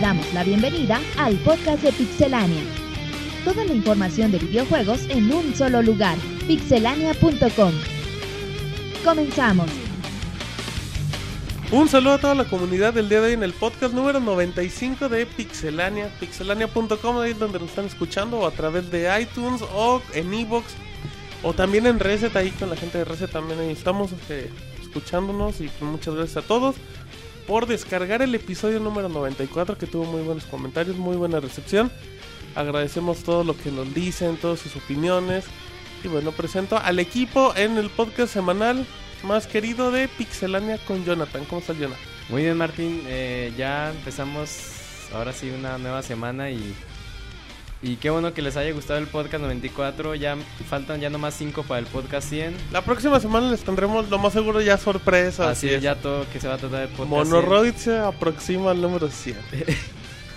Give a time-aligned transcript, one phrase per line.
[0.00, 2.62] Damos la bienvenida al podcast de Pixelania.
[3.44, 6.16] Toda la información de videojuegos en un solo lugar,
[6.46, 7.72] pixelania.com.
[9.04, 9.70] Comenzamos.
[11.70, 15.10] Un saludo a toda la comunidad del día de hoy en el podcast número 95
[15.10, 20.32] de Pixelania, pixelania.com, ahí donde nos están escuchando, o a través de iTunes, o en
[20.32, 20.66] Evox,
[21.42, 25.68] o también en Reset, ahí con la gente de Reset también estamos eh, escuchándonos, y
[25.68, 26.76] pues muchas gracias a todos
[27.50, 31.90] por descargar el episodio número 94, que tuvo muy buenos comentarios, muy buena recepción.
[32.54, 35.46] Agradecemos todo lo que nos dicen, todas sus opiniones.
[36.04, 38.86] Y bueno, presento al equipo en el podcast semanal
[39.24, 41.44] más querido de Pixelania con Jonathan.
[41.46, 42.00] ¿Cómo estás, Jonathan?
[42.28, 43.02] Muy bien, Martín.
[43.08, 46.72] Eh, ya empezamos ahora sí una nueva semana y,
[47.82, 50.14] y qué bueno que les haya gustado el podcast 94.
[50.14, 50.36] Ya
[50.68, 52.54] faltan ya nomás 5 para el podcast 100.
[52.72, 55.46] La próxima semana les tendremos lo más seguro ya sorpresas.
[55.48, 58.80] Así es, ya todo que se va a tratar del podcast Monoroid se aproxima al
[58.80, 59.36] número 100.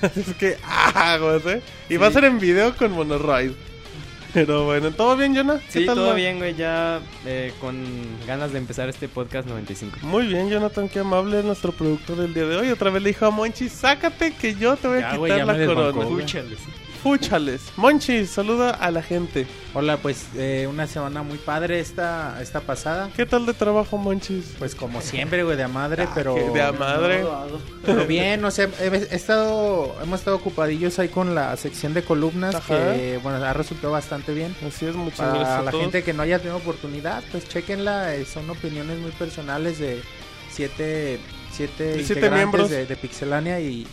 [0.16, 1.62] es que, ah, güey, ¿eh?
[1.90, 3.52] Y va a ser en video con Monoroid.
[4.34, 5.60] Pero bueno, ¿todo bien, Jonah?
[5.60, 5.72] 100.
[5.72, 7.76] Sí, todo bien, güey, ya eh, con
[8.26, 10.00] ganas de empezar este podcast 95.
[10.02, 12.70] Muy bien, Jonathan, qué amable es nuestro productor del día de hoy.
[12.72, 15.38] Otra vez le dijo a Monchi, sácate que yo te voy a Ya, quitar güey,
[15.38, 15.88] ya la me corona.
[15.88, 16.10] desbancó.
[17.04, 17.62] Fúchales.
[17.76, 19.46] Monchi, saluda a la gente.
[19.74, 23.10] Hola, pues eh, una semana muy padre esta, esta pasada.
[23.14, 24.54] ¿Qué tal de trabajo, Monchis?
[24.58, 26.34] Pues como siempre, güey, de a madre, pero...
[26.36, 27.26] que de a madre.
[27.86, 32.04] Pero bien, no sé, he, he estado, hemos estado ocupadillos ahí con la sección de
[32.04, 32.94] columnas Ajá.
[32.94, 34.56] que, bueno, ha resultado bastante bien.
[34.66, 35.84] Así es, muchas gracias Para a la todos.
[35.84, 40.02] gente que no haya tenido oportunidad, pues chequenla, eh, son opiniones muy personales de
[40.50, 41.20] siete,
[41.52, 42.70] siete siete integrantes miembros.
[42.70, 43.86] de, de Pixelania y...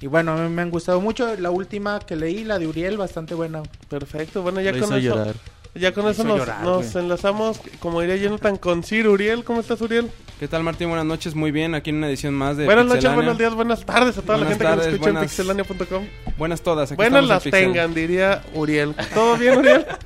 [0.00, 1.34] Y bueno, a mí me han gustado mucho.
[1.36, 3.62] La última que leí, la de Uriel, bastante buena.
[3.88, 5.34] Perfecto, bueno, ya Lo con hizo eso, llorar.
[5.74, 7.04] ya con eso nos, llorar, nos güey.
[7.04, 9.44] enlazamos, como diría Jonathan, con Sir Uriel.
[9.44, 10.10] ¿Cómo estás, Uriel?
[10.38, 10.88] ¿Qué tal Martín?
[10.88, 13.86] Buenas noches, muy bien, aquí en una edición más de Buenas noches, buenos días, buenas
[13.86, 16.04] tardes a toda la gente que nos escucha buenas- en pixelania.com.
[16.36, 18.94] Buenas todas, aquí Buenas en las tengan, diría Uriel.
[19.14, 19.86] ¿Todo bien, Uriel?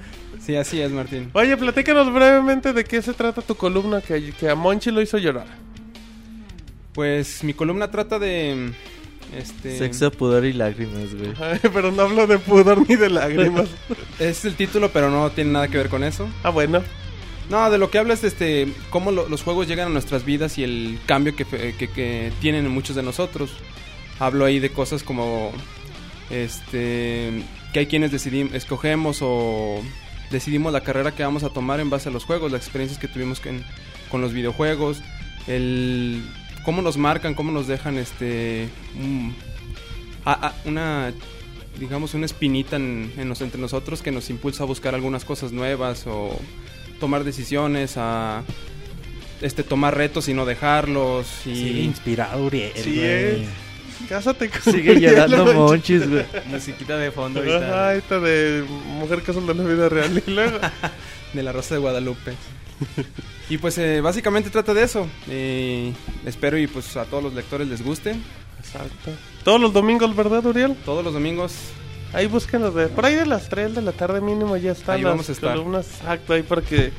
[0.40, 1.28] Sí, así es Martín.
[1.34, 5.18] Oye, platícanos brevemente de qué se trata tu columna que, que a Monchi lo hizo
[5.18, 5.44] llorar.
[6.94, 8.72] Pues mi columna trata de...
[9.36, 9.76] Este...
[9.78, 10.10] Sexo.
[10.10, 11.32] Pudor y lágrimas, güey.
[11.72, 13.68] Pero no hablo de pudor ni de lágrimas.
[14.18, 16.28] Es el título, pero no tiene nada que ver con eso.
[16.42, 16.82] ah, bueno.
[17.50, 20.58] No, de lo que habla es este, cómo lo- los juegos llegan a nuestras vidas
[20.58, 23.50] y el cambio que, que, que tienen en muchos de nosotros.
[24.18, 25.52] Hablo ahí de cosas como
[26.30, 29.80] este que hay quienes decidimos, escogemos o
[30.30, 33.08] decidimos la carrera que vamos a tomar en base a los juegos, las experiencias que
[33.08, 33.62] tuvimos con,
[34.10, 35.00] con los videojuegos,
[35.46, 36.22] el
[36.68, 38.68] cómo nos marcan, cómo nos dejan este
[39.00, 39.34] un-
[40.26, 41.14] a- a- una
[41.78, 45.50] digamos una espinita en, en nos- entre nosotros que nos impulsa a buscar algunas cosas
[45.50, 46.38] nuevas o
[47.00, 48.42] tomar decisiones, a
[49.40, 52.72] este tomar retos y no dejarlos y Sí, inspirado Uriel.
[52.74, 53.46] Sí, eh.
[54.06, 55.54] Cásate con Sigue Uriel, Monchi.
[55.54, 56.26] Monchis, güey.
[56.50, 57.94] Musiquita de fondo Ajá, ahorita.
[57.94, 58.62] esta de
[58.98, 60.22] mujer que son de la vida real.
[60.26, 60.58] Y luego,
[61.32, 62.34] de la Rosa de Guadalupe.
[63.48, 65.06] y pues eh, básicamente trata de eso.
[65.28, 65.92] Eh,
[66.26, 68.16] espero y pues a todos los lectores les guste.
[68.58, 69.10] Exacto.
[69.44, 70.74] Todos los domingos, ¿verdad, Uriel?
[70.84, 71.54] Todos los domingos
[72.12, 75.02] Ahí búsquenos de por ahí de las 3 de la tarde mínimo ya están Ahí
[75.02, 75.54] las vamos a estar.
[75.54, 75.86] columnas.
[76.00, 76.90] Exacto, ahí para que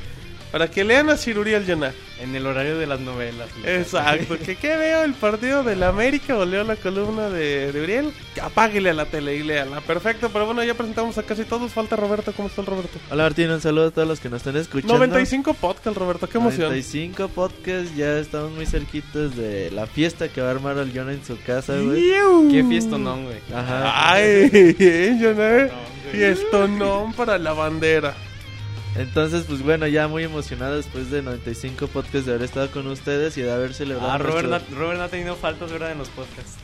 [0.50, 1.92] para que lean a Sir Uriel Jonah.
[2.20, 3.48] En el horario de las novelas.
[3.58, 3.76] güey.
[3.76, 7.82] Exacto, que qué veo el partido de la América o leo la columna de, de
[7.82, 8.12] Uriel,
[8.42, 9.80] apáguele a la tele y léala.
[9.80, 11.72] Perfecto, pero bueno, ya presentamos a casi todos.
[11.72, 12.98] Falta Roberto, ¿cómo está el Roberto?
[13.10, 14.92] Hola Martín, un saludo a todos los que nos están escuchando.
[14.98, 16.68] 95 podcast, Roberto, qué emoción.
[16.68, 21.14] 95 podcasts, ya estamos muy cerquitos de la fiesta que va a armar el Jonah
[21.14, 22.02] en su casa, güey.
[22.50, 23.38] Qué fiestonón, güey.
[23.54, 24.12] Ajá.
[24.12, 24.76] Ay,
[25.22, 25.68] Jonah.
[26.12, 28.14] Fiestonón para la bandera.
[28.96, 33.36] Entonces, pues bueno, ya muy emocionado después de 95 podcasts de haber estado con ustedes
[33.38, 34.10] y de haber celebrado.
[34.10, 35.92] Ah, Robert, nuestro- no, Robert no ha tenido faltas, ¿verdad?
[35.92, 36.56] En los podcasts.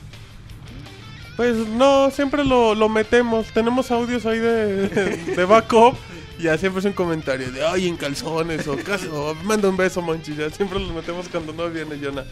[1.36, 3.46] Pues no, siempre lo, lo metemos.
[3.48, 5.94] Tenemos audios ahí de, de backup.
[6.38, 9.76] Y ya siempre es un comentario de ay en calzones o casi o manda un
[9.76, 10.34] beso, Monchi.
[10.34, 12.24] Ya siempre los metemos cuando no viene Jonah.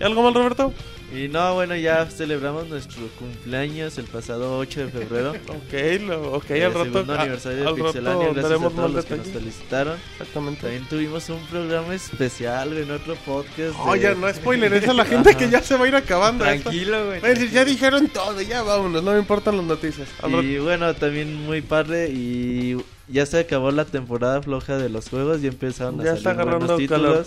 [0.00, 0.72] ¿Y algo mal, Roberto?
[1.12, 5.32] Y no, bueno, ya celebramos nuestro cumpleaños el pasado 8 de febrero.
[5.48, 6.84] Ok, lo, ok, el al rato.
[6.84, 8.28] segundo a- aniversario de Pixelania.
[8.32, 9.98] Gracias a todos los que nos felicitaron.
[10.12, 10.60] Exactamente.
[10.62, 13.74] También tuvimos un programa especial en otro podcast.
[13.86, 16.44] Oye, de- no spoiler, es a la gente que ya se va a ir acabando.
[16.44, 17.20] Tranquilo, güey.
[17.20, 20.08] Pues, ya dijeron todo, ya vámonos, no me importan las noticias.
[20.22, 22.76] Al rato- Y bueno, también muy padre y
[23.08, 26.30] ya se acabó la temporada floja de los juegos y empezaron a Ya salir está
[26.30, 27.02] agarrando buenos títulos.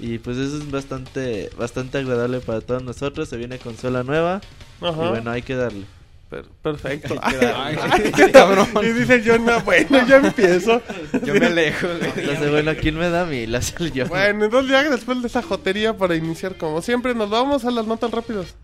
[0.00, 3.28] Y pues eso es bastante bastante agradable para todos nosotros.
[3.28, 4.40] Se viene consola nueva
[4.80, 5.04] Ajá.
[5.06, 5.84] y bueno, hay que darle.
[6.30, 7.14] Per- perfecto.
[7.22, 8.68] Ay, Ay, ay, qué cabrón.
[8.82, 10.82] Y dice Jonah, bueno, ya empiezo.
[11.24, 12.12] Yo me alejo, güey.
[12.16, 13.46] Entonces, bueno, ¿quién me da a mí?
[13.46, 14.06] La el yo.
[14.08, 17.86] Bueno, entonces ya después de esa jotería para iniciar como siempre, nos vamos a las
[17.86, 18.54] notas rápidas.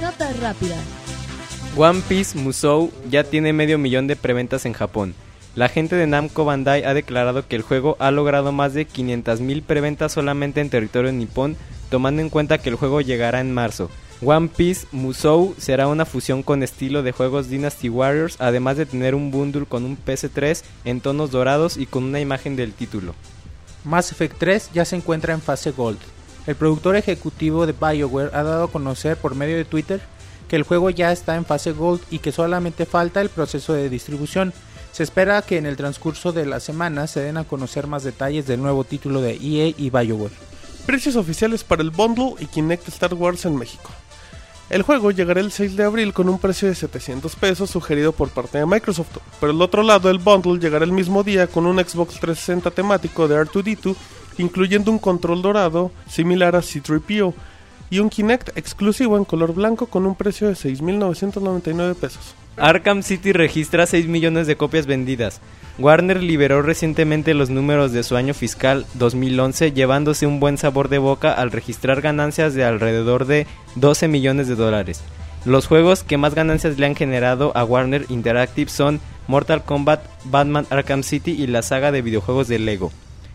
[0.00, 0.78] Notas rápidas.
[1.76, 5.14] One Piece Musou ya tiene medio millón de preventas en Japón.
[5.56, 9.62] La gente de Namco Bandai ha declarado que el juego ha logrado más de 500.000
[9.62, 11.56] preventas solamente en territorio nipón,
[11.90, 13.90] tomando en cuenta que el juego llegará en marzo.
[14.22, 19.14] One Piece Musou será una fusión con estilo de juegos Dynasty Warriors, además de tener
[19.14, 23.14] un bundle con un PS3 en tonos dorados y con una imagen del título.
[23.82, 25.98] Mass Effect 3 ya se encuentra en fase Gold.
[26.46, 30.00] El productor ejecutivo de BioWare ha dado a conocer por medio de Twitter
[30.48, 33.88] que el juego ya está en fase Gold y que solamente falta el proceso de
[33.88, 34.52] distribución.
[34.92, 38.46] Se espera que en el transcurso de la semana se den a conocer más detalles
[38.46, 40.34] del nuevo título de EA y BioWare.
[40.84, 43.90] Precios oficiales para el bundle y Kinect Star Wars en México.
[44.70, 48.28] El juego llegará el 6 de abril con un precio de 700 pesos sugerido por
[48.28, 49.18] parte de Microsoft.
[49.40, 53.26] Por el otro lado, el bundle llegará el mismo día con un Xbox 360 temático
[53.26, 53.96] de R2D2,
[54.38, 57.34] incluyendo un control dorado similar a C3PO
[57.90, 62.36] y un Kinect exclusivo en color blanco con un precio de 6.999 pesos.
[62.56, 65.40] Arkham City registra 6 millones de copias vendidas.
[65.78, 70.98] Warner liberó recientemente los números de su año fiscal 2011, llevándose un buen sabor de
[70.98, 75.02] boca al registrar ganancias de alrededor de 12 millones de dólares.
[75.46, 80.66] Los juegos que más ganancias le han generado a Warner Interactive son Mortal Kombat, Batman
[80.68, 82.92] Arkham City y la saga de videojuegos de Lego.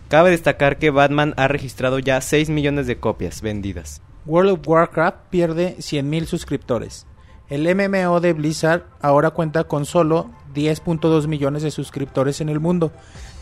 [0.07, 4.03] Cabe destacar que Batman ha registrado ya 6 millones de copias vendidas.
[4.27, 7.07] World of Warcraft pierde 100.000 suscriptores.
[7.49, 12.91] El MMO de Blizzard ahora cuenta con solo 10.2 millones de suscriptores en el mundo,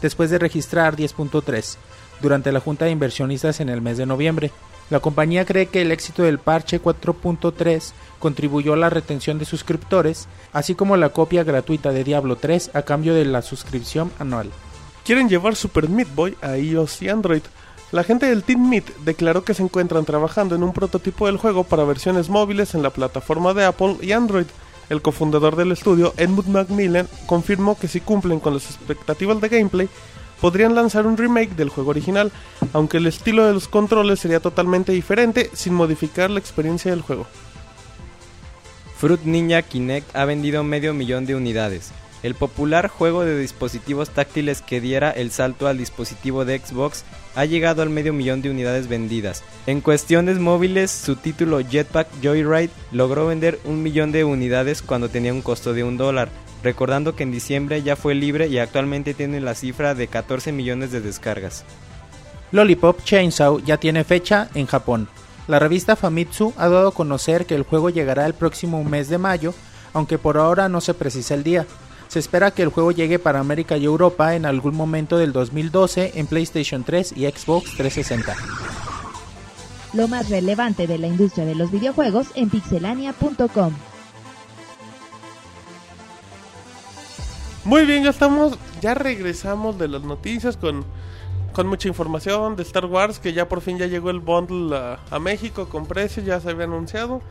[0.02, 1.78] después de registrar 10.3
[2.22, 4.52] durante la junta de inversionistas en el mes de noviembre.
[4.90, 10.28] La compañía cree que el éxito del parche 4.3 contribuyó a la retención de suscriptores,
[10.52, 14.50] así como la copia gratuita de Diablo 3 a cambio de la suscripción anual.
[15.06, 17.42] Quieren llevar Super Meat Boy a iOS y Android.
[17.94, 21.64] La gente del Team Meat declaró que se encuentran trabajando en un prototipo del juego
[21.64, 24.48] para versiones móviles en la plataforma de Apple y Android.
[24.90, 29.90] El cofundador del estudio, Edmund Macmillan, confirmó que si cumplen con las expectativas de gameplay,
[30.42, 32.32] podrían lanzar un remake del juego original,
[32.74, 37.28] aunque el estilo de los controles sería totalmente diferente sin modificar la experiencia del juego.
[38.98, 41.92] Fruit Ninja Kinect ha vendido medio millón de unidades.
[42.24, 47.04] El popular juego de dispositivos táctiles que diera el salto al dispositivo de Xbox
[47.36, 49.44] ha llegado al medio millón de unidades vendidas.
[49.68, 55.34] En cuestiones móviles, su título Jetpack Joyride logró vender un millón de unidades cuando tenía
[55.34, 56.30] un costo de un dólar,
[56.64, 60.92] recordando que en diciembre ya fue libre y actualmente tiene la cifra de 14 millones
[60.94, 61.66] de descargas.
[62.54, 65.10] Lollipop Chainsaw ya tiene fecha en Japón.
[65.48, 69.18] La revista Famitsu ha dado a conocer que el juego llegará el próximo mes de
[69.18, 69.54] mayo,
[69.92, 71.68] aunque por ahora no se precisa el día.
[72.14, 76.12] Se espera que el juego llegue para América y Europa en algún momento del 2012
[76.14, 78.36] en PlayStation 3 y Xbox 360.
[79.94, 83.74] Lo más relevante de la industria de los videojuegos en pixelania.com.
[87.66, 90.86] Muy bien, ya estamos, ya regresamos de las noticias con,
[91.52, 95.00] con mucha información de Star Wars, que ya por fin ya llegó el bundle a,
[95.10, 97.24] a México con precio, ya se había anunciado.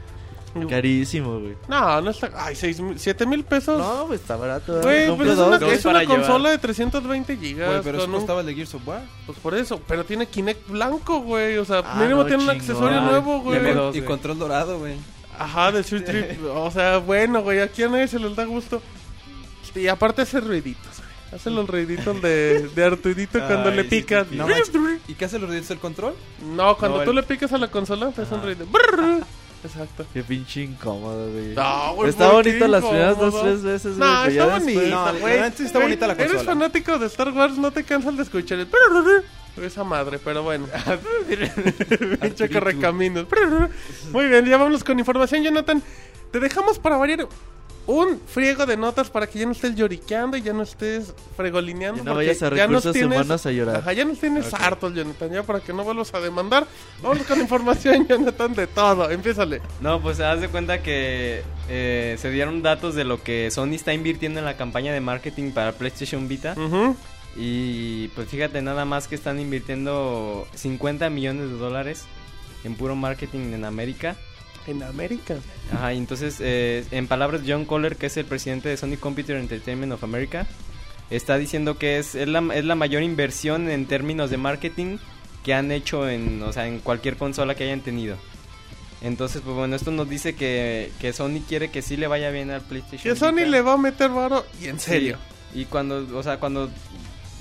[0.69, 1.57] Carísimo, güey.
[1.69, 2.31] No, no está.
[2.37, 3.79] Ay, seis, mil- siete mil pesos.
[3.79, 4.81] No, pues está barato.
[4.83, 6.19] Güey, pues es una, dos es una para llevar.
[6.19, 7.69] consola de 320 gigas.
[7.69, 9.03] Güey, pero eso con un- costaba el de Gears of War.
[9.27, 11.57] Pues por eso, pero tiene Kinect blanco, güey.
[11.59, 13.59] O sea, Ah, mínimo no, tiene un accesorio nuevo, güey.
[13.61, 13.75] M2.
[13.75, 14.95] Dos, y control dorado, güey.
[15.39, 16.45] Ajá, de Street Trip.
[16.55, 18.83] O sea, bueno, güey, aquí a nadie se les da gusto.
[19.75, 21.13] Y aparte hace ruiditos, güey.
[21.35, 24.27] Hace los ruiditos de, de Artudito cuando Ay, le picas.
[24.29, 24.39] sí, sí.
[24.39, 24.89] No.
[25.09, 26.15] ¿Y qué hace los ruidos del control?
[26.45, 28.67] No, cuando No, tú el- le picas a la consola, te hace un ruido.
[29.65, 30.05] Exacto.
[30.13, 31.55] Qué pinche incómodo, güey.
[31.55, 34.11] No, güey, Está ¿por qué bonito las primeras dos, tres veces, güey.
[34.11, 34.61] No, está No,
[35.21, 35.39] güey.
[35.39, 36.45] está Güey, bonita la Eres consola.
[36.53, 38.69] fanático de Star Wars, no te cansas de escuchar el...
[39.63, 40.67] Esa madre, pero bueno.
[42.21, 43.29] Pinche correcaminos.
[43.29, 43.69] Brrr.
[44.11, 45.83] Muy bien, ya vamos con información, Jonathan.
[46.31, 47.29] Te dejamos para variar
[47.87, 52.03] un friego de notas para que ya no estés lloriqueando y ya no estés fregolineando.
[52.03, 53.77] Y no vayas a ya nos recursos humanos a llorar.
[53.77, 56.67] Ajá, ya nos tienes hartos, Jonathan, ya para que no vuelvas a demandar.
[57.03, 59.11] Vamos con información, Jonathan, de todo.
[59.11, 59.61] Empiézale.
[59.81, 63.93] No, pues haz de cuenta que eh, se dieron datos de lo que Sony está
[63.93, 66.55] invirtiendo en la campaña de marketing para PlayStation Vita.
[67.35, 72.05] Y pues fíjate nada más que están invirtiendo 50 millones de dólares
[72.65, 74.17] en puro marketing en América.
[74.67, 75.37] En América.
[75.73, 78.97] Ajá, y entonces, eh, en palabras de John Kohler, que es el presidente de Sony
[78.99, 80.47] Computer Entertainment of America,
[81.11, 84.99] está diciendo que es, es, la, es la mayor inversión en términos de marketing
[85.45, 88.17] que han hecho en, o sea, en cualquier consola que hayan tenido.
[89.03, 92.51] Entonces, pues bueno, esto nos dice que, que Sony quiere que sí le vaya bien
[92.51, 93.13] al PlayStation.
[93.13, 95.19] Que Sony le va a meter varo y en Sí, serio.
[95.55, 96.71] Y cuando, o sea, cuando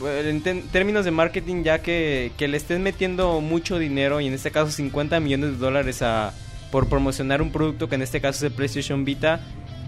[0.04, 4.50] en términos de marketing ya que, que le estén metiendo mucho dinero y en este
[4.50, 6.34] caso 50 millones de dólares a,
[6.72, 9.42] por promocionar un producto que en este caso es el PlayStation Vita.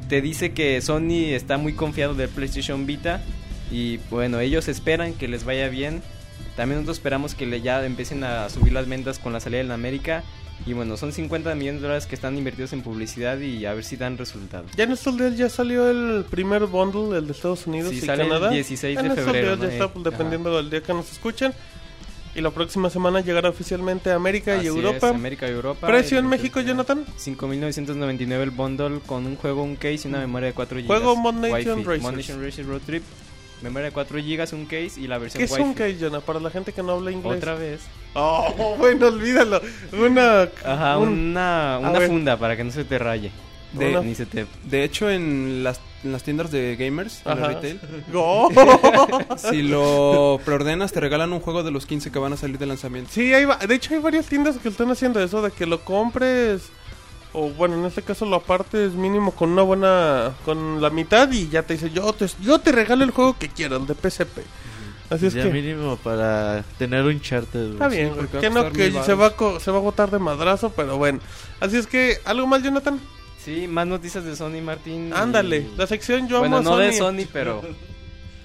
[0.09, 3.21] Te dice que Sony está muy confiado del PlayStation Vita
[3.71, 6.01] y bueno, ellos esperan que les vaya bien.
[6.55, 9.71] También nosotros esperamos que le ya empiecen a subir las ventas con la salida en
[9.71, 10.23] América.
[10.67, 13.83] Y bueno, son 50 millones de dólares que están invertidos en publicidad y a ver
[13.83, 14.65] si dan resultado.
[14.77, 18.01] Ya en estos días ya salió el primer bundle, el de Estados Unidos Sí, y
[18.01, 18.49] sale el Canadá.
[18.51, 19.71] 16 En de estos febrero, días ya ¿no?
[19.73, 21.53] está, Eh, pues, dependiendo del día que nos escuchen.
[22.35, 25.09] Y la próxima semana llegará oficialmente a América Así y es, Europa.
[25.09, 25.85] América y Europa.
[25.85, 27.05] ¿Precio en El- México, Jonathan?
[27.17, 30.87] 5.999 el bundle con un juego, un case y una memoria de 4 GB.
[30.87, 33.03] Juego Mod Nation Racers Road Trip.
[33.61, 35.63] Memoria de 4 GB, un case y la versión ¿Qué es Wi-Fi.
[35.63, 36.19] un case, Jonah?
[36.21, 37.37] Para la gente que no habla inglés.
[37.37, 37.81] Otra vez.
[38.13, 39.61] Oh, bueno, olvídalo.
[39.93, 40.49] Una...
[40.65, 42.07] Ajá, un- una, A una ver.
[42.09, 43.31] funda para que no se te raye.
[43.73, 44.45] De- Ni se te...
[44.65, 47.48] De hecho, en las, en las tiendas de gamers, en el Ajá.
[47.53, 47.79] retail,
[48.13, 48.50] Oh.
[49.38, 52.65] si lo preordenas, te regalan un juego de los 15 que van a salir de
[52.65, 53.10] lanzamiento.
[53.13, 55.81] Sí, hay, va- de hecho hay varias tiendas que están haciendo eso, de que lo
[55.83, 56.63] compres,
[57.31, 61.50] o bueno, en este caso lo apartes mínimo con una buena, con la mitad y
[61.50, 64.39] ya te dice, yo te, yo te regalo el juego que quieras, el de PSP.
[65.10, 65.50] Así es ya que...
[65.50, 67.72] mínimo para tener un charter.
[67.74, 70.10] Está bien, güey, porque que no, que se va, a co- se va a botar
[70.10, 71.19] de madrazo, pero bueno.
[71.60, 73.00] Así es que, ¿algo más, Jonathan?
[73.43, 75.09] Sí, más noticias de Sony, Martín.
[75.09, 77.62] y- Ándale, la sección yo bueno, amo no de Sony, pero...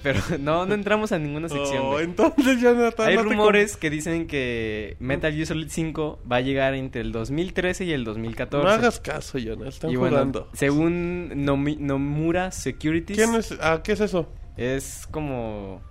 [0.01, 1.83] Pero no, no entramos a ninguna sección.
[1.83, 6.41] Oh, entonces, Hay no te rumores que dicen que Metal Gear Solid 5 va a
[6.41, 8.65] llegar entre el 2013 y el com- 2014.
[8.65, 10.49] No hagas caso, Jonathan, están y bueno, jugando.
[10.53, 13.53] según Nomi- Nomura Securities, ¿Quién es?
[13.61, 14.29] Ah, ¿qué es eso?
[14.55, 15.81] es como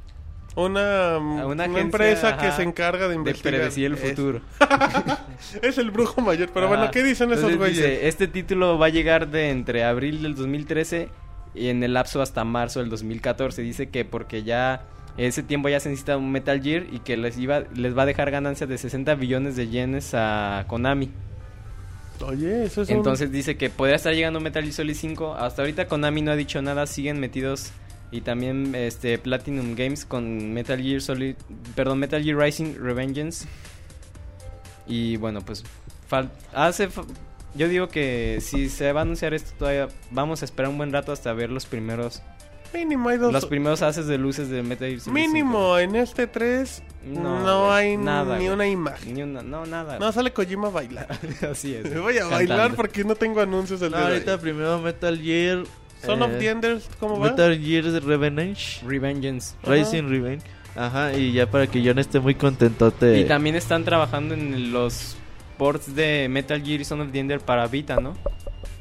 [0.56, 3.54] Una, una una, agencia, empresa que se encarga de de investigar.
[3.54, 4.40] predecir el futuro.
[5.62, 6.50] Es, el brujo mayor.
[6.52, 6.90] Pero bueno.
[6.90, 7.76] ¿qué dicen esos güeyes?
[7.76, 11.08] dice, este título va a llegar de entre abril del 2013
[11.54, 13.62] y en el lapso hasta marzo del 2014.
[13.62, 14.82] Dice que porque ya
[15.16, 18.06] ese tiempo ya se necesita un Metal Gear y que les iba les va a
[18.06, 21.10] dejar ganancias de 60 billones de yenes a Konami.
[22.26, 25.34] Oye, eso es un- Entonces dice que podría estar llegando Metal Gear Solid 5.
[25.36, 27.70] Hasta ahorita Konami no ha dicho nada, siguen metidos
[28.10, 31.34] y también este Platinum Games con Metal Gear Solid,
[31.74, 33.46] perdón, Metal Gear Rising Revengeance.
[34.86, 35.64] Y bueno, pues
[36.10, 37.04] fal- hace fa-
[37.54, 40.92] yo digo que si se va a anunciar esto todavía vamos a esperar un buen
[40.92, 42.22] rato hasta ver los primeros
[42.72, 43.32] Mínimo hay dos.
[43.32, 47.66] los primeros haces de luces de Metal Gear Solid Mínimo en este 3 no, No,
[47.66, 48.54] güey, hay nada, ni güey.
[48.54, 48.72] una 5.
[48.72, 49.14] imagen.
[49.14, 49.98] Ni una, no nada.
[49.98, 51.06] No sale Kojima a bailar.
[51.50, 51.84] Así es.
[51.98, 52.36] Voy a Cantando.
[52.36, 55.64] bailar porque no tengo anuncios No, día ahorita primero Metal Gear.
[56.04, 57.30] Son eh, of the Enders, ¿cómo va?
[57.30, 58.80] Metal Gear Revenge.
[58.86, 59.54] Revengeance.
[59.62, 59.70] Ajá.
[59.70, 60.44] Racing Revenge.
[60.76, 63.18] Ajá, y ya para que John esté muy contentote.
[63.18, 65.16] Y también están trabajando en los
[65.56, 68.14] ports de Metal Gear y Son of the Ender para Vita, ¿no?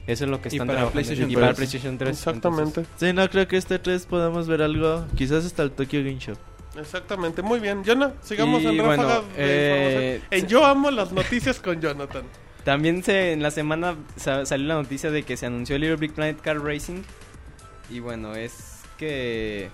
[0.05, 0.91] Eso es lo que Y están para trabajando.
[0.93, 1.57] PlayStation y para 3.
[1.57, 2.09] PlayStation 3.
[2.12, 2.86] Exactamente.
[2.97, 5.05] Sí, no creo que este 3 podamos ver algo.
[5.15, 6.36] Quizás hasta el Tokyo Game Show.
[6.79, 7.41] Exactamente.
[7.41, 7.83] Muy bien.
[7.86, 10.43] Jonah, sigamos Y en ráfaga bueno, de eh, información.
[10.43, 12.24] En Yo amo las noticias con Jonathan.
[12.67, 16.12] También se, en la semana sa- salió la noticia de que se anunció Little Big
[16.12, 17.01] Planet Car Racing.
[17.89, 19.69] Y bueno, es que...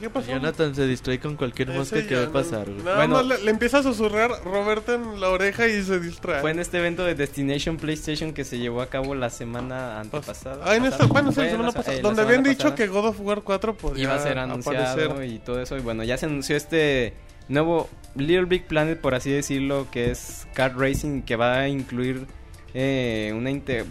[0.00, 0.26] ¿Qué pasó?
[0.32, 2.64] Jonathan se distrae con cualquier Ese mosca que va a pasar.
[2.68, 2.82] güey.
[2.82, 3.14] Nada Bueno.
[3.14, 6.40] más le, le empieza a susurrar Roberto en la oreja y se distrae.
[6.40, 10.64] Fue en este evento de Destination PlayStation que se llevó a cabo la semana antepasada.
[10.66, 11.96] Ah, en esta, bueno, sí, la semana se- pasada.
[11.96, 12.74] eh, donde semana habían dicho pasada.
[12.74, 15.24] que God of War 4 podía iba a ser anunciado aparecer.
[15.32, 15.76] y todo eso.
[15.76, 17.14] Y bueno, ya se anunció este
[17.48, 22.26] nuevo Little Big Planet, por así decirlo, que es kart racing, que va a incluir
[22.74, 23.50] eh, una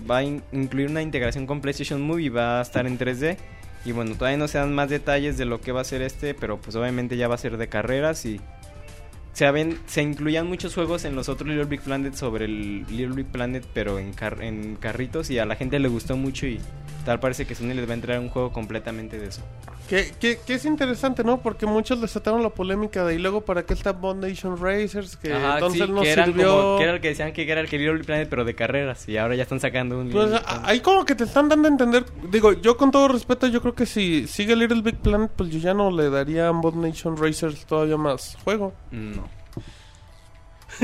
[0.09, 3.37] va a in- incluir una integración con PlayStation Move y va a estar en 3D.
[3.83, 6.33] Y bueno, todavía no se dan más detalles de lo que va a ser este,
[6.35, 8.39] pero pues obviamente ya va a ser de carreras y
[9.33, 13.15] se, ven, se incluían muchos juegos en los otros Little Big Planet sobre el Little
[13.15, 16.59] Big Planet, pero en, car- en carritos y a la gente le gustó mucho y
[17.05, 19.41] tal parece que Sony les va a entrar un juego completamente de eso.
[19.89, 21.41] Que, que, que es interesante, ¿no?
[21.41, 25.33] Porque muchos desataron la polémica de y luego para qué está Bond Nation Racers, que
[25.33, 26.47] Ajá, entonces sí, no que, eran sirvió.
[26.61, 28.55] como- que era el que decían que era el que Little Big Planet, pero de
[28.55, 29.09] carreras.
[29.09, 30.09] Y ahora ya están sacando un.
[30.09, 30.31] Pues
[30.63, 33.75] ahí como que te están dando a entender, digo, yo con todo respeto, yo creo
[33.75, 37.65] que si sigue Little Big Planet, pues yo ya no le daría a Nation Racers
[37.65, 38.71] todavía más juego.
[38.91, 39.27] No.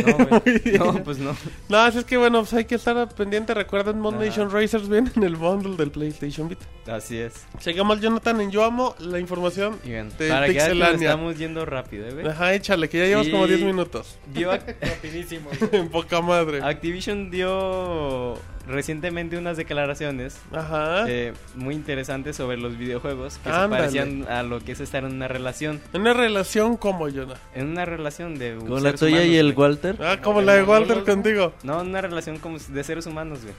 [0.06, 0.78] No, güey.
[0.78, 1.36] no, pues no.
[1.70, 3.54] No, así es que bueno, pues hay que estar pendiente.
[3.54, 4.18] Recuerden, Ajá.
[4.18, 6.66] Nation Racers viene en el bundle del PlayStation Vita.
[6.92, 7.34] Así es.
[7.60, 9.78] Sigamos, Jonathan, en Yo Amo la información.
[9.84, 12.28] Y bien, De para que estamos yendo rápido, ¿eh, güey.
[12.28, 14.18] Ajá, échale, que ya llevas como Y- 10 minutos.
[14.34, 14.52] Dio
[14.82, 15.50] rapidísimo.
[15.72, 16.62] en poca madre.
[16.62, 18.36] Activision dio
[18.68, 21.06] recientemente unas declaraciones Ajá.
[21.08, 23.90] eh, muy interesantes sobre los videojuegos que Ándale.
[23.90, 25.80] se parecían a lo que es estar en una relación.
[25.94, 27.36] Una relación como Jonah.
[27.56, 29.68] En una relación de Con la tuya humanos, y el güey.
[29.70, 29.96] Walter.
[30.02, 31.54] Ah, como la de Walter contigo.
[31.64, 33.54] No, una relación como de seres humanos, güey.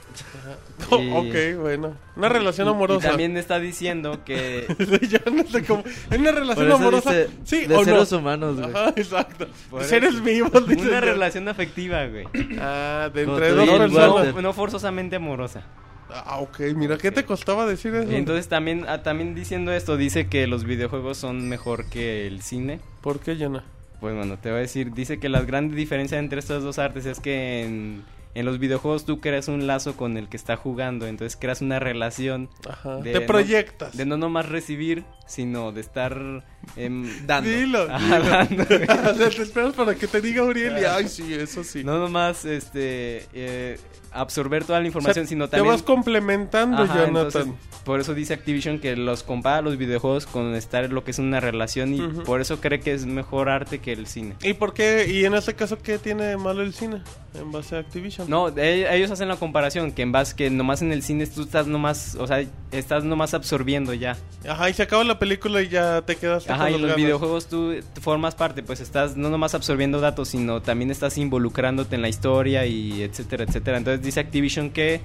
[0.91, 1.95] Oh, Y- ok, bueno.
[2.15, 3.07] Una relación Y- amorosa.
[3.07, 4.65] Y también está diciendo que
[5.69, 5.83] no.
[6.11, 7.11] ¿Es una relación amorosa?
[7.11, 8.17] dice sí de o seres no.
[8.19, 8.69] humanos, güey.
[8.69, 9.47] Ajá, exacto.
[9.69, 10.23] Por Seres eso.
[10.23, 11.05] vivos, dice una yo.
[11.05, 12.25] relación afectiva, güey.
[12.59, 14.35] Ah, de entre dos personas.
[14.35, 15.63] No, no forzosamente amorosa.
[16.11, 16.59] Ah, ok.
[16.75, 18.11] Mira, ¿qué te costaba decir eso?
[18.11, 22.79] Entonces también, ah, también diciendo esto, dice que los videojuegos son mejor que el cine.
[23.01, 23.63] ¿Por qué, Jonah?
[23.99, 27.05] Pues bueno, te voy a decir, dice que la gran diferencia entre estas dos artes
[27.05, 28.03] es que en,
[28.33, 31.79] en los videojuegos tú creas un lazo con el que está jugando, entonces creas una
[31.79, 32.95] relación Ajá.
[33.01, 33.95] De te no- proyectas.
[33.95, 36.43] de no nomás recibir, sino de estar
[36.75, 37.49] em, Dando.
[37.49, 37.87] Dilo.
[37.89, 37.99] Ah,
[38.49, 38.63] dando.
[39.09, 41.83] O sea, te esperas para que te diga Uriel y ay, sí, eso sí.
[41.83, 43.79] no nomás este eh,
[44.11, 47.25] absorber toda la O sea, información, sino te también vas complementando, Ajá, Jonathan.
[47.25, 51.11] entonces, por eso dice Activision que los compara los videojuegos con estar en lo que
[51.11, 54.35] es una relación y por eso cree que es mejor arte que el cine.
[54.41, 55.07] ¿Y por qué?
[55.09, 57.01] ¿Y en este caso qué tiene de malo el cine?
[57.35, 58.27] En base a Activision.
[58.29, 61.67] No, ellos hacen la comparación que en base que nomás en el cine tú estás
[61.67, 64.17] nomás, o sea, estás nomás absorbiendo ya.
[64.47, 67.47] Ajá, y se acaba la película y ya te quedas Ajá, y en los videojuegos
[67.47, 72.09] tú formas parte, pues estás no nomás absorbiendo datos, sino también estás involucrándote en la
[72.09, 73.77] historia y etcétera, etcétera.
[73.77, 75.01] Entonces dice Activision que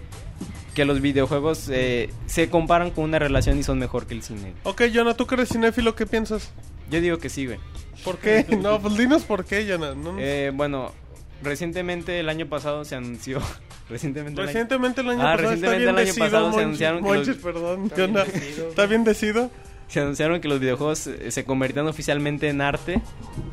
[0.75, 4.55] que los videojuegos eh, se comparan con una relación y son mejor que el cine.
[4.65, 6.51] Ok, Jonah, tú que eres cinéfilo, ¿qué piensas?
[6.91, 7.59] Yo digo que sí, güey.
[8.05, 8.45] ¿Por qué?
[8.61, 9.95] no, pues dinos por qué, Jonah.
[9.95, 10.91] No, Eh, bueno,
[11.45, 13.41] recientemente el año pasado se anunció.
[13.89, 14.41] Recientemente.
[14.41, 16.61] el año- Recientemente el año Ah, pasado está recientemente bien el año decido, pasado se
[16.63, 18.23] anunciaron que los- perdón, Jonah.
[18.23, 19.51] ¿Está bien decido?
[19.87, 23.01] Se anunciaron que los videojuegos eh, se convirtieron oficialmente en arte.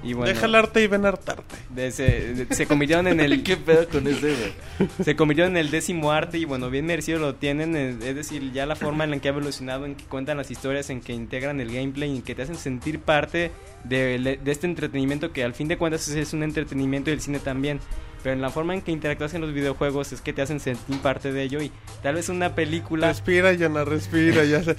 [0.02, 0.34] Y bueno.
[0.34, 1.56] Deja el arte y ven a hartarte.
[1.70, 3.44] de- se, de- se convirtieron en el.
[3.44, 4.90] ¿Qué pedo con ese, güey?
[5.04, 7.76] se convirtieron en el décimo arte y bueno, bien merecido lo tienen.
[7.76, 10.50] eh, Es decir, ya la forma en la que ha evolucionado, en que cuentan las
[10.50, 13.52] historias, en que integran el gameplay, en que te hacen sentir parte
[13.84, 17.40] de, de este entretenimiento que al fin de cuentas es un entretenimiento y el cine
[17.40, 17.80] también.
[18.24, 20.98] Pero en la forma en que interactúas en los videojuegos es que te hacen sentir
[21.00, 21.72] parte de ello y
[22.04, 23.08] tal vez una película...
[23.08, 24.76] Respira, Jonah, respira, ya se...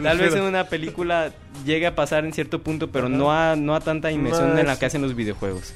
[0.00, 1.32] Tal vez en una película
[1.64, 4.78] llegue a pasar en cierto punto, pero no a, no a tanta inmersión en la
[4.78, 5.74] que hacen los videojuegos.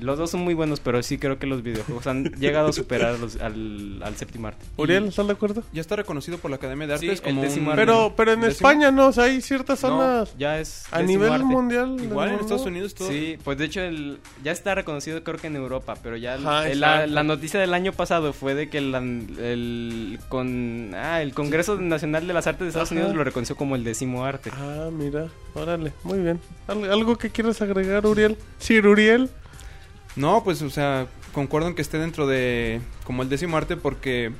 [0.00, 3.14] Los dos son muy buenos, pero sí creo que los videojuegos han llegado a superar
[3.14, 4.64] a los- al, al séptimo arte.
[4.76, 5.62] Uriel, ¿estás de acuerdo?
[5.72, 7.72] Ya está reconocido por la Academia de Sí, Artes el como décimo un...
[7.72, 7.82] arte.
[7.86, 8.68] Pero, pero en décimo.
[8.68, 11.44] España no, o sea, hay ciertas No, zonas ya es a nivel arte.
[11.44, 11.96] mundial.
[12.02, 12.34] Igual en.
[12.40, 13.08] Estados Unidos todo.
[13.08, 16.46] Sí, pues de hecho el, ya está reconocido creo que en Europa, pero ya el-
[16.46, 21.22] Ajá, el- la, la noticia del año pasado fue de que el, el, con, ah,
[21.22, 23.00] el Congreso Nacional de las Artes de Estados Ajá.
[23.00, 24.50] Unidos lo reconoció como el décimo arte.
[24.54, 26.40] Ah, mira, órale, muy bien.
[26.66, 28.36] ¿Al- ¿Algo que quieras agregar, Uriel?
[28.58, 29.30] Sir Uriel.
[30.18, 34.32] No, pues, o sea, concuerdo en que esté dentro de como el décimo arte porque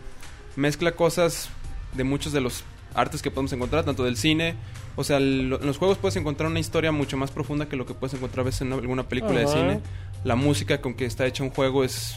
[0.56, 1.50] mezcla cosas
[1.94, 2.64] de muchos de los
[2.94, 4.56] artes que podemos encontrar, tanto del cine.
[4.96, 7.94] O sea, en los juegos puedes encontrar una historia mucho más profunda que lo que
[7.94, 9.80] puedes encontrar a veces en alguna película de cine.
[10.24, 12.16] La música con que está hecha un juego es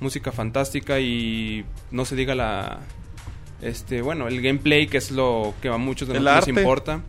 [0.00, 2.78] música fantástica y no se diga la...
[3.60, 6.52] Este, bueno, el gameplay, que es lo que a muchos de El nosotros arte.
[6.52, 7.00] nos importa.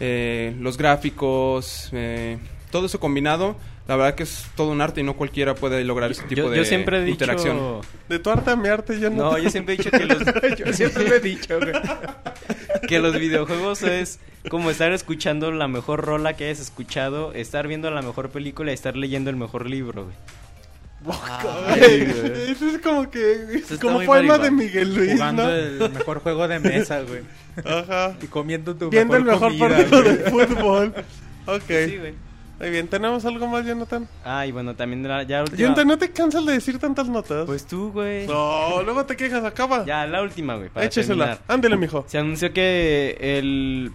[0.00, 2.36] Eh, los gráficos, eh,
[2.70, 3.56] todo eso combinado,
[3.88, 6.50] la verdad que es todo un arte y no cualquiera puede lograr ese tipo Yo,
[6.50, 7.14] de yo siempre he dicho...
[7.14, 7.80] interacción.
[8.08, 9.32] De tu arte a mi arte, yo no.
[9.32, 10.18] No, yo siempre he dicho que los...
[10.58, 11.72] yo siempre he dicho, güey.
[12.86, 14.20] Que los videojuegos es
[14.50, 18.74] como estar escuchando la mejor rola que hayas escuchado, estar viendo la mejor película y
[18.74, 20.16] estar leyendo el mejor libro, güey.
[21.00, 23.60] Güey, Eso es como que.
[23.70, 24.38] Es como marihuana.
[24.38, 25.50] de Miguel Luis, Jugando ¿no?
[25.50, 27.22] el mejor juego de mesa, güey.
[27.64, 28.16] Ajá.
[28.20, 30.16] Y comiendo tu Viendo el mejor comida, partido güey.
[30.16, 30.94] de fútbol.
[31.46, 31.62] Ok.
[31.86, 32.14] Sí, güey.
[32.58, 34.08] Muy bien, ¿tenemos algo más, Jonathan?
[34.24, 35.58] Ah, y bueno, también la, ya última...
[35.58, 37.46] Jonathan, ¿no te cansas de decir tantas notas?
[37.46, 38.26] Pues tú, güey.
[38.26, 39.84] No, luego te quejas, acaba.
[39.84, 41.38] Ya, la última, güey, para Échesela.
[41.46, 42.04] Ándele, mijo.
[42.08, 43.92] Se anunció que el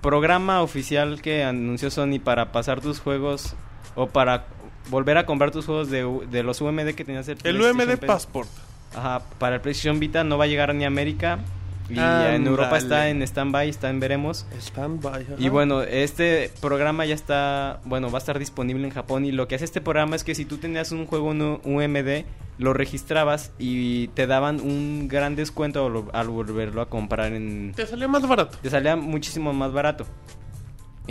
[0.00, 3.56] programa oficial que anunció Sony para pasar tus juegos
[3.96, 4.46] o para
[4.90, 8.48] volver a comprar tus juegos de, de los UMD que tenías el El UMD Passport.
[8.94, 11.40] Ajá, para el PlayStation Vita no va a llegar ni a América
[11.88, 14.46] y en Europa está en stand-by, está en veremos.
[14.60, 15.26] Standby.
[15.38, 19.48] Y bueno, este programa ya está, bueno, va a estar disponible en Japón y lo
[19.48, 22.24] que hace este programa es que si tú tenías un juego en UMD,
[22.58, 27.72] lo registrabas y te daban un gran descuento al, al volverlo a comprar en...
[27.74, 28.58] Te salió más barato.
[28.60, 30.06] Te salía muchísimo más barato.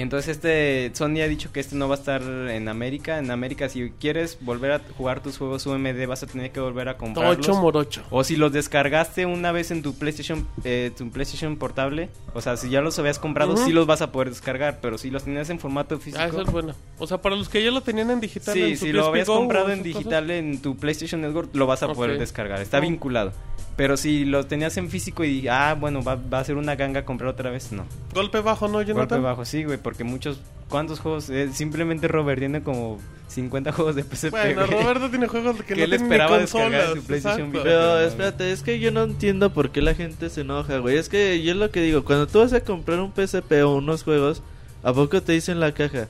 [0.02, 3.18] Entonces este Sony ha dicho que este no va a estar en América.
[3.20, 6.88] En América si quieres volver a jugar tus juegos UMD vas a tener que volver
[6.90, 7.38] a comprarlos.
[7.40, 8.04] Ocho morocho.
[8.12, 12.58] O si los descargaste una vez en tu PlayStation, eh, tu PlayStation portable, o sea,
[12.58, 13.66] si ya los habías comprado, Ujú.
[13.66, 16.42] sí los vas a poder descargar, pero si los tenías en formato físico, Ah, eso
[16.42, 16.74] es bueno.
[17.00, 18.54] O sea, para los que ya lo tenían en digital.
[18.54, 21.82] sí, en si lo habías comprado en cosas, digital en tu PlayStation Network, lo vas
[21.84, 23.34] a poder descargar, está vinculado.
[23.78, 27.06] Pero si los tenías en físico y, ah, bueno, va, va a ser una ganga
[27.06, 27.86] comprar otra vez, no.
[28.12, 29.20] Golpe bajo, ¿no, Jonathan?
[29.20, 31.30] Golpe bajo, sí, güey, porque muchos, ¿cuántos juegos?
[31.30, 34.82] Eh, simplemente Robert tiene como 50 juegos de PSP, Bueno, güey.
[34.82, 37.52] Roberto tiene juegos que Que no él tienen esperaba ni descargar su PlayStation.
[37.52, 37.64] Vita.
[37.64, 40.98] Pero espérate, es que yo no entiendo por qué la gente se enoja, güey.
[40.98, 43.76] Es que yo es lo que digo, cuando tú vas a comprar un PSP o
[43.76, 44.42] unos juegos,
[44.82, 46.08] ¿a poco te dice en la caja?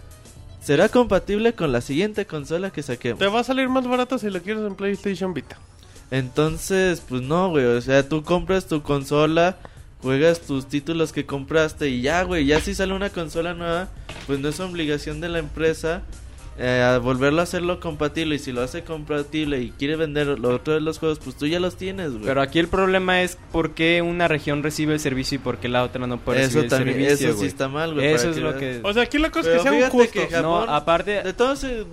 [0.62, 3.20] ¿Será compatible con la siguiente consola que saquemos?
[3.20, 5.58] Te va a salir más barato si lo quieres en PlayStation Vita.
[6.12, 7.66] Entonces, pues no, güey.
[7.66, 9.58] O sea, tú compras tu consola,
[10.02, 12.46] juegas tus títulos que compraste y ya, güey.
[12.46, 13.90] Ya si sale una consola nueva,
[14.26, 16.04] pues no es obligación de la empresa
[16.60, 18.36] eh, a volverlo a hacerlo compatible.
[18.36, 21.46] Y si lo hace compatible y quiere vender lo otro de los juegos, pues tú
[21.46, 22.24] ya los tienes, güey.
[22.26, 25.68] Pero aquí el problema es por qué una región recibe el servicio y por qué
[25.68, 27.48] la otra no puede eso recibir también, el servicio, eso sí güey.
[27.50, 28.08] está mal, güey.
[28.08, 28.80] Eso es que lo que...
[28.84, 30.08] O sea, aquí la cosa es que justos.
[30.14, 31.22] que Japón- No, aparte...
[31.22, 31.86] De todos, eh,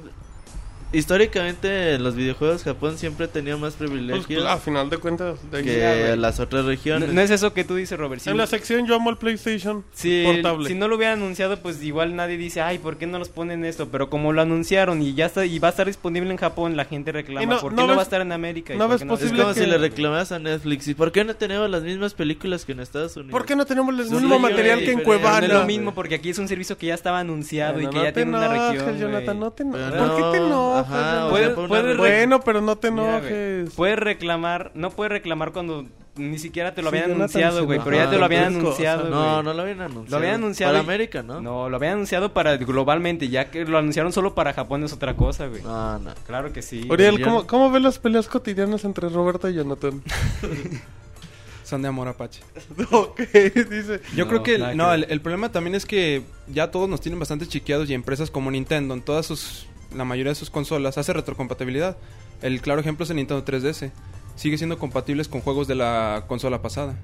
[0.95, 5.63] históricamente en los videojuegos Japón siempre tenido más Pues, privilegios a final de cuentas, de
[5.63, 7.13] que Ya, las otras regiones.
[7.13, 8.21] no es eso que tú dices, Robert.
[8.21, 10.69] Si, En la sección yo amo el PlayStation si, portable.
[10.69, 13.65] si no lo hubieran anunciado, pues igual nadie dice, ay, ¿por qué no los ponen
[13.65, 13.89] esto?
[13.89, 16.85] Pero como lo anunciaron y ya está y va a estar disponible en Japón, la
[16.85, 18.75] gente reclama, no- ¿por qué no no, va a estar en América?
[18.75, 20.89] ¿Y no ves Es posible como que- si le reclamas a Netflix.
[20.89, 23.33] ¿Y por qué no tenemos las mismas películas que en Estados Unidos?
[23.33, 25.47] ¿Por qué no tenemos el mismo material que en Cuevana?
[25.47, 28.03] es lo mismo porque aquí es un servicio que ya estaba anunciado y que no
[28.05, 28.99] ya tiene una región.
[28.99, 29.85] Jonathan, no te enojes.
[29.91, 30.84] Pero ¿Por qué te no?
[30.85, 33.75] Ajá, o sea, Puede- por una puede re- Bueno, pero no te Mira, güey, enojes.
[33.75, 35.85] Puedes reclamar, no puedes reclamar cuando
[36.17, 39.13] ni siquiera te lo Sí, habían anunciado, güey, pero ya te lo habían anunciado, güey.
[39.13, 40.11] No, no lo habían anunciado.
[40.11, 40.73] Lo habían anunciado.
[40.73, 41.41] Para y- América, ¿no?
[41.41, 45.17] No, lo habían anunciado para globalmente, ya que lo anunciaron solo para Japón es otra
[45.17, 45.63] cosa, güey.
[45.63, 46.13] No, no.
[46.27, 46.87] Claro que sí.
[46.89, 50.03] Uriel, yo- ¿cómo, ¿cómo ves las peleas cotidianas entre Roberto y Jonathan?
[51.65, 52.43] Son de amor apache.
[52.93, 53.19] ok,
[53.71, 54.01] dice.
[54.15, 54.95] Yo No, creo que, nada que no, ver.
[55.01, 58.51] el, el problema también es que ya todos nos tienen bastante chiqueados y empresas como
[58.51, 61.97] Nintendo en todas sus, la mayoría de sus consolas hace retrocompatibilidad.
[62.43, 63.91] El claro ejemplo es el Nintendo 3DS.
[64.37, 66.97] Sigue siendo compatibles con juegos de la consola pasada.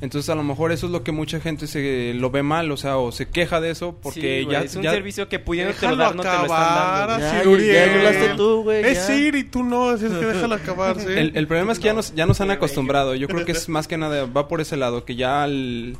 [0.00, 2.76] Entonces a lo mejor eso es lo que mucha gente se lo ve mal, o
[2.76, 5.72] sea, o se queja de eso porque Sí, ya es un ya- servicio que pudiendo
[5.72, 7.24] Déjalo dar no te lo están acabar, dando.
[7.58, 8.70] Ya, ya tú.
[8.72, 8.98] Es.
[9.06, 11.06] Sir y tú no, así es que déjalo acabar, ¿sí?
[11.06, 13.14] El, el problema es que ya nos, ya nos han acostumbrado.
[13.14, 15.96] Yo creo que es más que nada, va por ese lado, que ya el,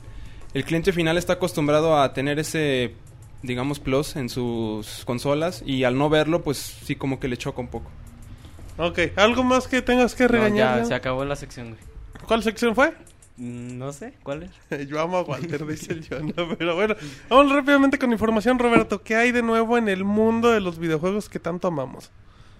[0.52, 2.94] el cliente final está acostumbrado a tener ese,
[3.42, 7.60] digamos, plus en sus consolas y al no verlo, pues sí como que le choca
[7.60, 7.90] un poco.
[8.78, 10.78] Ok, ¿algo más que tengas que No, regañar?
[10.80, 11.80] ya, se acabó la sección, güey.
[12.26, 12.94] ¿Cuál sección fue?
[13.36, 14.88] Mm, No sé, ¿cuál es?
[14.88, 16.94] Yo amo a Walter, dice el Jonah, pero bueno.
[17.28, 19.02] Vamos rápidamente con información, Roberto.
[19.02, 22.10] ¿Qué hay de nuevo en el mundo de los videojuegos que tanto amamos?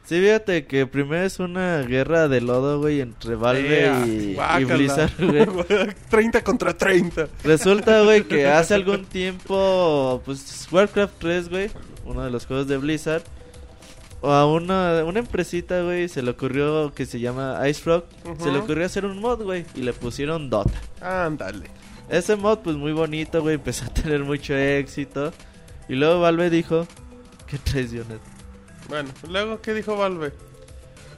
[0.05, 4.65] Sí, fíjate que primero es una guerra de lodo, güey, entre Valve Ea, y.
[4.65, 5.47] Blizzard, güey.
[6.11, 7.29] 30 contra 30.
[7.45, 11.71] Resulta, güey, que hace algún tiempo, pues, Warcraft 3, güey,
[12.05, 13.23] uno de los juegos de Blizzard,
[14.21, 18.05] o a una, una empresita, güey, se le ocurrió que se llama Ice Frog,
[18.39, 20.81] se le ocurrió hacer un mod, güey, y le pusieron Dota.
[21.01, 21.71] Ándale.
[22.09, 25.33] Ese mod, pues, muy bonito, güey, empezó a tener mucho éxito.
[25.89, 26.87] Y luego Valve dijo,
[27.47, 28.19] qué traiciones.
[28.93, 30.33] Bueno, luego, ¿qué dijo Valve?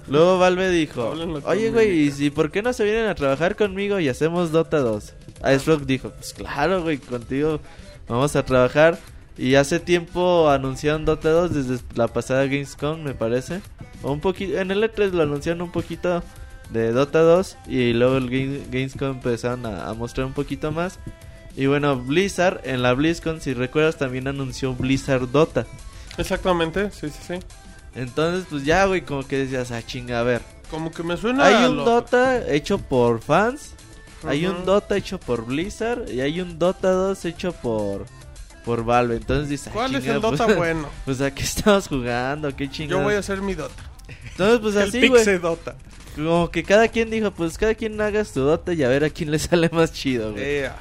[0.07, 1.73] Luego Valve dijo, Háblenlo oye, conmigo".
[1.73, 5.13] güey, ¿y si por qué no se vienen a trabajar conmigo y hacemos Dota 2?
[5.41, 7.59] Ice Frog dijo, pues claro, güey, contigo
[8.07, 8.99] vamos a trabajar.
[9.37, 13.61] Y hace tiempo anunciaron Dota 2 desde la pasada Gamescom, me parece.
[14.03, 16.23] O un poquito, en el E3 lo anunciaron un poquito
[16.71, 21.01] de Dota 2 y luego el Game- Gamescom empezaron a, a mostrar un poquito más.
[21.57, 25.67] Y bueno, Blizzard en la BlizzCon, si recuerdas, también anunció Blizzard Dota.
[26.19, 27.35] Exactamente, sí, sí, sí.
[27.95, 30.43] Entonces, pues ya, güey, como que decías, ah, chinga, a ver.
[30.71, 31.47] Como que me suena.
[31.47, 33.75] Hay a un lo- Dota hecho por fans,
[34.27, 34.65] hay un.
[34.65, 38.07] Dota hecho por Blizzard y hay un Dota 2 hecho por
[38.65, 39.17] por Valve.
[39.17, 40.89] Entonces dices, ah, ¿Cuál es chinga, el Dota pues, bueno?
[41.05, 43.03] Pues aquí estamos jugando, qué Yo chingada.
[43.05, 43.83] voy a hacer mi Dota.
[44.31, 45.39] Entonces pues así, güey.
[45.39, 45.77] Dota.
[46.17, 49.11] Como que cada quien dijo, pues cada quien haga su Dota y a ver a
[49.11, 50.45] quién le sale más chido, güey.
[50.45, 50.77] Ea.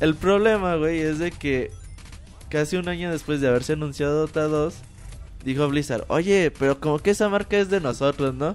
[0.00, 1.70] El problema, güey, es de que
[2.48, 4.74] casi un año después de haberse anunciado Dota 2,
[5.44, 8.54] dijo Blizzard, oye, pero como que esa marca es de nosotros, ¿no?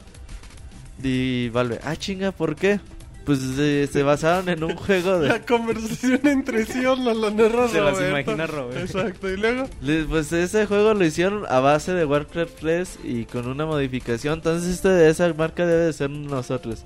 [1.04, 2.80] Y Valve, ah, chinga, ¿por qué?
[3.26, 5.28] Pues eh, se basaron en un juego de...
[5.28, 8.80] La conversación entre sí nos la narra Se las imagina Robert.
[8.80, 9.66] Exacto, y luego.
[9.82, 14.36] Le- Pues ese juego lo hicieron a base de Warcraft 3 y con una modificación.
[14.36, 16.84] Entonces este de esa marca debe de ser nosotros.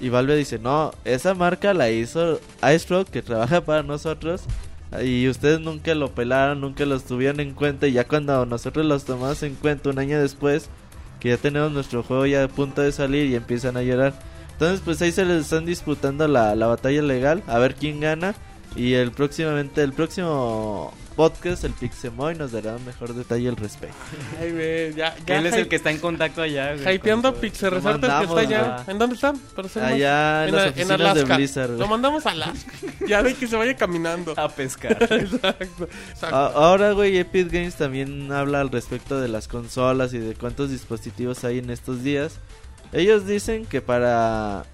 [0.00, 2.40] Y Valve dice, no, esa marca la hizo
[2.74, 4.42] Ice Frog que trabaja para nosotros.
[5.02, 7.86] Y ustedes nunca lo pelaron, nunca los tuvieron en cuenta.
[7.86, 10.70] Y ya cuando nosotros los tomamos en cuenta un año después,
[11.20, 14.14] que ya tenemos nuestro juego ya a punto de salir y empiezan a llorar.
[14.52, 18.34] Entonces, pues ahí se les están disputando la, la batalla legal, a ver quién gana.
[18.76, 23.96] Y el próximamente, el próximo podcast, el Pixemoy, nos dará un mejor detalle al respecto.
[24.40, 26.74] Ay, güey, ya, ya Él es el que está en contacto allá.
[26.76, 28.84] güey, Hypeando Pixel que está allá.
[28.86, 31.36] ¿En dónde más- Allá en, las a- oficinas de Alaska.
[31.36, 31.68] Blizzard.
[31.68, 31.78] güey.
[31.80, 32.72] Lo mandamos a Alaska.
[33.08, 34.34] ya de que se vaya caminando.
[34.36, 35.02] A pescar.
[35.02, 35.84] Exacto.
[36.10, 36.36] exacto.
[36.36, 40.70] A- ahora, güey, Epic Games también habla al respecto de las consolas y de cuántos
[40.70, 42.40] dispositivos hay en estos días.
[42.92, 44.64] Ellos dicen que para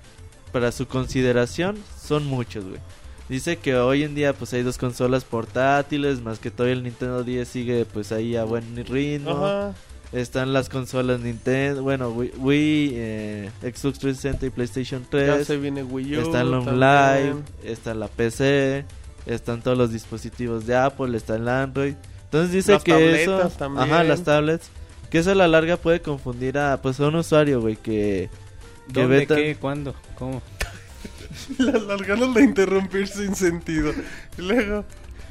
[0.51, 2.81] para su consideración son muchos, güey.
[3.33, 7.25] Dice que hoy en día pues hay dos consolas portátiles, más que todo el Nintendo
[7.25, 9.31] 10 sigue pues ahí a buen ritmo.
[9.47, 9.75] Ajá.
[10.13, 15.39] Están las consolas Nintendo, bueno, Wii, Wii, eh, Xbox 360 y PlayStation 3.
[15.39, 16.21] Ya se viene Wii U.
[16.21, 17.31] Está el Home también.
[17.31, 17.43] Live,
[17.73, 18.85] está la PC,
[19.25, 21.95] están todos los dispositivos de Apple, está el Android.
[22.25, 23.91] Entonces dice Las que tabletas eso, también.
[23.91, 24.69] ajá, las tablets,
[25.09, 28.29] que eso a la larga puede confundir a pues a un usuario, güey, que
[28.93, 29.17] que ¿Dónde?
[29.21, 29.57] ve tan- ¿Qué?
[29.57, 29.95] ¿Cuándo?
[30.19, 30.43] ¿Cómo?
[31.59, 33.93] Las, las ganas de interrumpir sin sentido.
[34.39, 34.85] Y luego,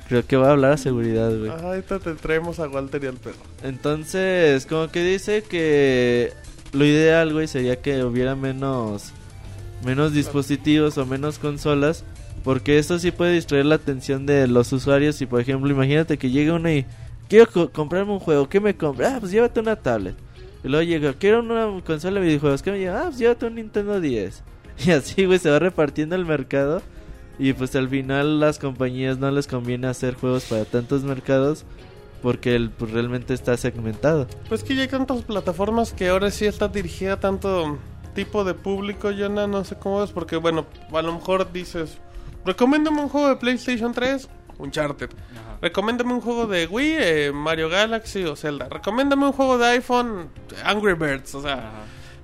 [0.08, 1.50] creo que va a hablar a seguridad, güey.
[1.52, 3.38] ah, ahorita te traemos a Walter y al perro.
[3.64, 6.34] Entonces, como que dice que
[6.74, 9.12] lo ideal, güey, sería que hubiera menos
[9.86, 12.04] menos dispositivos o menos consolas,
[12.44, 16.30] porque eso sí puede distraer la atención de los usuarios y por ejemplo, imagínate que
[16.30, 16.86] llega uno y
[17.28, 19.16] quiero co- comprarme un juego, ¿qué me compra?
[19.16, 20.14] Ah, pues llévate una tablet.
[20.64, 23.00] Y luego llega, quiero una consola de videojuegos, ¿qué me lleva?
[23.00, 24.44] Ah, pues llévate un Nintendo 10.
[24.86, 26.82] Y así, güey, se va repartiendo el mercado.
[27.40, 31.66] Y pues al final las compañías no les conviene hacer juegos para tantos mercados
[32.22, 34.28] porque el, pues, realmente está segmentado.
[34.48, 37.80] Pues que ya hay tantas plataformas que ahora sí está dirigida a tanto
[38.14, 41.98] tipo de público, yo no, no sé cómo es, porque bueno, a lo mejor dices,
[42.46, 45.10] recomiéndame un juego de PlayStation 3, Uncharted.
[45.62, 48.68] Recomiéndame un juego de Wii, eh, Mario Galaxy o Zelda.
[48.70, 50.30] Recomiéndame un juego de iPhone,
[50.64, 51.72] Angry Birds, o sea...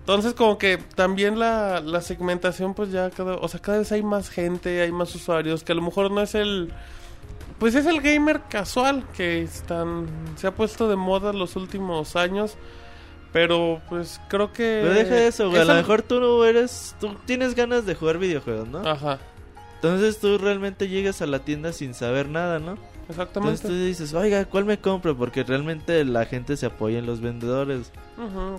[0.07, 4.03] Entonces como que también la, la segmentación pues ya cada, o sea, cada vez hay
[4.03, 6.71] más gente, hay más usuarios que a lo mejor no es el
[7.59, 12.55] pues es el gamer casual que están se ha puesto de moda los últimos años,
[13.33, 15.61] pero pues creo que Pero deja eso, güey.
[15.61, 16.95] A lo al- mejor tú no eres.
[17.01, 18.87] Tú tienes ganas de jugar videojuegos, ¿no?
[18.87, 19.19] Ajá,
[19.75, 22.77] Entonces tú realmente llegas a la tienda sin saber nada, ¿no?
[23.09, 23.55] Exactamente.
[23.55, 25.15] Entonces tú dices, oiga, ¿cuál me compro?
[25.17, 27.91] Porque realmente la gente se apoya en los vendedores.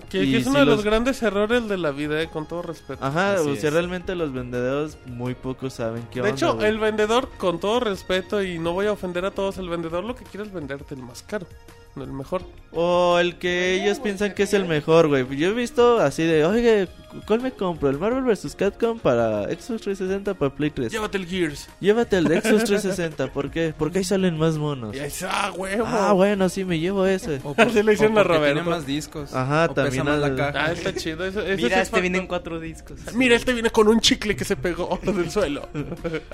[0.09, 2.27] Que, Y que es si uno de los los- grandes errores de la vida, eh,
[2.29, 3.03] con todo respeto.
[3.03, 3.73] Ajá, Así o sea, es.
[3.73, 6.31] realmente los vendedores muy pocos saben qué De onda.
[6.35, 6.67] hecho, güey.
[6.69, 10.15] el vendedor, con todo respeto, y no voy a ofender a todos, el vendedor lo
[10.15, 11.45] que quiere es venderte el más caro,
[11.95, 12.43] el mejor.
[12.71, 15.25] O el que ellos piensan que es el mejor, güey.
[15.35, 16.87] Yo he visto así de, oye,
[17.25, 17.89] ¿cuál me compro?
[17.89, 18.55] ¿El Marvel vs.
[18.55, 20.91] Capcom para Xbox 360 para Play 3?
[20.91, 21.67] Llévate el Gears.
[21.79, 23.73] Llévate el de Xbox 360, ¿por qué?
[23.75, 24.95] Porque ahí salen más monos.
[24.95, 25.83] Y ahí dice, ah, huevo.
[25.87, 27.41] Ah, bueno, sí, me llevo ese.
[27.43, 28.39] O Así le hicieron o porque.
[28.39, 29.33] Tiene más discos.
[29.33, 30.65] Ajá, o pesa también más al- la caja.
[30.67, 31.25] Ah, está chido.
[31.25, 32.99] Eso, Mira, es este viene en cuatro discos.
[33.15, 35.67] Mira, este viene con un chicle que se pegó del suelo.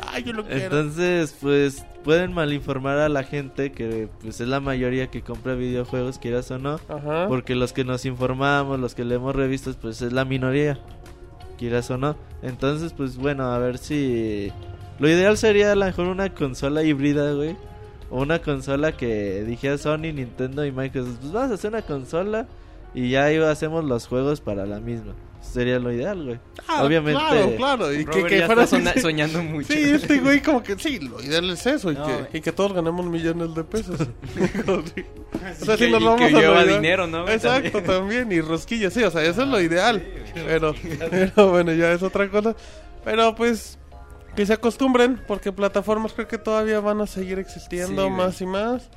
[0.07, 0.63] Ay, yo lo quiero.
[0.65, 6.17] Entonces, pues pueden malinformar a la gente que pues es la mayoría que compra videojuegos,
[6.17, 7.27] quieras o no, Ajá.
[7.27, 10.79] porque los que nos informamos, los que leemos revistas, pues es la minoría,
[11.57, 12.15] quieras o no.
[12.41, 14.51] Entonces, pues bueno, a ver si
[14.97, 17.55] lo ideal sería a lo mejor una consola híbrida, güey,
[18.09, 22.47] o una consola que dijera Sony, Nintendo y Microsoft, pues vamos a hacer una consola
[22.93, 25.13] y ya ahí hacemos los juegos para la misma.
[25.53, 26.39] Sería lo ideal, güey.
[26.67, 27.19] Ah, Obviamente.
[27.19, 27.93] Claro, claro.
[27.93, 29.71] Y que, Robert que fuera así, soñando mucho.
[29.71, 32.51] Sí, este güey como que sí, lo ideal es eso y, No, que, y que
[32.51, 33.99] todos ganemos millones de pesos.
[35.61, 37.27] O sea, si nos vamos que a lleva dinero, ¿no?
[37.27, 38.31] Exacto, también.
[38.31, 40.03] Y rosquillas, sí, o sea, eso es lo ideal.
[40.33, 40.73] Pero,
[41.09, 42.55] pero bueno, ya es otra cosa.
[43.03, 43.77] Pero pues
[44.35, 48.11] que se acostumbren porque plataformas creo que todavía van a seguir existiendo Sí, güey.
[48.11, 48.89] más y más.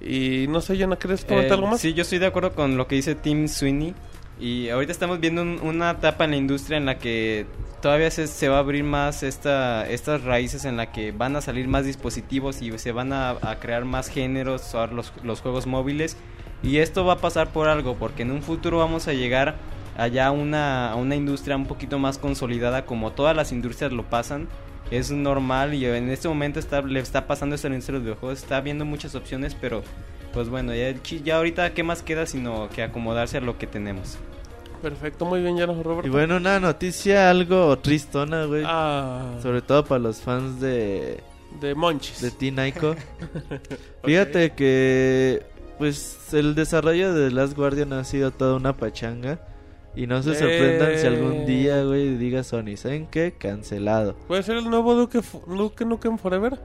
[0.00, 1.80] Y no sé, Yana, ¿quieres comentar Eh, algo más?
[1.80, 3.94] Sí, yo estoy de acuerdo con lo que dice Tim Sweeney.
[4.40, 7.46] Y ahorita estamos viendo un- una etapa en la industria en la que
[7.82, 11.40] todavía se, se va a abrir más esta, estas raíces en la que van a
[11.40, 16.16] salir más dispositivos y se van a, crear más géneros, los, los juegos móviles.
[16.62, 19.56] Y esto va a pasar por algo, porque en un futuro vamos a llegar
[19.96, 24.04] allá a una, a una industria un poquito más consolidada como todas las industrias lo
[24.04, 24.48] pasan.
[24.90, 28.04] Es normal y en este momento está, le está pasando esto en la industria de
[28.04, 28.42] los videojuegos.
[28.42, 29.82] Está viendo muchas opciones, pero
[30.32, 34.18] pues bueno, ya, ya ahorita qué más queda sino que acomodarse a lo que tenemos.
[34.80, 36.06] Perfecto, muy bien, Yana, Roberto.
[36.06, 38.62] Y bueno, una noticia algo tristona, güey.
[38.66, 41.20] Ah, Sobre todo para los fans de,
[41.60, 42.20] de Monchis.
[42.20, 42.94] de Teen Ico.
[44.04, 45.42] Fíjate que
[45.78, 49.40] pues el desarrollo de The Last Guardian ha sido toda una pachanga.
[49.98, 51.44] Y no se sorprendan si algún Eh.
[51.46, 53.34] día, güey, diga Sony, ¿saben qué?
[53.36, 54.14] Cancelado.
[54.28, 56.58] ¿Puede ser el nuevo Duke, Duke Nukem Forever?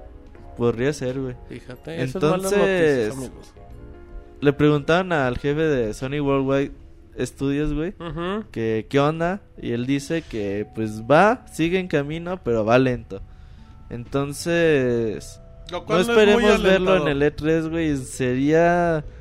[0.55, 1.35] Podría ser, güey.
[1.49, 3.53] Fíjate, noticias, Entonces- amigos.
[4.39, 6.71] Le preguntaban al jefe de Sony Worldwide
[7.19, 7.93] Studios, güey,
[8.51, 9.41] que qué onda.
[9.59, 13.21] Y él dice que pues va, sigue en camino, pero va lento.
[13.89, 15.39] Entonces,
[15.71, 17.97] Lo no es esperemos verlo en el E3, güey.
[17.97, 19.03] Sería...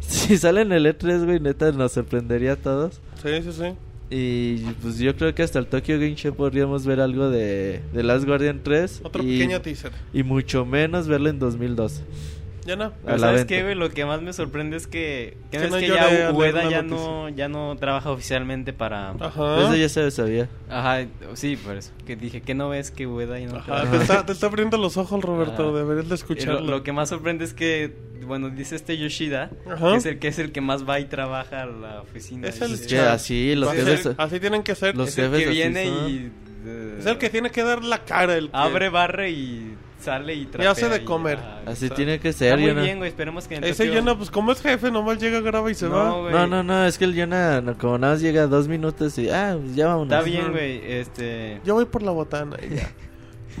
[0.00, 3.00] Si sale en el E3, güey, neta nos sorprendería a todos.
[3.22, 3.74] Sí, sí, sí.
[4.08, 8.02] Y pues yo creo que hasta el Tokyo Game Show podríamos ver algo de, de
[8.04, 9.00] Last Guardian 3.
[9.02, 9.92] Otro y, pequeño teaser.
[10.12, 12.02] y mucho menos verlo en 2012.
[12.66, 12.84] Ya no.
[12.84, 13.48] A Pero ¿Sabes venta.
[13.54, 13.74] qué, güey?
[13.76, 16.82] Lo que más me sorprende es que, que, Que no es que ya Ueda ya
[16.82, 19.10] no, ya no trabaja oficialmente para...
[19.10, 19.60] Ajá.
[19.62, 20.48] Eso ya se sabía.
[20.68, 21.92] Ajá, sí, por eso.
[22.06, 23.90] Que dije, que no ves que Ueda ya no Ajá, trabaja?
[23.90, 25.70] te, está, te está abriendo los ojos, Roberto.
[25.74, 25.78] Ah.
[25.78, 26.60] Deberías de escucharlo.
[26.60, 27.94] Lo, lo que más sorprende es que,
[28.26, 29.92] bueno, dice este Yoshida, Ajá.
[29.92, 32.48] que es, el, que es el que más va y trabaja a la oficina.
[32.48, 34.08] Es el Es que así, los Así- jefes...
[34.18, 34.96] Así tienen que ser.
[34.96, 36.32] Los es el que viene y...
[36.66, 38.34] eh, Es el que tiene que dar la cara.
[38.36, 39.76] El que- Abre, barre y
[40.06, 40.70] sale y trapea.
[40.70, 41.38] hace de y- comer.
[41.42, 42.82] ah, Así está- tiene que Está ser, muy Yona.
[42.82, 43.08] bien, güey.
[43.10, 45.86] Esperemos que en Ese Tokio- Jonah, pues como es jefe, nomás llega, graba y se
[45.88, 46.20] No, va.
[46.20, 46.32] güey.
[46.32, 49.28] No, no, no, es que el Yona, no, como nada más llega dos minutos y...
[49.28, 50.12] Ah, pues ya vámonos.
[50.12, 50.80] Está bien, güey.
[50.84, 51.60] Este...
[51.64, 52.90] Yo voy por la botana y ya.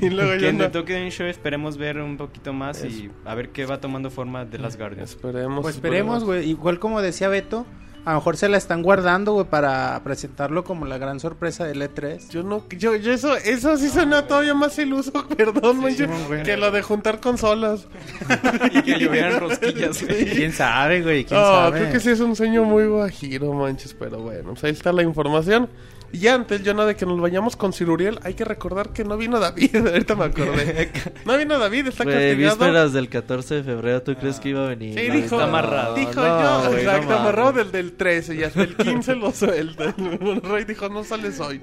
[0.00, 0.64] y luego Que en Jonah.
[0.66, 4.10] el Tokyo Game Show esperemos ver un poquito más y a ver qué va tomando
[4.10, 5.10] forma de las Guardians.
[5.10, 5.62] Esperemos.
[5.62, 6.48] Pues esperemos, güey.
[6.50, 7.66] Igual como decía Beto,
[8.06, 11.82] a lo mejor se la están guardando, güey, para presentarlo como la gran sorpresa del
[11.82, 12.30] E E3.
[12.30, 16.42] Yo no, yo, yo eso, eso sí suena todavía más iluso, perdón, Simón, güey.
[16.44, 17.88] que lo de juntar consolas.
[18.72, 20.24] y que llovieran rosquillas, güey.
[20.26, 21.24] ¿Quién sabe, güey?
[21.24, 21.80] ¿Quién No, sabe?
[21.80, 25.02] creo que sí es un sueño muy guajiro, manches, pero bueno, pues ahí está la
[25.02, 25.68] información.
[26.12, 29.16] Y antes, yo no de que nos vayamos con Ciruriel, hay que recordar que no
[29.16, 30.90] vino David, ahorita me acordé.
[31.26, 32.56] No vino David, está Güey, castigado.
[32.56, 34.98] vísperas del 14 de febrero, ¿tú crees que iba a venir?
[34.98, 35.94] Sí, No, dijo, está amarrado.
[35.94, 36.22] dijo no,
[36.64, 37.20] yo, no exacto, mames.
[37.20, 39.94] amarrado del, del 13 y hasta el 15 lo suelta.
[39.98, 41.60] El Rey dijo, no sales hoy.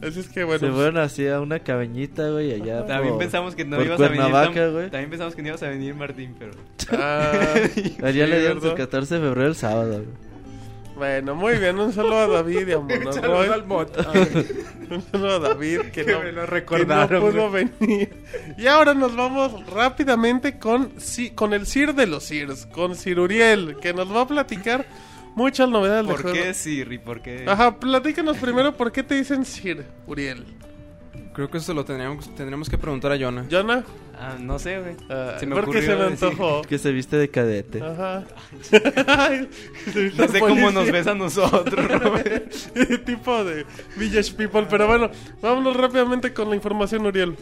[0.00, 0.60] Así es que bueno.
[0.60, 3.86] Se pues, fueron así a una cabañita, güey, allá También por- pensamos que no por
[3.86, 4.26] ibas a venir.
[4.30, 4.90] Tam-.
[4.90, 6.52] También pensamos que no ibas a venir, Martín, pero.
[6.92, 7.32] ah,
[8.04, 8.76] Allá sí, le dieron su ¿verdad?
[8.76, 10.27] 14 de febrero el sábado, güey.
[10.98, 13.48] Bueno, muy bien, un saludo a David y a Monoroy.
[13.48, 13.96] al bot.
[14.90, 18.24] Un saludo a David que, Que no, me lo que recordaron, no pudo venir.
[18.56, 20.92] Y ahora nos vamos rápidamente con,
[21.34, 24.86] con el Sir de los Sirs, con Sir Uriel, que nos va a platicar
[25.34, 26.36] muchas novedades del ¿Por juego.
[26.36, 26.98] qué Siri?
[26.98, 27.44] ¿Por qué?
[27.46, 30.44] Ajá, platícanos primero por qué te dicen Sir, Uriel.
[31.34, 33.44] Creo que eso lo tendríamos, tendríamos que preguntar a Jonah.
[33.48, 33.84] ¿Jonah?
[34.20, 34.96] Ah, no sé, güey.
[35.08, 36.62] Ah, Se me porque se me antojó.
[36.62, 37.80] Que se viste de cadete.
[37.82, 38.24] Ajá.
[40.16, 42.52] No sé cómo nos ves a nosotros, Robert.
[43.04, 43.64] tipo de
[43.96, 44.66] Village People.
[44.68, 47.36] Pero bueno, vámonos rápidamente con la información, Uriel.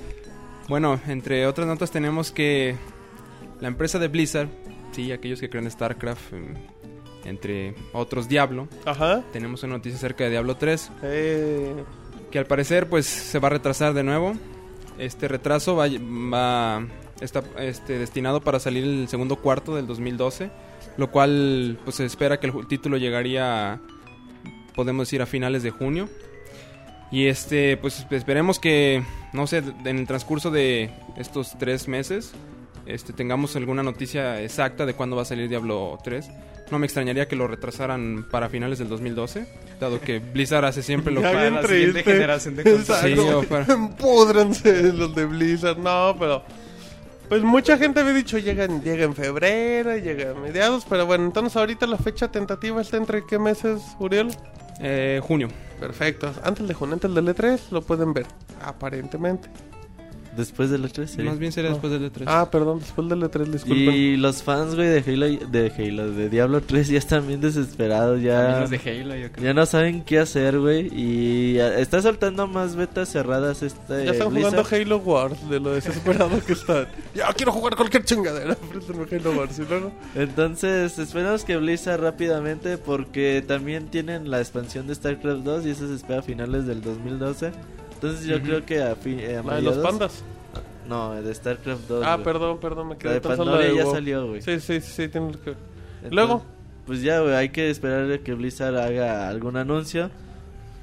[0.68, 2.76] Bueno, entre otras notas tenemos que
[3.60, 4.48] la empresa de Blizzard,
[4.92, 6.54] sí, aquellos que creen StarCraft, em,
[7.24, 9.22] entre otros Diablo, Ajá.
[9.32, 11.74] tenemos una noticia acerca de Diablo 3, Eh,
[12.30, 14.34] que al parecer pues se va a retrasar de nuevo.
[14.98, 16.86] Este retraso va,
[17.20, 20.50] está este, destinado para salir el segundo cuarto del 2012,
[20.96, 23.80] lo cual pues se espera que el título llegaría,
[24.74, 26.08] podemos decir, a finales de junio.
[27.10, 32.32] Y este, pues esperemos que, no sé, en el transcurso de estos tres meses,
[32.86, 36.28] este, tengamos alguna noticia exacta de cuándo va a salir Diablo 3.
[36.70, 39.46] No me extrañaría que lo retrasaran para finales del 2012,
[39.78, 41.26] dado que Blizzard hace siempre lo que...
[41.28, 43.02] Para la siguiente generación de consolas.
[43.02, 45.78] Sí, para- los de Blizzard.
[45.78, 46.42] No, pero.
[47.28, 50.84] Pues mucha gente había dicho llega en, llega en febrero, llega a mediados.
[50.88, 54.28] Pero bueno, entonces ahorita la fecha tentativa está entre qué meses, Uriel?
[54.80, 55.48] Eh, junio.
[55.80, 56.32] Perfecto.
[56.42, 58.26] Antes de junio, antes del E3, lo pueden ver.
[58.62, 59.48] Aparentemente.
[60.36, 61.30] Después del E3 sería.
[61.30, 62.24] Más bien sería después del E3.
[62.26, 63.94] Ah, perdón, después del E3, disculpen.
[63.94, 68.20] Y los fans, güey, de Halo, de Halo, de Diablo 3 ya están bien desesperados,
[68.20, 68.60] ya...
[68.60, 69.44] los de Halo, yo creo.
[69.44, 70.88] Ya no saben qué hacer, güey.
[70.92, 74.52] Y está soltando más betas cerradas este Ya están Blizzard.
[74.52, 76.86] jugando Halo Wars de lo desesperado que están.
[77.14, 78.56] Ya quiero jugar cualquier chingadera.
[79.10, 79.92] Halo Wars y luego.
[80.14, 85.88] Entonces, esperamos que Blizzard rápidamente porque también tienen la expansión de StarCraft 2 y eso
[85.88, 87.52] se espera a finales del 2012.
[87.96, 90.22] Entonces yo creo que a, fin, eh, a La de los pandas.
[90.88, 92.04] No, de StarCraft 2.
[92.06, 93.92] Ah, perdón, perdón, me La quedé de pensando de ya WoW.
[93.94, 94.42] salió, güey.
[94.42, 95.50] Sí, sí, sí, tiene que.
[95.50, 96.44] Entonces, Luego.
[96.86, 100.08] Pues ya, güey, hay que esperar a que Blizzard haga algún anuncio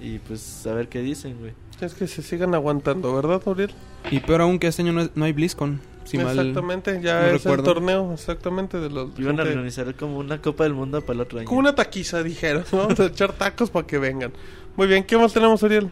[0.01, 1.53] y pues a ver qué dicen, güey.
[1.79, 3.71] Es que se sigan aguantando, ¿verdad, Uriel?
[4.11, 5.79] Y peor aún que este año no, no hay BlizzCon.
[6.03, 7.63] Si mal- exactamente, ya no es recuerdo.
[7.63, 9.17] el torneo, exactamente, de los...
[9.17, 11.47] Iban a gente- organizar como una Copa del Mundo para el otro año.
[11.47, 12.65] Como una taquiza, dijeron.
[12.73, 14.33] Vamos a echar tacos para que vengan.
[14.75, 15.89] Muy bien, ¿qué más tenemos, Uriel?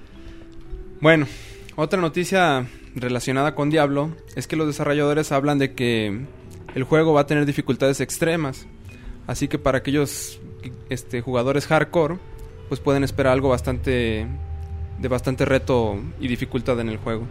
[1.02, 1.26] Bueno,
[1.78, 6.28] otra noticia relacionada con Diablo es que los desarrolladores hablan de que
[6.76, 8.68] el juego va a tener dificultades extremas.
[9.26, 10.40] Así que para aquellos
[10.90, 12.20] este, jugadores hardcore,
[12.70, 14.28] pues pueden esperar algo bastante
[15.00, 17.26] de bastante reto y dificultad en el juego.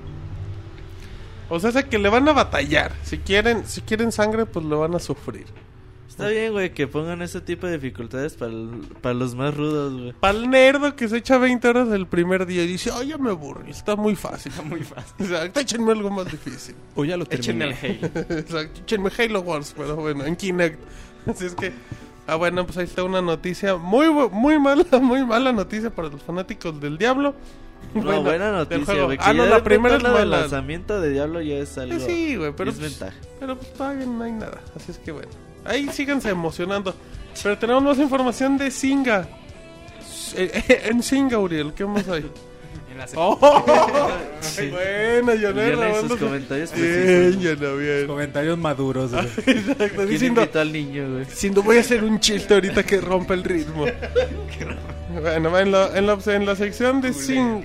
[1.48, 2.92] O sea, es que le van a batallar.
[3.04, 5.46] Si quieren, si quieren sangre, pues lo van a sufrir.
[6.11, 9.92] Está bien, güey, que pongan ese tipo de dificultades para, el- para los más rudos,
[9.94, 10.12] güey.
[10.12, 13.16] Para el nerdo que se echa 20 horas el primer día y dice, ay, ya
[13.18, 14.52] me aburrí, está muy fácil.
[14.64, 15.14] Muy fácil.
[15.26, 16.74] Exacto, échenme algo más difícil.
[16.96, 17.98] O ya lo Échenme terminé.
[18.02, 18.26] el Halo.
[18.40, 20.78] Exacto, échenme Halo Wars, pero bueno, en Kinect.
[21.26, 21.72] Así es que,
[22.26, 26.22] ah, bueno, pues ahí está una noticia muy, muy mala, muy mala noticia para los
[26.22, 27.34] fanáticos del Diablo.
[27.94, 29.16] No, Bueno, buena noticia, güey.
[29.22, 30.24] Ah, no, la primera es mala.
[30.40, 31.94] lanzamiento de Diablo ya es algo.
[31.94, 33.16] Eh, Sí, güey, pero pues, desventaja.
[33.40, 34.61] pero pues todavía no hay nada.
[34.76, 35.30] Así es que bueno,
[35.64, 36.94] ahí síganse emocionando.
[37.42, 39.28] Pero tenemos más información de Singa.
[40.36, 42.24] Eh, eh, En Singa, Uriel, ¿qué más hay?
[42.90, 43.36] En la Oh,
[44.70, 48.06] bueno, yo no sus comentarios Bien, no, bien.
[48.08, 49.12] Comentarios maduros.
[49.12, 49.24] güey.
[49.46, 51.24] Exacto, ¿Quién diciendo, invitó al niño, güey?
[51.24, 53.86] diciendo, voy a hacer un chiste ahorita que rompa el ritmo.
[55.22, 57.62] bueno, va en la, en la, en la sección de Sing...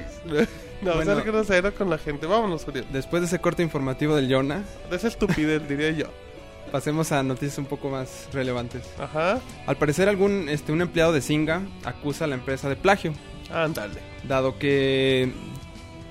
[0.82, 1.16] No, Bueno.
[1.16, 2.28] ser grosero con la gente.
[2.28, 2.86] Vámonos, Uriel.
[2.92, 6.06] Después de ese corte informativo del Jonah, De esa estupidez, diría yo.
[6.72, 8.84] Pasemos a noticias un poco más relevantes.
[9.00, 9.40] Ajá.
[9.68, 13.14] Al parecer, algún este, un empleado de Singa acusa a la empresa de plagio,
[13.54, 14.00] Ándale.
[14.28, 15.32] dado que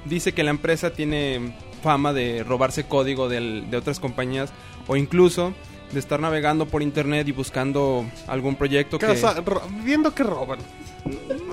[0.05, 4.53] dice que la empresa tiene fama de robarse código del- de otras compañías
[4.87, 5.53] o incluso
[5.93, 9.07] de estar navegando por internet y buscando algún proyecto que...
[9.07, 10.59] Casa- ro- viendo que roban.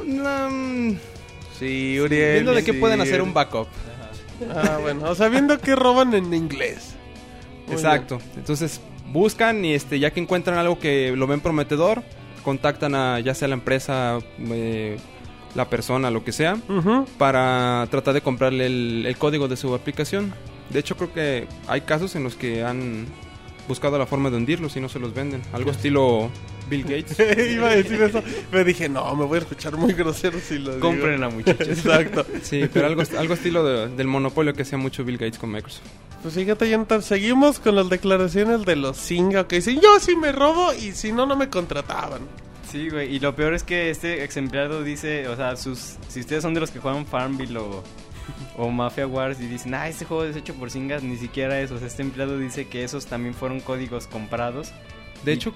[0.05, 0.93] Mm,
[1.59, 2.33] Sí, Uriel.
[2.33, 2.79] viendo de qué sí.
[2.79, 3.67] pueden hacer un backup.
[4.55, 5.09] Ah, bueno.
[5.09, 6.95] O sea, viendo que roban en inglés.
[7.67, 8.19] Muy Exacto.
[8.35, 8.81] Entonces
[9.11, 12.03] buscan y este ya que encuentran algo que lo ven prometedor,
[12.43, 14.97] contactan a ya sea la empresa, eh,
[15.55, 16.57] la persona, lo que sea,
[17.17, 20.33] para tratar de comprarle el, el código de su aplicación.
[20.69, 23.05] De hecho creo que hay casos en los que han
[23.67, 25.41] buscado la forma de hundirlos y no se los venden.
[25.53, 26.29] Algo estilo
[26.69, 27.17] Bill Gates.
[27.53, 28.23] Iba a decir eso.
[28.49, 30.79] Pero dije, no, me voy a escuchar muy grosero si lo digo.
[30.87, 31.67] Comprenla, muchachos.
[31.67, 32.25] Exacto.
[32.41, 35.83] Sí, pero algo, algo estilo de- del monopolio que hacía mucho Bill Gates con Microsoft.
[36.21, 40.31] Pues fíjate, entonces seguimos con las declaraciones de los Singa que dicen, yo sí me
[40.31, 42.21] robo y si no, no me contrataban.
[42.71, 43.15] Sí, güey.
[43.15, 46.53] Y lo peor es que este ex empleado dice, o sea, sus, si ustedes son
[46.53, 47.83] de los que juegan Farmville o,
[48.55, 51.75] o Mafia Wars y dicen, ah, este juego es hecho por Singas, ni siquiera eso.
[51.75, 54.71] O sea, este empleado dice que esos también fueron códigos comprados.
[55.25, 55.53] De Y- hecho,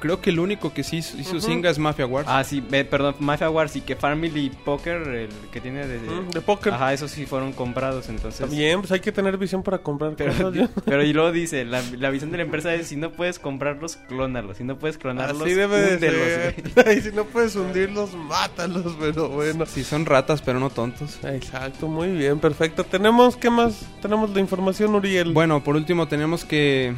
[0.00, 1.40] creo que el único que sí hizo hizo.
[1.40, 2.26] Singa es Mafia Wars.
[2.28, 5.98] Ah, sí, perdón, Mafia Wars y que Farmville y Poker, el que tiene de...
[5.98, 6.72] Mm, De póker.
[6.74, 8.40] Ajá, esos sí fueron comprados, entonces...
[8.40, 10.52] También, pues hay que tener visión para comprar Pero,
[10.84, 13.96] pero y luego dice, la, la visión de la empresa es, si no puedes comprarlos,
[13.96, 14.56] clónalos.
[14.56, 16.98] Si no puedes clonarlos, Así debe de ser.
[16.98, 19.66] y si no puedes hundirlos, mátalos, pero bueno.
[19.66, 21.18] Sí, son ratas, pero no tontos.
[21.24, 22.84] Exacto, muy bien, perfecto.
[22.84, 23.86] Tenemos, ¿qué más?
[24.02, 25.32] Tenemos la información, Uriel.
[25.32, 26.94] Bueno, por último tenemos que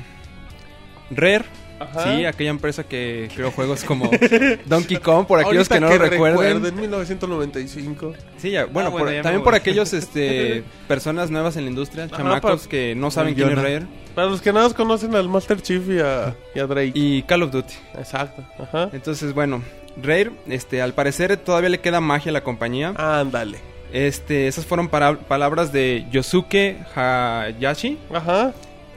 [1.11, 1.45] Rare,
[1.83, 2.05] Ajá.
[2.17, 4.11] sí, aquella empresa que creó juegos como
[4.67, 6.63] Donkey Kong, por aquellos Ahorita que no lo recuerden.
[6.63, 8.13] recuerden, 1995.
[8.39, 11.65] Sí, ya, bueno, Ah, bueno, por- ya me también por aquellos este personas nuevas en
[11.65, 13.57] la industria, Ajá, chamacos que no saben quién es.
[13.57, 16.93] Rare Para los que nada más conocen al Master Chief y a, y a Drake.
[16.95, 17.75] y Call of Duty.
[17.99, 18.91] Exacto, ajá.
[18.93, 19.63] Entonces, bueno,
[20.03, 22.95] Rare, este, al parecer todavía le queda magia a la compañía.
[22.97, 23.59] Ándale.
[23.93, 28.53] Este, esas fueron para- palabras de Yosuke Hayashi, Ajá.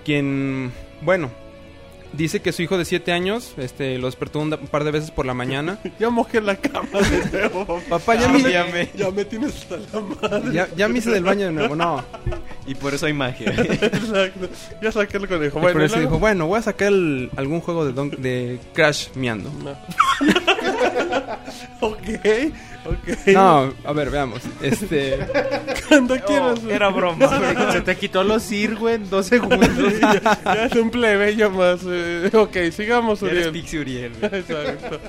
[0.05, 0.71] quien,
[1.01, 1.29] bueno,
[2.17, 5.25] dice que su hijo de 7 años, este, lo despertó un, par de veces por
[5.25, 5.79] la mañana.
[5.99, 7.81] Ya mojé la cama de nuevo.
[7.89, 10.67] Papá, ya me, ya, ya, me, ya me tienes hasta la madre.
[10.75, 12.03] ya, me hice del baño de nuevo, no.
[12.67, 13.51] Y por eso hay magia.
[13.51, 14.49] Exacto.
[14.81, 15.59] Ya saqué el conejo.
[15.59, 18.21] Bueno, Bueno, por ¿y eso dijo, bueno, voy a sacar el- algún juego de, Don-
[18.21, 19.51] de Crash miando.
[19.63, 19.71] No.
[21.81, 21.97] ok,
[23.33, 24.41] No, a ver, veamos.
[24.61, 25.17] Este,
[25.87, 26.59] Cuando quieras.
[26.69, 27.27] Era broma.
[27.71, 29.69] Se te quitó los CIR, güey, en dos segundos.
[29.99, 31.79] ya, ya es un plebeyo más.
[31.87, 33.51] eh, ok, sigamos, Eres Uriel.
[33.51, 34.11] Pixie Uriel.
[34.21, 34.99] Exacto.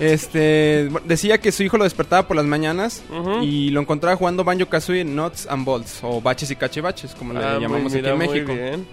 [0.00, 3.02] este, decía que su hijo lo despertaba por las mañanas
[3.42, 7.40] y lo encontraba jugando Banjo Kazooie Nuts and Bolts o baches y cachivaches, como le
[7.44, 8.52] Ah, muy- llamamos aquí en muy México.
[8.52, 8.86] bien.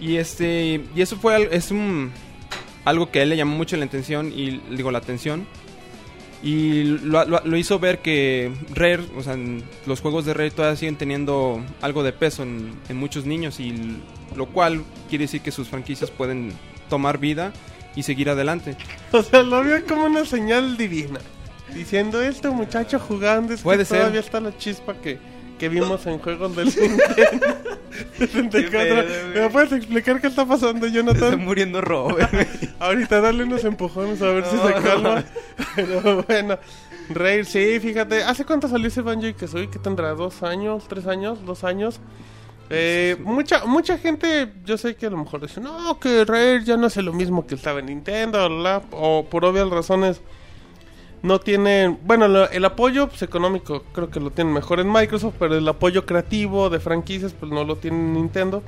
[0.00, 2.10] Y este, y eso fue al- es un
[2.84, 5.46] algo que a él le llamó mucho la atención y digo la atención.
[6.44, 9.34] Y lo, lo- lo hizo ver que Rare, o sea,
[9.86, 13.96] los juegos de Rare todavía siguen teniendo algo de peso en, en muchos niños y
[14.36, 16.52] lo cual quiere decir que sus franquicias pueden
[16.90, 17.52] tomar vida
[17.96, 18.76] y seguir adelante.
[19.12, 21.18] O sea, lo vio como una señal divina.
[21.72, 23.98] Diciendo, este muchacho jugando es Puede que ser.
[24.00, 25.18] todavía está la chispa que,
[25.58, 27.46] que vimos en juegos del Nintendo
[28.18, 28.70] 64.
[28.70, 28.94] pedo,
[29.30, 29.42] güey.
[29.42, 31.38] ¿Me puedes explicar qué está pasando, Está Jonathan?
[31.44, 32.30] muriendo Robert.
[32.80, 35.24] Ahorita dale unos empujones a ver si se calma.
[35.76, 36.58] Pero bueno,
[37.10, 38.22] Rare, sí, fíjate.
[38.24, 39.70] ¿Hace cuánto salió ese Banjo y Kazooie?
[39.70, 40.14] ¿Qué tendrá?
[40.14, 40.84] ¿Dos años?
[40.88, 41.44] ¿Tres años?
[41.44, 42.00] ¿Dos años?
[42.70, 46.78] Eh, mucha mucha gente, yo sé que a lo mejor dice, no, que Rare ya
[46.78, 50.22] no hace lo mismo que estaba en Nintendo, bla, bla", o por obvias razones
[51.24, 55.34] No tienen, bueno, lo- el apoyo pues, económico creo que lo tienen mejor en Microsoft,
[55.38, 58.62] pero el apoyo creativo de franquicias pues no lo tiene Nintendo.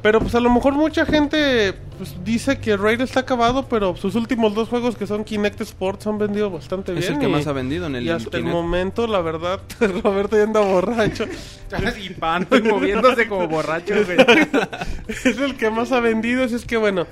[0.00, 4.14] Pero pues a lo mejor mucha gente pues, dice que Raid está acabado, pero sus
[4.14, 7.02] últimos dos juegos que son Kinect Sports han vendido bastante bien.
[7.04, 8.56] Es el que y- más ha vendido en el y hasta el Kinect.
[8.56, 9.60] momento, la verdad,
[10.02, 11.26] Roberto ya anda borracho.
[12.00, 14.18] y panto y moviéndose como borracho, güey.
[15.08, 16.44] es el que más ha vendido.
[16.44, 17.06] Así es que bueno,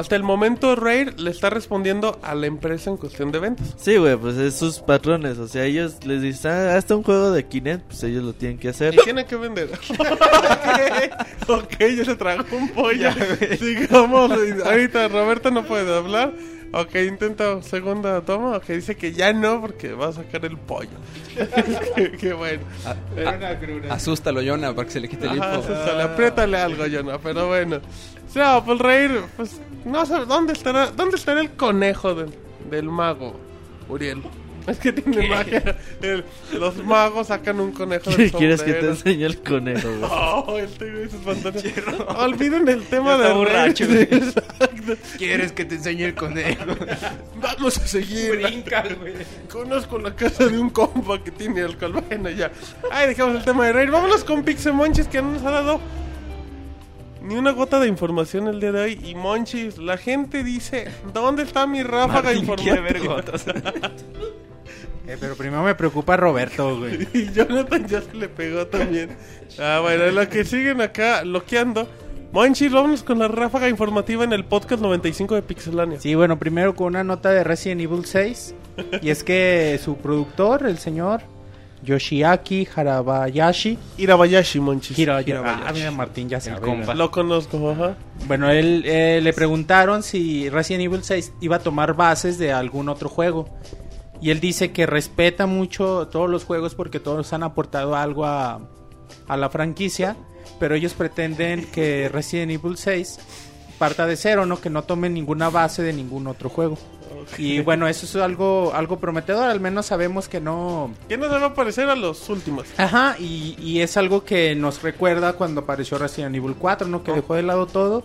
[0.00, 3.74] hasta el momento Raid le está respondiendo a la empresa en cuestión de ventas.
[3.78, 5.38] Sí, güey, pues es sus patrones.
[5.38, 8.58] O sea, ellos les dicen, ah, hasta un juego de Kinect, pues ellos lo tienen
[8.58, 8.94] que hacer.
[8.94, 9.70] Y tiene que vender.
[11.48, 13.10] ok, ya se tragó un pollo.
[13.58, 14.30] Sigamos.
[14.64, 16.32] Ahorita Roberto no puede hablar.
[16.78, 18.58] Ok, intenta segunda toma.
[18.58, 20.90] Ok, dice que ya no porque va a sacar el pollo.
[21.96, 22.62] qué, qué bueno.
[23.90, 25.44] Asústalo, Jonah, para que se le quite el hipo.
[26.02, 27.76] apriétale algo, Jonah, pero bueno.
[28.28, 32.34] O sea, pues reír, pues no sé, ¿dónde estará, dónde estará el conejo del,
[32.68, 33.40] del mago,
[33.88, 34.22] Uriel?
[34.66, 35.76] Es que tiene magia.
[36.02, 36.24] El-
[36.58, 38.90] los magos sacan un conejo del ¿Quieres que te sombrero.
[38.94, 40.10] enseñe el conejo, güey?
[40.10, 41.64] Oh, el tío y sus pantalones.
[42.16, 44.02] Olviden el tema Ya de borracho, güey.
[44.10, 44.96] Exacto.
[45.18, 46.64] ¿Quieres que te enseñe el conejo?
[47.40, 48.36] Vamos a seguir.
[48.36, 49.14] Brinca, güey.
[49.50, 52.02] Conozco la casa de un compa que tiene alcohol.
[52.08, 52.50] Bueno, ya.
[52.90, 53.90] Ay, dejamos el tema de reír.
[53.90, 55.80] Vámonos con Pixemonchis que no nos ha dado
[57.26, 59.00] ni una gota de información el día de hoy.
[59.04, 63.14] Y Monchis, la gente dice: ¿Dónde está mi ráfaga ver informativa?
[63.14, 63.46] gotas.
[65.08, 67.06] Eh, pero primero me preocupa Roberto, güey.
[67.14, 69.10] y Jonathan ya se le pegó también.
[69.56, 71.88] Ah, bueno, lo que siguen acá loqueando.
[72.32, 76.00] Monchis, vámonos con la ráfaga informativa en el podcast 95 de Pixelania.
[76.00, 78.54] Sí, bueno, primero con una nota de Resident Evil 6.
[79.00, 81.22] Y es que su productor, el señor
[81.86, 83.78] Yoshiaki Harabayashi.
[83.96, 84.98] Irabayashi, Monchis.
[84.98, 85.62] Hirabayashi.
[85.66, 86.60] Ah, mira, Martín ya sabe.
[86.60, 86.94] compa.
[86.94, 87.96] Lo conozco, ajá.
[88.26, 92.88] Bueno, él eh, le preguntaron si Resident Evil 6 iba a tomar bases de algún
[92.88, 93.48] otro juego.
[94.20, 98.60] Y él dice que respeta mucho todos los juegos porque todos han aportado algo a,
[99.28, 100.16] a la franquicia.
[100.58, 103.18] Pero ellos pretenden que Resident Evil 6
[103.78, 104.60] parta de cero, ¿no?
[104.60, 106.78] Que no tomen ninguna base de ningún otro juego.
[107.38, 109.44] Y bueno, eso es algo, algo prometedor.
[109.50, 112.66] Al menos sabemos que no, ¿Quién nos va a parecer a los últimos?
[112.76, 117.02] Ajá, y, y es algo que nos recuerda cuando apareció Resident Evil 4, ¿no?
[117.02, 118.04] Que dejó de lado todo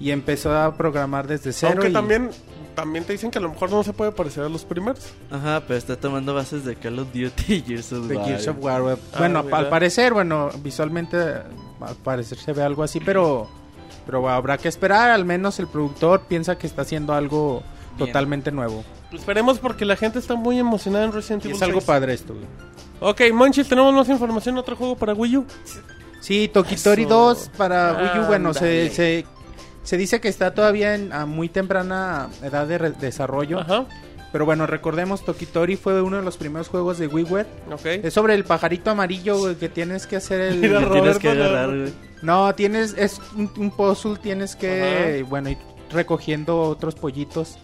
[0.00, 1.72] y empezó a programar desde cero.
[1.74, 2.30] Aunque y- también,
[2.74, 5.00] también te dicen que a lo mejor no se puede parecer a los primeros.
[5.30, 8.08] Ajá, pero está tomando bases de Call of Duty y Gears of.
[8.08, 8.82] Gears of War.
[9.14, 13.48] Ah, bueno, al parecer, bueno, visualmente al parecer se ve algo así, pero
[14.04, 17.62] pero habrá que esperar, al menos el productor piensa que está haciendo algo
[17.96, 18.08] Bien.
[18.08, 18.84] totalmente nuevo.
[19.12, 21.86] Esperemos porque la gente está muy emocionada en Resident Y Evil es algo 6.
[21.86, 22.46] padre esto, güey.
[23.00, 25.46] Ok, Monchis, tenemos más información, otro juego para Wii U.
[26.20, 27.10] Sí, Tokitori Eso.
[27.10, 29.24] 2 para Wii U, bueno, se, se,
[29.82, 33.60] se dice que está todavía en a muy temprana edad de re- desarrollo.
[33.60, 33.84] Ajá,
[34.32, 37.46] Pero bueno, recordemos, Tokitori fue uno de los primeros juegos de WiiWare.
[37.70, 37.86] ok.
[38.02, 40.56] Es sobre el pajarito amarillo güey, que tienes que hacer el...
[40.58, 41.80] Mira, Que tienes que Roberto, agarrar, no.
[41.82, 41.92] güey.
[42.22, 42.94] No, tienes...
[42.98, 45.24] Es un, un puzzle, tienes que...
[45.28, 45.58] Bueno, ir
[45.92, 47.58] recogiendo otros pollitos.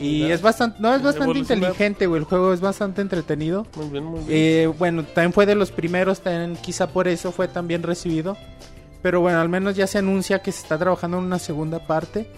[0.00, 0.78] Y es bastante...
[0.80, 2.20] No, es bastante inteligente, güey.
[2.20, 3.66] El juego es bastante entretenido.
[3.76, 4.28] Muy bien, muy bien.
[4.30, 8.36] Eh, bueno, también fue de los primeros, también, quizá por eso fue tan bien recibido.
[9.02, 12.30] Pero bueno, al menos ya se anuncia que se está trabajando en una segunda parte.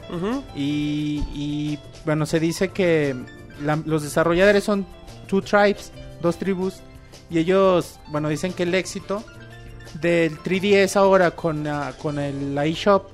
[0.56, 3.16] Y, y, bueno, se dice que
[3.62, 4.86] la- los desarrolladores son
[5.28, 6.80] two tribes, dos tribus.
[7.30, 9.24] Y ellos, bueno, dicen que el éxito
[10.00, 13.06] del 3DS ahora con, ah, con el eShop,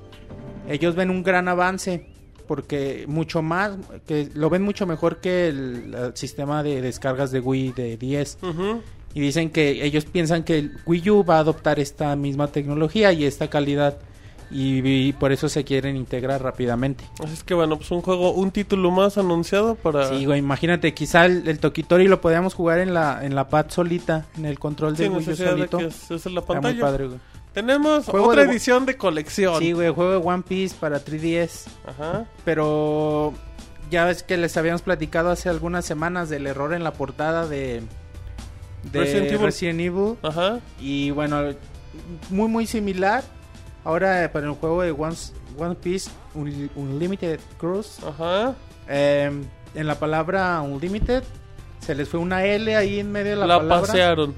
[0.67, 2.08] ellos ven un gran avance.
[2.49, 3.77] Porque mucho más,
[4.07, 8.39] que lo ven mucho mejor que el, el sistema de descargas de Wii de 10.
[8.41, 8.81] Ujú.
[9.13, 13.13] Y dicen que ellos piensan que el Wii U va a adoptar esta misma tecnología
[13.13, 13.99] y esta calidad.
[14.51, 17.03] Y, y por eso se quieren integrar rápidamente.
[17.23, 20.09] Así es que bueno, pues un juego, un título más anunciado para...
[20.09, 23.67] Sí, güey, imagínate, quizá el, el Tokitori lo podíamos jugar en la, en la pad
[23.69, 25.77] solita, en el control de Sin Wii U necesidad de solito.
[25.77, 26.81] que es, es en la Está muy pantalla.
[26.81, 27.19] padre, güey.
[27.53, 29.59] Tenemos Juego otra de- edición de colección.
[29.59, 31.67] Sí, güey, juego de One Piece para 3DS.
[31.87, 32.25] Ajá.
[32.45, 33.33] Pero
[33.89, 37.81] ya ves que les habíamos platicado hace algunas semanas del error en la portada de,
[38.91, 39.39] de Resident Evil.
[39.41, 40.15] Resident Evil.
[40.21, 40.59] Ajá.
[40.79, 41.41] Y bueno,
[42.29, 43.23] muy muy similar.
[43.83, 45.15] Ahora eh, para el juego de One,
[45.57, 48.53] One Piece Un- Unlimited Cruise, Ajá.
[48.87, 49.31] eh,
[49.73, 51.23] en la palabra Unlimited
[51.79, 53.87] se les fue una L ahí en medio de la, La, palabra.
[53.87, 54.35] pasearon.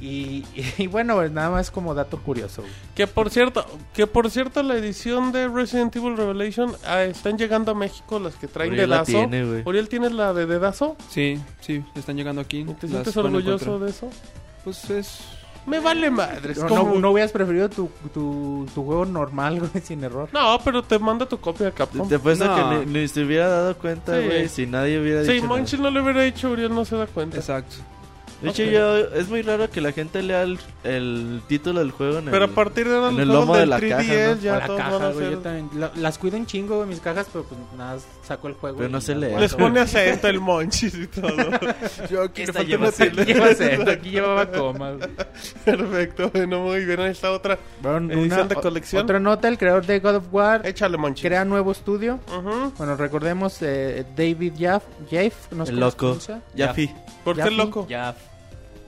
[0.00, 0.44] Y,
[0.78, 2.62] y bueno, pues nada más como dato curioso.
[2.94, 7.72] Que por cierto, que por cierto la edición de Resident Evil Revelation ah, están llegando
[7.72, 9.12] a México las que traen Uriel la dedazo.
[9.12, 9.62] tiene, güey.
[9.64, 10.96] Uriel tienes la de dedazo.
[11.08, 12.64] Sí, sí, están llegando aquí.
[12.80, 14.10] ¿Te sientes orgulloso de eso?
[14.64, 15.20] Pues es
[15.66, 16.52] Me vale madre.
[16.52, 20.28] es No, como- no, no hubieras preferido tu, tu, tu juego normal, güey, sin error.
[20.32, 22.08] No, pero te manda tu copia de Capcom.
[22.08, 22.54] Te puesto No.
[22.80, 24.26] que ni, ni se hubiera dado cuenta, Sí.
[24.26, 25.56] güey, si nadie hubiera Sí, dicho nada.
[25.56, 27.36] Monchis no le hubiera dicho, Uriel no se da cuenta.
[27.38, 27.76] Exacto.
[28.42, 28.68] De hecho, Ok.
[28.68, 32.44] yo, es muy raro que la gente lea el, el título del juego en Pero
[32.44, 32.54] a el...
[32.54, 34.40] partir de ahora en el lomo de del la 3DS caja, ¿no?
[34.42, 35.30] ya la todos van caja, a güey.
[35.30, 38.54] Yo también la- las cuido un chingo, güey, mis cajas, pero pues nada, saco el
[38.54, 38.76] juego.
[38.76, 39.34] Pero no se lee.
[39.38, 41.28] Les pone acento el Monchis y todo.
[42.10, 44.96] Yo aquí Esta le lleva una lleva acento, aquí llevaba comas.
[45.64, 47.00] Perfecto, bueno, muy bien.
[47.00, 47.58] Ahí está otra.
[47.80, 49.02] Bueno, Edición de o- colección.
[49.02, 51.24] Otra nota, el creador de God of War Échale, Monchis.
[51.24, 52.20] crea nuevo estudio.
[52.28, 52.72] Ujú.
[52.76, 55.96] Bueno, recordemos eh, David Jaff, Jaff, no sé El loco.
[55.96, 56.42] pronuncia.
[57.26, 57.86] ¿Por qué loco?
[57.88, 58.14] Ya.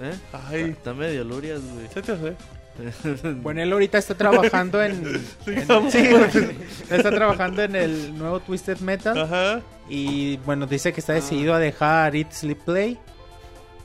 [0.01, 0.15] ¿Eh?
[0.49, 1.89] Ay, Está medio lurias, güey.
[1.93, 2.35] se te hace.
[3.43, 4.93] Bueno, él ahorita está trabajando en...
[5.47, 5.99] en- sí,
[6.91, 9.19] está trabajando en el nuevo Twisted Metal.
[9.21, 9.61] Ajá.
[9.89, 12.97] Y bueno, dice que está decidido a dejar Eat Sleep Play,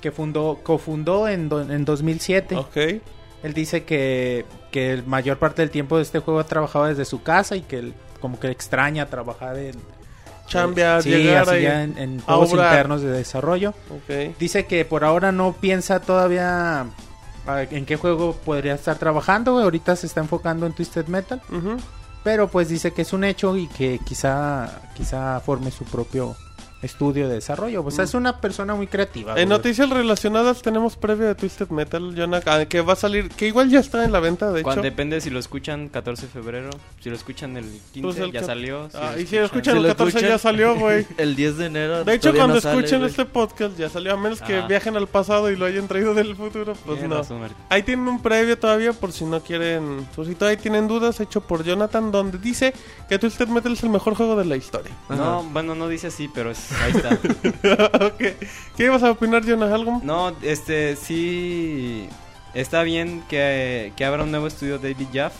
[0.02, 2.56] que fundó, cofundó en, do- en 2007.
[2.56, 2.78] Ok.
[3.42, 7.06] Él dice que, que el mayor parte del tiempo de este juego ha trabajado desde
[7.06, 9.76] su casa y que él como que extraña trabajar en...
[10.54, 12.72] Chambear, sí, llegar así ya en, en juegos obrar.
[12.72, 13.74] internos de desarrollo.
[13.90, 14.38] Ok.
[14.40, 16.86] Dice que por ahora no piensa todavía
[17.48, 19.60] ah, en qué juego podría estar trabajando.
[19.60, 21.42] Ahorita se está enfocando en Twisted Metal.
[22.24, 26.38] Pero pues dice que es un hecho y que quizá, quizá forme su propio
[26.84, 27.82] estudio de desarrollo.
[27.84, 29.32] Pues es una persona muy creativa.
[29.32, 29.58] En güey.
[29.58, 33.70] noticias relacionadas tenemos previo de Twisted Metal, Jonah, ah, que va a salir, que igual
[33.70, 34.90] ya está en la venta, de Cuando hecho.
[34.92, 36.70] depende si lo escuchan 14 de febrero,
[37.02, 38.90] si lo escuchan el 15 Pues el ya salió.
[38.94, 41.08] Ah, y si lo escuchan Si el lo 14 ya salió, güey.
[41.18, 42.04] El 10 de enero.
[42.04, 45.50] De hecho, cuando no escuchen este podcast ya salió, a menos que viajen al pasado
[45.52, 47.18] y lo hayan traído del futuro, pues no.
[47.18, 47.42] razón.
[47.70, 51.42] Ahí tienen un previo todavía por si no quieren, por si todavía tienen dudas, hecho
[51.42, 52.74] por Jonathan, donde dice
[53.08, 54.92] que Twisted Metal es el mejor juego de la historia.
[55.10, 58.06] No, bueno, no dice así, pero es- ahí está.
[58.08, 58.18] ok.
[58.78, 59.74] ¿Qué ibas a opinar, Jonah?
[59.74, 60.02] ¿Algo?
[60.04, 62.08] No, este, sí.
[62.54, 65.34] Está bien que, que abra un nuevo estudio David Jaff.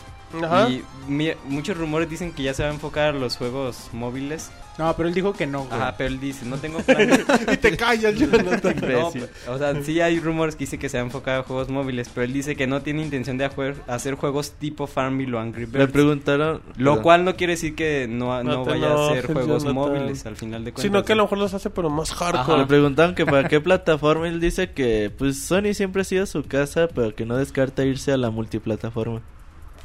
[0.44, 0.68] Ajá.
[0.70, 4.52] Y mi- muchos rumores dicen que ya se va a enfocar a los juegos móviles.
[4.78, 5.66] No, pero él dijo que no.
[5.66, 5.74] güey.
[5.80, 7.20] Ajá, pero él dice, no tengo planes.
[7.52, 8.76] y te callas, Jonathan.
[8.82, 9.08] No,
[9.54, 12.10] o sea, sí hay rumores que dice que se va a enfocar a juegos móviles,
[12.14, 13.50] pero él dice que no tiene intención de
[13.88, 15.92] hacer juegos tipo Farmville o Angry Birds.
[15.92, 16.62] preguntaron.
[16.78, 19.76] Lo cual no quiere decir que no, No vaya a hacer juegos Jonathan.
[19.76, 20.82] móviles al final de cuentas.
[20.82, 22.66] Sino que a lo mejor los hace, pero más Le hardcore.
[22.66, 24.28] preguntaron que para qué plataforma.
[24.28, 28.12] Él dice que, pues, Sony siempre ha sido su casa, pero que no descarta irse
[28.12, 29.22] a la multiplataforma.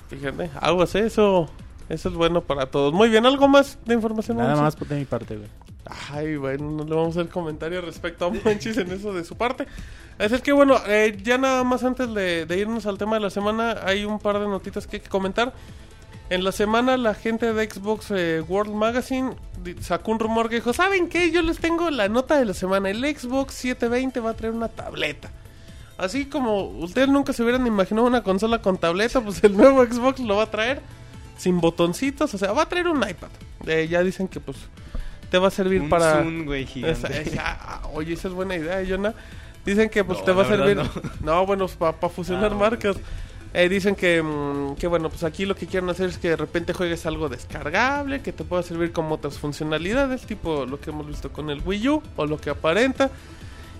[0.08, 1.50] Fíjate, algo así, eso,
[1.88, 2.92] eso es bueno para todos.
[2.92, 4.36] Muy bien, ¿algo más de información?
[4.36, 5.48] Nada más de mi parte, güey.
[6.10, 9.36] Ay, bueno, no le vamos a hacer comentario respecto a Monchis en eso de su
[9.36, 9.66] parte.
[10.18, 13.20] Así es que bueno, eh, ya nada más antes de, de irnos al tema de
[13.20, 15.54] la semana, hay un par de notitas que hay que comentar.
[16.30, 19.34] En la semana la gente de Xbox eh, World Magazine
[19.80, 21.30] sacó un rumor que dijo, ¿saben qué?
[21.30, 22.90] Yo les tengo la nota de la semana.
[22.90, 25.30] El Xbox 720 va a traer una tableta.
[25.96, 30.20] Así como ustedes nunca se hubieran imaginado una consola con tableta, pues el nuevo Xbox
[30.20, 30.82] lo va a traer
[31.38, 33.30] sin botoncitos, o sea, va a traer un iPad.
[33.66, 34.58] Eh, ya dicen que pues
[35.30, 36.18] te va a servir Un para...
[36.22, 37.06] Zoom, güey, gigante.
[37.06, 39.14] Esa- esa- ah, oye, esa es buena idea, Jonah.
[39.64, 40.76] Dicen que pues No, te va a servir.
[40.76, 40.90] verdad
[41.22, 42.60] No, bueno, para fusionar Ah, bueno.
[42.60, 42.96] marcas.
[43.54, 46.36] Eh, dicen que, mm, que bueno, pues aquí lo que quieren hacer es que de
[46.36, 51.06] repente juegues algo descargable, que te pueda servir como otras funcionalidades, tipo lo que hemos
[51.06, 53.10] visto con el Wii U o lo que aparenta.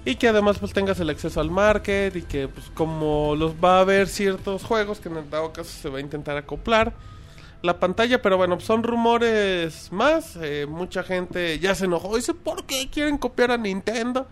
[0.06, 3.78] Y que además pues tengas el acceso al market y que pues como los va
[3.78, 6.94] a haber ciertos juegos que en el dado caso se va a intentar acoplar
[7.62, 10.36] la pantalla, pero bueno, son rumores más.
[10.40, 12.16] eh, mucha gente ya se enojó.
[12.16, 14.26] Dice, ¿por qué quieren copiar a Nintendo?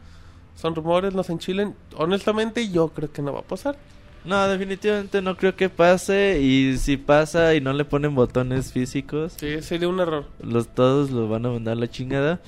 [0.54, 1.74] Son rumores, no se enchilen.
[1.96, 3.76] Honestamente, yo creo que no va a pasar.
[4.24, 6.40] No, definitivamente no creo que pase.
[6.40, 10.26] Y si pasa y no le ponen botones físicos, Sí, sería un error.
[10.42, 12.40] los todos lo van a mandar a la chingada.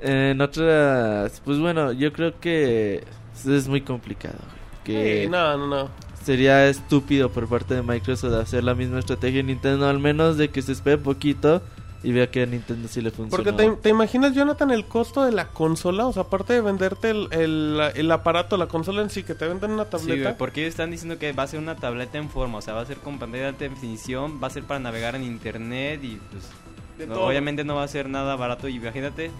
[0.00, 3.04] En otras, pues bueno, yo creo que
[3.46, 4.38] es muy complicado.
[4.84, 5.88] Que Sí, no, no, no.
[6.30, 10.48] Sería estúpido por parte de Microsoft hacer la misma estrategia en Nintendo, al menos de
[10.50, 11.60] que se espere poquito
[12.04, 13.30] y vea que a Nintendo sí le funciona.
[13.44, 16.06] Porque te, te imaginas, Jonathan, el costo de la consola.
[16.06, 19.46] O sea, aparte de venderte el, el, el aparato, la consola en sí, que te
[19.48, 20.22] venden una Sí, tableta.
[20.22, 22.74] güey, porque ellos están diciendo que va a ser una tableta en forma, o sea,
[22.74, 26.00] va a ser con pantalla de alta definición, va a ser para navegar en internet
[26.04, 29.30] y pues no- obviamente no va a ser nada barato y imagínate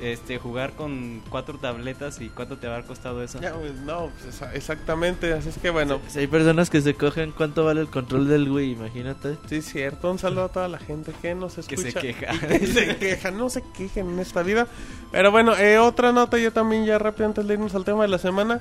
[0.00, 3.40] este jugar con cuatro tabletas y cuánto te va a haber costado eso.
[3.40, 5.32] Ya, pues, no, pues, exactamente.
[5.32, 8.50] Así es que bueno, Si hay personas que se cogen cuánto vale el control del
[8.50, 9.36] Wii, imagínate.
[9.48, 10.10] sí, es cierto.
[10.10, 11.90] Un saludo a toda la gente que nos Que escucha.
[11.92, 12.38] se queja.
[12.46, 14.66] que se queja, no se quejen en esta vida.
[15.12, 18.08] Pero bueno, eh, otra nota yo también ya rápido antes de irnos al tema de
[18.08, 18.60] la semana.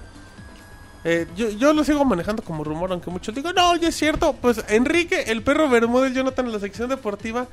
[1.06, 4.34] Eh, yo, yo lo sigo manejando como rumor, aunque muchos digan, no, ya es cierto.
[4.40, 7.48] Pues Enrique, el perro Bermúdez, Jonathan, en la sección deportiva,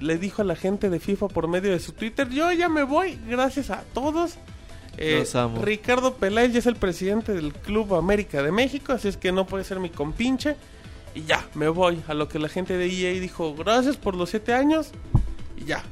[0.00, 2.82] le dijo a la gente de FIFA por medio de su Twitter, yo ya me
[2.82, 4.34] voy, gracias a todos.
[4.98, 5.62] Eh, Los amo.
[5.62, 9.46] Ricardo Peláez ya es el presidente del Club América de México, así es que no
[9.46, 10.56] puede ser mi compinche.
[11.14, 12.02] Y ya, me voy.
[12.08, 14.90] A lo que la gente de EA dijo, gracias por los siete años.
[15.56, 15.82] Y ya.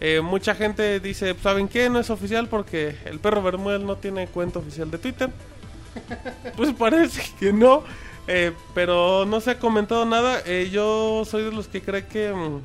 [0.00, 1.88] Eh, mucha gente dice, ¿saben qué?
[1.90, 5.30] No es oficial porque el perro Bermúdez no tiene cuenta oficial de Twitter.
[6.56, 7.82] Pues parece que no.
[8.28, 10.44] eh, pero no se ha comentado nada.
[10.70, 12.60] Yo soy de los que cree que, mm,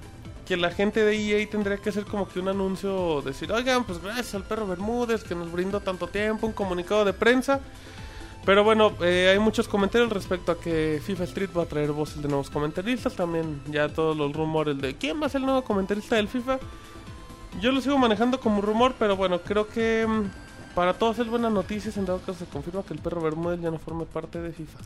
[0.45, 3.21] que la gente de EA tendría que hacer como que un anuncio.
[3.21, 6.47] Decir, oigan, pues gracias al perro Bermúdez que nos brindó tanto tiempo.
[6.47, 7.59] Un comunicado de prensa.
[8.45, 12.21] Pero bueno, eh, hay muchos comentarios respecto a que FIFA Street va a traer voces
[12.21, 13.13] de nuevos comentaristas.
[13.13, 16.59] También ya todos los rumores de quién va a ser el nuevo comentarista del FIFA.
[17.61, 21.49] Yo lo sigo manejando como rumor, pero bueno, creo que mm, para todos es buena
[21.49, 21.91] noticia.
[21.95, 24.79] En dado caso se confirma que el perro Bermúdez ya no forme parte de FIFA.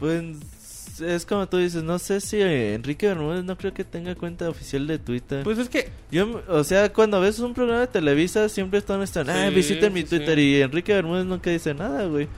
[0.00, 0.63] Pues
[1.00, 4.86] es como tú dices, no sé si Enrique Bermúdez no creo que tenga cuenta oficial
[4.86, 5.44] de Twitter.
[5.44, 9.28] Pues es que Yo, o sea, cuando ves un programa de Televisa siempre están, están
[9.30, 10.42] ah, Sí, visiten mi sí, Twitter sí.
[10.42, 12.28] y Enrique Bermúdez nunca dice nada, güey.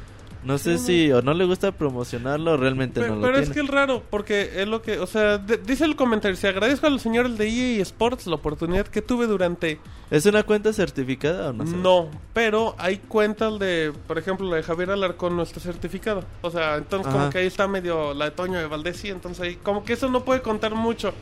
[0.46, 3.60] No sé si o no le gusta promocionarlo o realmente no lo pero es que
[3.60, 6.90] es raro, porque es lo que, o sea, de- dice el comentario, se agradezco a
[6.90, 9.80] los señores de EA Sports la oportunidad que tuve durante...
[10.08, 11.66] ¿Es una cuenta certificada o no?
[11.66, 11.76] sé?
[11.76, 16.22] No, pero hay cuentas de, por ejemplo, la de Javier Alarcón no está certificada.
[16.42, 19.40] O sea, entonces como que ahí está medio la de Toño de Valdés, sí, entonces
[19.42, 21.12] ahí como que eso no puede contar mucho.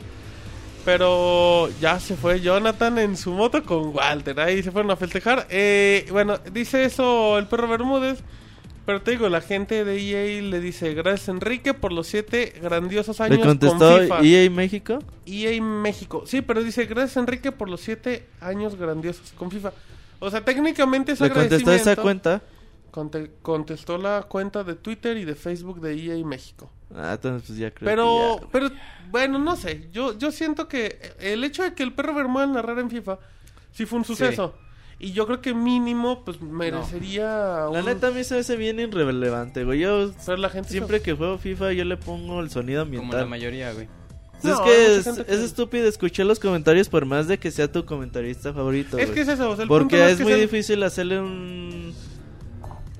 [0.85, 5.47] Pero ya se fue Jonathan en su moto con Walter, ahí se fueron a festejar.
[5.49, 8.19] Eh, bueno, dice eso el perro Bermúdez.
[8.85, 13.19] Pero te digo, la gente de EA le dice gracias Enrique por los siete grandiosos
[13.19, 14.19] años ¿Le contestó con FIFA.
[14.21, 14.99] EA México?
[15.25, 16.23] EA México.
[16.27, 19.71] Sí, pero dice gracias Enrique por los siete años grandiosos con FIFA.
[20.19, 22.41] O sea, técnicamente es ¿Le contestó esa cuenta?
[22.91, 26.69] Conte- contestó la cuenta de Twitter y de Facebook de EA México.
[26.95, 28.49] Ah, entonces pues ya creo Pero, que ya.
[28.51, 28.69] pero,
[29.09, 29.89] bueno, no sé.
[29.91, 33.17] Yo, yo siento que el hecho de que el perro Bermúdez narrara en FIFA
[33.73, 34.55] sí fue un suceso.
[35.05, 37.27] Y yo creo que mínimo, pues merecería.
[37.27, 39.79] La un- neta a mí se me hace bien irrelevante, güey.
[39.81, 43.05] Yo Pero la gente siempre que juego FIFA yo le pongo el sonido Como la
[43.05, 43.29] ambiental.
[43.29, 43.87] mayoría, güey.
[44.41, 47.71] No, es que es, que- es estúpido escuchar los comentarios por más de que sea
[47.71, 48.97] tu comentarista favorito.
[48.97, 49.49] Es que es eso.
[49.51, 51.93] o sea, el punto Porque no es que muy sea- difícil hacerle un.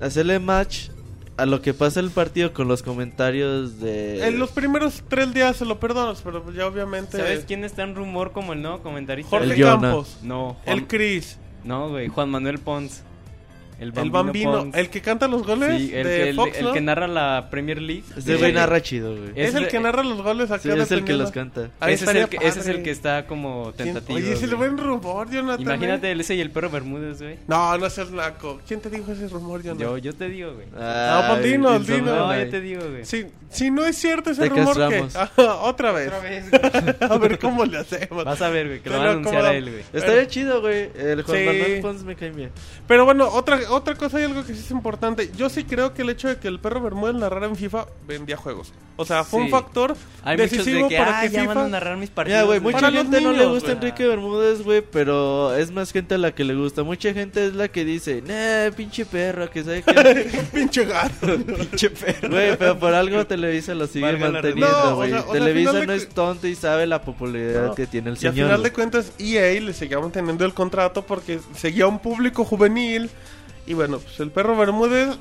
[0.00, 0.88] Hacerle match
[1.36, 4.26] a lo que pasa el partido con los comentarios de.
[4.28, 7.16] En los primeros tres días se lo perdonas, pero pues ya obviamente.
[7.18, 9.30] ¿Sabes quién está en rumor como el nuevo comentarista?
[9.30, 9.62] Jorge El.
[9.62, 10.18] Campos.
[10.22, 11.38] No, Juan- El Chris.
[11.66, 13.02] No, güey, Juan Manuel Pons.
[13.78, 14.52] El El Bambino, Bambino.
[14.52, 14.74] Pons.
[14.76, 16.72] El que canta los goles Sí, el, de que, el- Fox, el ¿no?
[16.72, 18.04] que narra la Premier League.
[18.16, 18.38] Ese Sí.
[18.38, 19.30] güey narra chido, güey.
[19.34, 21.68] Es, Es el que narra los goles acá Sí, es el que los canta.
[21.80, 24.16] Ahí ese, es el que, ese es el que está como ¿Quién- tentativo.
[24.18, 25.60] Oye, ese es el buen rumor, Jonathan.
[25.62, 26.12] Imagínate ¿eh?
[26.12, 27.36] el ese y el perro Bermúdez, güey.
[27.48, 28.60] No, no seas naco.
[28.66, 29.86] ¿Quién te dijo ese rumor, Jonathan?
[29.86, 30.66] Yo, yo te digo, güey.
[30.78, 32.16] Ay, pues dinos, Wilson, dinos.
[32.18, 33.04] No, yo te digo, güey.
[33.04, 35.16] Si, si no es cierto ese Te rumor, que castramos.
[35.62, 36.10] Otra vez.
[37.00, 38.24] a ver cómo le hacemos.
[38.24, 39.82] Vas a ver, güey, que lo van a anunciar a él, güey.
[39.92, 40.90] Estaría chido, güey.
[40.96, 41.44] El Juan.
[41.44, 42.50] Manuel Pons me cae bien.
[42.86, 45.30] Pero bueno, otra, otra cosa y algo que sí es importante.
[45.36, 48.36] Yo sí creo que el hecho de que el perro Bermúdez narrara en FIFA vendía
[48.36, 48.72] juegos.
[48.98, 49.50] O sea, fue un Sí.
[49.52, 49.94] factor
[50.24, 51.54] Hay decisivo de que, para ah, que ya FIFA...
[51.54, 52.46] van a narrar mis partidos.
[52.46, 53.76] Güey, mucha Para gente no le niños, gusta güey.
[53.76, 56.82] Enrique Bermúdez, güey, pero es más gente a la que le gusta.
[56.82, 59.92] Mucha gente es la que dice, nah, pinche perro, que sabe que...
[60.54, 61.26] Pinche gato.
[61.46, 62.30] Pinche perro.
[62.30, 65.10] Güey, pero por algo Televisa lo sigue Valga manteniendo, güey.
[65.10, 67.66] No, o sea- o sea, Televisa al no de es tonto y sabe la popularidad
[67.66, 67.74] No.
[67.74, 68.48] que tiene el Y al señor.
[68.48, 73.10] final de cuentas, EA le seguía manteniendo el contrato porque seguía un público juvenil.
[73.66, 75.16] Y bueno, pues el perro Bermúdez,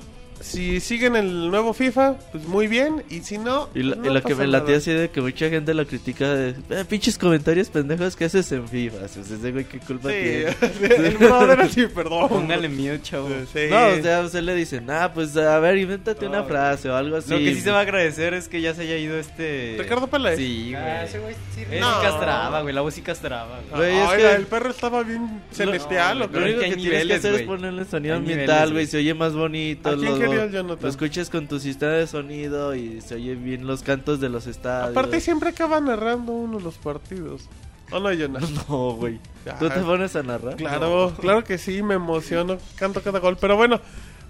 [0.45, 3.03] si siguen el nuevo FIFA, pues muy bien.
[3.09, 5.49] Y si no, Y, lo, pues y lo que me latía así de que mucha
[5.49, 8.97] gente lo critica de "Eh, pinches comentarios pendejos que haces en FIFA.
[8.99, 10.45] Pues ese güey, qué culpa tiene.
[10.75, 12.29] Sí, el brother así, perdón.
[12.29, 13.29] Póngale miedo, chavo.
[13.53, 13.61] Sí.
[13.69, 17.17] No, o sea, usted le dicen, ah, pues a ver, invéntate una frase o algo
[17.17, 17.31] así.
[17.31, 19.75] Lo que sí se va a agradecer es que ya se haya ido este...
[19.79, 20.37] Ricardo Peláez.
[20.37, 20.83] Sí, güey.
[20.83, 21.61] Ah, ese güey sí.
[21.79, 21.95] No.
[21.99, 22.73] sí castraba, güey.
[22.73, 23.91] La voz sí castraba, güey.
[23.91, 26.75] Güey, es Oiga, que- el perro estaba bien celestial, no, ¿o Lo único que, tienes
[26.77, 27.57] que niveles, hacer es güey.
[27.57, 28.73] ponerle sonido ambiental, niveles, güey.
[28.73, 28.87] güey.
[28.87, 29.89] Se oye más bonito.
[29.89, 29.95] ¿A
[30.35, 30.83] lo- querías, Jonathan?
[30.83, 34.47] Lo escuchas con tu sistema de sonido y se oye bien los cantos de los
[34.47, 34.91] estadios.
[34.91, 37.49] Aparte siempre acaba narrando uno los partidos.
[37.91, 38.49] ¿O no, Jonathan?
[38.69, 39.19] No, güey.
[39.59, 40.55] ¿Tú te pones a narrar?
[40.55, 43.37] Claro, claro que sí, me emociono, canto cada gol.
[43.39, 43.79] Pero bueno,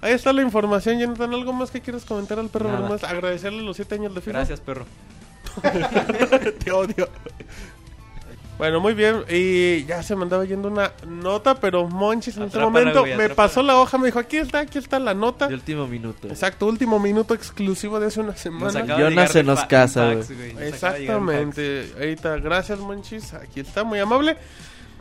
[0.01, 1.34] ahí está la información, Jonathan.
[1.34, 2.95] ¿Algo más que quieras comentar al perro Nada.
[3.08, 4.38] Agradecerle los siete años de FIFA.
[4.39, 4.86] Gracias, perro.
[6.64, 7.08] Te odio.
[8.58, 9.24] Bueno, muy bien.
[9.30, 13.30] Y ya se me andaba yendo una nota, pero Monchis en este momento güey, me
[13.30, 15.47] pasó la hoja, me dijo, aquí está, aquí está la nota.
[15.47, 16.28] De último minuto.
[16.28, 18.86] Exacto, último minuto exclusivo de hace una semana.
[18.86, 20.68] Jonas se nos casa, güey.
[20.68, 21.93] Exactamente.
[21.99, 22.38] Ahí está.
[22.38, 23.34] Gracias, Monchis.
[23.34, 24.38] Aquí está, muy amable.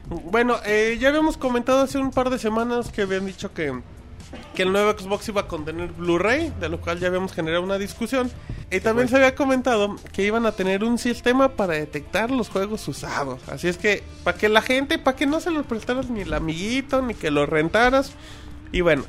[0.07, 3.73] Bueno, eh, ya habíamos comentado hace un par de semanas que habían dicho que,
[4.55, 7.79] que el nuevo Xbox iba a contener Blu-ray, de lo cual ya habíamos generado una
[7.79, 8.31] discusión.
[8.71, 12.87] Y también se había comentado que iban a tener un sistema para detectar los juegos
[12.89, 13.41] usados.
[13.49, 16.33] Así es que, para que la gente, para que no se los prestaras ni el
[16.33, 18.13] amiguito, ni que los rentaras,
[18.73, 19.05] Y bueno,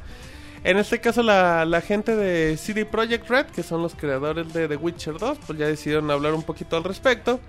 [0.64, 4.68] en este caso la, la gente de CD Projekt Red, que son los creadores de
[4.68, 7.40] The Witcher 2, pues ya decidieron hablar un poquito al respecto.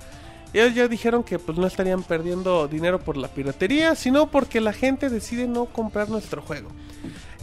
[0.53, 4.72] Ellos ya dijeron que pues no estarían perdiendo dinero por la piratería, sino porque la
[4.72, 6.70] gente decide no comprar nuestro juego.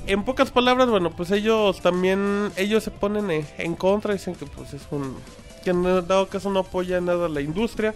[0.05, 4.45] En pocas palabras, bueno, pues ellos también, ellos se ponen en, en contra, dicen que
[4.45, 5.15] pues es un,
[5.63, 7.95] que en dado caso no apoya nada a la industria,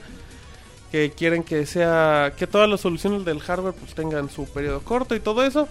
[0.91, 5.15] que quieren que sea, que todas las soluciones del hardware pues tengan su periodo corto
[5.15, 5.67] y todo eso.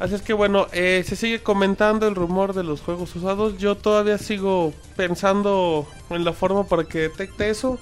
[0.00, 3.58] Así es que bueno, eh, se sigue comentando el rumor de los juegos usados.
[3.58, 7.78] Yo todavía sigo pensando en la forma para que detecte eso.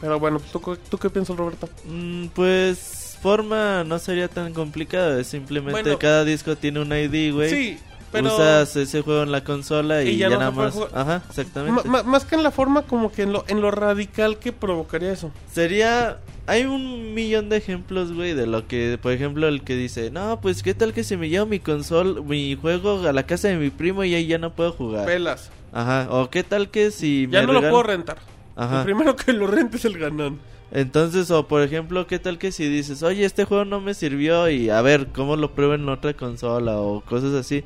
[0.00, 1.68] Pero bueno, ¿tú, tú qué piensas, Roberto?
[1.84, 5.98] Mm, pues forma no sería tan complicado, es simplemente Bueno.
[5.98, 7.50] cada disco tiene un ID, güey.
[7.50, 7.78] Sí,
[8.10, 10.74] pero Usas ese juego en la consola y, Y ya ya, no nada más.
[10.74, 10.90] jugar.
[10.92, 11.88] Ajá, exactamente.
[11.88, 15.30] más que en la forma, como que en lo, en lo radical que provocaría eso.
[15.52, 16.18] Sería.
[16.48, 20.40] Hay un millón de ejemplos, güey, de lo que, por ejemplo, el que dice, no,
[20.42, 23.56] pues qué tal que se me lleva mi console, mi juego a la casa de
[23.56, 25.06] mi primo y ahí ya no puedo jugar.
[25.06, 25.50] Pelas.
[25.72, 28.18] Ajá, o qué tal que si Ya me no lo puedo rentar.
[28.56, 28.80] Ajá.
[28.80, 30.40] El primero que lo rente es el ganón.
[30.72, 34.48] Entonces, o por ejemplo, ¿qué tal que si dices, oye, este juego no me sirvió
[34.48, 37.62] y a ver, ¿cómo lo pruebo en otra consola o cosas así?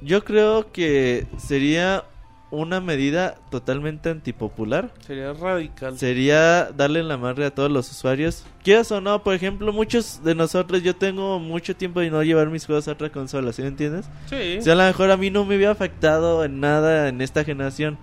[0.00, 2.04] Yo creo que sería
[2.50, 4.90] una medida totalmente antipopular.
[5.06, 5.98] Sería radical.
[5.98, 8.44] Sería darle la madre a todos los usuarios.
[8.62, 12.48] Quieras o no, por ejemplo, muchos de nosotros, yo tengo mucho tiempo de no llevar
[12.48, 14.06] mis juegos a otra consola, ¿sí me entiendes?
[14.30, 14.56] Sí.
[14.58, 17.44] O sea, a lo mejor a mí no me hubiera afectado en nada en esta
[17.44, 17.98] generación.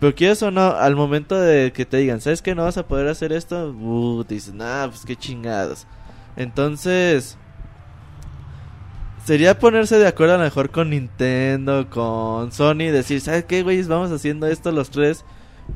[0.00, 2.86] Pero quieres o no, al momento de que te digan, ¿sabes que no vas a
[2.86, 3.70] poder hacer esto?
[3.70, 5.86] Uh, te dices, nah, pues qué chingados.
[6.36, 7.36] Entonces,
[9.24, 13.88] sería ponerse de acuerdo a lo mejor con Nintendo, con Sony, decir, ¿sabes qué, güeyes?
[13.88, 15.24] Vamos haciendo esto los tres.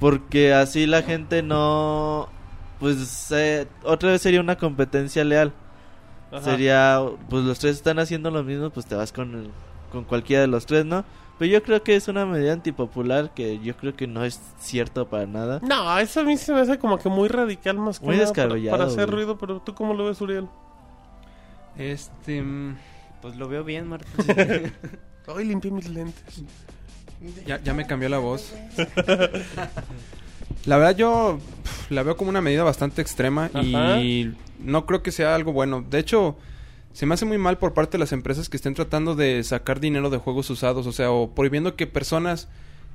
[0.01, 2.29] Porque así la gente no.
[2.81, 5.53] Pues eh, otra vez sería una competencia leal.
[6.33, 6.43] Ajá.
[6.43, 9.51] Sería, pues los tres están haciendo lo mismo, pues te vas con, el-
[9.93, 11.05] con cualquiera de los tres, ¿no?
[11.43, 15.09] Pero yo creo que es una medida antipopular que yo creo que no es cierto
[15.09, 15.59] para nada.
[15.61, 18.29] No, eso a mí se me hace como que muy radical más que Muy nada
[18.29, 19.17] para- descabellado, para, hacer güey.
[19.17, 20.47] ruido, pero tú cómo lo ves, Uriel?
[21.77, 22.41] Este.
[22.43, 22.77] mm,
[23.23, 24.07] Pues lo veo bien, Marta.
[25.37, 26.45] Ay, limpié mis lentes.
[27.45, 28.55] Ya, ya me cambió la voz.
[30.65, 31.39] La verdad yo
[31.91, 33.99] la veo como una medida bastante extrema Ajá.
[33.99, 35.85] y no creo que sea algo bueno.
[35.91, 36.37] De hecho,
[36.93, 39.81] se me hace muy mal por parte de las empresas que estén tratando de sacar
[39.81, 42.49] dinero de juegos usados, o sea, o prohibiendo que personas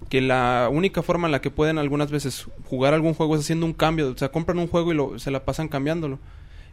[0.10, 3.66] que la única forma en la que pueden algunas veces jugar algún juego es haciendo
[3.66, 6.20] un cambio, o sea, compran un juego y lo, se la pasan cambiándolo.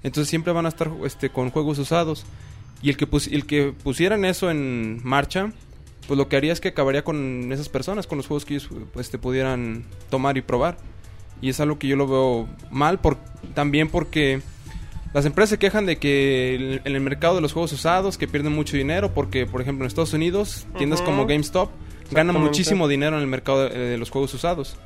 [0.03, 2.27] Entonces siempre van a estar este, con juegos usados.
[2.83, 5.51] Y el que, pus- el que pusieran eso en marcha,
[6.07, 8.69] pues lo que haría es que acabaría con esas personas, con los juegos que ellos
[8.93, 10.77] pues, te pudieran tomar y probar.
[11.41, 13.17] Y es algo que yo lo veo mal, por,
[13.55, 14.43] también porque
[15.15, 18.53] las empresas se quejan de que en el mercado de los juegos usados, que pierden
[18.53, 21.71] mucho dinero, porque por ejemplo en Estados Unidos, tiendas como GameStop
[22.11, 24.77] ganan muchísimo dinero en el mercado de, de los juegos usados.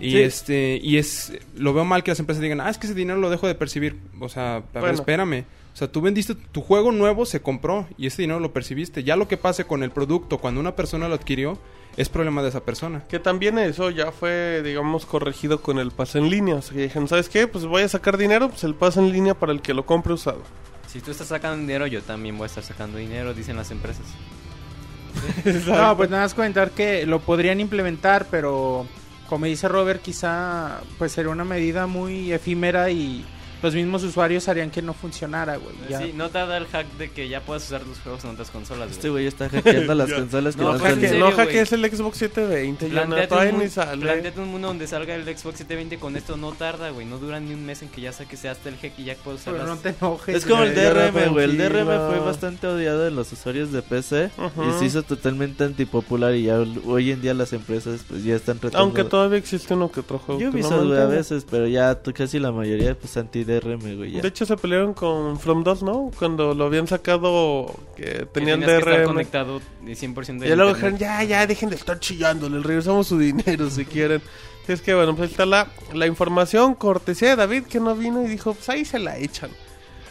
[0.00, 0.18] Y Sí.
[0.20, 3.18] este y es lo veo mal que las empresas digan, "Ah, es que ese dinero
[3.18, 5.44] lo dejo de percibir." O sea, a ver, espérame.
[5.74, 9.02] O sea, tú vendiste tu juego nuevo, se compró y ese dinero lo percibiste.
[9.02, 11.58] Ya lo que pase con el producto cuando una persona lo adquirió
[11.98, 13.02] es problema de esa persona.
[13.08, 16.54] Que también eso ya fue, digamos, corregido con el pase en línea.
[16.54, 17.48] O sea, que dijeron, ¿sabes qué?
[17.48, 20.12] Pues voy a sacar dinero, pues el pase en línea para el que lo compre
[20.12, 20.42] usado.
[20.86, 24.06] si tú estás sacando dinero, yo también voy a estar sacando dinero, dicen las empresas.
[25.66, 28.86] No, pues nada más comentar que lo podrían implementar, pero
[29.28, 33.26] como dice Robert, quizá pues sería una medida muy efímera y
[33.62, 35.74] los mismos usuarios harían que no funcionara, güey.
[35.88, 35.98] ya.
[36.00, 38.50] Sí, no te da el hack de que ya puedes usar tus juegos en otras
[38.50, 39.26] consolas, Este güey.
[39.26, 42.18] está hackeando las consolas que No, no, están- en que serio, no hackees el Xbox
[42.18, 44.00] 720, ya no, todavía un, ni sale.
[44.02, 47.06] planteate un mundo donde salga el Xbox 720 con esto no tarda, güey.
[47.06, 49.40] No dura ni un mes en que ya saques hasta el hack y ya puedes
[49.42, 50.36] usar Pero no te enojes.
[50.36, 50.74] Es como el.
[50.74, 51.44] DRM, güey.
[51.44, 51.58] El.
[51.58, 56.44] DRM fue bastante odiado de los usuarios de PC y se hizo totalmente antipopular y
[56.44, 60.00] ya hoy en día las empresas pues ya están tratando Aunque todavía existe uno que
[60.00, 60.40] otro juego.
[60.40, 63.96] Yo que vi no güey, a veces, pero ya casi la mayoría pues anti DRM,
[63.96, 64.22] güey, ya.
[64.22, 66.10] De hecho, se pelearon con From 2, ¿no?
[66.18, 69.06] Cuando lo habían sacado, que que tenían que estar DRM.
[69.06, 73.08] conectado de 100% de Y luego dijeron, ya, ya, dejen de estar chillando, les regresamos
[73.08, 74.22] su dinero si quieren.
[74.68, 78.22] Es que bueno, pues ahí está la, la información, cortesía de David que no vino
[78.22, 79.50] y dijo, pues ahí se la echan.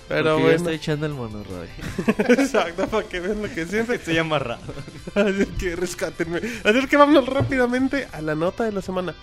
[0.08, 1.68] Pero Porque ya bueno, está echando el monorroy.
[2.30, 3.96] exacto, para que vean lo que siente.
[3.96, 4.62] Estoy amarrado.
[5.16, 6.38] Así es que rescátenme.
[6.64, 9.14] Así es que vámonos rápidamente a la nota de la semana.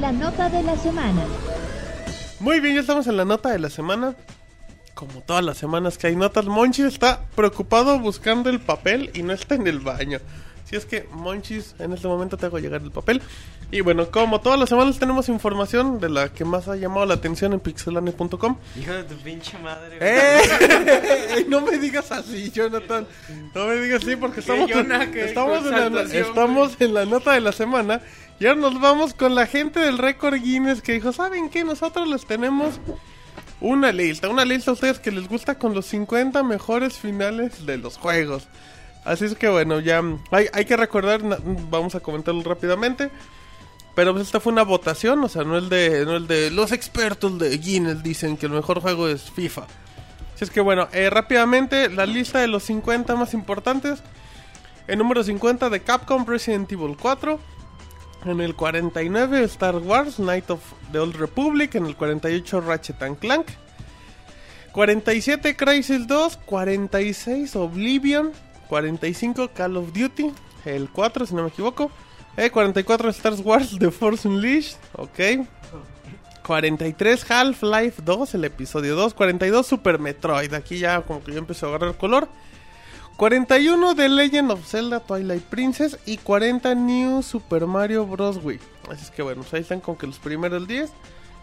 [0.00, 1.24] La nota de la semana.
[2.40, 4.14] Muy bien, ya estamos en la nota de la semana.
[4.94, 9.32] Como todas las semanas que hay notas, Monchi está preocupado buscando el papel y no
[9.32, 10.18] está en el baño.
[10.64, 13.20] Si es que, Monchis, en este momento te hago llegar el papel.
[13.70, 17.14] Y bueno, como todas las semanas tenemos información de la que más ha llamado la
[17.14, 18.56] atención en pixelane.com.
[18.80, 19.98] Hijo de tu pinche madre.
[20.00, 21.44] ¡Eh!
[21.48, 23.06] no me digas así, Jonathan.
[23.54, 27.04] No me digas así porque estamos, Jonah, qué estamos, en la, exaltación, estamos en la
[27.04, 28.00] nota de la semana.
[28.40, 31.64] Y ahora nos vamos con la gente del récord Guinness que dijo, ¿saben qué?
[31.64, 32.80] Nosotros les tenemos
[33.60, 34.28] una lista.
[34.28, 38.48] Una lista a ustedes que les gusta con los 50 mejores finales de los juegos.
[39.04, 41.20] Así es que bueno, ya hay, hay que recordar,
[41.70, 43.10] vamos a comentarlo rápidamente.
[43.94, 46.72] Pero pues esta fue una votación, o sea, no el de, no el de los
[46.72, 49.66] expertos de Guinness dicen que el mejor juego es FIFA.
[50.34, 54.02] Así es que bueno, eh, rápidamente la lista de los 50 más importantes.
[54.88, 57.38] El número 50 de Capcom Resident Evil 4.
[58.24, 60.60] En el 49 Star Wars Night of
[60.92, 61.74] the Old Republic.
[61.74, 63.48] En el 48 Ratchet and Clank.
[64.72, 66.38] 47 Crisis 2.
[66.46, 68.32] 46 Oblivion.
[68.68, 70.32] 45 Call of Duty.
[70.64, 71.90] El 4 si no me equivoco.
[72.36, 74.78] Eh, 44 Star Wars The Force Unleashed.
[74.96, 75.46] Ok.
[76.44, 79.14] 43 Half-Life 2, el episodio 2.
[79.14, 80.52] 42 Super Metroid.
[80.54, 82.28] Aquí ya como que ya empezó a agarrar color.
[83.16, 85.98] 41 The Legend of Zelda Twilight Princess.
[86.06, 88.40] Y 40 New Super Mario Bros.
[88.42, 88.58] Wii.
[88.90, 90.90] Así es que bueno, pues ahí están como que los primeros 10.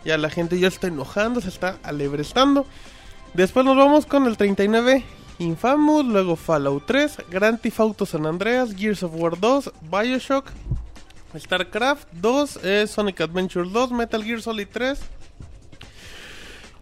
[0.03, 2.65] Ya la gente ya está enojando, se está alebrestando.
[3.33, 5.03] Después nos vamos con el 39
[5.39, 10.45] Infamous, luego Fallout 3, Grand Theft Auto San Andreas, Gears of War 2, Bioshock,
[11.35, 14.99] StarCraft 2, eh, Sonic Adventure 2, Metal Gear Solid 3,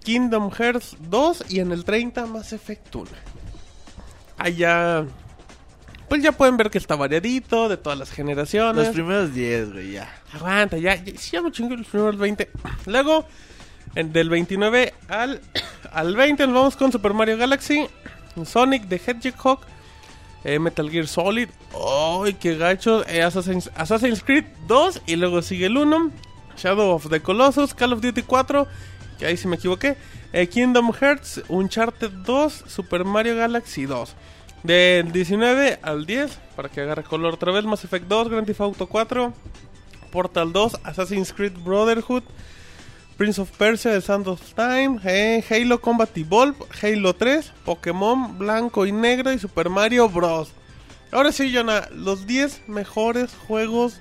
[0.04, 3.10] Kingdom Hearts 2 y en el 30 Mass Effect 1.
[4.40, 5.06] Allá,
[6.08, 8.86] pues ya pueden ver que está variadito de todas las generaciones.
[8.88, 10.10] Los primeros 10, güey, ya.
[10.34, 12.50] Aguanta, ya, ya, sí, ya me chingué los primeros 20.
[12.86, 13.26] Luego,
[13.96, 15.42] en- del 29 al,
[15.92, 17.88] al 20, nos vamos con Super Mario Galaxy,
[18.46, 19.60] Sonic the Hedgehog,
[20.46, 21.50] eh, Metal Gear Solid,
[22.24, 23.06] ¡ay, qué gacho!
[23.08, 26.12] eh, Assassin's, Assassin's Creed 2, y luego sigue el 1,
[26.58, 28.68] Shadow of the Colossus, Call of Duty 4,
[29.18, 29.98] que ahí sí me equivoqué,
[30.34, 34.16] eh, Kingdom Hearts, Uncharted 2, Super Mario Galaxy 2.
[34.64, 38.62] Del 19 al 10, para que agarre color otra vez, Mass Effect 2, Grand Theft
[38.62, 39.34] Auto 4,
[40.12, 42.24] Portal 2, Assassin's Creed Brotherhood,
[43.18, 48.86] Prince of Persia, The Sand of Time, eh, Halo Combat Evolved, Halo 3, Pokémon Blanco
[48.86, 50.52] y Negro y Super Mario Bros.
[51.12, 54.00] Ahora sí, Jonah, los 10 mejores juegos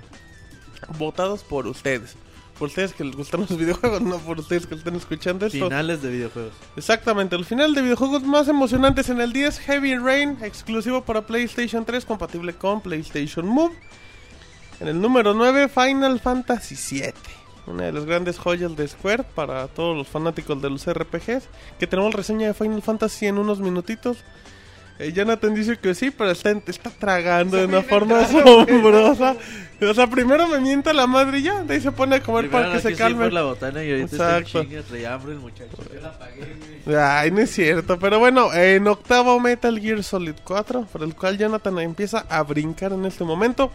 [0.99, 2.17] votados por ustedes.
[2.59, 5.65] Por ustedes que les gustan los videojuegos, no por ustedes que estén escuchando esto.
[5.65, 6.53] Finales de videojuegos.
[6.77, 11.85] Exactamente, el final de videojuegos más emocionantes en el 10, Heavy Rain, exclusivo para PlayStation
[11.85, 13.75] 3, compatible con PlayStation Move.
[14.81, 17.13] En el número 9, Final Fantasy VII,
[17.67, 21.49] una de las grandes joyas de Square para todos los fanáticos de los RPGs,
[21.79, 24.19] que tenemos reseña de Final Fantasy en unos minutitos.
[24.99, 29.37] Eh, Jonathan dice que sí, pero está, está tragando de una forma asombrosa.
[29.81, 32.49] O sea, primero me mienta la madre y ya, de ahí se pone a comer
[32.49, 33.25] Primero para que se calme.
[33.27, 34.47] por la botana y ahorita Exacto.
[34.47, 35.77] está en chinga, trae hambre el muchacho.
[35.95, 36.97] Yo la pagué, güey.
[36.99, 37.97] Ay, no es cierto.
[37.99, 42.93] Pero bueno, en octavo Metal Gear Solid 4, por el cual Jonathan empieza a brincar
[42.93, 43.71] en este momento.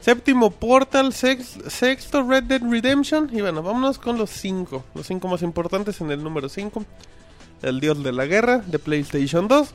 [0.00, 3.30] Séptimo Portal, sex- sexto Red Dead Redemption.
[3.32, 4.84] Y bueno, vámonos con los cinco.
[4.94, 6.84] Los cinco más importantes en el número 5.
[7.62, 9.74] El Dios de la Guerra de PlayStation 2.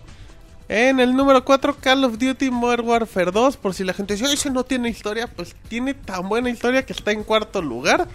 [0.69, 3.57] En el número 4, Call of Duty Modern Warfare 2.
[3.57, 5.27] Por si la gente dice, "Ay, ese no tiene historia.
[5.27, 8.07] Pues tiene tan buena historia que está en cuarto lugar.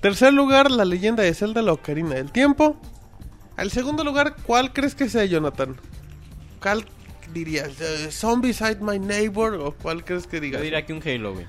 [0.00, 2.76] Tercer lugar, La leyenda de Zelda, la Ocarina del Tiempo.
[3.56, 5.76] Al segundo lugar, ¿cuál crees que sea, Jonathan?
[6.60, 6.84] ¿Cuál
[7.32, 7.80] dirías?
[7.80, 9.54] Eh, ¿Zombie Side My Neighbor?
[9.54, 10.62] ¿O cuál crees que Yo digas?
[10.62, 11.46] diría que un Halo, güey.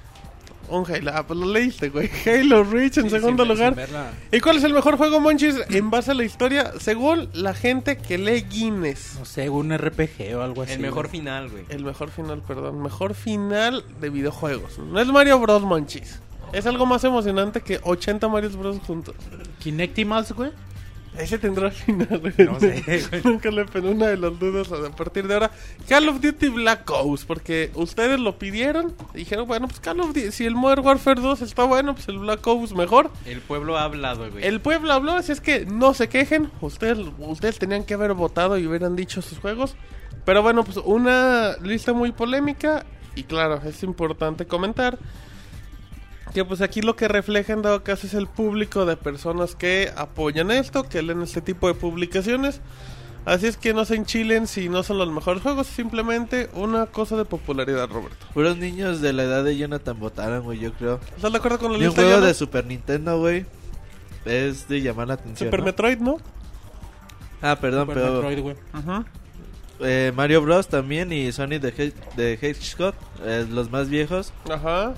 [0.72, 1.12] Un Halo.
[1.14, 2.10] Ah, pues lo leíste, güey.
[2.26, 3.76] Halo Reach en Sí, segundo sin lugar.
[3.76, 3.96] sin.
[4.32, 6.72] ¿Y cuál es el mejor juego, Monchis, en base a la historia?
[6.80, 9.18] Según la gente que lee Guinness.
[9.20, 10.74] No sé, un RPG o algo así.
[10.74, 11.20] El mejor güey.
[11.20, 11.66] final, güey.
[11.70, 12.82] El mejor final, perdón.
[12.82, 14.80] Mejor final de videojuegos.
[14.80, 16.20] No es Mario Bros, Monchis.
[16.54, 19.16] Es algo más emocionante que 80 Mario Bros juntos.
[19.60, 20.52] Kinectimals, güey.
[21.18, 22.20] Ese tendrá final.
[22.20, 22.34] güey.
[22.38, 23.04] No sé.
[23.24, 25.52] Nunca le pené una de las dudas a partir de ahora.
[25.88, 28.94] Call of Duty Black Ops, porque ustedes lo pidieron.
[29.14, 32.20] Dijeron, bueno, pues Call of Duty, si el Modern Warfare 2 está bueno, pues el
[32.20, 33.12] Black Ops mejor.
[33.26, 34.46] El pueblo ha hablado, güey.
[34.46, 36.50] El pueblo habló, así es que no se quejen.
[36.62, 39.76] Ustedes, ustedes tenían que haber votado y hubieran dicho sus juegos.
[40.26, 42.86] Pero bueno, pues una lista muy polémica.
[43.16, 44.98] Y claro, es importante comentar
[46.34, 49.92] que pues aquí lo que refleja en dado caso es el público de personas que
[49.96, 52.62] apoyan esto, que leen este tipo de publicaciones.
[53.24, 57.16] Así es que no se enchilen si no son los mejores juegos, simplemente una cosa
[57.18, 58.26] de popularidad, Roberto.
[58.34, 61.00] Puros niños de la edad de Jonathan votaron, güey, yo creo.
[61.16, 62.02] ¿Estás de acuerdo con la Y un lista?
[62.02, 63.46] juego de Super Nintendo, güey.
[64.26, 65.48] Es de llamar la atención.
[65.48, 65.66] Super ¿no?
[65.68, 66.18] Metroid, ¿no?
[67.44, 68.56] Ah, perdón, Super pero Metroid, güey.
[69.82, 70.68] eh, Mario Bros.
[70.68, 74.34] también y Sonic the, Hedge- the Hedgehog, eh, los más viejos.
[74.50, 74.94] Ajá.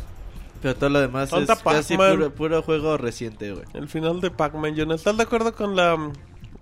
[0.64, 3.66] Pero todo lo demás es Falta casi puro, puro juego reciente, güey.
[3.74, 4.96] El final de Pac-Man, Jonathan.
[4.96, 5.98] ¿Estás de acuerdo con la.?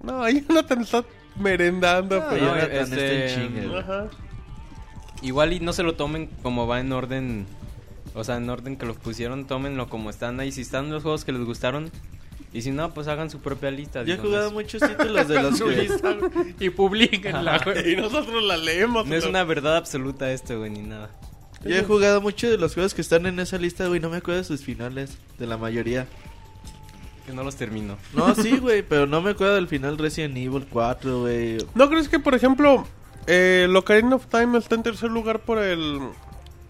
[0.03, 1.05] No, ahí Jonathan está
[1.37, 2.45] merendando, No, pero.
[2.45, 3.79] no, Jonathan este, está en güey.
[3.79, 4.07] Ajá.
[5.21, 7.45] Igual y no se lo tomen como va en orden.
[8.15, 10.51] O sea, en orden que los pusieron, tómenlo como están ahí.
[10.51, 11.91] Si están los juegos que les gustaron.
[12.53, 14.03] Y si no, pues hagan su propia lista.
[14.03, 16.55] Yo he jugado no es- muchos títulos de los que...
[16.59, 17.93] Y publiquenla, güey.
[17.93, 19.05] Y nosotros la leemos.
[19.07, 19.29] No es güey.
[19.29, 21.11] una verdad absoluta esto, güey, ni nada.
[21.65, 23.99] Yo he jugado mucho de los juegos que están en esa lista, güey.
[23.99, 26.07] No me acuerdo de sus finales, de la mayoría.
[27.25, 27.97] Que no los termino.
[28.13, 31.57] No, sí, güey, pero no me acuerdo del final Resident Evil 4, güey.
[31.75, 32.85] ¿No crees que, por ejemplo,
[33.27, 35.99] eh, Ocarina of Time está en tercer lugar por el.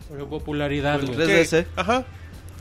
[0.10, 1.18] Por popularidad, Por güey.
[1.28, 1.68] que- veces.
[1.78, 2.04] Ajá.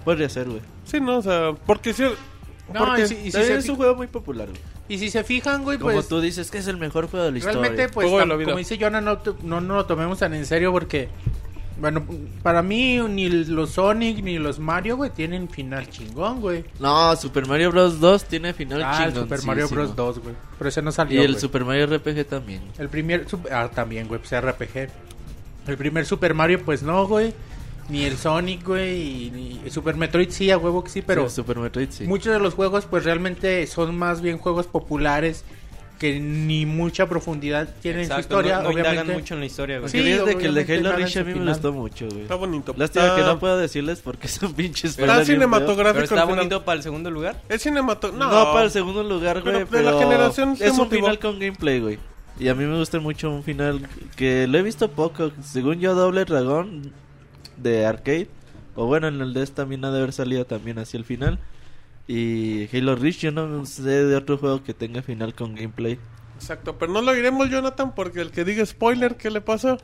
[0.04, 0.60] Podría ser, güey.
[0.84, 2.04] Sí, no, o sea, porque si.
[2.04, 4.60] No, porque- y si, y si También se, es un juego muy popular, güey.
[4.88, 6.06] y si se fijan, güey, Como pues...
[6.06, 7.60] tú dices que es el mejor juego de la historia.
[7.60, 10.70] Realmente, pues, tam- la como dice Jonah, no, no, no lo tomemos tan en serio
[10.70, 11.08] porque,
[11.80, 12.04] bueno,
[12.42, 16.64] para mí ni los Sonic ni los Mario, güey, tienen final chingón, güey.
[16.78, 17.98] No, Super Mario Bros.
[18.00, 19.24] 2 tiene final Ah, el chingón.
[19.24, 19.96] Super Mario Bros.
[19.96, 20.34] 2, güey.
[20.58, 21.40] Pero ese no Y salió, el güey.
[21.40, 22.60] Super Mario RPG también.
[22.78, 23.26] El primer...
[23.50, 24.88] Ah, también, güey, pues RPG.
[25.66, 27.32] El primer Super Mario, pues no, güey.
[27.88, 29.00] Ni el Sonic, güey.
[29.26, 31.28] Y, ni- el Super Metroid sí, a huevo que sí, pero...
[31.28, 32.04] Sí, Super Metroid sí.
[32.06, 35.44] Muchos de los juegos, pues realmente son más bien juegos populares
[36.00, 38.56] que ni mucha profundidad tienen en su Exacto, historia.
[38.56, 39.12] no, no obviamente.
[39.12, 39.90] mucho en la historia, güey.
[39.92, 42.22] Sí, fíjate que el de Halo Reach a mí me gustó mucho, güey.
[42.22, 42.74] Está bonito.
[42.76, 45.92] Lástima Está- que no puedo decirles porque son pinches Está cinematográfico.
[45.92, 46.36] Pero está el final.
[46.38, 47.42] bonito para el segundo lugar.
[47.50, 48.24] Es cinematográfico.
[48.32, 51.18] No, No, para el segundo lugar, Pero güey, de la pero generación es un final
[51.18, 51.98] con gameplay, güey.
[52.38, 53.86] Y a mí me gusta mucho un final
[54.16, 55.30] que lo he visto poco.
[55.44, 56.94] Según yo, Doble Dragón
[57.58, 58.28] de arcade.
[58.74, 61.38] O bueno, en el DS también ha de haber salido también hacia el final.
[62.12, 65.96] Y Halo Reach, yo no sé de otro juego que tenga final con gameplay.
[66.34, 69.78] Exacto, pero no lo diremos, Jonathan, porque el que diga spoiler, ¿qué le pasó?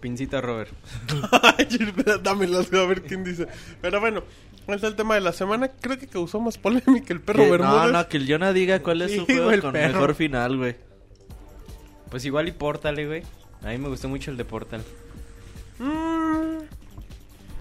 [0.00, 0.70] Pincita Robert.
[1.58, 1.68] Ay,
[2.22, 3.46] Dámelas, a ver quién dice.
[3.82, 4.22] Pero bueno,
[4.66, 5.68] ese es el tema de la semana.
[5.68, 7.60] Creo que causó más polémica el perro Bermúdez.
[7.60, 9.92] no, no, que el Jonah diga cuál es Sí, su juego güey, el con perro.
[9.92, 10.76] mejor final, güey.
[12.10, 13.22] Pues igual y Portal, eh, güey.
[13.62, 14.82] A mí me gustó mucho el de Portal.
[15.78, 16.58] Mm,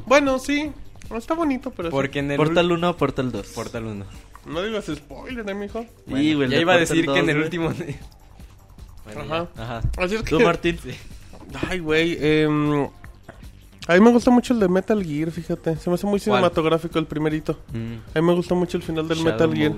[0.05, 0.71] bueno, sí.
[1.15, 1.91] Está bonito, pero sí.
[1.91, 3.47] Porque en el Portal ul- 1 o Portal 2.
[3.47, 4.05] Portal 1.
[4.47, 5.85] No digas spoiler, eh, mijo.
[6.07, 7.43] Y, güey, ya iba a decir que en 2, el güey.
[7.43, 7.73] último...
[9.05, 9.47] Bueno, Ajá.
[9.55, 9.63] ya.
[9.63, 9.81] Ajá.
[9.97, 10.29] Así es que...
[10.29, 10.79] Tú, Martín.
[11.69, 12.17] Ay, güey.
[12.19, 12.85] em,
[13.87, 15.75] a mí me gusta mucho el de Metal Gear, fíjate.
[15.77, 17.59] Se me hace muy cinematográfico el primerito.
[17.73, 17.95] Mm.
[18.17, 19.73] A mí me gustó mucho el final del Shadow Metal Gear.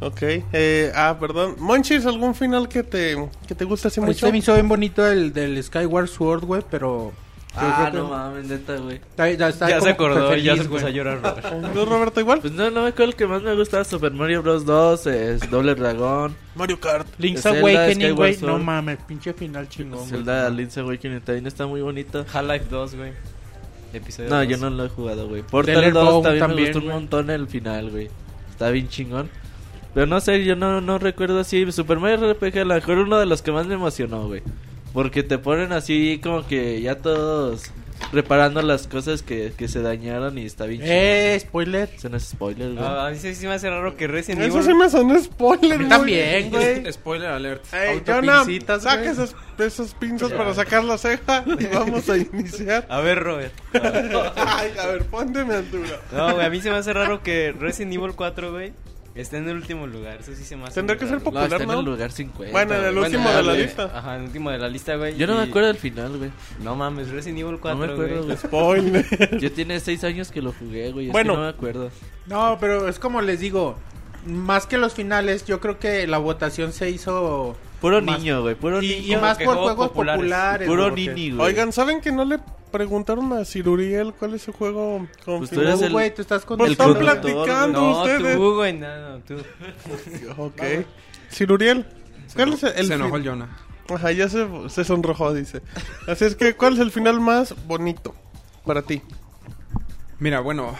[0.00, 0.22] Ok.
[0.52, 1.56] Eh, ah, perdón.
[1.58, 3.16] Monchis, ¿algún final que te,
[3.46, 4.26] que te gusta así A mí mucho?
[4.26, 7.12] se me hizo bien bonito el del Skyward Sword, güey, pero...
[7.56, 9.00] Ah, no mames, neta, güey.
[9.16, 11.72] Ya se acordó, feliz, ya se puso a llorar Robert.
[11.74, 12.40] ¿Tú, Roberto, igual?
[12.40, 14.64] Pues no, no me acuerdo el que más me gusta Super Mario Bros.
[14.64, 17.06] 2, es Doble Dragón, Mario Kart.
[17.18, 20.10] Link's Zelda, Awakening, güey, no mames, pinche final chingón, güey.
[20.10, 22.24] Zelda Link's Awakening también está muy bonito.
[22.32, 23.12] Half-Life 2, güey.
[23.92, 24.48] Episodio No, 2.
[24.48, 25.42] yo no lo he jugado, güey.
[25.42, 26.94] Portal Deller 2 Bound también, me también, gustó un güey.
[26.94, 28.08] montón el final, güey.
[28.50, 29.30] Está bien chingón.
[29.94, 31.72] Pero no sé, yo no, no recuerdo así.
[31.72, 34.42] Super Mario RPG, a lo mejor uno de los que más me emocionó, güey.
[34.92, 37.70] Porque te ponen así como que ya todos
[38.12, 40.96] reparando las cosas que, que se dañaron y está bien chingón.
[40.96, 41.90] Eh, spoiler.
[41.94, 42.84] Eso no es spoiler, güey.
[42.84, 44.68] Ah, a mí sí, sí me hace raro que Resident Eso Evil...
[44.70, 45.88] sí me sonó spoiler, A güey.
[45.88, 46.92] también, güey.
[46.92, 47.64] Spoiler alert.
[47.72, 48.44] Ey, Jonah,
[48.80, 52.86] saca esas, esas pinzas para sacar la ceja y vamos a iniciar.
[52.88, 53.52] A ver, Robert.
[53.74, 56.00] Ay, a ver, ponte mi altura.
[56.12, 58.72] No, güey, a mí se me hace raro que Resident Evil 4, güey,
[59.20, 60.18] esté en el último lugar.
[60.20, 61.18] Eso sí se me hace Tendrá que ser raro.
[61.20, 61.78] no, popular, está en ¿no?
[61.80, 62.52] el lugar 50.
[62.52, 63.04] Bueno, en el güey.
[63.06, 63.62] último Bueno, de la güey.
[63.64, 63.82] lista.
[63.94, 65.16] Ajá, en el último de la lista, güey.
[65.16, 66.30] Yo no me acuerdo del final, güey.
[66.62, 68.36] No mames, Resident Evil 4, No me acuerdo, güey.
[68.36, 69.38] Spoiler.
[69.40, 71.06] Yo tiene 6 años que lo jugué, güey.
[71.06, 71.32] Es Bueno.
[71.34, 71.90] que no me acuerdo.
[72.26, 73.76] No, pero es como les digo,
[74.26, 77.56] más que los finales, yo creo que la votación se hizo...
[77.80, 78.54] Puro Más- niño, güey.
[78.54, 79.18] Puro Y, niño.
[79.18, 80.18] y más que por juegos juegos populares.
[80.20, 80.68] populares.
[80.68, 81.48] Puro güey, nini, güey.
[81.48, 82.38] Oigan, ¿saben que no le
[82.72, 86.44] preguntaron a Ciruriel cuál es su juego con Pues tú eres el- güey, tú estás
[86.44, 88.36] con Pues el están platicando No, ustedes.
[88.36, 89.36] tú, güey, no, no, tú.
[90.38, 90.62] Ok.
[91.30, 91.86] Ciruriel,
[92.34, 93.56] ¿cuál es el Se enojó el Jonah.
[93.88, 95.62] Ajá, ya se, se sonrojó, dice.
[96.06, 98.14] Así es que, ¿cuál es el final más bonito
[98.66, 99.00] para ti?
[100.18, 100.74] Mira, bueno,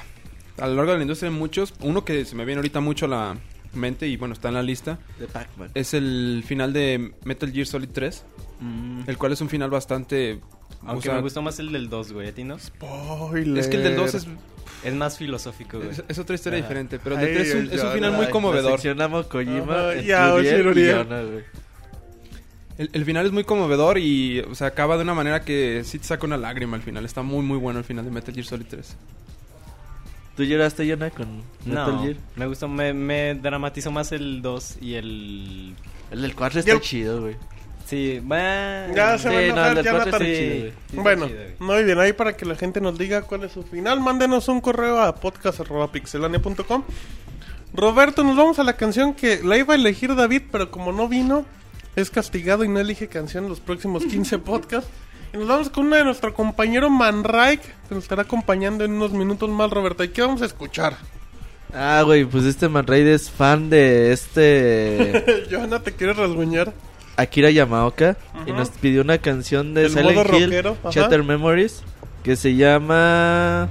[0.59, 1.73] a lo largo de la industria hay muchos.
[1.81, 3.37] Uno que se me viene ahorita mucho la
[3.75, 4.99] mente y bueno, está en la lista.
[5.19, 5.71] De Pac-Man.
[5.75, 8.25] Es el final de Metal Gear Solid 3.
[8.61, 9.01] Mm.
[9.07, 10.41] El cual es un final bastante...
[10.85, 12.59] o Aunque sea, me gustó más el del 2, güey, ¿a ti no?
[12.59, 13.59] Spoiler.
[13.59, 14.27] Es que el del 2 es,
[14.85, 15.91] Es más filosófico, güey.
[15.91, 16.67] es, es otra historia Ajá.
[16.69, 16.99] diferente.
[16.99, 18.73] Pero el Ay, de 3 es un, es un ay, final muy conmovedor.
[18.73, 20.97] Seccionamos Kojima, Ajá, el ya, Uriel oye, y Uriel.
[20.97, 21.45] Jonah, güey.
[22.79, 25.99] El, el final es muy conmovedor y o sea, acaba de una manera que sí
[25.99, 27.05] te saca una lágrima al final.
[27.05, 28.97] Está muy, muy bueno el final de Metal Gear Solid 3.
[30.39, 32.17] ¿Tú lloraste, Jonah, con Metal No, Gear?
[32.37, 35.75] me gustó, me, me dramatizó más el 2 y el...
[36.13, 37.37] El del 4 Y está el- chido, güey.
[37.87, 38.95] Sí, bueno.
[38.95, 40.11] Ya se Sí, va a no, enojar del Jonathan.
[40.11, 40.47] cuatro sí, sí.
[40.47, 40.61] güey.
[40.61, 41.55] Sí, está Bueno, chido, güey.
[41.59, 44.61] muy bien, ahí para que la gente nos diga cuál es su final, mándenos un
[44.61, 46.85] correo a podcast.pixelania.com.
[47.75, 51.09] Roberto, nos vamos a la canción que la iba a elegir David, pero como no
[51.09, 51.45] vino,
[51.97, 54.89] es castigado y no elige canción en los próximos 15 podcasts.
[55.33, 59.13] Y nos vamos con una de nuestro compañero Manraik, que nos estará acompañando en unos
[59.13, 60.03] minutos más, Roberto.
[60.05, 60.97] ¿Y qué vamos a escuchar?
[61.75, 66.73] Ah, güey, pues este Man Raid es fan de este Johanna, ¿te quieres rasguñar?
[67.17, 68.59] Akira Yamaoka y Ajá.
[68.59, 70.77] nos pidió una canción de Del Silent modo Hill, rockero.
[70.91, 71.83] Shatter Memories,
[72.23, 73.69] que se llama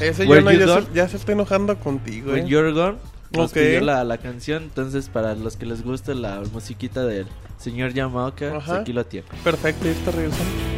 [0.00, 0.86] Ese Where Johanna ya se, Gone?
[0.94, 2.48] ya se está enojando contigo, When ¿eh?
[2.48, 2.96] You're Gone.
[3.32, 3.54] Nos Ok.
[3.58, 7.26] pidió la, la canción, entonces para los que les gusta la musiquita del
[7.58, 9.26] señor Yamaoka, pues aquí lo tiene.
[9.42, 10.73] Perfecto, y está regresando.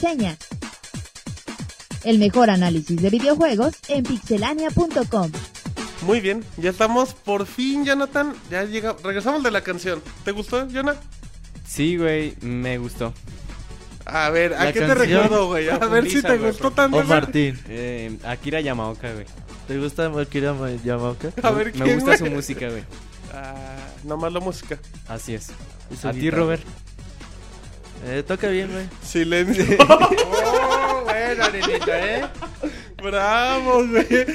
[0.00, 0.36] Reseña.
[2.04, 5.30] El mejor análisis de videojuegos en pixelania.com.
[6.06, 8.32] Muy bien, ya estamos por fin, Jonathan.
[8.50, 10.02] Ya llega, regresamos de la canción.
[10.24, 10.96] ¿Te gustó, Jonah?
[11.66, 13.12] Sí, güey, me gustó.
[14.06, 15.68] A ver, ¿a La qué te recuerdo, güey?
[15.68, 16.96] A ver si te güey, gustó tanto.
[16.96, 19.26] O Martín, Eh, Akira Yamaoka, güey.
[19.68, 21.32] ¿te gusta Akira Yamaoka?
[21.42, 22.30] A ver, Me ¿quién, gusta güey?
[22.30, 22.84] su música, güey.
[23.34, 24.78] Ah, nomás la música.
[25.06, 25.48] Así es.
[26.02, 26.30] A ti.
[26.30, 26.62] Robert.
[28.06, 28.86] Eh, toca bien, güey.
[29.02, 29.64] Silencio.
[30.92, 32.24] Oh, bueno, Arenita, ¿eh?
[33.02, 34.26] Bravo, güey.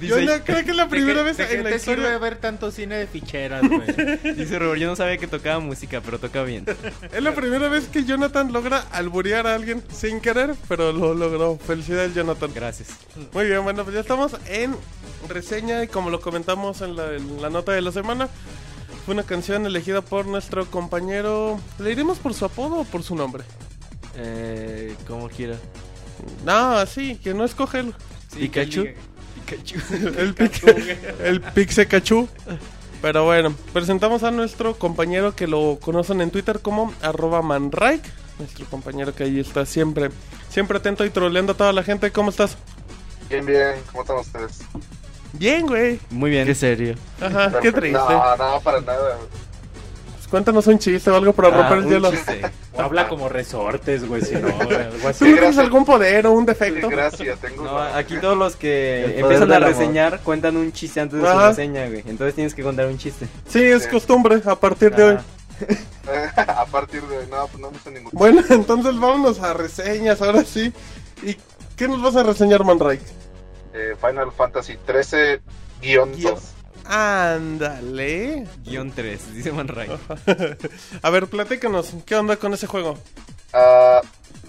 [0.00, 2.18] Yo no creo que es la primera ¿De vez en la te sirve historia.
[2.18, 3.86] ver tanto cine de ficheras, güey?
[4.36, 6.64] Dice Robert, yo no sabía que tocaba música, pero toca bien.
[7.12, 11.56] Es la primera vez que Jonathan logra alburear a alguien sin querer, pero lo logró.
[11.58, 12.50] Felicidades, Jonathan.
[12.52, 12.88] Gracias.
[13.32, 14.74] Muy bien, bueno, pues ya estamos en
[15.28, 18.28] reseña y como lo comentamos en la, en la nota de la semana,
[19.04, 21.60] fue una canción elegida por nuestro compañero.
[21.78, 23.44] ¿Le iremos por su apodo o por su nombre?
[24.16, 25.56] Eh, como quiera.
[26.44, 27.94] No, sí, que no escoge él.
[28.32, 28.86] Sí, ¿Pikachu?
[29.34, 29.80] Pikachu.
[30.18, 32.28] El, pique, el Pixecachú.
[33.00, 38.08] Pero bueno, presentamos a nuestro compañero que lo conocen en Twitter como arroba manrike.
[38.38, 40.10] Nuestro compañero que ahí está siempre,
[40.48, 42.12] siempre atento y troleando a toda la gente.
[42.12, 42.56] ¿Cómo estás?
[43.28, 44.60] Bien, bien, ¿cómo están ustedes?
[45.32, 45.98] Bien, güey.
[46.10, 46.46] Muy bien.
[46.46, 46.94] Qué serio.
[47.20, 47.98] Ajá, qué triste.
[47.98, 49.16] No, no, para nada.
[50.14, 52.10] Pues cuéntanos un chiste o algo para Ah, romper el hielo.
[52.78, 55.24] habla como resortes, güey, si no, algo ¿Tú así.
[55.24, 55.58] no tienes gracias.
[55.58, 56.88] algún poder o un defecto?
[56.88, 57.64] gracia, tengo.
[57.64, 61.48] No, aquí todos los que empiezan a reseñar cuentan un chiste antes de su Ajá.
[61.50, 62.02] reseña, güey.
[62.06, 63.26] Entonces tienes que contar un chiste.
[63.48, 63.88] Sí, es Sí.
[63.90, 65.16] costumbre a partir de hoy.
[65.18, 66.54] Ah.
[66.62, 67.26] a partir de.
[67.28, 68.10] No, pues no me ningún.
[68.12, 70.72] Bueno, entonces vámonos a reseñas, ahora sí.
[71.22, 71.36] ¿Y
[71.76, 73.04] qué nos vas a reseñar, Manrike?
[73.74, 75.40] Eh, Final Fantasy 13
[75.80, 76.34] guion Guión.
[76.34, 76.42] 2.
[76.84, 78.46] Ándale.
[78.64, 79.88] Guión 3, dice Manray.
[81.02, 82.98] A ver, platícanos, ¿qué onda con ese juego?
[83.52, 84.00] Ah,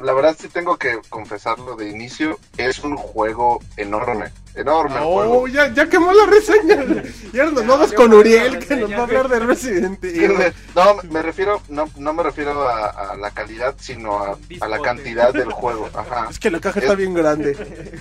[0.01, 2.39] la verdad sí tengo que confesarlo de inicio.
[2.57, 4.31] Es un juego enorme.
[4.55, 5.47] Enorme Oh, juego.
[5.47, 6.85] ya, ya quemó la reseña.
[7.33, 10.53] Y ahora nos vamos con Uriel, que nos va a hablar de Resident Evil.
[10.75, 14.79] No, me refiero, no, no me refiero a, a la calidad, sino a, a la
[14.79, 15.89] cantidad del juego.
[15.93, 16.27] Ajá.
[16.29, 17.53] Es que la caja está bien grande.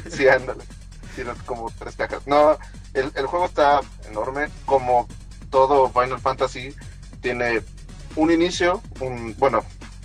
[0.11, 0.63] Sí, ándale.
[1.15, 2.27] Tiene como tres cajas.
[2.27, 2.59] No,
[2.95, 4.49] el, el juego está enorme.
[4.65, 5.07] Como
[5.51, 6.75] todo Final Fantasy,
[7.21, 7.63] tiene
[8.17, 9.35] un inicio, un.
[9.39, 9.65] Bueno,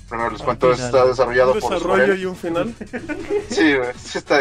[0.09, 0.85] primero les cuento, final.
[0.85, 2.75] está desarrollado Un por desarrollo Square y un final.
[3.49, 4.39] Sí, sí está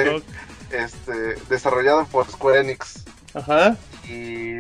[0.70, 3.04] este, desarrollado por Square Enix.
[3.34, 3.76] Ajá.
[4.08, 4.58] Y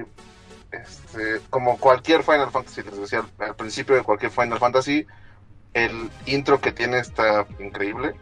[0.70, 5.06] este, como cualquier Final Fantasy, les decía al, al principio de cualquier Final Fantasy,
[5.74, 8.14] el intro que tiene está increíble.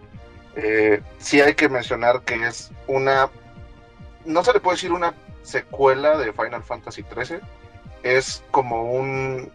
[0.57, 3.29] Eh, sí hay que mencionar que es una,
[4.25, 7.41] no se le puede decir una secuela de Final Fantasy 13,
[8.03, 9.51] es como un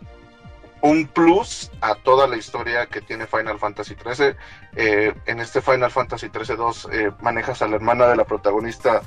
[0.82, 4.38] un plus a toda la historia que tiene Final Fantasy 13.
[4.78, 9.02] Eh, en este Final Fantasy 13 2 eh, manejas a la hermana de la protagonista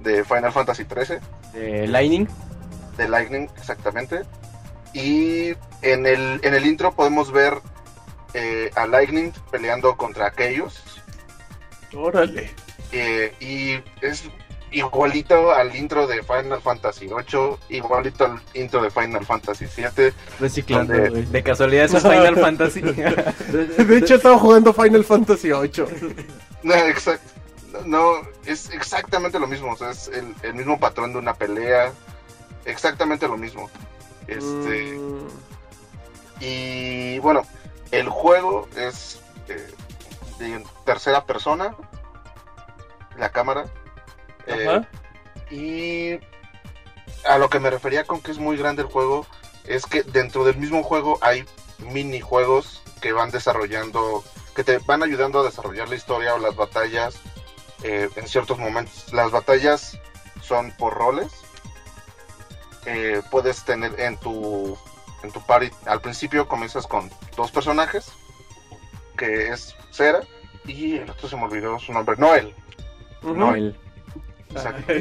[0.00, 1.20] de Final Fantasy 13
[1.54, 2.26] Eh, Lightning.
[2.96, 4.22] de Lightning, exactamente.
[4.94, 5.48] Y
[5.82, 7.58] en el, en el intro podemos ver
[8.32, 10.82] eh, a Lightning peleando contra aquellos.
[11.94, 12.54] Órale.
[12.92, 14.24] eh, y es
[14.70, 20.12] igualito al intro de Final Fantasy 8, igualito al intro de Final Fantasy 7.
[20.40, 21.24] Reciclando, Donde- güey.
[21.26, 22.80] De casualidad eso es Final Fantasy.
[22.82, 25.86] De hecho, estaba jugando Final Fantasy 8.
[26.62, 27.20] No, exact-
[27.84, 28.12] no,
[28.46, 29.72] es exactamente lo mismo.
[29.72, 31.92] o sea, es el, el mismo patrón de una pelea.
[32.64, 33.70] Exactamente lo mismo.
[34.26, 34.98] Este.
[34.98, 35.28] Mm,
[36.40, 37.42] Y bueno,
[37.90, 39.66] el juego es eh,
[40.38, 41.74] de tercera persona,
[43.18, 43.64] la cámara.
[44.48, 44.82] Eh,
[45.50, 46.18] y
[47.26, 49.26] a lo que me refería con que es muy grande el juego,
[49.64, 51.44] es que dentro del mismo juego hay
[51.78, 57.20] minijuegos que van desarrollando, que te van ayudando a desarrollar la historia o las batallas
[57.82, 59.12] eh, en ciertos momentos.
[59.12, 59.98] Las batallas
[60.42, 61.30] son por roles.
[62.86, 64.76] Eh, puedes tener en tu
[65.22, 68.12] en tu party al principio comienzas con dos personajes
[69.16, 70.20] que es Cera
[70.64, 72.54] y el otro se me olvidó su nombre Noel.
[73.22, 73.76] Noel.
[74.50, 74.92] Exacto.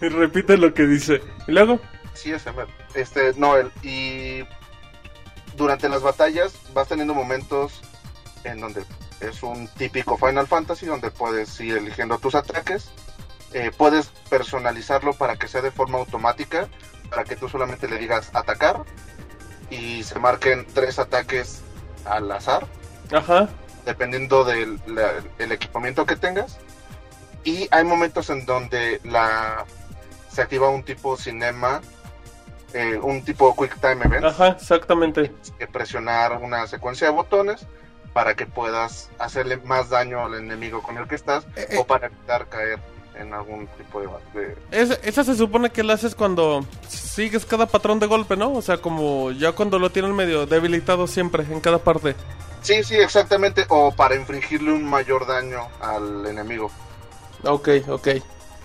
[0.00, 1.22] Repite lo que dice.
[1.46, 1.80] ¿Y luego?
[2.14, 2.50] Sí, ese.
[2.94, 3.70] Este, Noel.
[3.82, 4.44] Y
[5.56, 7.80] durante las batallas vas teniendo momentos
[8.44, 8.84] en donde
[9.20, 12.90] es un típico Final Fantasy, donde puedes ir eligiendo tus ataques.
[13.52, 16.68] Eh, puedes personalizarlo para que sea de forma automática,
[17.10, 18.82] para que tú solamente le digas atacar
[19.70, 21.60] y se marquen tres ataques
[22.06, 22.66] al azar
[23.12, 23.48] Ajá.
[23.84, 26.58] dependiendo del la- el equipamiento que tengas.
[27.44, 29.64] Y hay momentos en donde la
[30.30, 31.80] se activa un tipo cinema,
[32.72, 35.30] eh, un tipo quick time event, Ajá, exactamente.
[35.58, 37.66] que presionar una secuencia de botones
[38.14, 42.06] para que puedas hacerle más daño al enemigo con el que estás Eh, o para
[42.06, 42.78] evitar caer
[43.18, 44.08] en algún tipo de,
[44.40, 48.52] de- Es- esa se supone que la haces cuando sigues cada patrón de golpe, ¿no?
[48.54, 52.14] O sea, como ya cuando lo tienen medio debilitado siempre, en cada parte.
[52.62, 56.70] Sí, sí, exactamente, o para infligirle un mayor daño al enemigo.
[57.44, 58.08] Ok, ok.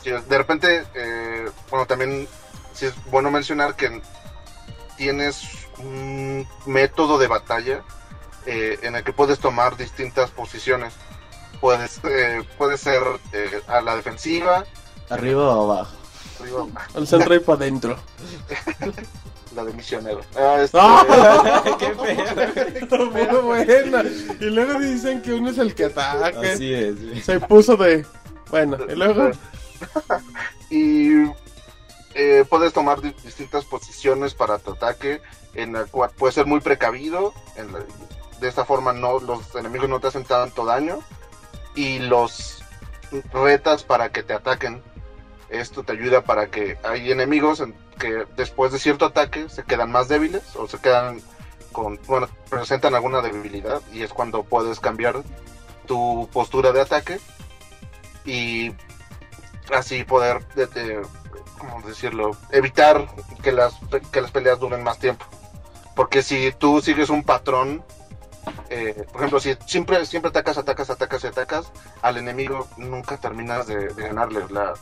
[0.04, 2.28] Sí, de repente, eh, bueno, también
[2.74, 4.02] sí es bueno mencionar que
[4.95, 5.41] tienes
[5.80, 7.84] un método de batalla
[8.45, 10.94] eh, en el que puedes tomar distintas posiciones.
[11.60, 13.02] Puedes, eh, puede ser
[13.34, 14.64] eh, a la defensiva,
[15.10, 15.95] Arriba o abajo.
[16.40, 17.98] arriba, Al centro y para adentro.
[19.56, 20.22] la de misionero.
[20.38, 21.64] Ah, este, ¡Ah!
[21.80, 23.02] ¡Qué feo!
[23.10, 24.04] Muy buena.
[24.40, 26.40] Y luego dicen que uno es el que ataca.
[26.41, 26.95] Así es.
[27.26, 28.06] Se puso de.
[28.49, 29.32] Bueno, y luego.
[30.69, 31.11] y
[32.14, 35.22] eh, puedes tomar di- distintas posiciones para tu ataque,
[35.53, 37.34] en la cual puedes ser muy precavido,
[38.40, 40.99] de esta forma no los enemigos no te hacen tanto daño
[41.76, 42.64] y los
[43.34, 44.84] retas para que te ataquen
[45.49, 49.91] Esto te ayuda para que hay enemigos en- que después de cierto ataque se quedan
[49.91, 51.22] más débiles o se quedan
[51.72, 55.24] con, bueno, presentan alguna debilidad y es cuando puedes cambiar
[55.88, 57.19] tu postura de ataque
[58.28, 58.76] y
[59.76, 61.02] así poder, de-
[61.58, 62.32] ¿cómo decirlo?
[62.52, 63.08] Evitar
[63.41, 63.74] que las,
[64.12, 65.26] que las peleas duren más tiempo.
[65.95, 67.84] Porque si tú sigues un patrón,
[68.70, 71.72] eh, por ejemplo, si siempre, siempre atacas, atacas, atacas y atacas,
[72.04, 74.45] al enemigo nunca terminas de, ganarle.
[74.49, 74.74] La,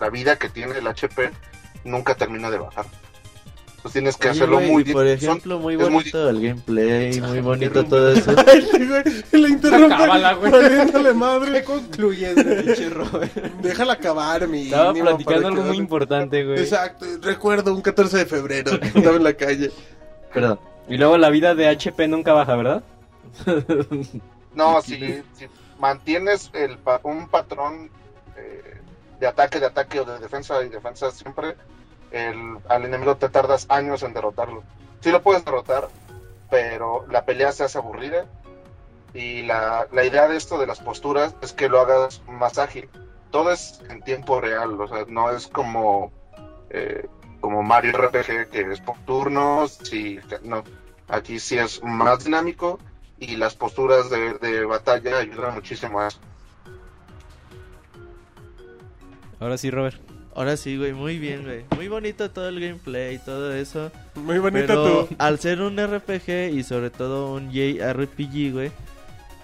[0.00, 1.30] la vida que tiene el HP
[1.84, 2.86] nunca termina de bajar.
[3.78, 5.20] Entonces tienes que Oye, hacerlo muy Por bien.
[5.20, 8.32] Son- ejemplo, muy bonito el gameplay, muy bonito todo eso.
[9.32, 9.94] Le interrumpe.
[9.94, 10.52] Acábala, güey.
[11.14, 11.62] madre.
[11.64, 13.32] concluyes, pinche Robert?
[13.62, 14.64] Déjala acabar, mi.
[14.64, 16.58] Estaba platicando algo que- muy importante, güey.
[16.58, 17.06] Exacto.
[17.22, 19.70] Recuerdo un 14 de febrero que andaba en la calle.
[20.34, 20.58] Perdón.
[20.88, 22.82] Y luego la vida de HP nunca baja, ¿verdad?
[24.54, 24.96] No, si,
[25.34, 25.46] si
[25.78, 27.90] mantienes el, pa- un patrón
[28.36, 28.80] eh,
[29.20, 31.54] de ataque, de ataque o de defensa y defensa siempre,
[32.10, 34.62] el, al enemigo te tardas años en derrotarlo.
[35.00, 35.88] Sí lo puedes derrotar,
[36.50, 38.26] pero la pelea se hace aburrida.
[39.14, 42.88] Y la, la idea de esto de las posturas es que lo hagas más ágil.
[43.30, 46.12] Todo es en tiempo real, o sea, no es como,
[46.70, 47.06] eh,
[47.40, 49.92] como Mario RPG que es por turnos.
[49.92, 50.62] Y, no,
[51.08, 52.78] aquí sí es más dinámico
[53.18, 56.18] y las posturas de, de batalla ayudan muchísimo a eso.
[59.40, 60.00] Ahora sí, Robert.
[60.38, 61.64] Ahora sí, güey, muy bien, güey.
[61.74, 63.90] Muy bonito todo el gameplay y todo eso.
[64.14, 65.16] Muy bonito Pero tú.
[65.18, 68.70] al ser un RPG y sobre todo un JRPG, güey.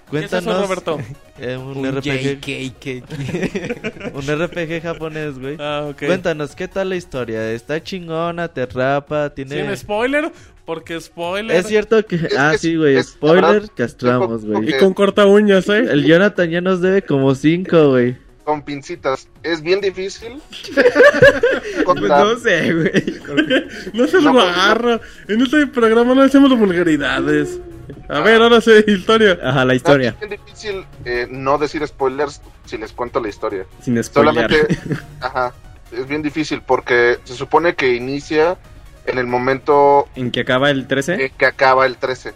[0.09, 0.61] ¿Qué es eso, Cuéntanos.
[0.61, 0.99] Roberto?
[1.41, 2.39] eh, un, Un RPG.
[2.39, 4.15] JKK.
[4.15, 5.57] un RPG japonés, güey.
[5.59, 6.07] Ah, ok.
[6.07, 7.51] Cuéntanos, ¿qué tal la historia?
[7.51, 8.47] ¿Está chingona?
[8.47, 9.31] ¿Te atrapa?
[9.31, 9.67] ¿Tiene...?
[9.67, 10.31] Sin spoiler,
[10.65, 11.57] porque spoiler.
[11.57, 12.15] Es cierto que...
[12.15, 13.03] Es ah, sí, güey.
[13.03, 14.71] Spoiler, castramos, güey.
[14.71, 15.89] Y con corta uñas, ¿eh?
[15.91, 18.23] El Jonathan ya nos debe como cinco, güey.
[18.45, 20.41] Con pincitas, es bien difícil.
[20.75, 23.21] Pues contar- no sé, güey.
[23.95, 25.01] No seas No, guarro.
[25.29, 27.59] En este programa no hacemos vulgaridades.
[28.09, 29.39] A ver, ahora sí, historia.
[29.43, 30.15] Ajá, la Es historia.
[30.21, 33.65] bien difícil eh, no decir spoilers si les cuento la historia.
[33.83, 34.35] Sin spoiler.
[34.35, 34.79] Solamente,
[35.21, 35.55] ajá,
[35.91, 38.59] es bien difícil porque se supone que inicia
[39.07, 41.15] en el momento ¿En que acaba el 13?
[41.25, 42.33] eh, que acaba el 13.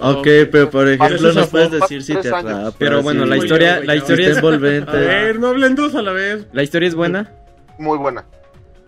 [0.00, 2.72] Ok, pero por ejemplo, es puedes decir si te atrapa.
[2.78, 4.90] Pero bueno, la historia, la historia es envolvente.
[4.90, 6.46] A ver, no hablen dos a la vez.
[6.52, 7.32] la historia es buena.
[7.78, 8.24] Muy buena.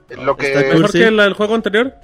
[0.08, 1.94] Eh, Lo que Está ¿Mejor que la del juego anterior?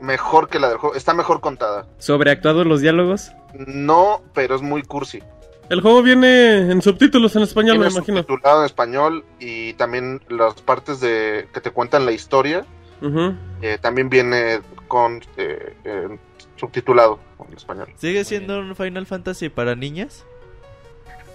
[0.00, 1.86] mejor que la del juego, está mejor contada.
[1.98, 3.32] Sobreactuados los diálogos.
[3.54, 5.22] No, pero es muy cursi.
[5.68, 8.18] El juego viene en subtítulos en español, me Tiene imagino.
[8.18, 12.64] subtitulado en español y también las partes de que te cuentan la historia
[13.62, 16.18] eh, también viene con eh, eh,
[16.60, 17.18] subtitulado
[17.48, 17.88] en español.
[17.96, 20.24] ¿Sigue siendo un Final Fantasy para niñas?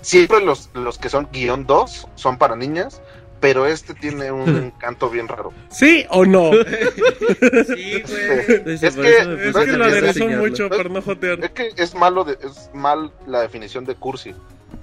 [0.02, 3.02] Siempre los, los que son guion 2 son para niñas,
[3.40, 5.52] pero este tiene un encanto bien raro.
[5.70, 6.52] ¿Sí o no?
[6.54, 8.04] Sí,
[8.66, 11.52] Dice, Es que- Es que lo aderezó mucho por no Es jotear.
[11.54, 14.34] que es malo, de, es mal la definición de cursi.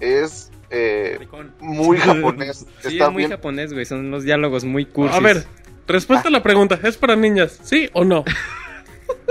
[0.01, 1.19] Es eh,
[1.61, 2.67] muy japonés.
[2.81, 3.31] Sí, Está es muy bien.
[3.31, 3.85] japonés, güey.
[3.85, 5.17] Son los diálogos muy cursis.
[5.17, 5.45] A ver,
[5.87, 6.81] respuesta a la pregunta.
[6.83, 7.61] ¿Es para niñas?
[7.63, 8.25] ¿Sí o no?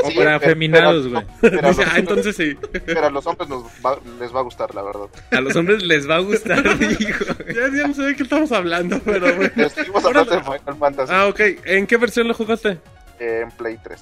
[0.04, 1.26] O Sí, para afeminados, güey.
[1.42, 2.58] Pero a Dice, los, ah, entonces sí.
[2.86, 5.08] pero a los hombres nos va- les va a gustar, la verdad.
[5.32, 7.26] A los hombres les va a gustar, dijo.
[7.48, 9.52] Ya, ya no sé de qué estamos hablando, pero bueno.
[9.56, 11.40] Estuvimos hablando de Final Fantasy Ah, ok.
[11.66, 12.78] ¿En qué versión lo jugaste?
[13.20, 14.02] en Play 3.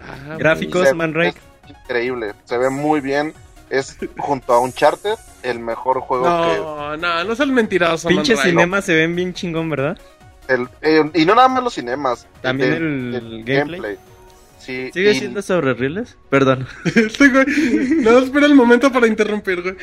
[0.00, 1.38] Ah, Gráficos, Manrake.
[1.64, 3.34] es increíble, se ve muy bien.
[3.68, 8.94] Es junto a Uncharted el mejor juego No, no, no seas mentiroso, Pinches cinemas se
[8.94, 9.98] ven bien chingón, ¿verdad?
[9.98, 10.54] que...
[10.54, 12.28] El, eh, y no nada más los cinemas.
[12.40, 13.98] También el gameplay.
[14.66, 16.16] Sí, ¿Sigue y siendo sobre riles?
[16.28, 16.66] Perdón.
[16.84, 17.46] Este güey.
[18.02, 19.76] No, espera el momento para interrumpir, güey.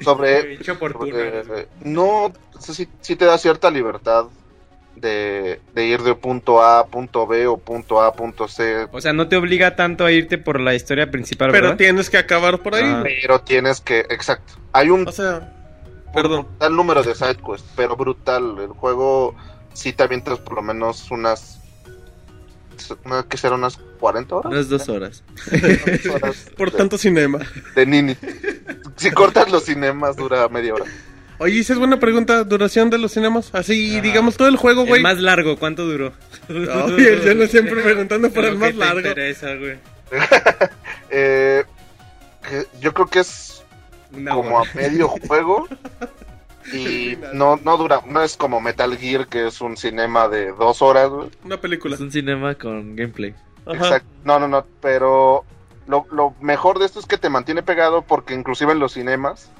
[0.00, 0.62] sobre...
[0.64, 4.26] Sobre- no, sí, sí te da cierta libertad
[4.96, 8.86] de, de ir de punto A a punto B o punto A a punto C.
[8.92, 11.78] O sea, no te obliga tanto a irte por la historia principal, Pero ¿verdad?
[11.78, 12.84] tienes que acabar por ahí.
[12.84, 13.00] Ah.
[13.04, 14.00] Pero tienes que...
[14.00, 14.54] Exacto.
[14.72, 15.52] Hay un O sea,
[16.12, 16.42] perdón.
[16.48, 18.56] brutal número de side quests, pero brutal.
[18.58, 19.34] El juego
[19.72, 21.60] sí te avientas por lo menos unas.
[23.04, 23.54] Una- ¿Qué será?
[23.54, 24.52] ¿Unas 40 horas?
[24.52, 25.22] Unas dos horas.
[26.56, 27.38] Por de- tanto cinema.
[27.74, 28.16] De Nini.
[28.96, 30.84] Si cortas los cinemas, dura media hora.
[31.38, 32.44] Oye, esa es buena pregunta.
[32.44, 33.50] ¿Duración de los cinemas?
[33.52, 35.02] Así, digamos, todo el juego, El güey.
[35.02, 36.12] más largo, ¿cuánto duró?
[36.48, 39.00] Oye, yo no siempre preguntando por el más que te largo.
[39.00, 39.78] interesa, güey.
[41.10, 41.64] Eh,
[42.48, 43.62] que yo creo que es
[44.12, 45.68] Una como a medio juego.
[46.72, 50.80] Y no, no dura, no es como Metal Gear, que es un cinema de dos
[50.82, 51.30] horas, güey.
[51.44, 51.94] Una película.
[51.94, 53.34] Es un cinema con gameplay.
[53.66, 54.08] Exacto.
[54.24, 55.44] No, no, no, pero
[55.86, 59.50] lo, lo mejor de esto es que te mantiene pegado porque inclusive en los cinemas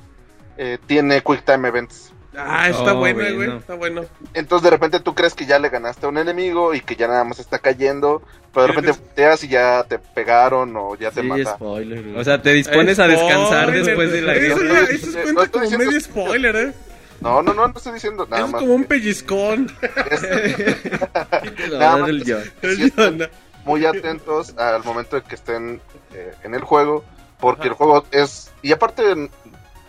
[0.59, 2.11] eh, tiene Quick Time Events.
[2.37, 3.37] Ah, está Oh, bueno, bueno.
[3.37, 3.57] güey.
[3.59, 4.03] Está bueno.
[4.35, 7.07] Entonces de repente tú crees que ya le ganaste a un enemigo y que ya
[7.07, 8.23] nada más está cayendo,
[8.53, 11.55] pero de repente volteas y ya te pegaron o ya te Sí, mata.
[11.55, 12.03] spoiler.
[12.03, 12.17] güey.
[12.17, 14.81] O sea, te dispones a descansar después de la Eso, guerra.
[14.81, 16.51] ya- eso cuenta estoy como diciendo medio spoiler.
[16.51, 16.73] spoiler, ¿eh?
[17.25, 18.61] No, no, no, no estoy diciendo nada es más.
[18.61, 19.73] como un pellizcón.
[21.71, 23.31] Nada más el
[23.65, 25.81] muy atentos al momento de que estén
[26.13, 27.03] eh, en el juego,
[27.41, 28.53] porque el juego es...
[28.63, 29.31] Y aparte,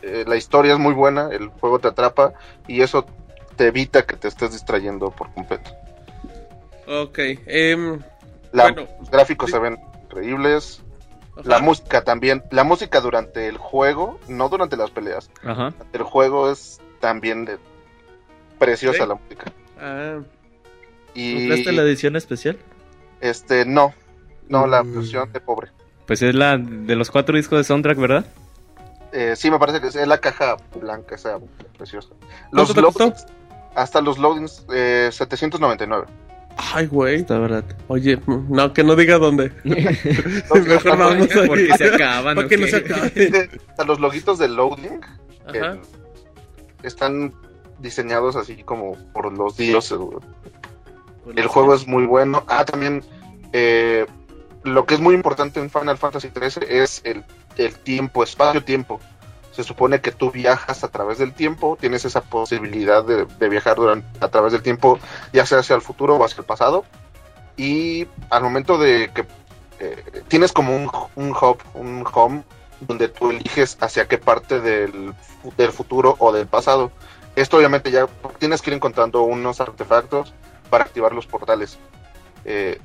[0.01, 2.33] eh, la historia es muy buena, el juego te atrapa
[2.67, 3.05] y eso
[3.57, 5.71] te evita que te estés distrayendo por completo.
[6.87, 7.19] ok.
[7.47, 7.99] em,
[8.53, 8.87] La- Bueno.
[9.01, 10.81] los gráficos se ven increíbles,
[11.43, 15.73] la música también, la música durante el juego, no durante las peleas, Ajá.
[15.91, 17.59] el juego es también de-
[18.57, 19.07] preciosa Sí.
[19.09, 19.51] la música.
[19.79, 20.17] Ah,
[21.13, 22.57] Y ¿Compraste la edición especial?
[23.21, 23.93] este no,
[24.49, 24.95] no la Mm.
[24.95, 25.69] versión de pobre.
[26.07, 28.25] Pues es la de los cuatro discos de soundtrack, ¿verdad?
[29.11, 31.37] Eh, sí, me parece que es la caja blanca, esa
[31.77, 32.09] preciosa.
[32.51, 32.81] Los ¿Cuánto te
[33.13, 33.13] costó?
[33.75, 36.05] hasta los loadings, eh, 799.
[36.57, 37.17] Ay, güey.
[37.17, 37.75] Está barato.
[37.87, 39.51] Oye, no, que no diga dónde.
[39.63, 42.35] Mejor vamos a Porque se acaban.
[42.35, 43.49] Para ¿o que no se acabe.
[43.69, 44.99] Hasta los loguitos de loading
[45.51, 45.77] que Ajá.
[46.85, 47.33] Están
[47.79, 49.99] diseñados así como por los dioses.
[51.35, 52.43] El juego es muy bueno.
[52.47, 53.03] Ah, también
[53.53, 54.05] eh,
[54.63, 57.23] lo que es muy importante en Final Fantasy XIII es el,
[57.57, 58.99] el tiempo, espacio-tiempo.
[59.51, 63.77] Se supone que tú viajas a través del tiempo, tienes esa posibilidad de, de viajar
[63.77, 64.99] durante, a través del tiempo,
[65.31, 66.83] ya sea hacia el futuro o hacia el pasado.
[67.55, 69.25] Y al momento de que
[69.79, 72.43] eh, tienes como un, un hub, un home,
[72.79, 75.13] donde tú eliges hacia qué parte del,
[75.57, 76.91] del futuro o del pasado.
[77.35, 78.07] Esto obviamente ya
[78.39, 80.33] tienes que ir encontrando unos artefactos
[80.69, 81.77] para activar los portales.
[82.45, 82.79] Eh,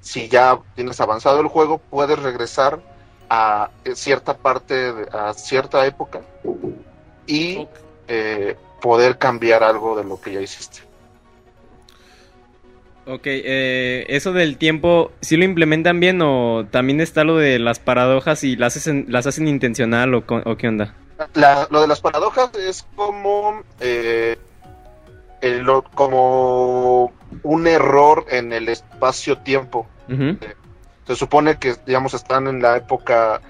[0.00, 2.80] si ya tienes avanzado el juego, puedes regresar
[3.28, 6.20] a cierta parte, de- a cierta época
[7.26, 7.68] y
[8.08, 10.80] eh, poder cambiar algo de lo que ya hiciste.
[13.06, 17.78] Ok, eh, eso del tiempo, ¿sí lo implementan bien o también está lo de las
[17.78, 20.94] paradojas y las hacen, las hacen intencional o, o qué onda?
[21.34, 24.38] La- lo de las paradojas es como, eh,
[25.40, 27.12] el- como
[27.42, 29.86] un error en el espacio-tiempo.
[31.06, 33.40] Se supone que, digamos, están en la época,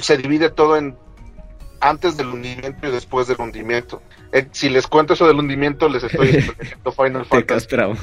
[0.00, 0.96] se divide todo en
[1.82, 4.00] antes del hundimiento y después del hundimiento.
[4.32, 7.44] Eh, si les cuento eso del hundimiento, les estoy spoileando Final Te Fantasy.
[7.44, 7.98] castramos.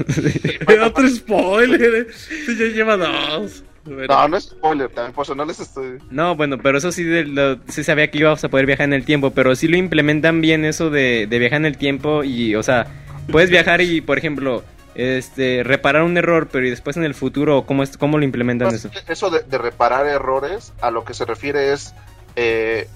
[0.85, 2.07] Otro spoiler.
[2.13, 3.63] Sí, ya lleva dos.
[3.85, 5.97] No, no es spoiler, también por eso no les estoy...
[6.11, 8.93] No, bueno, pero eso sí, de lo- sí sabía que ibas a poder viajar en
[8.93, 12.53] el tiempo, pero sí lo implementan bien eso de, de viajar en el tiempo y,
[12.55, 12.85] o sea,
[13.31, 17.63] puedes viajar y, por ejemplo, este, reparar un error, pero y después en el futuro,
[17.65, 18.91] ¿cómo, es, cómo lo implementan eso?
[19.07, 21.95] Eso de, de reparar errores, a lo que se refiere es,
[22.35, 22.87] eh,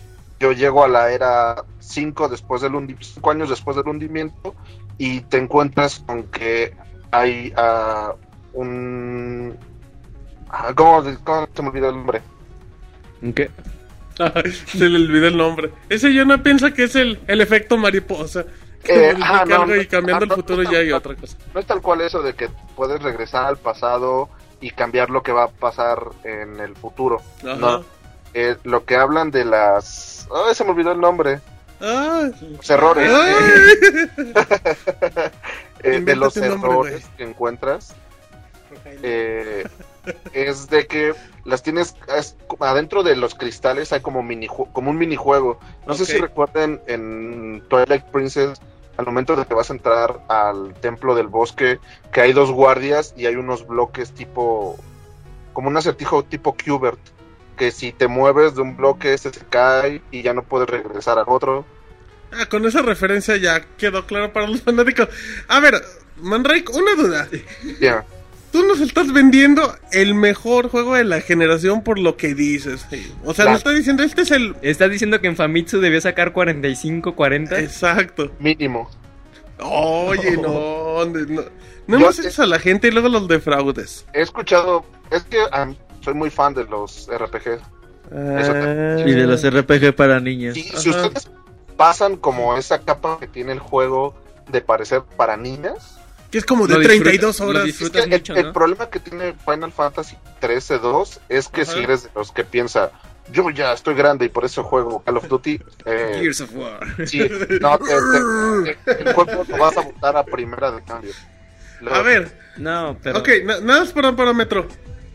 [0.44, 4.54] yo llego a la era 5 después del cinco años después del hundimiento
[4.98, 6.74] y te encuentras con que
[7.12, 8.14] hay ah,
[8.52, 9.58] un...
[10.50, 12.22] ah, ¿cómo, cómo se me olvidó el nombre?
[13.34, 13.50] ¿Qué?
[14.20, 15.72] Ay, se le olvidó el nombre.
[15.88, 18.44] Ese yo no piensa que es el, el efecto mariposa.
[18.84, 20.98] Que Eh, ah, no, y cambiando ah, no, el futuro no, ya hay no.
[20.98, 21.38] otra cosa.
[21.54, 24.28] No es tal cual eso de que puedes regresar al pasado
[24.60, 27.22] y cambiar lo que va a pasar en el futuro.
[27.44, 27.56] Ajá.
[27.56, 28.03] No.
[28.34, 30.28] Eh, lo que hablan de las...
[30.34, 31.40] Ay, se me olvidó el nombre.
[31.82, 33.12] Ah, Los errores.
[35.86, 37.94] Eh, de los nombre, errores que encuentras
[38.86, 39.66] eh,
[40.34, 41.14] es de que
[41.46, 45.60] las tienes es adentro de los cristales hay como mini como un minijuego.
[45.86, 48.62] No sé si recuerden en Twilight Princess
[48.98, 51.80] al momento de que vas a entrar al templo del bosque
[52.12, 54.78] que hay dos guardias y hay unos bloques tipo
[55.52, 57.00] como un acertijo tipo Qbert
[57.58, 61.18] que si te mueves de un bloque este se cae y ya no puedes regresar
[61.20, 61.66] al otro
[62.32, 65.08] Ah, con esa referencia ya quedó claro para los fanáticos.
[65.48, 65.76] A ver,
[66.18, 67.28] Mandrake, una duda.
[67.80, 68.04] ya
[68.52, 72.86] Tú nos estás vendiendo el mejor juego de la generación por lo que dices.
[73.24, 73.52] O sea, Claro.
[73.52, 74.56] nos estás diciendo, este es el...
[74.62, 77.60] ¿Estás diciendo que en Famitsu debió sacar 45, 40?
[77.60, 78.32] Exacto.
[78.40, 78.90] mínimo
[79.60, 81.44] Oye, no, no, no,
[81.88, 84.06] no Yo te- eso a la gente y luego los defraudes.
[84.14, 85.38] he escuchado es que
[86.04, 87.62] soy muy fan de los RPGs
[88.16, 88.98] Ah.
[89.00, 90.54] Y de los RPG para niños.
[90.56, 91.30] Si, si ustedes
[91.78, 94.14] pasan como esa capa que tiene el juego
[94.50, 95.98] de parecer para niñas,
[96.30, 97.68] Que es como de Lo disfruta- 32 lo horas.
[97.68, 98.54] es que el, mucho, el ¿no?
[98.54, 101.72] problema que tiene Final Fantasy 13-2 es que Ajá.
[101.74, 102.92] si eres de los que piensa,
[103.32, 107.08] yo ya estoy grande y por eso juego Call of Duty, eh, Gears of War.
[107.08, 107.20] sí,
[107.62, 111.12] no, te- te- te- el juego lo vas a botar a primera de cambio.
[111.82, 113.20] Luego- A ver, No, pero...
[113.20, 114.68] ok, na- nada más para un parámetro.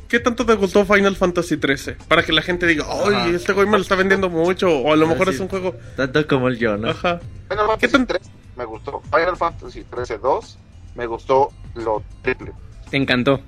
[0.09, 1.97] ¿Qué tanto te gustó Final Fantasy 13?
[2.09, 2.94] Para que la gente diga, Ajá.
[3.05, 4.70] oye, este güey me lo está vendiendo mucho.
[4.78, 5.74] O a lo mejor es un juego.
[5.97, 6.94] Tanto como el yo, ¿no?
[6.94, 7.20] Final Ajá.
[7.48, 8.20] Fantasy ¿Qué tan- 3
[8.56, 9.02] me gustó.
[9.02, 10.59] Final Fantasy 13 2
[10.94, 12.52] me gustó lo triple.
[12.90, 13.40] Te encantó.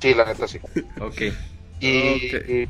[0.00, 0.58] Sí, la neta sí.
[1.00, 1.22] Ok.
[1.80, 2.48] Y, Ok.
[2.48, 2.68] y-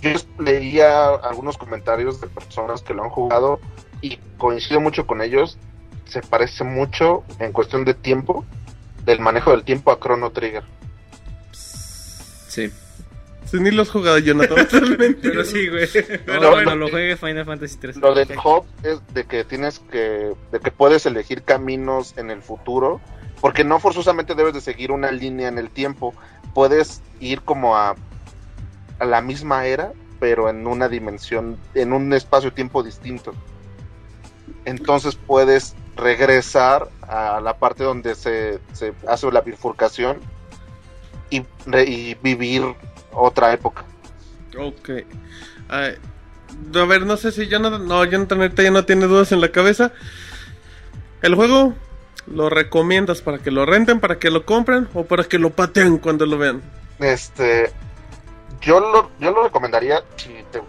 [0.00, 3.60] yo leía algunos comentarios de personas que lo han jugado
[4.00, 5.58] y coincido mucho con ellos.
[6.06, 8.44] Se parece mucho en cuestión de tiempo,
[9.04, 10.64] del manejo del tiempo a Chrono Trigger.
[12.56, 12.72] Sí.
[13.52, 14.66] Ni lo has jugado, Jonathan.
[14.72, 15.28] Realmente.
[15.28, 15.86] Pero sí, güey.
[15.92, 16.64] Pero No, bueno.
[16.64, 17.96] cuando lo juegue Final Fantasy 3.
[17.98, 22.42] Lo del hub es de que tienes que, de que puedes elegir caminos en el
[22.42, 23.00] futuro,
[23.40, 26.12] porque no forzosamente debes de seguir una línea en el tiempo,
[26.54, 27.94] puedes ir como a,
[28.98, 33.32] a la misma era, pero en una dimensión, en un espacio-tiempo distinto.
[34.64, 40.18] Entonces puedes regresar a la parte donde se, se hace la bifurcación
[41.30, 41.44] y,
[41.86, 42.62] y vivir
[43.12, 43.84] otra época.
[44.58, 44.90] Ok.
[45.68, 45.94] Ay,
[46.74, 47.86] a ver, no sé si Jonathan.
[47.86, 49.92] No, Jonathan ahorita ya no tiene dudas en la cabeza.
[51.22, 51.74] ¿El juego
[52.26, 55.98] lo recomiendas para que lo renten, para que lo compren o para que lo pateen
[55.98, 56.62] cuando lo vean?
[56.98, 57.70] Este,
[58.60, 60.62] yo lo, yo lo recomendaría si te,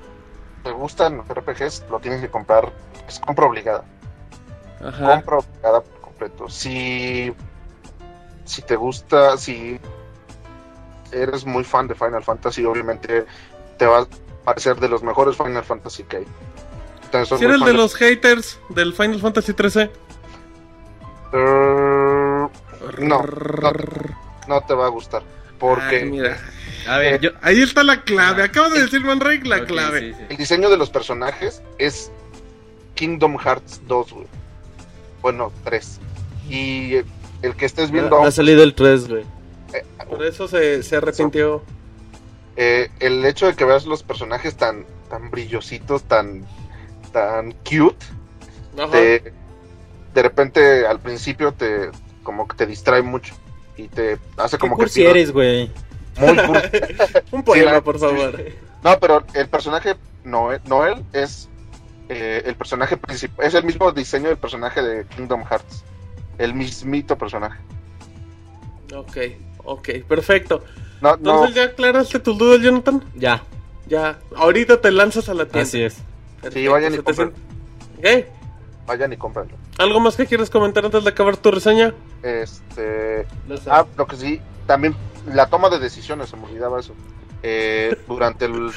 [0.63, 2.71] te gustan los RPGs, lo tienes que comprar,
[3.07, 3.84] es compra obligada,
[4.84, 5.15] Ajá.
[5.15, 6.49] compra obligada por completo.
[6.49, 7.34] Si,
[8.45, 9.79] si te gusta, si
[11.11, 13.25] eres muy fan de Final Fantasy, obviamente
[13.77, 14.07] te va a
[14.43, 16.25] parecer de los mejores Final Fantasy que hay.
[17.05, 19.81] Entonces, Si eres fan de los haters del Final Fantasy 13.
[19.84, 19.89] Eh,
[21.34, 22.49] no,
[22.99, 23.71] no,
[24.47, 25.23] no te va a gustar,
[25.59, 26.38] porque Ay, mira.
[26.88, 27.31] A ver, yo.
[27.41, 28.43] Ahí está la clave.
[28.43, 29.99] Acabo de decir Manrake la Ok, clave.
[29.99, 30.25] sí, sí.
[30.29, 32.11] El diseño de los personajes es
[32.95, 34.27] Kingdom Hearts 2, güey.
[35.21, 35.99] Bueno, 3.
[36.49, 36.93] Y
[37.41, 39.25] el que estés viendo, Ha salido el 3, güey.
[40.09, 41.63] Por eso se, se arrepintió.
[42.55, 46.45] eh, el hecho de que veas los personajes tan, tan brillositos, tan,
[47.11, 48.05] tan cute,
[48.91, 49.34] te-
[50.13, 51.89] de repente al principio te
[52.23, 53.35] como que te distrae mucho
[53.77, 55.71] y te hace como que cursi pierdas- eres, güey?
[56.19, 56.69] muy cursi.
[57.31, 58.41] Un poema, la- por favor.
[58.84, 61.47] No, pero el personaje Noel, Noel es
[62.09, 65.84] eh, el personaje principal, es el mismo diseño del personaje de Kingdom Hearts.
[66.38, 67.59] El mismito personaje.
[68.95, 69.17] Ok,
[69.68, 70.64] ok, perfecto.
[71.02, 73.03] No, no, Entonces, ¿ya aclaraste tus dudas, Jonathan?
[73.15, 73.44] Ya,
[73.88, 75.61] Ya, ahorita te lanzas a la tienda.
[75.61, 75.98] así es.
[76.41, 77.34] Perfecto, vayan y compren.
[78.02, 78.38] ¿Qué?
[78.88, 79.53] vayan y cómprenlo.
[79.77, 81.94] ¿Algo más que quieres comentar antes de acabar tu reseña?
[82.23, 83.27] Este,
[83.69, 84.95] ah, lo que sí, también
[85.27, 86.94] la toma de decisiones, se me olvidaba eso.
[87.44, 88.72] Eh, durante el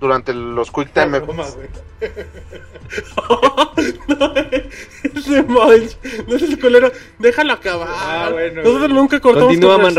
[0.00, 1.56] durante los quick time events,
[4.08, 5.96] no, ese Munch,
[6.26, 6.90] no es el culero.
[7.18, 7.88] Déjalo acabar.
[7.90, 8.92] Ah, bueno, Nosotros güey.
[8.94, 9.94] nunca cortamos Continúa, Man.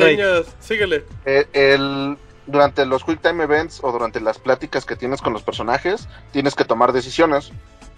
[0.60, 1.06] Síguele.
[1.26, 2.18] eh, el
[2.48, 6.56] durante los quick time events o durante las pláticas que tienes con los personajes, tienes
[6.56, 7.52] que tomar decisiones.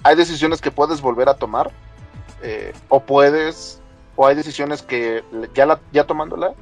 [0.03, 1.72] Hay decisiones que puedes volver a tomar
[2.41, 3.80] eh, o puedes
[4.18, 5.23] o hay decisiones que
[5.53, 6.53] ya la ya tomándola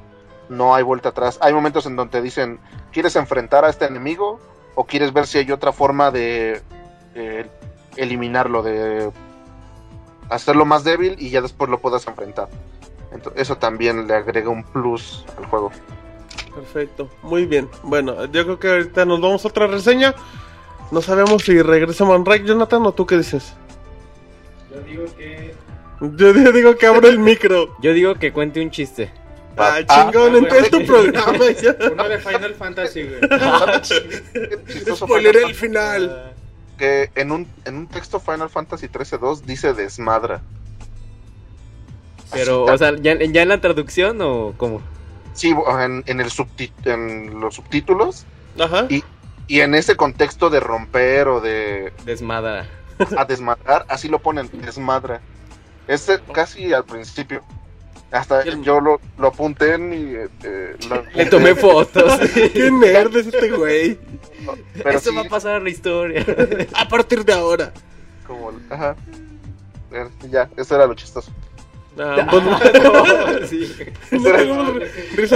[0.48, 1.38] no hay vuelta atrás.
[1.42, 2.60] Hay momentos en donde te dicen,
[2.92, 4.40] ¿quieres enfrentar a este enemigo
[4.80, 6.62] o quieres ver si hay otra forma de
[7.14, 7.46] eh,
[7.96, 9.10] eliminarlo, de
[10.30, 12.48] hacerlo más débil y ya después lo puedas enfrentar?
[13.12, 15.70] Entonces, eso también le agrega un plus al juego.
[16.54, 17.68] Perfecto, muy bien.
[17.82, 20.14] Bueno, yo creo que ahorita nos vamos a otra reseña.
[20.90, 23.52] No sabemos si regresa Manray, Jonathan, o tú qué dices.
[24.72, 25.54] Yo digo que.
[26.00, 27.76] Yo yo digo que abro el micro.
[27.82, 29.12] Yo digo que cuente un chiste.
[29.60, 31.32] Ah, Ah, chingón, ah, entré en tu programa.
[31.92, 33.20] Uno de Final Fantasy, güey.
[34.72, 36.32] Chistoso Spoiler el final.
[36.78, 40.40] que en un, en un texto Final Fantasy 13.2 dice desmadra.
[42.32, 44.80] Pero, Así, o sea, ¿ya, ¿ya en la traducción o cómo?
[45.34, 45.50] Sí,
[45.80, 48.24] en, en, el subti- en los subtítulos
[48.58, 48.86] Ajá.
[48.88, 49.04] Y-
[49.46, 52.68] y en ese contexto de romper o de Desmadra.
[53.16, 55.20] a desmadrar, así lo ponen, desmadra.
[55.88, 57.42] Es eh, casi al principio.
[58.12, 59.96] Hasta Y el- yo lo, lo apunté en mi...
[60.14, 62.18] eh, lo Le apunté, tomé fotos.
[62.52, 63.98] Qué nerd es este güey.
[64.82, 66.24] pero Eso sí, va a pasar a la historia.
[66.74, 67.72] A partir de ahora.
[68.26, 68.52] como...
[68.68, 68.96] Ajá.
[69.92, 71.30] Eh, Ya, eso era lo chistoso.
[71.98, 72.58] Ah, pues, No,
[73.46, 73.76] sí.
[74.12, 74.36] no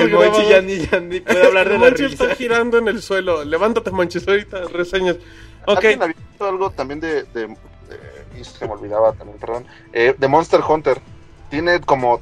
[0.01, 2.25] El Monchi ya ni, ya ni puede hablar de El la Monchi risa.
[2.25, 3.45] está girando en el suelo.
[3.45, 5.17] Levántate, Monchis, ahorita reseñas.
[5.67, 5.77] Ok.
[5.79, 7.23] Alguien había visto algo también de...
[7.25, 7.57] de- de-
[8.41, 9.65] y se me olvidaba también, perdón.
[9.93, 11.01] Eh, de Monster Hunter.
[11.51, 12.21] Tiene como...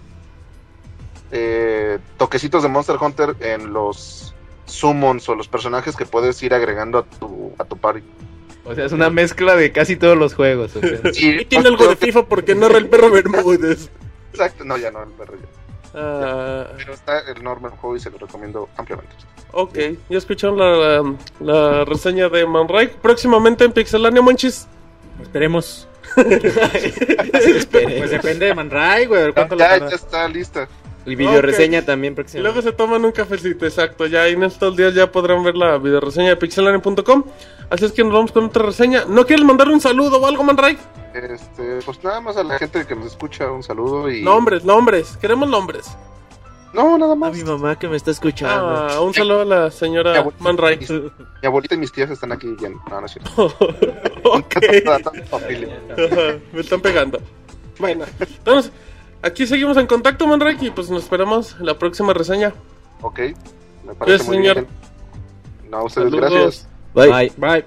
[1.33, 4.35] eh, toquecitos de Monster Hunter en los
[4.67, 8.03] summons o los personajes que puedes ir agregando a tu, a tu party.
[8.65, 10.77] O sea, es una mezcla de casi todos los juegos.
[10.77, 11.01] o sea.
[11.13, 13.91] Sí, Y tiene algo de FIFA porque narra el perro Bermúdez.
[14.31, 15.47] Exacto, no, ya no, el perro ya.
[15.95, 19.13] Ah, Pero está enorme el juego y se lo recomiendo ampliamente.
[19.51, 19.79] ok,
[20.09, 22.89] ya escucharon la, la reseña de Manray.
[22.89, 24.67] Próximamente en Pixelania, Monchis.
[25.21, 25.89] Esperemos.
[26.17, 27.99] Espere.
[27.99, 29.21] Pues depende de Man Ray, güey.
[29.21, 30.69] a ver ¿Cuánto le Ya, ya está lista.
[31.05, 31.43] Y video Ok.
[31.45, 34.07] reseña también luego se toman un cafecito, exacto.
[34.07, 37.25] Ya en estos días ya podrán ver la videoreseña de pixelania.com.
[37.71, 39.05] Así es que nos vamos con otra reseña.
[39.09, 40.79] ¿No quieres mandar un saludo o algo, Manray?
[41.15, 44.23] Este, pues nada más a la gente que nos escucha, un saludo y.
[44.23, 45.17] Nombres, nombres.
[45.17, 45.91] Queremos nombres.
[46.73, 47.37] No, nada A más.
[47.37, 48.89] mi mamá que me está escuchando.
[48.91, 50.79] Ah, un saludo a la Mi señora abuelita, Manray.
[50.79, 51.11] mis- Mi
[51.43, 52.77] abuelita y mis tías están aquí bien.
[52.89, 53.53] No, no es cierto.
[56.53, 57.21] Me están pegando.
[57.79, 58.73] Bueno, entonces,
[59.23, 62.53] aquí seguimos en contacto, Manray, y pues nos esperamos en la próxima reseña.
[63.01, 63.19] Ok,
[63.85, 64.55] me parece Gracias, muy señor.
[64.57, 64.69] bien.
[65.71, 66.31] No, a ustedes Saludos.
[66.31, 66.69] gracias.
[66.95, 67.33] Bye.
[67.37, 67.65] Bye.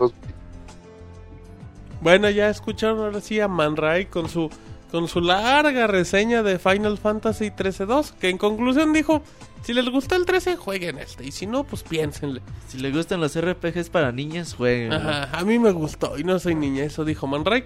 [2.01, 4.49] Bueno, ya escucharon ahora sí a Manray con su
[4.91, 9.23] con su larga reseña de Final Fantasy 13-2, que en conclusión dijo,
[9.65, 12.43] si les gustó el 13, jueguen este, y si no, pues piénsenle.
[12.67, 14.93] Si le gustan los RPGs para niñas, jueguen.
[14.93, 17.63] Ajá, a mí me gustó y no soy niña, eso dijo Manray.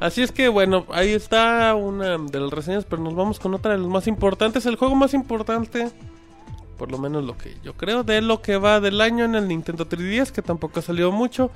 [0.00, 3.72] Así es que bueno, ahí está una de las reseñas, pero nos vamos con otra
[3.72, 5.88] de las más importantes, el juego más importante,
[6.76, 9.48] por lo menos lo que yo creo, de lo que va del año en el
[9.48, 11.50] Nintendo 3DS, que tampoco ha salido mucho.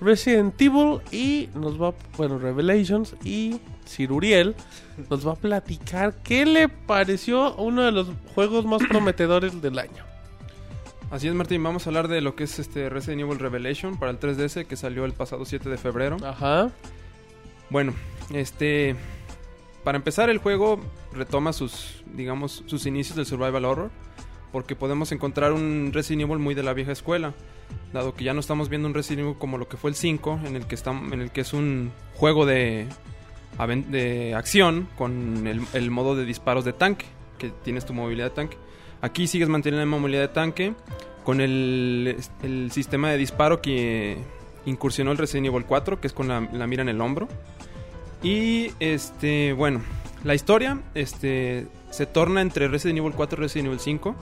[0.00, 4.54] Resident Evil y nos va, bueno, Revelations y Sir Uriel
[5.10, 10.04] nos va a platicar qué le pareció uno de los juegos más prometedores del año.
[11.10, 11.62] Así es, Martín.
[11.62, 14.76] Vamos a hablar de lo que es este Resident Evil Revelation para el 3DS que
[14.76, 16.16] salió el pasado 7 de febrero.
[16.24, 16.70] Ajá.
[17.70, 17.94] Bueno,
[18.32, 18.96] este.
[19.84, 20.80] Para empezar, el juego
[21.12, 23.90] retoma sus, digamos, sus inicios del survival horror.
[24.50, 27.34] Porque podemos encontrar un Resident Evil muy de la vieja escuela.
[27.92, 30.40] Dado que ya no estamos viendo un Resident Evil como lo que fue el 5,
[30.44, 32.88] en el que, estamos, en el que es un juego de,
[33.88, 37.06] de acción con el, el modo de disparos de tanque,
[37.38, 38.56] que tienes tu movilidad de tanque.
[39.00, 40.74] Aquí sigues manteniendo la movilidad de tanque
[41.24, 44.18] con el, el sistema de disparo que
[44.64, 47.28] incursionó el Resident Evil 4, que es con la, la mira en el hombro.
[48.22, 49.82] Y este, bueno,
[50.24, 54.14] la historia este, se torna entre Resident Evil 4 y Resident Evil 5.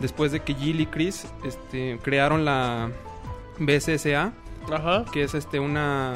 [0.00, 2.90] Después de que Jill y Chris este, crearon la
[3.58, 4.32] BSSA,
[4.70, 5.04] Ajá.
[5.12, 6.14] que es este una,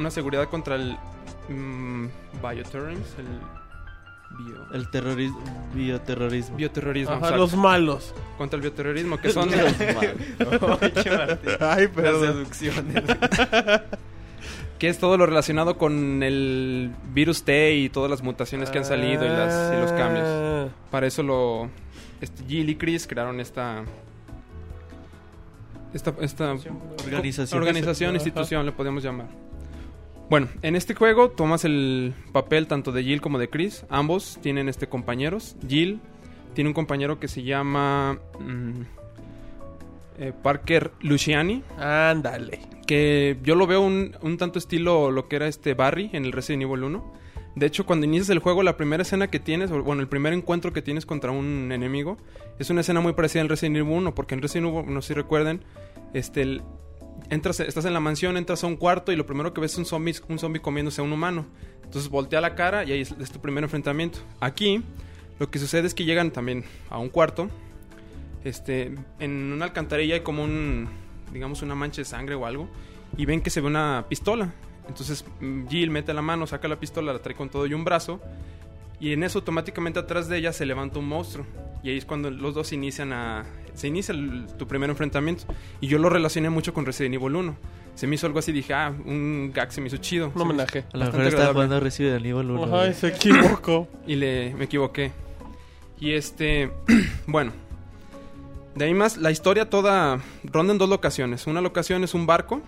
[0.00, 0.96] una seguridad contra el
[1.48, 2.06] mm,
[2.42, 5.40] bioterrorism, el bio- El terrorismo,
[5.74, 6.56] bioterrorismo.
[6.56, 7.38] bioterrorismo, Ajá, exacto.
[7.38, 8.14] los malos.
[8.38, 9.48] contra el bioterrorismo, que son
[11.60, 13.04] Ay, Las deducciones.
[14.78, 18.84] que es todo lo relacionado con el virus T y todas las mutaciones que han
[18.84, 20.26] salido y, las, y los cambios.
[20.28, 20.68] Ah.
[20.90, 21.70] Para eso lo
[22.20, 23.84] este, Jill y Chris crearon esta
[25.94, 26.54] esta, esta
[27.04, 27.58] Organización.
[27.62, 29.28] organización, institución, le podemos llamar.
[30.28, 33.86] Bueno, en este juego tomas el papel tanto de Jill como de Chris.
[33.88, 35.56] Ambos tienen este compañeros.
[35.68, 36.00] Jill
[36.54, 38.80] tiene un compañero que se llama mm,
[40.18, 42.58] eh, Parker Luciani, Ándale.
[42.86, 46.32] que yo lo veo un, un tanto estilo lo que era este Barry en el
[46.32, 47.12] Resident Evil 1.
[47.54, 50.72] De hecho, cuando inicias el juego, la primera escena que tienes, bueno, el primer encuentro
[50.72, 52.18] que tienes contra un enemigo,
[52.58, 55.08] es una escena muy parecida al Resident Evil 1, porque en Resident Evil, no sé
[55.08, 55.62] si recuerden,
[56.12, 56.62] este, el-
[57.30, 59.78] entras, estás en la mansión, entras a un cuarto y lo primero que ves es
[59.78, 61.46] un zombie, un zombie comiéndose a un humano.
[61.84, 64.18] Entonces voltea la cara y ahí es, tu primer enfrentamiento.
[64.40, 64.82] Aquí,
[65.38, 67.48] lo que sucede es que llegan también a un cuarto,
[68.44, 70.88] este, en una alcantarilla hay como un,
[71.32, 72.68] digamos, una mancha de sangre o algo,
[73.16, 74.52] y ven que se ve una pistola.
[74.88, 77.84] Entonces mm, Jill mete la mano, saca la pistola, la trae con todo y un
[77.84, 78.20] brazo,
[79.00, 81.46] y en eso automáticamente atrás de ella se levanta un monstruo.
[81.82, 83.44] Y ahí es cuando los dos inician a...
[83.76, 85.44] Se inicia el- tu primer enfrentamiento.
[85.80, 87.56] Y yo lo relacioné mucho con Resident Evil 1.
[87.94, 90.32] Se me hizo algo así, dije, ah, un gag se me hizo chido.
[90.34, 90.84] Un homenaje.
[90.92, 91.52] A lo mejor está agradable.
[91.52, 92.64] jugando Resident Evil 1.
[92.64, 92.90] Ajá, güey.
[92.90, 93.88] y se equivocó.
[94.06, 95.12] y le me equivoqué.
[96.00, 96.70] Y este,
[97.26, 97.52] bueno,
[98.74, 101.46] de ahí más la historia toda ronda en dos locaciones.
[101.46, 102.60] Una locación es un barco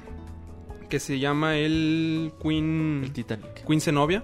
[0.88, 3.66] que se llama el Queen El Titanic.
[3.66, 4.22] Queen Zenobia.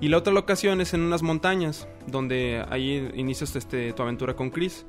[0.00, 4.50] Y la otra locación es en unas montañas, donde ahí inicias este, tu aventura con
[4.50, 4.86] Chris.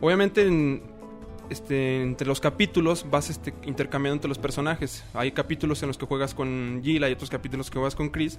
[0.00, 0.82] Obviamente, en-
[1.50, 5.04] este, entre los capítulos vas este, intercambiando entre los personajes.
[5.14, 8.38] Hay capítulos en los que juegas con Jill, hay otros capítulos que juegas con Chris.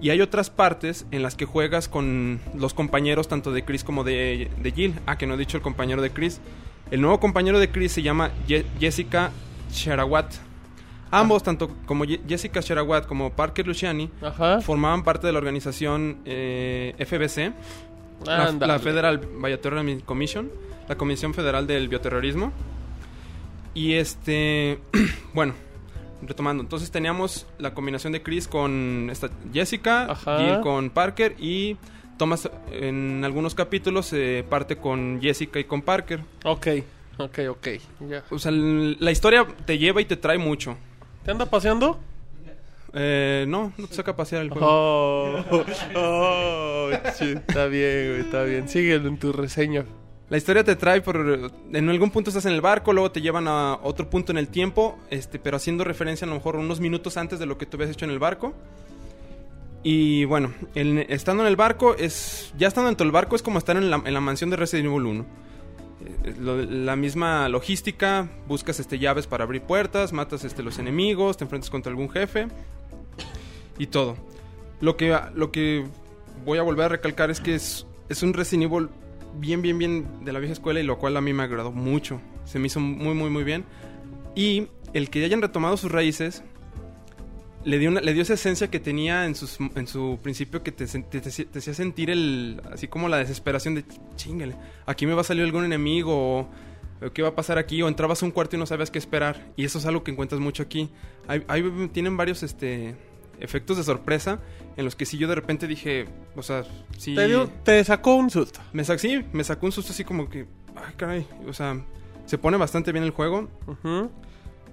[0.00, 4.04] Y hay otras partes en las que juegas con los compañeros tanto de Chris como
[4.04, 4.94] de, de Jill.
[5.06, 6.40] Ah, que no he dicho el compañero de Chris.
[6.90, 9.32] El nuevo compañero de Chris se llama Ye- Jessica
[9.72, 10.34] Sherawat.
[11.10, 14.60] Ambos, tanto como Ye- Jessica Sherawat como Parker Luciani, Ajá.
[14.60, 17.52] formaban parte de la organización eh, FBC,
[18.24, 20.50] la, Federal Bioterrorism Commission,
[20.88, 22.52] la Comisión Federal del Bioterrorismo.
[23.74, 24.78] Y este,
[25.34, 25.54] bueno,
[26.22, 30.38] retomando, entonces teníamos la combinación de Chris con esta Jessica, Ajá.
[30.38, 31.76] Jill con Parker y
[32.16, 36.20] Thomas en algunos capítulos eh, parte con Jessica y con Parker.
[36.44, 36.68] Ok,
[37.18, 37.68] ok, ok.
[38.30, 40.76] O sea, la historia te lleva y te trae mucho.
[41.24, 42.00] ¿Te anda paseando?
[42.98, 44.66] Eh, no, no te saca a pasear el juego.
[44.68, 45.44] Oh,
[45.94, 48.68] oh, sí, está bien, güey, está bien.
[48.68, 49.84] Síguelo en tu reseña.
[50.30, 51.52] La historia te trae por...
[51.72, 54.48] En algún punto estás en el barco, luego te llevan a otro punto en el
[54.48, 57.76] tiempo, este, pero haciendo referencia a lo mejor unos minutos antes de lo que tú
[57.76, 58.54] habías hecho en el barco.
[59.82, 63.58] Y bueno, el- estando en el barco, es ya estando dentro del barco es como
[63.58, 65.26] estar en la, en la mansión de Resident Evil 1.
[66.24, 71.36] Eh, lo- la misma logística, buscas este, llaves para abrir puertas, matas este, los enemigos,
[71.36, 72.48] te enfrentas contra algún jefe
[73.78, 74.16] y todo.
[74.80, 75.84] Lo que, lo que
[76.44, 78.88] voy a volver a recalcar es que es, es un Resident Evil
[79.38, 82.20] bien, bien, bien de la vieja escuela y lo cual a mí me agradó mucho.
[82.44, 83.64] Se me hizo muy, muy, muy bien.
[84.34, 86.42] Y el que hayan retomado sus raíces
[87.64, 90.70] le dio, una- le dio esa esencia que tenía en, sus, en su principio que
[90.70, 93.84] te, te, te- te hacía sentir el, así como la desesperación de
[94.14, 94.54] chingale,
[94.86, 96.48] aquí me va a salir algún enemigo o,
[97.12, 99.48] qué va a pasar aquí o entrabas a un cuarto y no sabías qué esperar
[99.56, 100.90] y eso es algo que encuentras mucho aquí.
[101.26, 101.44] Hay-
[101.92, 102.94] tienen varios este
[103.40, 104.40] efectos de sorpresa
[104.76, 106.06] en los que sí yo de repente dije,
[106.36, 106.64] o sea,
[106.98, 108.60] sí Te, dio- te sacó un susto.
[108.72, 111.82] me sacó sí, me sacó un susto así como que ay caray, o sea,
[112.26, 113.48] se pone bastante bien el juego.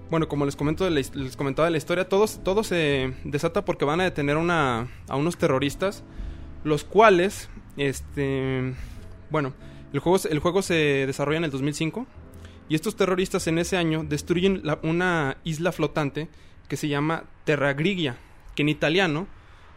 [0.10, 3.14] Bueno, como les comento de la his- les comentaba de la historia, todos, todo se
[3.23, 6.03] desata porque van a detener una, a unos terroristas,
[6.64, 8.73] los cuales, este,
[9.31, 9.53] bueno,
[9.91, 12.06] el juego, se- el juego se desarrolla en el 2005
[12.69, 16.30] y estos terroristas en ese año destruyen la- una isla flotante
[16.68, 18.18] que se llama Terra Grigia,
[18.55, 19.27] que en italiano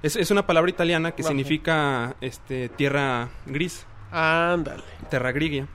[0.02, 3.86] es, es una palabra italiana que significa este, tierra gris.
[4.12, 4.82] Ándale.
[5.10, 5.66] Terra Grigia.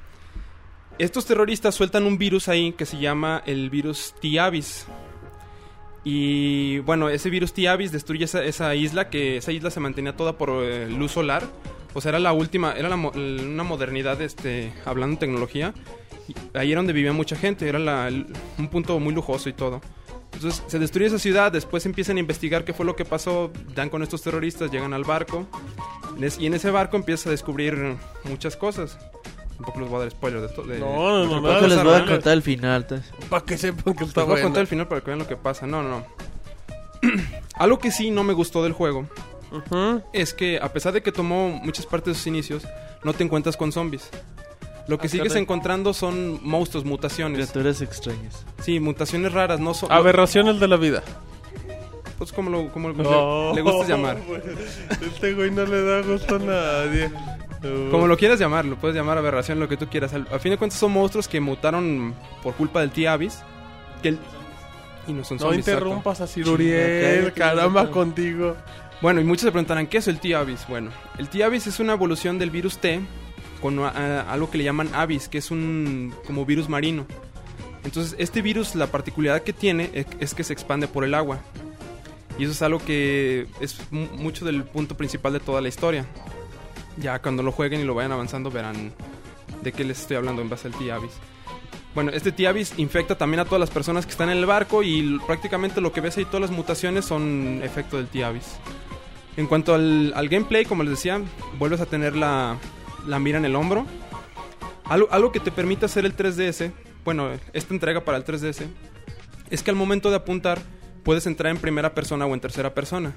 [0.97, 4.85] Estos terroristas sueltan un virus ahí que se llama el virus T-Avis.
[6.03, 10.37] Y bueno, ese virus T-Avis destruye esa, esa isla, que esa isla se mantenía toda
[10.37, 11.43] por eh, luz solar.
[11.93, 15.73] O sea, era la última, era la una modernidad, este, hablando de tecnología.
[16.53, 18.09] Ahí era donde vivía mucha gente, era la-
[18.57, 19.81] un punto muy lujoso y todo.
[20.33, 23.89] Entonces se destruye esa ciudad, después empiezan a investigar qué fue lo que pasó, dan
[23.89, 25.45] con estos terroristas, llegan al barco.
[26.39, 27.95] Y en ese barco empiezas a descubrir
[28.25, 28.97] muchas cosas.
[29.55, 30.65] Tampoco les voy a dar spoilers de todo.
[30.65, 32.87] No, no, no, no, les voy a contar el final.
[32.87, 35.19] te- Para que sepan que Les está voy a contar el final para que vean
[35.19, 35.67] lo que pasa.
[35.67, 36.05] No, no, no.
[37.55, 39.07] Algo que sí no me gustó del juego
[39.51, 40.01] Ujú.
[40.13, 42.63] es que a pesar de que tomó muchas partes de sus inicios,
[43.03, 44.09] no te encuentras con zombies.
[44.87, 45.43] Lo que Ah, sigues caray.
[45.43, 47.37] encontrando son monstruos, mutaciones.
[47.37, 48.45] Criaturas extrañas.
[48.61, 49.91] Sí, mutaciones raras, no son...
[49.91, 51.03] Aberraciones de la vida.
[52.17, 54.17] Pues como, lo, como le- No, le gustes llamar.
[54.27, 54.41] güey.
[55.01, 57.09] Este güey no le da gusto a nadie.
[57.63, 57.91] No.
[57.91, 60.13] Como lo quieras llamar, lo puedes llamar aberración, lo que tú quieras.
[60.13, 62.13] Al, a fin de cuentas son monstruos que mutaron
[62.43, 63.39] por culpa del T-Avis.
[64.01, 64.19] Que el-
[65.07, 65.85] Y no son No zombies, exacto.
[65.85, 68.55] interrumpas a Sir Uriel, caramba contigo.
[69.01, 70.65] Bueno, y muchos se preguntarán, ¿qué es el T-Avis?
[70.67, 73.01] Bueno, el T-Avis es una evolución del virus T
[73.61, 77.05] con algo que le llaman Avis, que es un como virus marino.
[77.83, 79.89] Entonces, este virus, la particularidad que tiene
[80.19, 81.39] es, que se expande por el agua.
[82.37, 86.05] Y eso es algo que es mu- mucho del punto principal de toda la historia.
[86.97, 88.93] Ya cuando lo jueguen y lo vayan avanzando verán
[89.63, 91.11] de qué les estoy hablando en base al T-Avis.
[91.93, 95.19] Bueno, este T-Avis infecta también a todas las personas que están en el barco y
[95.25, 98.45] prácticamente lo que ves ahí, todas las mutaciones son efecto del T-Avis.
[99.37, 101.19] En cuanto al gameplay, como les decía,
[101.57, 102.57] vuelves a tener la,
[103.07, 103.85] la mira en el hombro.
[104.85, 106.71] Algo, algo que te permite hacer el 3DS,
[107.05, 108.65] bueno, esta entrega para el 3DS,
[109.49, 110.61] es que al momento de apuntar
[111.03, 113.13] puedes entrar en primera persona o en tercera persona.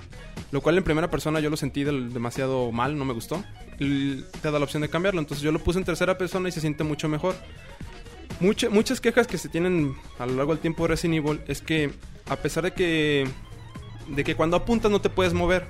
[0.52, 3.42] Lo cual en primera persona yo lo sentí demasiado mal, no me gustó.
[3.78, 6.60] Te da la opción de cambiarlo, entonces yo lo puse en tercera persona y se
[6.60, 7.34] siente mucho mejor.
[8.40, 11.60] Mucha- muchas quejas que se tienen a lo largo del tiempo de Resident Evil es
[11.60, 11.90] que
[12.28, 13.26] a pesar de que
[14.08, 15.66] de que cuando apuntas no te puedes mover.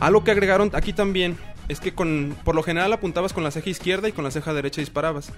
[0.00, 1.36] Algo que agregaron aquí también
[1.68, 4.52] es que con por lo general apuntabas con la ceja izquierda y con la ceja
[4.54, 5.32] derecha disparabas.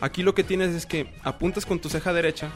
[0.00, 2.48] Aquí lo que tienes es que apuntas con tu ceja derecha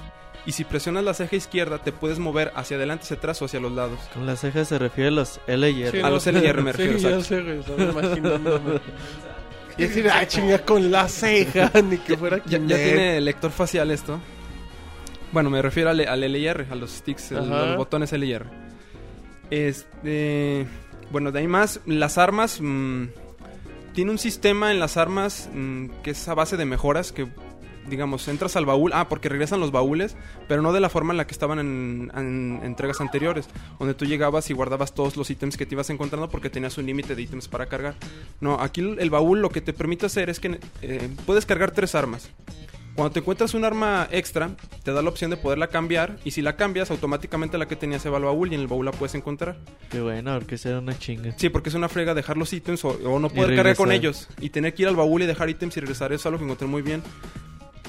[0.45, 3.61] y si presionas la ceja izquierda te puedes mover hacia adelante, hacia atrás o hacia
[3.61, 3.99] los lados.
[4.15, 6.03] Con las cejas se refiere a los L y R.
[6.03, 7.61] A los LR me refiero, Sí, ya sé, güey.
[9.79, 13.91] Y decir, ah, chinga, con la ceja, ni que fuera Ya, ya tiene lector facial
[13.91, 14.21] esto.
[15.33, 17.67] Bueno, me refiero al, al LR, a los sticks, el- Ajá.
[17.69, 18.45] los botones LR.
[19.51, 20.67] Este.
[21.13, 22.59] Bueno, de ahí más, las armas.
[22.61, 23.05] mm,
[23.95, 27.13] tiene un sistema en las armas mm, que es a base de mejoras.
[27.13, 27.29] Que,
[27.87, 28.93] digamos, entras al baúl.
[28.95, 30.17] Ah, porque regresan los baúles,
[30.49, 33.47] pero no de la forma en la que estaban en, en entregas anteriores.
[33.79, 36.87] Donde tú llegabas y guardabas todos los ítems que te ibas encontrando porque tenías un
[36.87, 37.95] límite de ítems para cargar.
[38.41, 41.73] No, aquí el el baúl lo que te permite hacer es que eh, puedes cargar
[41.73, 42.31] tres armas.
[42.95, 44.51] Cuando te encuentras un arma extra,
[44.83, 46.19] te da la opción de poderla cambiar.
[46.25, 48.67] Y si la cambias, automáticamente la que tenías se va al baúl y en el
[48.67, 49.57] baúl la puedes encontrar.
[49.91, 51.33] Qué bueno, porque será una chinga.
[51.39, 54.29] Sí, porque es una frega dejar los ítems o, o no poder cargar con ellos.
[54.41, 56.13] Y tener que ir al baúl y dejar ítems y regresar.
[56.13, 57.03] Eso es algo que encontré muy bien.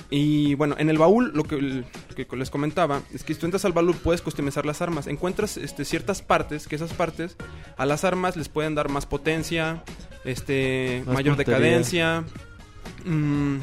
[0.10, 1.84] Y bueno, en el baúl lo que,
[2.16, 5.08] que les comentaba es que si tú entras al Valur puedes customizar las armas.
[5.08, 7.36] Encuentras este, ciertas partes, que esas partes
[7.78, 9.84] a las armas les pueden dar más potencia,
[10.24, 11.60] este, Más mayor puntería.
[11.60, 12.24] decadencia.
[13.06, 13.58] mm,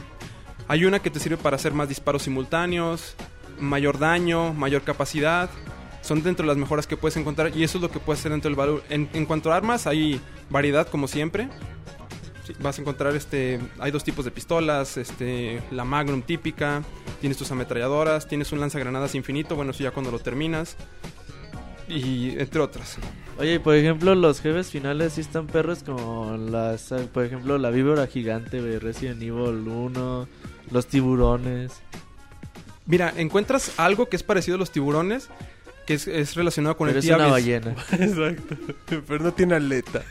[0.71, 3.17] hay una que te sirve para hacer más disparos simultáneos,
[3.59, 5.51] mayor daño, mayor capacidad.
[6.01, 8.31] Son dentro de las mejoras que puedes encontrar y eso es lo que puedes hacer
[8.31, 8.85] dentro del Valur.
[8.89, 11.49] En, cuanto a armas, hay variedad como siempre.
[12.61, 16.83] Vas a encontrar este hay dos tipos de pistolas este la Magnum típica
[17.21, 20.77] tienes tus ametralladoras tienes un lanzagranadas infinito bueno eso ya cuando lo terminas
[21.87, 22.99] y entre otras
[23.41, 27.71] Oye, y por ejemplo, los jefes finales sí están perros como las, por ejemplo, la
[27.71, 30.29] víbora gigante de Resident Evil 1,
[30.71, 31.81] los tiburones.
[32.87, 35.29] mira encuentras algo que es parecido a los tiburones
[35.87, 37.71] que es, es relacionado con Pero el es una ballena.
[37.93, 38.57] Exacto.
[39.09, 40.03] Pero no tiene aleta.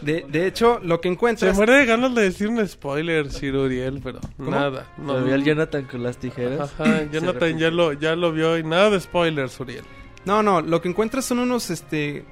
[0.00, 3.54] de, de hecho lo que Se encuentras muere de ganas de decir un spoiler, Sir
[3.56, 4.86] Uriel, pero nada.
[4.96, 6.72] No, Lo vi al Jonathan con las tijeras.
[6.72, 9.84] Ajá, Jonathan ya lo, ya lo vio y nada de spoilers, Uriel.
[10.24, 12.24] No, no, lo que encuentras son unos, este...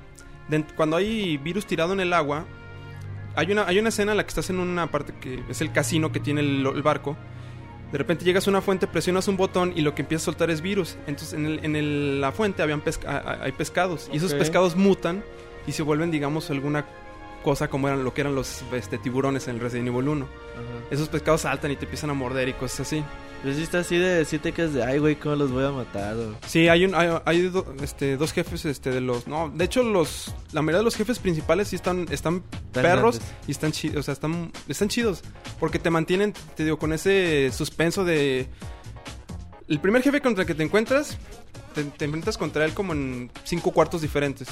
[0.48, 2.44] de- cuando hay virus tirado en el agua,
[3.36, 5.70] hay una, hay una escena en la que estás en una parte que es el
[5.72, 7.16] casino que tiene el, el barco.
[7.92, 10.50] De repente llegas a una fuente, presionas un botón y lo que empieza a soltar
[10.50, 10.96] es virus.
[11.06, 15.22] Entonces en, el- en el- la fuente habían pesca- hay pescados y esos pescados mutan
[15.68, 16.84] y se vuelven, digamos, alguna
[17.44, 20.24] cosa como eran lo que eran los este, tiburones en el Resident Evil 1.
[20.24, 20.62] Ajá.
[20.90, 23.04] Esos pescados saltan y te empiezan a morder y cosas así.
[23.47, 25.70] Pero sí está así de siete que es de, ay, güey, ¿cómo los voy a
[25.70, 26.16] matar?
[26.16, 29.28] o- Sí, hay, un, hay, hay do- este, dos jefes este, de los...
[29.28, 32.43] No, de hecho, los la mayoría de los jefes principales sí están, están
[32.73, 33.35] Tan perros grandes.
[33.47, 33.98] y están chidos.
[33.98, 35.23] O sea, están, están chidos.
[35.60, 38.48] Porque te mantienen, te digo, con ese suspenso de...
[39.68, 41.16] El primer jefe contra el que te encuentras,
[41.73, 44.48] te, te enfrentas contra él como en cinco cuartos diferentes.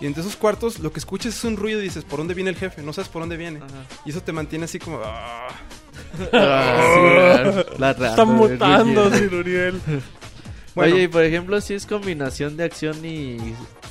[0.00, 2.50] Y entre esos cuartos, lo que escuchas es un ruido y dices, ¿por dónde viene
[2.50, 2.82] el jefe?
[2.82, 3.58] No sabes por dónde viene.
[3.58, 3.84] Ajá.
[4.04, 5.00] Y eso te mantiene así como...
[5.04, 5.48] "Ah".
[6.32, 9.10] Ah, sí, la rata, Está mutando.
[9.14, 9.80] Sir Uriel.
[10.74, 10.94] Bueno.
[10.94, 13.36] Oye, y por ejemplo, si es combinación de acción y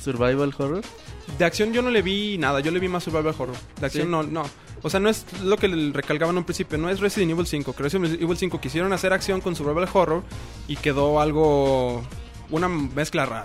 [0.02, 0.82] survival horror.
[1.38, 3.56] De acción yo no le vi nada, yo le vi más survival horror.
[3.78, 4.10] De acción Sí.
[4.10, 4.44] no, no.
[4.82, 7.46] O sea, no es lo que le recalcaban en un principio, no es Resident Evil
[7.46, 7.74] 5.
[7.74, 10.22] Que Resident Evil 5 quisieron hacer acción con survival horror
[10.68, 12.02] y quedó algo...
[12.50, 13.44] una mezcla rara.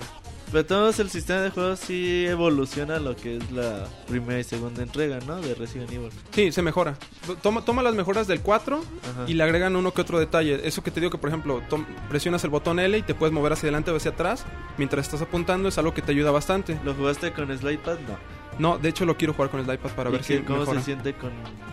[0.54, 4.84] Pero todos el sistema de juego sí evoluciona lo que es la primera y segunda
[4.84, 5.42] entrega, ¿no?
[5.42, 6.10] De Resident Evil.
[6.32, 6.96] Sí, se mejora.
[7.42, 9.26] Toma, toma las mejoras del 4 Ajá.
[9.28, 10.62] y le agregan uno que otro detalle.
[10.66, 11.62] Eso que te digo que, por ejemplo,
[12.08, 14.46] presionas el botón L y te puedes mover hacia adelante o hacia atrás
[14.78, 16.80] mientras estás apuntando, es algo que te ayuda bastante.
[16.86, 17.98] ¿Lo jugaste con Slightpad?
[18.08, 18.18] No.
[18.60, 20.60] No, de hecho lo quiero jugar con el iPad para ¿Y ver qué- si cómo
[20.60, 20.80] mejora.
[20.80, 21.32] se siente con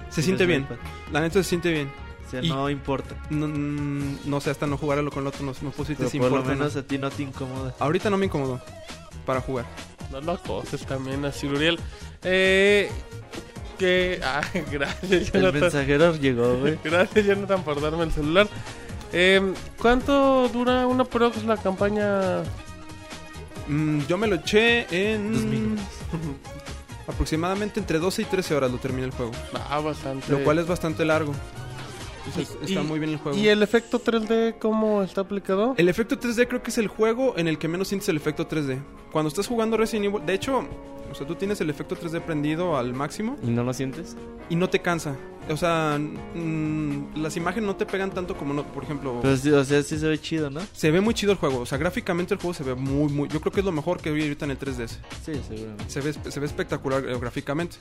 [0.09, 0.67] Se siente bien.
[1.13, 1.93] La neta se siente bien.
[2.31, 3.17] O sea, Y- no importa.
[3.31, 6.19] No, mm, no sé, hasta no jugarlo con el otro, no, no decirte Pero si
[6.21, 6.59] por lo importa o no.
[6.61, 7.75] menos a ti no te incomoda.
[7.81, 8.61] Ahorita no me incomodó
[9.27, 9.67] para jugar.
[10.13, 11.79] No lo acoses también a Sir Uriel.
[12.23, 12.89] Eh,
[13.79, 14.21] que...
[14.25, 15.61] Ah, gracias, El Jonathan.
[15.61, 16.79] mensajero llegó, güey.
[16.85, 18.47] Gracias, Jonathan, por darme el celular.
[19.13, 22.43] Eh, ¿Cuánto dura una prox la campaña?
[23.67, 25.33] Mm, yo me lo eché en...
[25.33, 25.85] Dos minutos.
[27.09, 29.33] Aproximadamente entre 12 y 13 horas lo terminé el juego.
[29.69, 30.31] Ah, bastante.
[30.31, 31.33] Lo cual es bastante largo.
[32.27, 33.37] Entonces, Y- está muy bien el juego.
[33.39, 35.75] ¿Y el efecto 3D cómo está aplicado?
[35.77, 38.47] El efecto 3D creo que es el juego en el que menos sientes el efecto
[38.49, 38.79] 3D.
[39.13, 40.25] Cuando estás jugando Resident Evil...
[40.27, 40.65] De hecho,
[41.11, 44.17] o sea, tú tienes el efecto 3D prendido al máximo ¿Y no lo sientes?
[44.49, 45.17] y no te cansa.
[45.49, 49.19] O sea, mm, las imágenes no te pegan tanto como, no, por ejemplo...
[49.23, 50.61] Pero sí, o sea, sí se ve chido, ¿no?
[50.73, 51.61] Se ve muy chido el juego.
[51.61, 53.29] O sea, gráficamente el juego se ve muy, muy...
[53.29, 54.99] Yo creo que es lo mejor que vi ahorita en el 3DS.
[55.25, 55.85] Sí, seguramente.
[55.89, 57.77] Se ve, se ve espectacular eh, gráficamente.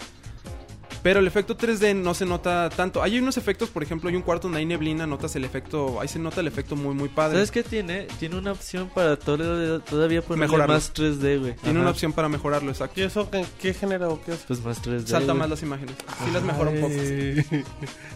[1.01, 3.01] Pero el efecto 3D no se nota tanto.
[3.01, 6.01] Hay unos efectos, por ejemplo, hay un cuarto donde hay neblina, notas el efecto...
[6.01, 7.35] Ahí se nota el efecto muy, muy padre.
[7.35, 8.07] ¿Sabes qué tiene?
[8.19, 10.73] Tiene una opción para todo, todavía ponerle Mejorarlo.
[10.73, 11.53] más 3D, güey.
[11.55, 11.81] Tiene Ajá.
[11.81, 12.99] una opción para mejorarlo, exacto.
[12.99, 14.39] ¿Y eso qué, qué género o qué es?
[14.47, 15.05] Pues más 3D.
[15.05, 15.37] Salta güey.
[15.39, 15.95] más las imágenes.
[16.25, 16.93] Sí las mejora un poco.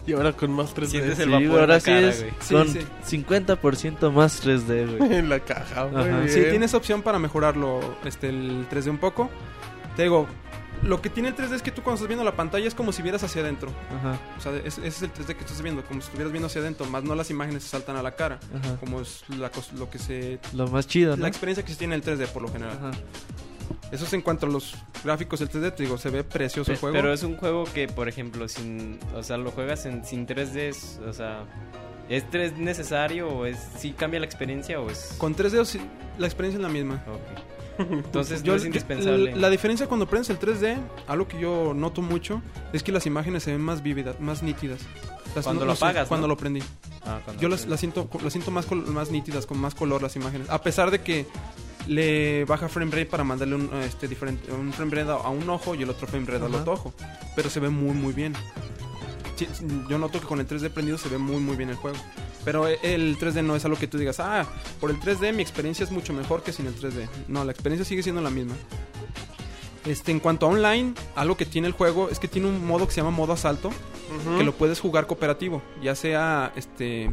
[0.06, 0.86] Y ahora con más 3D.
[0.86, 2.32] Sientes Sí, el vapor güey, en ahora la sí cara, es güey.
[2.40, 2.80] Sí, con sí.
[3.24, 5.14] 50% más 3D, güey.
[5.18, 5.86] en la caja.
[5.86, 6.28] Bien.
[6.28, 9.30] Sí, tiene esa opción para mejorarlo este, el 3D un poco.
[9.96, 10.26] Te digo,
[10.84, 12.92] lo que tiene el 3D es que tú cuando estás viendo la pantalla es como
[12.92, 13.70] si vieras hacia adentro.
[13.96, 16.46] Ajá, O sea, es- ese es el 3D que estás viendo, como si estuvieras viendo
[16.46, 18.38] hacia adentro, más no las imágenes se saltan a la cara.
[18.54, 18.76] ajá.
[18.80, 20.38] Como es la lo que se...
[20.54, 21.22] Lo más chido, ¿no?
[21.22, 22.76] La experiencia que se tiene en el 3D por lo general.
[22.76, 22.90] Ajá.
[23.90, 24.74] Eso es en cuanto a los
[25.04, 26.94] gráficos del 3D, te digo, se ve precioso el juego.
[26.94, 30.68] Pero es un juego que, por ejemplo, sin, o sea, lo juegas en, sin 3D,
[30.68, 31.44] es- o sea,
[32.08, 35.14] ¿es 3 necesario o es, sí cambia la experiencia o es...
[35.18, 35.80] Con 3D o sí,
[36.18, 37.02] la experiencia es la misma.
[37.06, 37.53] Ok.
[37.78, 39.34] Entonces Yo- no es indispensable.
[39.36, 40.76] La diferencia cuando prendes el 3D,
[41.06, 42.40] algo que yo noto mucho,
[42.72, 44.80] es que las imágenes se ven más vívidas, más nítidas.
[45.34, 46.60] Las- Cuando no- lo no sé, apagas, Cuando lo prendí.
[47.04, 50.00] Ah, cuando- Yo las, las siento, las siento más, col- más nítidas, con más color
[50.02, 50.48] las imágenes.
[50.48, 51.26] A pesar de que
[51.88, 55.74] le baja frame rate para mandarle un, este, diferente, un frame rate a, un ojo
[55.74, 56.94] y el otro frame rate al otro ojo.
[57.34, 58.32] Pero se ve muy, muy bien.
[59.88, 61.96] Yo noto que con el 3D prendido se ve muy, muy bien el juego.
[62.44, 64.44] Pero el 3D no es algo que tú digas, ah,
[64.80, 67.08] por el 3D mi experiencia es mucho mejor que sin el 3D.
[67.28, 68.54] No, la experiencia sigue siendo la misma.
[69.86, 72.86] Este, en cuanto a online, algo que tiene el juego es que tiene un modo
[72.86, 74.38] que se llama modo asalto, Ujú.
[74.38, 77.10] que lo puedes jugar cooperativo, ya sea este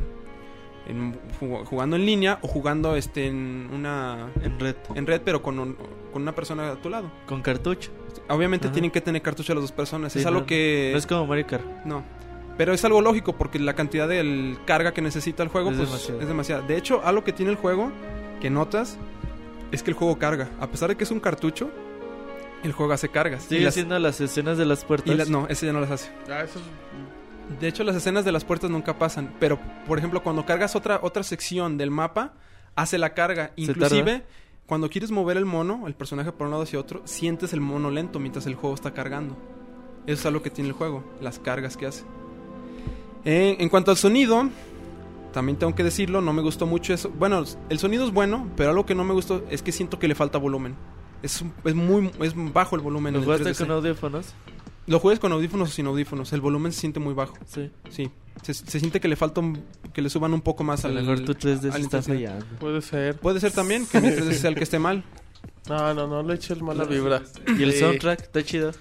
[0.88, 4.76] en- jug- jugando en línea o jugando este en una En red.
[4.96, 5.76] en red, pero con, un-
[6.14, 7.12] con una persona a tu lado.
[7.28, 7.92] Con cartucho.
[8.30, 8.74] Obviamente Ajá.
[8.74, 10.14] tienen que tener cartucho las dos personas.
[10.14, 11.66] Sí, es algo no, que No es como Mario Kart.
[11.86, 12.04] no.
[12.58, 15.90] Pero es algo lógico porque la cantidad de carga que necesita el juego Es pues,
[15.90, 16.22] demasiado.
[16.22, 16.62] es demasiada.
[16.68, 17.92] De hecho, algo que tiene el juego
[18.40, 18.98] que notas
[19.72, 20.50] es que el juego carga.
[20.60, 21.70] A pesar de que es un cartucho,
[22.64, 23.44] el juego hace cargas.
[23.44, 23.78] Sigue y las,
[24.22, 25.28] escenas de las puertas.
[25.28, 26.12] y no, ese ya no las hace.
[26.30, 29.34] Ah, eso es- De hecho, las escenas de las puertas nunca pasan.
[29.40, 32.34] Pero, por ejemplo, cuando cargas otra, otra sección del mapa,
[32.76, 33.52] hace la carga.
[33.56, 34.24] Inclusive,
[34.68, 37.90] cuando quieres mover el mono, el personaje por un lado hacia otro, sientes el mono
[37.90, 39.36] lento mientras el juego está cargando.
[40.06, 42.04] Eso es algo que tiene el juego, las cargas que hace.
[43.26, 44.50] Eh, en cuanto al sonido,
[45.34, 47.10] también tengo que decirlo, no me gustó mucho eso.
[47.10, 50.08] Bueno, el sonido es bueno, pero algo que no me gustó es que siento que
[50.08, 50.76] le falta volumen.
[51.24, 53.14] Es, un- es muy es bajo el volumen.
[53.14, 53.58] ¿Lo en el jugaste 3DS.
[53.68, 54.26] con audífonos?
[54.88, 57.36] Lo juegues con audífonos o sin audífonos, el volumen se siente muy bajo.
[57.46, 57.70] Sí.
[57.90, 58.10] Sí,
[58.42, 60.96] se, se siente que le falta un- que le suban un poco más A al
[60.96, 62.46] lo mejor tu 3D al se está fallando.
[62.60, 63.16] puede ser.
[63.20, 65.04] Puede ser también que mi 3DS sea el que esté mal.
[65.70, 67.22] No, no, no, le eche el mala vibra.
[67.58, 68.72] Y el soundtrack está chido.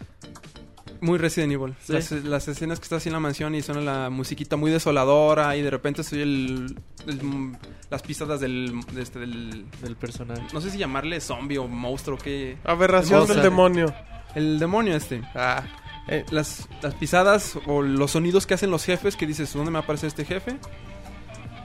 [1.00, 1.74] Muy Resident Evil.
[1.82, 1.92] Sí.
[1.94, 5.56] Las, las escenas que está así en la mansión y suena la musiquita muy desoladora
[5.56, 7.52] y de repente soy el, el-
[7.90, 10.42] las pisadas del, de este, del Del personaje.
[10.52, 13.92] no sé si llamarle zombie o monstruo que Aberración del demonio.
[14.34, 15.22] el demonio este.
[15.34, 15.62] Ah,
[16.08, 19.78] Eh, las, las pisadas o los sonidos que hacen los jefes que dices, ¿dónde me
[19.78, 20.56] aparece este jefe?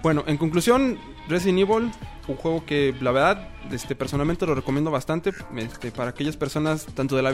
[0.03, 1.91] Bueno, en conclusión, Resident Evil,
[2.27, 7.15] un juego que la verdad, este, personalmente lo recomiendo bastante este, para aquellas personas, tanto
[7.15, 7.33] de, la-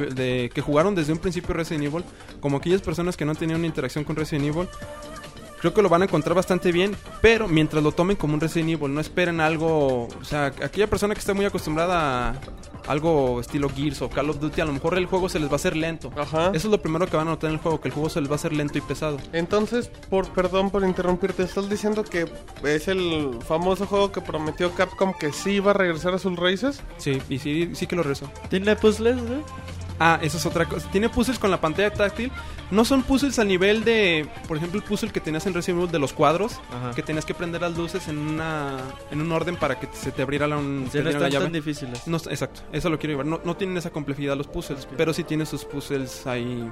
[0.50, 2.04] que jugaron desde un principio Resident Evil,
[2.40, 4.68] como aquellas personas que no tenían una interacción con Resident Evil.
[5.62, 8.72] Creo que lo van a encontrar bastante bien, pero mientras lo tomen como un Resident
[8.72, 12.36] Evil, no esperen algo, o sea, aquella persona que está muy acostumbrada a
[12.88, 15.54] algo estilo Gears o Call of Duty, a lo mejor el juego se les va
[15.54, 16.12] a hacer lento.
[16.18, 16.48] ajá.
[16.48, 18.20] Eso es lo primero que van a notar en el juego, que el juego se
[18.22, 19.18] les va a hacer lento y pesado.
[19.34, 22.26] Entonces, por perdón por interrumpirte, estás diciendo que
[22.64, 26.82] es el famoso juego que prometió Capcom que sí iba a regresar a sus raíces.
[26.98, 28.32] Sí, y sí, sí que lo rezo.
[28.50, 29.42] ¿Tiene puzzles, güey?
[30.04, 30.90] Ah, eso es otra cosa.
[30.90, 32.32] Tiene puzzles con la pantalla táctil.
[32.72, 35.92] No son puzzles a nivel de, por ejemplo, el puzzle que tenías en Resident Evil
[35.92, 36.96] de los cuadros, Ajá.
[36.96, 38.78] que tenías que prender las luces en una
[39.12, 41.28] en un orden para que se te abriera la, un- Sí, te no diera la
[41.28, 41.46] están llave.
[41.46, 42.08] tan difíciles.
[42.08, 43.28] No, exacto, eso lo quiero llevar.
[43.28, 46.68] No, no tienen esa complejidad los puzzles, pero sí tienen sus puzzles ahí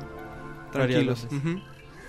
[0.72, 1.28] tranquilos.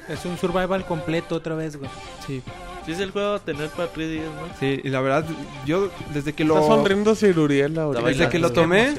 [0.08, 1.90] Es un survival completo otra vez, güey.
[2.26, 2.42] Sí,
[2.86, 4.48] Sí, es el juego a tener para 3 ¿no?
[4.58, 5.24] sí, y la verdad,
[5.66, 8.00] yo desde que Está lo sonriendo Sir Uriel ahorita.
[8.00, 8.94] Está desde que lo tomé,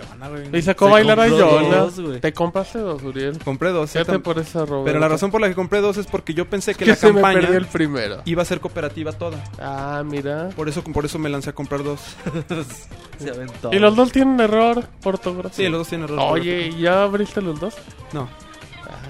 [0.54, 2.20] Y sacó a bailar a dos, güey.
[2.20, 3.40] Te compraste dos, Uriel.
[3.44, 3.92] compré dos.
[3.92, 4.86] Fíjate por esa Roberto.
[4.86, 6.96] Pero la razón por la que compré dos es porque yo pensé que que la
[6.96, 8.22] se me campaña perdió el primero.
[8.26, 9.44] iba a ser cooperativa toda.
[9.60, 10.50] Ah, mira.
[10.56, 12.00] Por eso, por eso me lancé a comprar dos.
[13.20, 13.70] Se aventó.
[13.74, 15.56] Y los dos tienen error ortográfico.
[15.56, 16.20] Sí, los dos tienen error.
[16.32, 17.76] Oye, ¿y ¿ya abriste los dos?
[18.14, 18.28] No.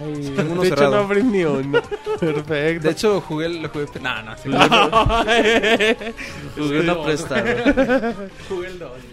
[0.03, 1.82] Ay, Tengo uno de hecho no abrí ni uno.
[2.19, 2.88] Perfecto.
[2.88, 3.68] De hecho, jugué el...
[3.68, 3.86] Jugué...
[4.02, 4.38] No, no.
[4.38, 4.49] sí.
[6.57, 8.15] Jugué una prestada.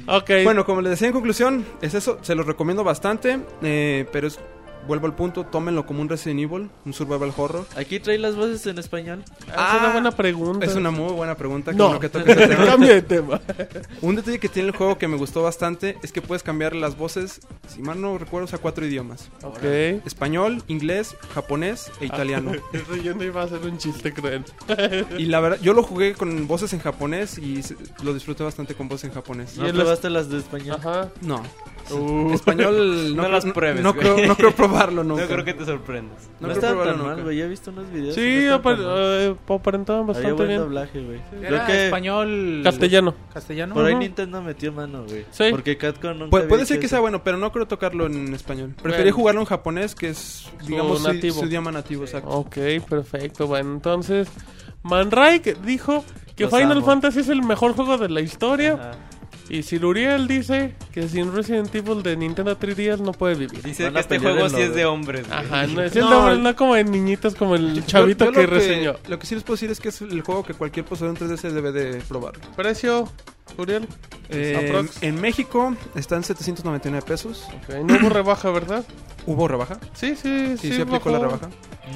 [0.07, 0.31] ok.
[0.45, 2.19] Bueno, como les decía en conclusión, es eso.
[2.23, 3.41] Se los recomiendo bastante.
[3.63, 4.39] eh, pero es...
[4.89, 7.67] Vuelvo al punto, tómenlo como un Resident Evil, un survival horror.
[7.77, 9.23] Aquí trae las voces en español.
[9.55, 10.65] Ah, es una Ah, buena pregunta.
[10.67, 11.73] Es una muy buena pregunta.
[11.73, 12.65] No, que toques ese tema.
[12.65, 13.41] cambia de tema.
[14.01, 16.97] Un detalle que tiene el juego que me gustó bastante es que puedes cambiar las
[16.97, 19.29] voces, si mal no recuerdo, a cuatro idiomas.
[19.43, 19.63] Ok.
[20.07, 22.53] Español, inglés, japonés e italiano.
[22.73, 24.45] Eso yo no iba a hacer un chiste, creen.
[25.19, 27.61] Y la verdad, yo lo jugué con voces en japonés y
[28.03, 29.57] lo disfruté bastante con voces en japonés.
[29.59, 30.77] ¿No el probaste las de español?
[30.81, 31.11] Ajá.
[31.21, 31.43] No.
[31.93, 32.33] Uh.
[32.35, 35.23] Español no, las pruebes, No, creo, no creo probarlo nunca.
[35.23, 36.29] No creo que te sorprendas.
[36.41, 37.39] No, No probarlo tan mal, güey.
[37.39, 38.15] Ya he visto unos videos.
[38.15, 40.61] Sí, no apar- eh, aparentaban Había bastante buen bien.
[40.61, 41.21] doblaje, güey.
[41.41, 42.61] Era Creo que español.
[42.65, 43.15] Castellano.
[43.33, 43.75] Castellano.
[43.75, 43.95] por ahí.
[43.95, 45.25] Nintendo metió mano, güey.
[45.31, 45.45] Sí.
[45.51, 46.95] Porque Capcom nunca Puede, había ser que eso.
[46.97, 48.75] sea bueno, pero no creo tocarlo en español.
[48.83, 49.17] Preferí Bueno.
[49.17, 51.35] jugarlo en japonés, que es, digamos, su, nativo.
[51.41, 52.29] su idioma nativo, exacto.
[52.31, 52.57] Ok,
[52.89, 53.47] perfecto.
[53.47, 54.29] Bueno, entonces,
[54.83, 56.05] Manraik dijo
[56.37, 56.87] que Los Final amo.
[56.87, 58.75] Fantasy es el mejor juego de la historia.
[58.75, 58.91] Ajá.
[59.51, 63.63] Y Siluriel dice que sin Resident Evil de Nintendo 3DS no puede vivir.
[63.63, 65.27] Dice Van que este juego sí es de- hombres.
[65.27, 65.39] güey.
[65.41, 68.33] Ajá, no es No, de hombre, el- no como de niñitas como el chavito Yo-
[68.33, 68.95] yo que reseñó.
[69.09, 71.17] Lo que sí les puedo decir es que es el juego que cualquier poseedor en
[71.29, 72.35] 3DS debe de probar.
[72.57, 73.11] Precio,
[73.57, 73.89] Uriel.
[74.31, 77.47] Eh, en México está en 799 pesos.
[77.67, 78.85] Ok, no hubo rebaja, ¿verdad?
[79.27, 79.79] ¿Hubo rebaja?
[79.95, 80.73] Sí, sí, Sí, sí.
[80.75, 81.49] se aplicó la rebaja.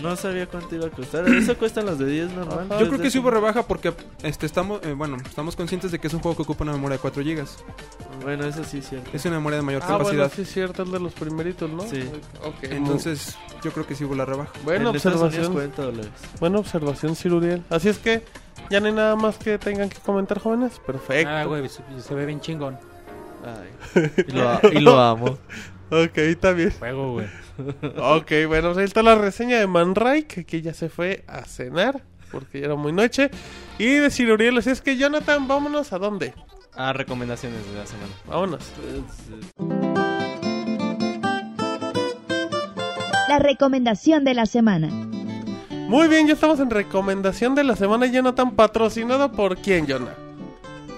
[0.03, 1.29] No sabía cuánto iba a costar.
[1.29, 2.67] Eso cuestan los de 10 normal.
[2.71, 2.81] Ajá.
[2.81, 3.93] Yo creo que sí hubo rebaja porque
[4.23, 6.97] este estamos eh, bueno, estamos conscientes de que es un juego que ocupa una memoria
[6.97, 7.45] de 4 GB.
[8.23, 9.11] Bueno, eso sí es cierto.
[9.13, 10.33] Es una memoria de mayor Ah, bueno, capacidad.
[10.35, 11.83] sí es cierto, el de los primeritos, ¿no?
[11.83, 12.03] Sí.
[12.43, 14.51] Ok, Entonces, yo creo que sí hubo la rebaja.
[14.65, 15.53] Buena observación.
[15.53, 16.11] 40 dólares.
[16.41, 17.63] Buena observación, Sir Uriel.
[17.69, 18.23] Así es que
[18.71, 20.79] Ya no hay nada más que tengan que comentar, jóvenes.
[20.87, 21.31] Perfecto.
[21.31, 22.79] Nada, güey, se, se ve bien chingón.
[23.45, 25.39] Ay, y, lo, y lo amo.
[25.91, 26.71] Ok, está bien.
[26.79, 27.27] Juego, güey.
[27.99, 31.45] Ok, bueno, pues ahí está la reseña de Manray, que aquí ya se fue a
[31.45, 33.31] cenar, porque ya era muy noche.
[33.79, 36.35] Y de Sir Uriel, así es que Jonathan, vámonos a dónde?
[36.75, 38.13] Ah, recomendaciones de la semana.
[38.27, 38.73] Vámonos.
[43.29, 44.89] La recomendación de la semana.
[45.89, 50.15] Muy bien, ya estamos en recomendación de la semana, Jonathan, patrocinado por quién, Jonah?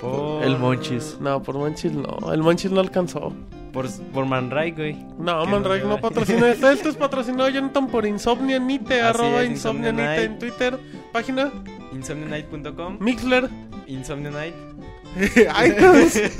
[0.00, 0.44] Por...
[0.44, 1.18] El Monchis.
[1.20, 3.32] No, por Monchis no, el Monchis no alcanzó.
[3.72, 4.94] Por, por Man Ray, güey.
[5.18, 6.70] No, Manray no no patrocina esto.
[6.70, 10.30] Esto es patrocinado, Jonathan, por Insomnia Nite, arroba es, Insomnia Insomnia Nite Night.
[10.30, 10.78] en Twitter,
[11.12, 11.50] página,
[11.92, 12.98] Insomnianight.com.
[13.00, 13.48] Mixler,
[13.88, 14.54] Insomnia Night.
[15.64, 16.32] iTunes.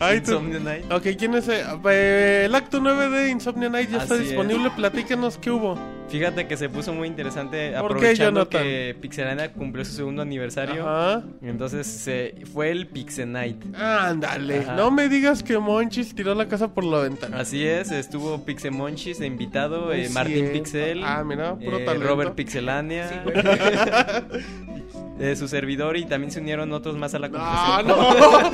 [0.16, 0.90] Insomnia Night.
[0.92, 1.48] Ok, ¿quién es?
[1.48, 1.62] eh?
[1.90, 4.28] Eh, el acto 9 de Insomnia Night ya está Así es.
[4.30, 4.70] disponible.
[4.74, 5.78] Platíquenos qué hubo.
[6.08, 10.88] Fíjate que se puso muy interesante ¿Por qué, aprovechando que Pixelania cumplió su segundo aniversario.
[10.88, 11.24] Ajá.
[11.42, 13.56] Entonces se, fue el Pixel Night.
[13.74, 14.60] Ándale.
[14.60, 14.76] Ajá.
[14.76, 17.40] No me digas que Monchis tiró la casa por la ventana.
[17.40, 20.50] Así es, estuvo Pixel Monchis de invitado, eh, Martín.
[20.52, 21.94] Pixel, Ah, mira, puro eh.
[21.94, 23.24] Robert Pixelania,
[25.18, 27.86] eh, su servidor y también se unieron otros más a la No, conversación.
[28.14, 28.50] No.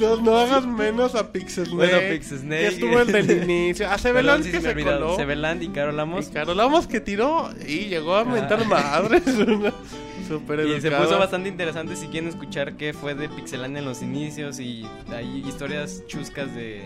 [0.00, 2.60] no, no hagas menos a Pixel Bueno, Pixel Snake.
[2.60, 3.86] Que estuvo el del inicio.
[3.86, 5.16] A Perdón, Sebelan sí, que se coló.
[5.16, 6.28] Sebeland y Carol Y Lamos.
[6.28, 9.22] Carol Lamos que tiró y llegó a mentar madres.
[10.36, 14.60] Y se puso bastante interesante si quieren escuchar qué fue de Pixelania en los inicios
[14.60, 16.82] y hay historias chuscas de,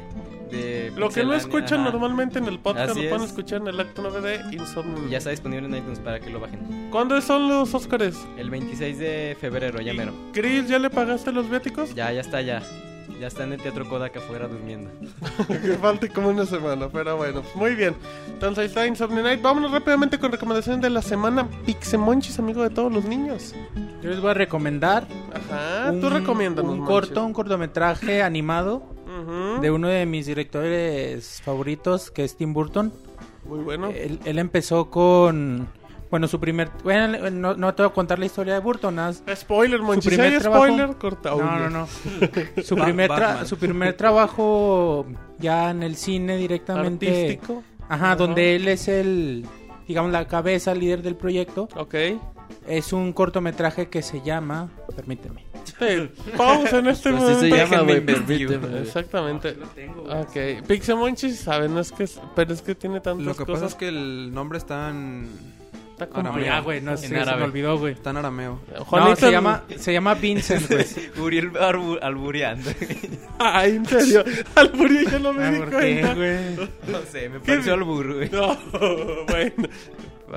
[0.51, 1.91] de Lo que no escuchan ajá.
[1.93, 3.31] normalmente en el podcast Así lo pueden es.
[3.31, 5.03] escuchar en el acto 9 de Insomnia.
[5.11, 6.89] Ya está disponible en iTunes para que lo bajen.
[6.91, 8.17] ¿Cuándo son los Óscares?
[8.37, 10.13] El 26 de febrero, ya mero.
[10.33, 11.95] Chris, ¿ya le pagaste los viáticos?
[11.95, 12.63] Ya, ya está, ya.
[13.23, 14.91] Ya está en el Teatro Kodak afuera durmiendo.
[15.47, 17.95] que falte como una semana, pero bueno, muy bien.
[18.27, 19.41] Entonces ahí está Insomnia Night.
[19.41, 21.47] Vámonos rápidamente con recomendaciones de la semana.
[21.65, 23.55] Pixemonchis, amigo de todos los niños.
[24.03, 26.73] Yo les voy a recomendar Ajá, tú recomiéndanos.
[26.73, 26.93] un Monchis.
[26.93, 28.83] corto, un cortometraje animado
[29.61, 32.93] de uno de mis directores favoritos, que es Tim Burton.
[33.45, 33.91] Muy bueno.
[33.91, 35.69] Él, él empezó con,
[36.13, 38.97] bueno, su primer, bueno, no, no te voy a contar la historia de Burton.
[39.35, 40.05] Spoiler, Monchis.
[40.05, 41.31] Si primer hay trabajo- spoiler, corta.
[41.31, 41.87] No, no, no.
[42.63, 45.07] Su primer, tra- su primer trabajo
[45.39, 47.09] ya en el cine directamente.
[47.09, 47.63] Artístico.
[47.89, 49.47] Ajá, donde él es el,
[49.89, 51.69] digamos, la cabeza, líder del proyecto.
[51.77, 51.95] Ok.
[52.69, 55.47] Es un cortometraje que se llama, permíteme.
[55.65, 57.41] Sí, pausa en este Así momento.
[57.41, 58.81] se llama, permíteme.
[58.81, 59.57] Exactamente.
[60.11, 60.67] Ok.
[60.67, 62.07] Pixemonchis, saben, no es que,
[62.37, 63.63] pero es que tiene tantas Lo que cosas.
[63.63, 65.29] pasa es que el nombre está en,
[66.05, 66.57] Está Ah, no, complicado.
[66.59, 67.93] ya, güey, no sé, se me olvidó, güey.
[67.95, 68.61] está en arameo.
[68.87, 70.85] Juanito, no, se el- llama, se llama Vincent, güey.
[71.25, 72.71] Uriel arbu- albureando.
[73.39, 74.25] Ay, en serio.
[74.55, 76.15] Alburio ya no me Ah, di ¿Por cuenta.
[76.15, 76.69] qué, güey?
[76.93, 78.31] no sé, me pareció albur, güey.
[78.31, 78.57] No,
[79.29, 79.69] bueno.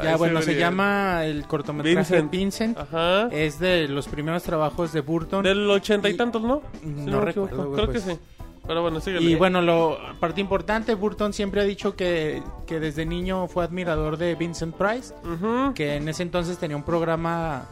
[0.03, 2.31] Ya, bueno, se llama el cortometraje Vincent.
[2.31, 2.77] Vincent.
[2.77, 3.27] Ajá.
[3.31, 5.41] Es de los primeros trabajos de Burton.
[5.43, 6.61] Del ochenta y Y- tantos, ¿no?
[6.83, 8.03] No Si me recuerdo, Creo que pues.
[8.03, 8.19] sí.
[8.67, 9.29] Pero bueno, síguele.
[9.29, 14.17] Y bueno, lo parte importante, Burton siempre ha dicho que, que desde niño fue admirador
[14.17, 15.73] de Vincent Price, Ujú.
[15.73, 17.65] que en ese entonces tenía un programa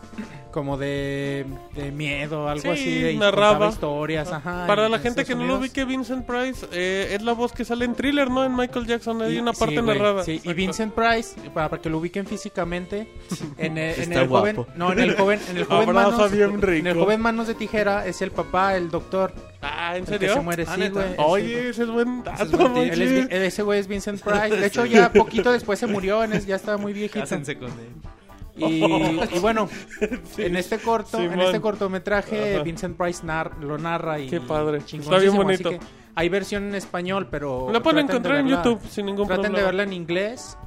[0.52, 1.46] como de,
[1.76, 3.70] de miedo, algo Sí, así, de narraba.
[3.70, 4.66] historias, ajá.
[4.68, 5.62] Para la gente que no lo Unidos.
[5.62, 8.46] ubique, Vincent Price eh, es la voz que sale en Thriller, ¿no?
[8.46, 10.24] En Michael Jackson hay Y- una parte sí, güey, narrada.
[10.24, 10.54] sí, y.
[10.54, 13.12] Vincent Price, para, para que lo ubiquen físicamente,
[13.58, 16.78] en el, en el joven, no, en el joven, en el joven manos, bien rico.
[16.78, 19.34] en el joven manos de tijera es el papá, el doctor,
[19.64, 20.34] Ah, ¿en serio?
[20.34, 20.92] se muere, Ah, sí, ¿neta?
[20.94, 21.16] güey.
[21.18, 22.76] Oye, ese es buen dato, es buen tip.
[22.76, 22.94] Monchis.
[22.94, 24.56] Él es Vi- ese güey es Vincent Price.
[24.56, 27.20] De hecho, ya poquito después se murió, en es- ya estaba muy viejito.
[27.22, 27.90] Cásense con él.
[28.56, 29.68] Y, y bueno,
[30.38, 31.46] en este corto, en Simón.
[31.48, 32.64] este cortometraje, Ajá.
[32.64, 34.80] Vincent Price nar- lo narra y Qué padre.
[34.86, 35.70] chingoncísimo, Está bien así bonito.
[35.72, 35.80] que
[36.16, 39.26] hay versión en español, pero La pueden traten de encontrar en verla- YouTube sin ningún
[39.26, 39.58] Traten problema.
[39.60, 40.58] de verla en inglés.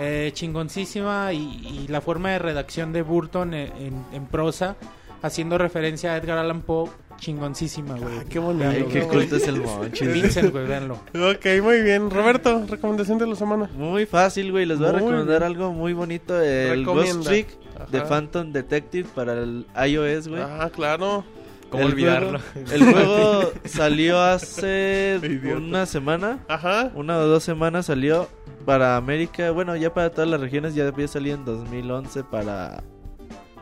[0.00, 1.38] eh, chingoncísima y,
[1.84, 4.76] y la forma de redacción de Burton en, en- en prosa,
[5.22, 6.88] haciendo referencia a Edgar Allan Poe,
[7.18, 8.18] chingoncísima, güey.
[8.18, 8.68] Ah, qué bonito.
[8.68, 10.12] Ay, qué culto es el Monchis.
[10.14, 10.94] Vincent, güey, véanlo.
[11.14, 12.10] Ok, muy bien.
[12.10, 13.68] Roberto, recomendación de la semana.
[13.76, 14.64] Muy fácil, güey.
[14.66, 15.42] Les voy a recomendar bien.
[15.42, 16.40] algo muy bonito.
[16.40, 17.14] El Recomienda.
[17.16, 17.48] Ghost Trick
[17.90, 18.00] de.
[18.02, 20.42] Phantom Detective para el iOS, güey.
[20.42, 21.24] Ah, claro.
[21.70, 22.38] ¿Cómo El olvidarlo?
[22.38, 25.20] juego- el juego salió hace
[25.56, 26.38] una semana.
[26.48, 26.90] Ajá.
[26.94, 28.26] Una o dos semanas salió
[28.64, 29.50] para América.
[29.50, 30.74] Bueno, ya para todas las regiones.
[30.74, 32.82] Ya había salido en 2011 para,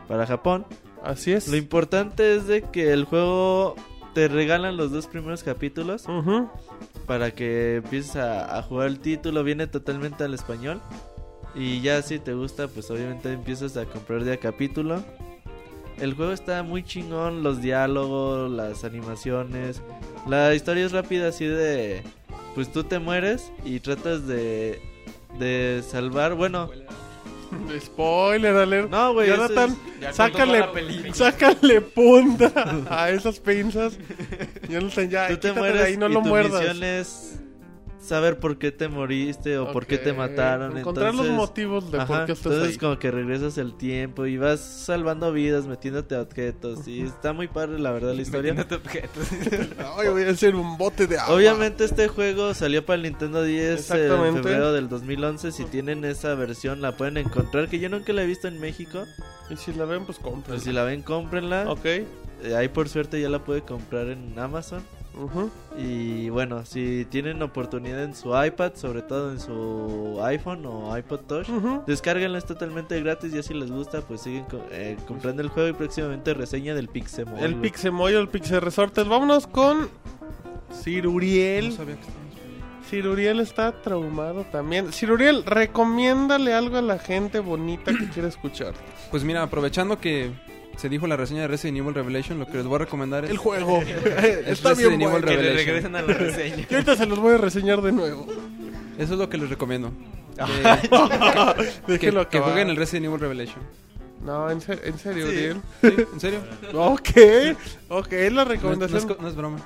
[0.07, 0.65] para Japón.
[1.07, 1.47] Así es.
[1.47, 3.75] Lo importante es de que el juego
[4.13, 6.49] te regalan los dos primeros capítulos Ujú.
[7.05, 9.43] para que empieces a, a jugar el título.
[9.43, 10.81] Viene totalmente al español.
[11.55, 15.01] Y ya si te gusta, pues obviamente empiezas a comprar de a capítulo.
[15.97, 19.81] El juego está muy chingón, los diálogos, las animaciones.
[20.27, 22.03] La historia es rápida así de...
[22.53, 24.81] Pues tú te mueres y tratas de,
[25.39, 26.35] de salvar...
[26.35, 26.69] Bueno,
[27.81, 28.89] Spoiler alert.
[28.89, 30.63] No, güey, Jonathan, es- sácale,
[31.13, 32.51] sácale punta
[32.89, 33.97] a esas pinzas.
[34.69, 36.61] Jonathan, ya, Tú te quítate de mueres ahí, no y lo tu muerdas.
[36.61, 37.36] misión es
[38.07, 40.77] saber por qué te moriste o por qué te mataron.
[40.77, 42.77] Encontrar los entonces- motivos de Ajá, por qué estás entonces ahí.
[42.79, 47.47] como que regresas el tiempo y vas salvando vidas, metiéndote a objetos y está muy
[47.47, 48.53] padre la verdad la historia.
[48.53, 49.27] Metiéndote objetos.
[49.97, 51.35] Ay, voy a hacer un bote de agua.
[51.35, 54.41] Obviamente este juego salió para el Nintendo 10 eh, en Exactamente.
[54.43, 55.51] febrero del 2011.
[55.51, 59.05] Si tienen esa versión la pueden encontrar, que yo nunca la he visto en México.
[59.49, 60.43] Y si la ven, pues compren.
[60.47, 61.69] Pero si la ven, cómprenla.
[61.69, 61.85] Ok.
[61.85, 62.05] Eh,
[62.55, 64.83] ahí por suerte ya la puede comprar en Amazon.
[65.77, 71.19] Y bueno, si tienen oportunidad en su iPad, sobre todo en su iPhone o iPod
[71.21, 71.47] Touch,
[71.85, 73.33] descárguenlo, es totalmente gratis.
[73.33, 77.43] Y si les gusta, pues siguen eh, comprando el juego y próximamente reseña del Pixemoy.
[77.43, 77.55] El.
[77.55, 79.07] Pixemoy o el Pixel Resortes.
[79.07, 79.89] Vámonos con
[80.71, 81.69] Sir Uriel.
[81.69, 82.27] No sabía que estábamos-
[82.89, 84.93] Sir Uriel está traumado también.
[84.93, 88.73] Sir Uriel, recomiéndale algo a la gente bonita que quiere escuchar.
[89.11, 90.31] Pues mira, aprovechando que
[90.77, 93.31] se dijo la reseña de Resident Evil Revelation, lo que les voy a recomendar es...
[93.31, 93.81] El juego.
[93.83, 95.27] Es está Resident bien Evil bueno.
[95.27, 96.65] que le regresen a la reseña.
[96.69, 98.25] Y ahorita se los voy a reseñar de nuevo.
[98.97, 99.91] Eso es lo que les recomiendo.
[100.37, 102.53] que, Déjelo que acabar.
[102.53, 103.59] jueguen el Resident Evil Revelation.
[104.23, 105.61] No, en, ser- en serio, Uriel.
[105.81, 105.93] ¿Sí?
[106.13, 106.39] ¿En serio?
[106.73, 107.09] Ok,
[107.89, 109.17] ok, es la No, es- no es, recomendación.
[109.19, 109.57] no es broma.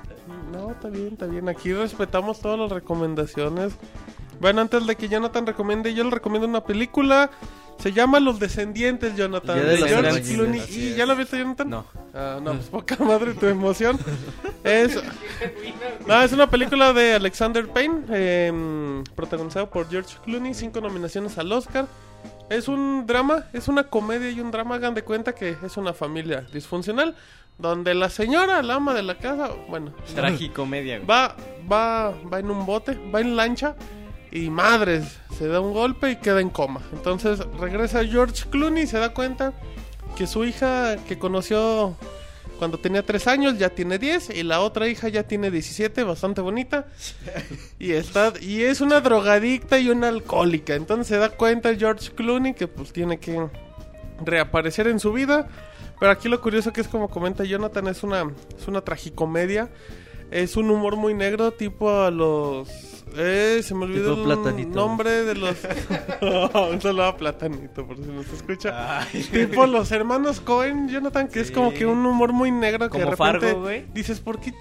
[0.51, 1.47] No, está bien, está bien.
[1.49, 3.73] Aquí respetamos todas las recomendaciones.
[4.39, 7.31] Bueno, antes de que Jonathan recomiende, yo le recomiendo una película.
[7.79, 9.57] Se llama Los Descendientes, Jonathan.
[9.57, 10.61] Ya de George Clooney.
[10.69, 11.69] ¿Y ya lo viste, Jonathan?
[11.69, 11.85] No.
[12.13, 13.97] Ah, no, pues poca madre tu emoción.
[14.63, 14.99] es,
[16.05, 21.51] no, es una película de Alexander Payne, eh, protagonizado por George Clooney, cinco nominaciones al
[21.51, 21.87] Oscar.
[22.49, 24.75] Es un drama, es una comedia y un drama.
[24.75, 27.15] Hagan de cuenta que es una familia disfuncional,
[27.57, 31.07] donde la señora, la ama de la casa, bueno, Tragicomedia, güey.
[31.07, 31.35] va,
[31.71, 33.75] va, va en un bote, va en lancha
[34.31, 36.81] y madres, se da un golpe y queda en coma.
[36.93, 39.53] Entonces regresa George Clooney y se da cuenta
[40.15, 41.95] que su hija que conoció
[42.57, 46.41] cuando tenía 3 años ya tiene 10 y la otra hija ya tiene 17, bastante
[46.41, 46.85] bonita.
[47.79, 50.75] Y está y es una drogadicta y una alcohólica.
[50.75, 53.47] Entonces se da cuenta George Clooney que pues tiene que
[54.23, 55.49] reaparecer en su vida.
[55.99, 59.69] Pero aquí lo curioso que es como comenta Jonathan, es una, es una tragicomedia.
[60.29, 63.00] Es un humor muy negro, tipo a los...
[63.17, 64.75] Eh, se me olvidó el Platanito.
[64.75, 65.57] nombre de los...
[66.71, 69.05] un saludo a Platanito, por si nos escucha.
[69.31, 73.03] tipo los hermanos Cohen, Jonathan, que es como que un humor muy negro que de
[73.05, 73.85] Como repente Fargo, güey.
[73.93, 74.53] dices, ¿por qué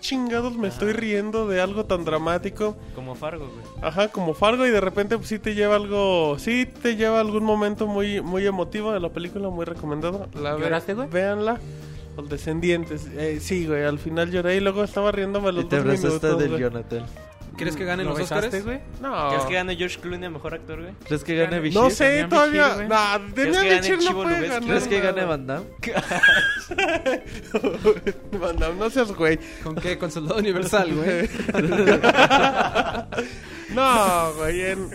[0.00, 2.76] chingados me estoy riendo de algo tan dramático?
[2.94, 3.66] Como Fargo, güey.
[3.82, 7.44] Ajá, como Fargo y de repente pues sí te lleva algo, sí te lleva algún
[7.44, 10.28] momento muy muy emotivo de la película, muy recomendado.
[10.40, 11.08] La ¿Lloraste, güey?
[11.08, 11.58] Véanla.
[12.16, 13.06] Los descendientes.
[13.16, 16.08] Eh, sí, güey, al final lloré y luego estaba riéndome Y los te dos abrazaste
[16.26, 16.60] minutos, del güey.
[16.62, 17.06] Jonathan.
[17.58, 18.64] ¿Quieres que ganen ¿Lo los besaste, Oscars?
[18.64, 18.80] güey?
[19.02, 19.28] No.
[19.28, 20.94] ¿Crees que gane George Clooney a mejor actor, güey?
[21.04, 21.76] ¿Crees que gane Vichy?
[21.76, 22.62] No sé, todavía.
[22.68, 22.88] Bichir, güey.
[22.88, 24.68] Nah, ¿Crees gane Bichir no puede ganar.
[24.68, 25.66] ¿Crees que gane Van Damme?
[28.40, 29.38] Van Damme, no seas güey.
[29.62, 29.98] ¿Con qué?
[29.98, 31.28] Con Soldado Universal, güey.
[33.74, 34.88] No, güey, en,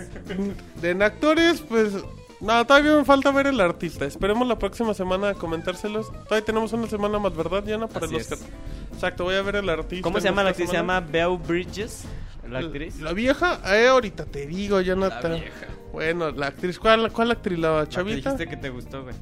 [0.81, 1.93] en actores, pues...
[2.41, 4.05] No, todavía me falta ver el artista.
[4.05, 6.07] Esperemos la próxima semana comentárselos.
[6.23, 7.87] Todavía tenemos una semana más, ¿verdad, Diana?
[7.87, 8.31] Para Así el es.
[8.31, 8.49] Oscar.
[8.93, 10.03] Exacto, voy a ver el artista.
[10.03, 10.69] ¿Cómo se llama la actriz?
[10.69, 12.03] Se llama Belle Bridges.
[12.49, 12.99] La actriz.
[12.99, 15.33] La vieja, eh, ahorita te digo, Jonathan.
[15.33, 15.67] vieja.
[15.91, 17.57] Bueno, la actriz, ¿cuál, cuál actriz?
[17.59, 18.31] ¿La La que chavita?
[18.31, 19.15] dijiste que te gustó, güey.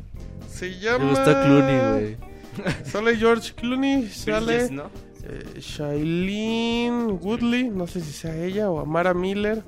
[0.50, 1.10] Se Me llama...
[1.10, 2.18] gusta Clooney, güey.
[2.86, 4.92] Sale George Clooney, sale Bridges, ¿no?
[5.24, 9.64] eh, Shailene Woodley, no sé si sea ella, o Amara Miller,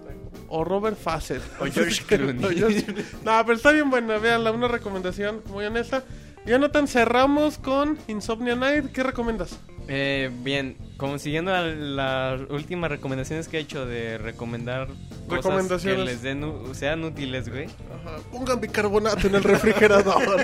[0.50, 1.42] o Robert Fassett.
[1.60, 2.44] O George Clooney.
[2.44, 2.86] O George-
[3.24, 6.04] No, pero está bien buena, veanla, una recomendación muy honesta.
[6.46, 9.58] Jonathan, cerramos con Insomnia Night, ¿qué recomiendas?
[9.88, 14.88] Eh, bien, como siguiendo a las últimas recomendaciones que he hecho de recomendar
[15.28, 17.66] cosas que les den, u- sean útiles, güey.
[17.66, 20.16] Ajá, pongan bicarbonato en el refrigerador.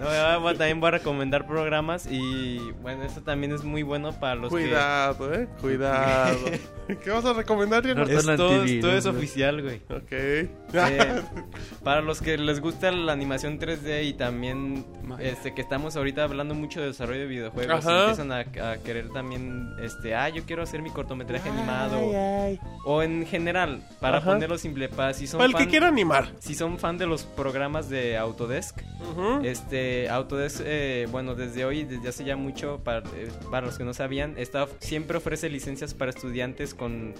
[0.00, 4.50] No, también voy a recomendar programas y bueno, esto también es muy bueno para los
[4.50, 6.38] Cuidado, eh, cuidado.
[7.04, 7.88] ¿Qué vas a recomendar, que...
[7.88, 8.16] Jonathan?
[8.16, 9.76] Es Norton todo, antivirus, todo es oficial, güey.
[9.90, 10.12] Ok.
[10.12, 11.22] Eh,
[11.84, 14.84] para los que les gusta la animación 3D y también
[15.20, 18.14] este que estamos ahorita hablando mucho de desarrollo de videojuegos, y.
[18.20, 18.32] empiezan
[18.62, 23.26] a, a querer también este, ah, yo quiero hacer mi cortometraje animado Ay, o en
[23.26, 24.32] general, para Ajá.
[24.32, 26.28] ponerlo simple, para si son Para el que fan- quiera animar.
[26.38, 28.80] si son fan de los programas de Autodesk,
[29.42, 33.84] este Autodesk, eh, bueno, desde hoy, desde hace ya mucho, para, eh, para los que
[33.84, 37.14] no sabían, está, siempre ofrece licencias para estudiantes con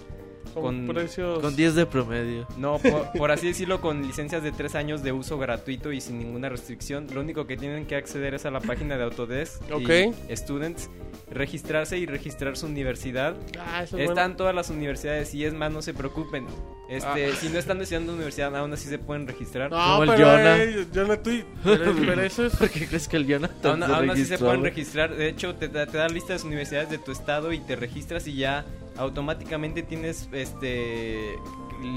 [0.55, 1.39] Con, Con- precios...
[1.41, 2.47] Con 10 de promedio.
[2.57, 6.19] No, por, por así decirlo, con licencias de tres años de uso gratuito y sin
[6.19, 7.07] ninguna restricción.
[7.15, 9.89] Lo único que tienen que acceder es a la página de Autodesk Ok.
[10.29, 10.91] y Students,
[11.31, 13.37] registrarse y registrar su universidad.
[13.59, 14.37] Ah, eso es Están bueno.
[14.37, 16.47] todas las universidades y es más, no se preocupen.
[16.89, 17.37] Este, Ah.
[17.41, 19.71] Si no están estudiando universidad, aún así se pueden registrar.
[19.71, 20.57] No, Como el pero, Jonah.
[20.65, 21.31] eh, Jonah, tú...
[21.63, 22.57] Pero, pero eso es...
[22.59, 25.15] ¿Por qué crees que el Jonathan Aún, se aún así se pueden registrar.
[25.15, 28.27] De hecho, te, te da lista de las universidades de tu estado y te registras
[28.27, 28.65] y ya
[28.97, 31.37] automáticamente tienes este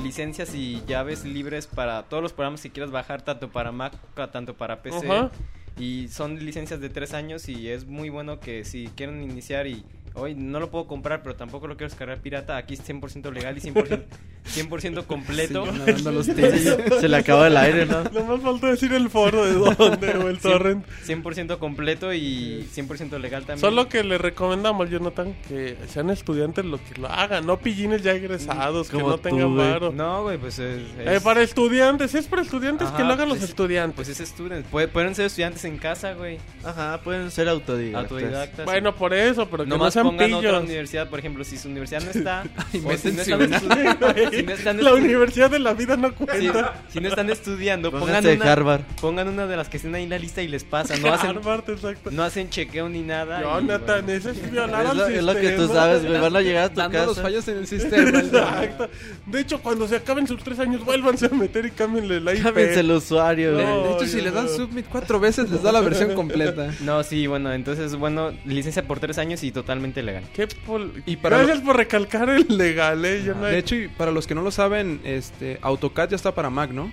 [0.02, 3.94] licencias y llaves libres para todos los programas que quieras bajar, tanto para Mac,
[4.32, 5.30] tanto para PC.
[5.78, 9.84] Y son licencias de tres años y es muy bueno que si quieren iniciar y
[10.16, 13.58] hoy no lo puedo comprar, pero tampoco lo quiero descargar pirata, aquí es 100% legal
[13.58, 14.04] y 100%,
[14.46, 15.66] 100% completo.
[15.66, 16.26] Nadando los.
[17.00, 18.04] Se le acaba el aire, ¿no?
[18.04, 20.86] No me falta decir el foro de dónde o el torrent.
[21.06, 23.60] 100% completo y 100% legal también.
[23.60, 28.12] Solo que le recomendamos, Jonathan, que sean estudiantes los que lo hagan, no pillines ya
[28.12, 29.92] egresados, que no tú, tengan varo.
[29.92, 30.82] No, güey, pues es...
[31.00, 33.96] Eh, para estudiantes, si es para estudiantes, que lo hagan los pues- estudiantes.
[33.96, 34.34] Pues es.
[34.72, 36.38] Puede- pueden ser estudiantes en casa, güey.
[36.64, 38.12] Ajá, pueden ser autodidactas.
[38.12, 38.66] Autodidactas.
[38.66, 41.68] bueno, por eso, pero que no Nomás sean pongan otra universidad, por ejemplo, si su
[41.70, 42.44] universidad no está,
[42.86, 46.82] o si no están, si no están La universidad de la vida no si- cuenta.
[46.90, 48.82] si no están estudiando, pongan Pónganse una, Harvard.
[49.02, 50.96] pongan una de las que estén ahí en la lista y les pasa.
[50.98, 52.12] No hacen, Harvard, exacto.
[52.12, 53.42] no hacen chequeo ni nada.
[53.42, 54.18] Jonathan, bueno.
[54.20, 55.74] eso es violar Es al lo, es lo que tú sistema.
[55.74, 56.20] sabes, güey.
[56.22, 57.22] Van a llegar a tu Dando los casa.
[57.22, 58.20] fallos en el sistema.
[58.20, 58.90] Exacto.
[59.26, 62.44] De hecho, cuando se acaben sus tres años, vuélvanse a meter y cámbienle la IP.
[62.44, 63.66] Cámbiense el usuario, güey.
[63.66, 66.74] No, de hecho, si le dan submit cuatro veces, les da la versión completa.
[66.82, 70.24] No, sí, bueno, entonces, bueno, licencia por tres años y totalmente legal.
[70.34, 73.22] Qué pol- Y para Gracias por recalcar el legal, eh.
[73.26, 76.34] Yo no- De hecho, y para los que no lo saben, este AutoCAD ya está
[76.34, 76.92] para Mac, ¿no?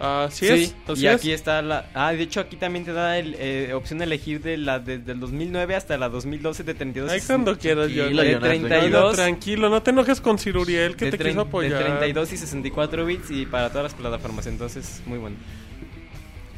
[0.00, 0.68] Así es.
[0.70, 1.14] Sí, así y es.
[1.16, 1.90] aquí está la...
[1.92, 5.12] Ah, de hecho aquí también te da el, eh, opción de elegir de la desde
[5.12, 8.22] el 2009 hasta la 2012 de 32 Ahí cuando quieras, Tranquilo, Jonah.
[8.22, 11.84] de Jonathan, 32 Tranquilo, no te enojes con Ciruriel que de, te quiso de apoyar.
[11.84, 15.36] 32 y 64 bits y para todas las plataformas, entonces muy bueno.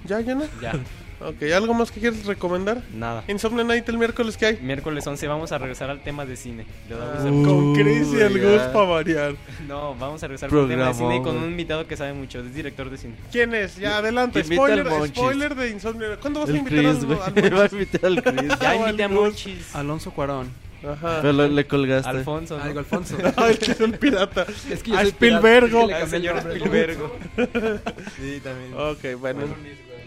[0.06, 0.47] ¿Ya, Jonah?
[0.60, 0.74] Ya,
[1.24, 2.82] Ok, ¿algo más que quieres recomendar?
[2.94, 3.23] nada.
[3.28, 4.57] Insomnia Night el miércoles que hay.
[4.61, 6.66] Miércoles 11 vamos a regresar al tema de cine.
[6.89, 7.44] Le damos el- Uh.
[7.44, 9.35] Con Chris y el Gus para variar.
[9.69, 12.40] No, vamos a regresar al tema de cine y con un invitado que sabe mucho,
[12.40, 13.15] es director de cine.
[13.31, 13.77] ¿Quién es?
[13.77, 14.43] Ya, adelante.
[14.44, 16.16] Spoiler, spoiler de Insomnia.
[16.20, 18.53] ¿Cuándo vas a invitar Chris, al, al Va a invitar al Chris.
[18.61, 19.09] Ya invité a.
[19.09, 20.49] Monchis, Alonso Cuarón.
[20.85, 21.19] Ajá.
[21.23, 22.09] Pero le, le colgaste.
[22.11, 22.65] Alfonso, ¿no?
[22.65, 23.16] Algo Alfonso.
[23.49, 24.44] El que es el pirata.
[24.69, 25.86] Es que yo a soy Spielbergo.
[25.86, 26.82] pirata, Al es que le señor cambié el nombre.
[26.82, 27.81] Spielbergo.
[28.16, 28.74] Sí, también.
[28.74, 29.43] Ok, bueno.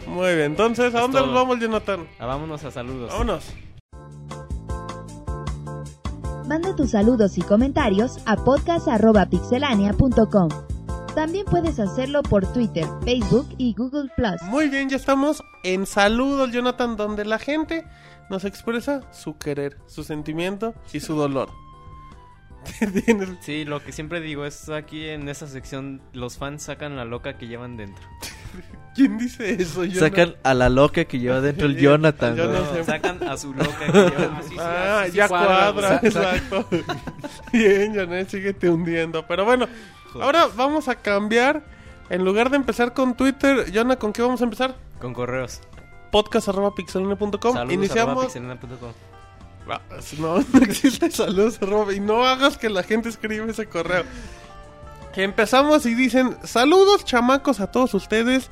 [0.07, 1.27] Muy bien, entonces, ¿a Es dónde todo.
[1.27, 2.07] nos vamos, Jonathan?
[2.19, 3.11] Ah, vámonos a saludos.
[3.11, 3.51] Vámonos.
[6.47, 10.49] Manda tus saludos y comentarios a podcast.pixelania.com.
[11.15, 14.41] También puedes hacerlo por Twitter, Facebook y Google Plus.
[14.43, 17.85] Muy bien, ya estamos en Saludos, Jonathan, donde la gente
[18.29, 21.49] nos expresa su querer, su sentimiento y su dolor.
[23.41, 27.37] Sí, lo que siempre digo es aquí en esa sección los fans sacan la loca
[27.37, 28.03] que llevan dentro.
[28.95, 29.83] ¿Quién dice eso?
[29.83, 29.99] Jonathan?
[30.09, 32.59] Sacan a la loca que lleva dentro el Jonathan, Yo güey.
[32.61, 32.83] no sé.
[32.85, 36.67] Sacan a su loca que llevan Ah, así sí ya cuadra, exacto.
[37.51, 39.25] Bien, Janet, síguete hundiendo.
[39.27, 39.67] Pero bueno,
[40.21, 41.63] ahora vamos a cambiar.
[42.09, 44.75] En lugar de empezar con Twitter, Jonah, ¿con qué vamos a empezar?
[45.01, 45.59] con correos.
[46.11, 47.53] podcast.pixelania.com.
[47.53, 48.35] Saludos Iniciamos.
[48.35, 48.93] arroba.
[49.67, 49.81] Ah,
[50.19, 54.03] No, no existe saludos, arroba, y no hagas que la gente escriba ese correo.
[55.13, 58.51] Que empezamos y dicen, saludos chamacos a todos ustedes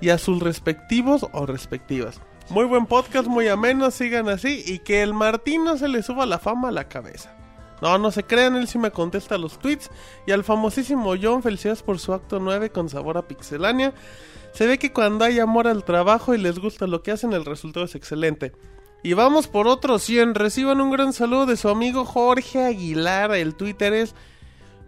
[0.00, 2.20] y a sus respectivos o respectivas.
[2.48, 6.26] Muy buen podcast, muy ameno, sigan así y que el Martín no se le suba
[6.26, 7.36] la fama a la cabeza.
[7.80, 9.90] No, no se crean, él sí me contesta los tweets.
[10.26, 13.94] Y al famosísimo John, felicidades por su acto 9 con sabor a pixelania.
[14.52, 17.44] Se ve que cuando hay amor al trabajo y les gusta lo que hacen, el
[17.44, 18.52] resultado es excelente.
[19.02, 20.34] Y vamos por otros 100.
[20.34, 23.32] Reciban un gran saludo de su amigo Jorge Aguilar.
[23.34, 24.14] El Twitter es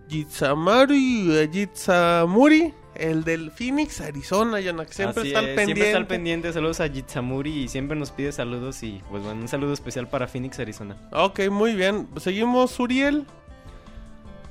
[0.08, 4.60] Jitsamari, eh, Jitsamuri, el del Phoenix, Arizona.
[4.60, 5.74] Yana, que siempre Así está al es, pendiente.
[5.74, 6.52] Siempre está al pendiente.
[6.52, 8.82] Saludos a Jitsamuri y siempre nos pide saludos.
[8.82, 10.96] Y pues bueno, un saludo especial para Phoenix, Arizona.
[11.12, 12.08] Ok, muy bien.
[12.18, 13.26] Seguimos, Uriel.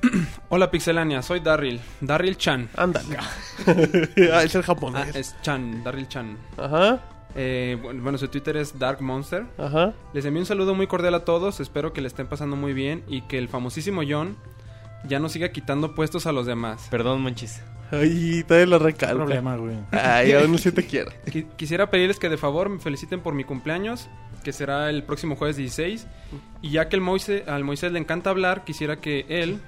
[0.48, 1.80] Hola Pixelania, soy Darryl.
[2.00, 2.68] Darryl Chan.
[2.76, 3.16] Ándale.
[4.32, 5.14] ah, es el Ah, japonés.
[5.14, 6.36] es Chan, Darryl Chan.
[6.56, 7.00] Ajá,
[7.36, 9.46] Eh, bueno, bueno, su Twitter es Dark Monster.
[9.58, 9.94] ajá.
[10.12, 11.60] Les envío un saludo muy cordial a todos.
[11.60, 14.36] Espero que le estén pasando muy bien y que el famosísimo John
[15.08, 16.86] ya no siga quitando puestos a los demás.
[16.90, 17.60] Perdón, Monchis.
[17.90, 19.14] Ay, todavía lo No recalca.
[19.16, 19.76] problema, güey.
[19.90, 21.10] Ay, aún sí te quiero.
[21.26, 24.08] Qui- Quisiera pedirles que de favor me feliciten por mi cumpleaños,
[24.42, 26.06] que será el próximo jueves 16.
[26.62, 29.60] Y ya que el Moise, al Moisés le encanta hablar, quisiera que él,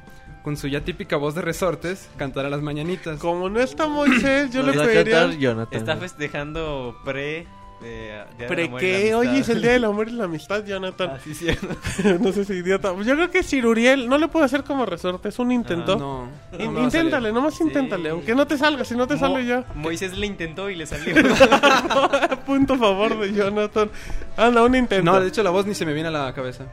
[0.43, 3.19] con su ya típica voz de resortes, cantara las mañanitas.
[3.21, 5.31] Como no está Moisés, yo le pediría...
[5.35, 5.79] Jonathan.
[5.79, 7.47] Está festejando pre
[7.85, 9.13] de, Día del ¿Pre Amor y la qué?
[9.13, 9.19] Amistad.
[9.19, 11.11] Hoy es el Día del Amor y la Amistad, Jonathan.
[11.15, 11.69] Ah, sí, cierto.
[12.21, 12.93] no sé si idiota.
[13.05, 15.93] Yo creo que Siruriel no le puedo hacer como resorte, es un intento.
[15.93, 16.29] Ah, no.
[16.59, 17.65] In- no inténtale, nomás Sí.
[17.65, 18.11] inténtale.
[18.11, 19.65] Aunque no te salga, si no te Mo- sale ya.
[19.75, 21.15] Moisés le intentó y le salió.
[22.47, 23.91] Punto a favor de Jonathan.
[24.37, 25.11] Anda, un intento.
[25.13, 26.65] No, de hecho la voz ni se me viene a la cabeza.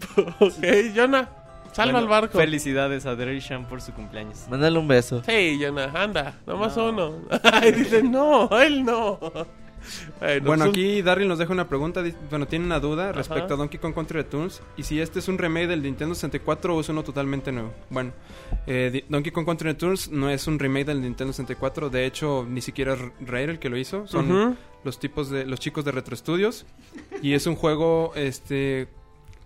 [0.40, 0.64] ok,
[0.96, 1.28] Jonah,
[1.72, 2.38] salva Bueno, al barco.
[2.38, 4.46] Felicidades a Dreishan por su cumpleaños.
[4.48, 5.22] Mándale un beso.
[5.24, 7.16] Sí, Jonah, anda, nomás uno.
[7.52, 9.18] Ay, dice, no, él no.
[10.20, 12.02] Bueno, Bueno, es un- aquí Darryl nos deja una pregunta.
[12.28, 14.62] Bueno, tiene una duda respecto a Donkey Kong Country Returns.
[14.76, 17.72] Y si este es un remake del Nintendo 64 o es uno totalmente nuevo.
[17.90, 18.12] Bueno,
[18.66, 21.90] eh, Donkey Kong Country Returns no es un remake del Nintendo 64.
[21.90, 24.06] De hecho, ni siquiera es Rare el que lo hizo.
[24.06, 26.66] Son los tipos de los chicos de Retro Studios.
[27.22, 28.88] Y es un juego este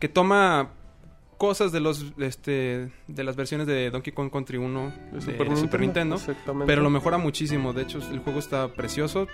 [0.00, 0.70] que toma
[1.36, 5.20] cosas de los este de las versiones de Donkey Kong Country 1 de,
[5.56, 6.16] Super, Nintendo.
[6.66, 7.72] Pero lo mejora muchísimo.
[7.72, 9.26] De hecho, el juego está precioso.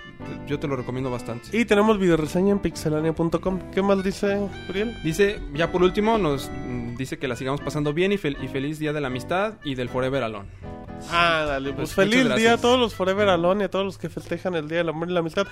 [0.47, 1.55] Yo te lo recomiendo bastante.
[1.57, 3.59] Y tenemos video reseña en pixelania.com.
[3.73, 4.95] ¿Qué más dice Uriel?
[5.03, 6.49] Dice, ya por último, nos
[6.97, 9.75] dice que la sigamos pasando bien y, fel- y feliz día de la amistad y
[9.75, 10.49] del Forever Alone.
[11.09, 13.97] Ah, dale, pues, Pues, feliz día a todos los Forever Alone y a todos los
[13.97, 15.47] que festejan el Día del Amor y la Amistad.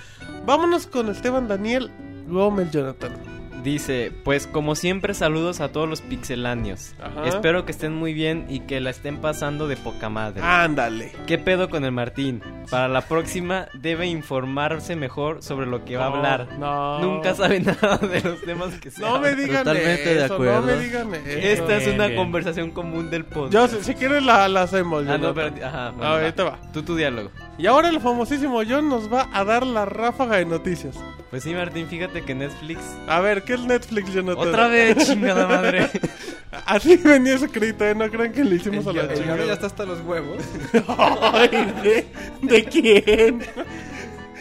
[0.46, 1.90] Vámonos con Esteban Daniel
[2.28, 3.12] Gómez Jonathan.
[3.62, 6.94] Dice, pues como siempre saludos a todos los pixeláneos.
[7.00, 7.26] Ajá.
[7.26, 10.40] Espero que estén muy bien y que la estén pasando de poca madre.
[10.42, 11.12] Ándale.
[11.26, 12.42] ¿Qué pedo con el Martín?
[12.70, 16.48] Para la próxima debe informarse mejor sobre lo que va a hablar.
[16.58, 17.00] no.
[17.00, 20.60] Nunca sabe nada de los temas que se No me digan Totalmente de eso, acuerdo.
[20.60, 21.24] no me digan eso.
[21.28, 22.16] Esta es una bien.
[22.18, 23.52] conversación común del podcast.
[23.52, 25.54] Yo, si, si quieres la, la hacemos, Ah, no, pero...
[25.66, 26.26] Ajá, A bueno, ver, va.
[26.26, 26.58] ahí te va.
[26.72, 27.30] Tú tu diálogo.
[27.60, 30.96] Y ahora el famosísimo John nos va a dar la ráfaga de noticias.
[31.30, 32.80] Pues sí, Martín, fíjate que Netflix...
[33.06, 34.48] A ver, ¿qué es Netflix, Jonathan?
[34.48, 35.90] Otra vez, chingada madre.
[36.66, 37.94] Así venía escrito, ¿eh?
[37.94, 39.44] No crean que le hicimos a la chingada.
[39.44, 40.38] ya está hasta los huevos.
[40.88, 41.48] Ay,
[41.82, 42.06] ¿de,
[42.42, 43.42] de quién?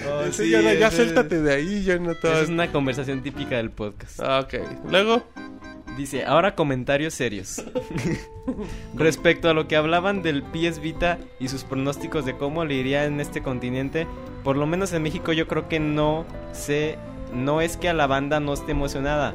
[0.10, 2.32] Oh, Sí, sí, ya, ya suéltate de ahí, Jonathan.
[2.32, 4.20] Esa es una conversación típica del podcast.
[4.22, 4.54] Ah, Ok,
[4.90, 5.24] luego.
[6.00, 7.62] Dice, ahora comentarios serios.
[8.96, 13.04] Respecto a lo que hablaban del PS Vita y sus pronósticos de cómo le iría
[13.04, 14.08] en este continente,
[14.46, 16.98] por lo menos en México yo creo que no sé,
[17.34, 19.34] no es que a la banda no esté emocionada,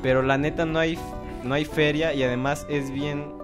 [0.00, 0.96] pero la neta no hay
[1.42, 3.35] no hay feria y además es bien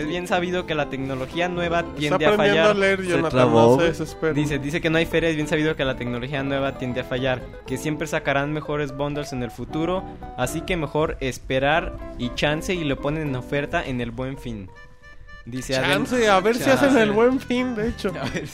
[0.00, 2.76] es bien sabido que la tecnología nueva Está tiende a aprendiendo fallar.
[2.76, 3.30] a leer, Se Jonathan.
[3.30, 4.32] trabó, no se.
[4.34, 7.04] Dice, dice que no hay feria, es bien sabido que la tecnología nueva tiende a
[7.04, 10.04] fallar, que siempre sacarán mejores bundles en el futuro,
[10.36, 14.70] así que mejor esperar y chance y lo ponen en oferta en el buen fin.
[15.46, 16.86] Dice, Chance, a ver si Chance.
[16.86, 18.08] hacen el buen fin, de hecho.
[18.20, 18.44] A ver.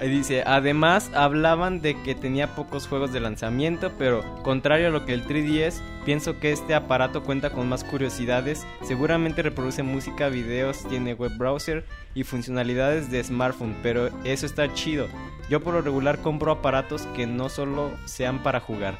[0.00, 5.04] Ahí dice, además hablaban de que tenía pocos juegos de lanzamiento, pero contrario a lo
[5.04, 10.84] que el 3DS, pienso que este aparato cuenta con más curiosidades, seguramente reproduce música, videos,
[10.88, 11.84] tiene web browser
[12.14, 15.08] y funcionalidades de smartphone, pero eso está chido.
[15.50, 18.98] Yo por lo regular compro aparatos que no solo sean para jugar.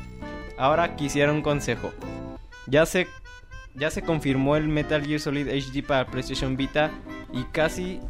[0.57, 1.93] Ahora quisiera un consejo.
[2.66, 3.07] Ya se
[3.75, 6.91] ya se confirmó el Metal Gear Solid HD para PlayStation Vita
[7.33, 8.01] y casi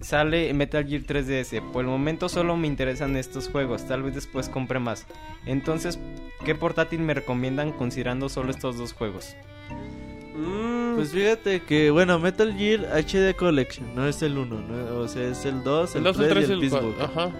[0.00, 1.60] sale Metal Gear 3DS.
[1.72, 5.06] Por el momento solo me interesan estos juegos, tal vez después compre más.
[5.46, 5.98] Entonces,
[6.44, 9.34] ¿qué portátil me recomiendan considerando solo estos dos juegos?
[10.34, 14.98] Mm, Pues fíjate que, bueno, Metal Gear HD Collection, no es el 1, ¿no?
[15.00, 16.70] o sea, es el 2, el, el 2, 3 el 3 y el el Peace
[16.70, 16.88] 4.
[16.88, 17.04] Walker.
[17.04, 17.30] Ajá.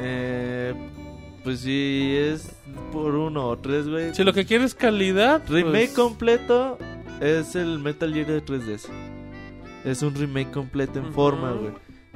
[0.00, 0.74] Eh,
[1.44, 2.52] pues si es
[2.92, 4.14] por uno o tres, güey.
[4.14, 6.78] Si lo que quieres es calidad, Remake pues, completo
[7.20, 8.88] es el Metal Gear de 3DS.
[9.84, 11.72] Es un remake completo en forma, güey.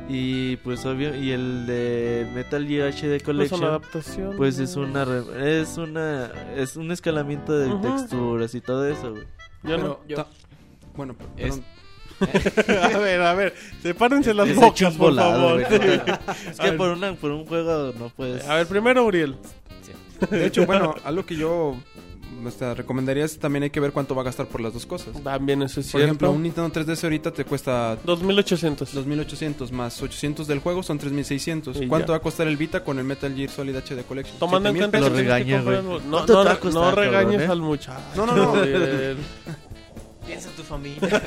[0.08, 4.36] Y pues obvio, y el de Metal Gear HD pues Collection, una adaptación.
[4.36, 9.24] pues es una re- es una es un escalamiento de texturas y todo eso, güey.
[9.62, 9.94] Yo no.
[10.14, 10.26] Ta-
[10.94, 11.60] bueno, Es-
[12.94, 15.64] a ver, a ver, sepárense las Es bocas, por volado, favor.
[15.78, 16.00] güey.
[16.50, 19.36] Es que por una por un juego no puedes A ver, primero Uriel.
[20.30, 21.76] De hecho, bueno, algo que yo
[22.46, 25.22] este, recomendaría es también hay que ver cuánto va a gastar por las dos cosas.
[25.22, 26.04] También eso es Por cierto.
[26.06, 28.94] ejemplo, un Nintendo 3DS ahorita te cuesta 2800.
[28.94, 31.80] 2800 más 800 del juego son 3600.
[31.82, 32.12] Y ¿Cuánto ya.
[32.12, 34.38] va a costar el Vita con el Metal Gear Solid HD Collection?
[34.38, 35.22] Tomando en 7000 cuenta Lo que.
[35.54, 37.52] No, ¿Cuánto no, no costar, regañes cabrón, eh?
[37.52, 38.00] al muchacho.
[38.16, 38.52] No, no, no.
[40.26, 41.22] Piensa en tu familia.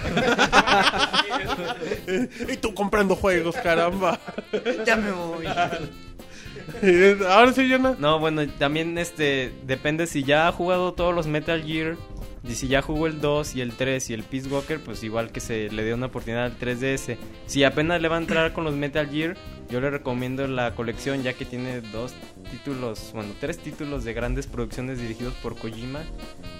[2.52, 4.20] y tú comprando juegos, caramba.
[4.86, 5.46] ya me voy.
[7.30, 7.96] Ahora sí, Jonah.
[8.00, 11.96] No, bueno, también este depende si ya ha jugado todos los Metal Gear
[12.48, 15.32] y si ya jugó el 2 y el 3 y el Peace Walker, pues igual
[15.32, 17.18] que se le dé una oportunidad al 3DS.
[17.46, 19.36] Si apenas le va a entrar con los Metal Gear,
[19.70, 22.14] yo le recomiendo la colección ya que tiene dos
[22.52, 26.00] títulos, bueno, tres títulos de grandes producciones dirigidos por Kojima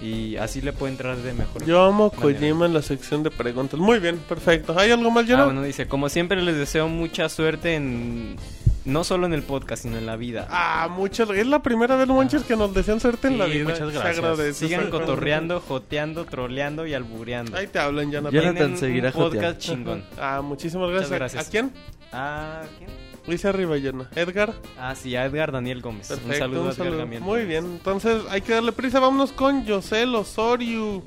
[0.02, 1.64] y así le puede entrar de mejor.
[1.64, 2.38] Yo amo manera.
[2.38, 3.80] Kojima en la sección de preguntas.
[3.80, 4.78] Muy bien, perfecto.
[4.78, 5.44] ¿Hay algo más, Ah, Jonah?
[5.46, 8.36] bueno, dice, como siempre les deseo mucha suerte en
[8.84, 10.46] No solo en el podcast, sino en la vida.
[10.50, 13.64] Ah, muchas Es la primera vez, Monchis, que nos desean suerte en la vida.
[13.64, 14.18] muchas gracias.
[14.18, 17.56] agradece, Sigan cotorreando, joteando, troleando y albureando.
[17.56, 18.32] Ahí te hablan, Jonathan.
[18.32, 20.04] Jonathan Tienen un seguirá podcast chingón.
[20.18, 21.10] Ah, muchísimas gracias.
[21.10, 21.46] Muchas gracias.
[21.46, 21.72] ¿A quién?
[22.12, 22.90] Ah, ¿quién?
[23.26, 24.08] Dice arriba, Jonah.
[24.16, 24.54] Edgar.
[24.78, 26.08] Ah, sí, a Edgar Daniel Gómez.
[26.08, 27.20] Perfecto, un saludo a Edgar saludo.
[27.20, 29.00] Muy bien, entonces hay que darle prisa.
[29.00, 31.02] Vámonos con Yosel Osorio.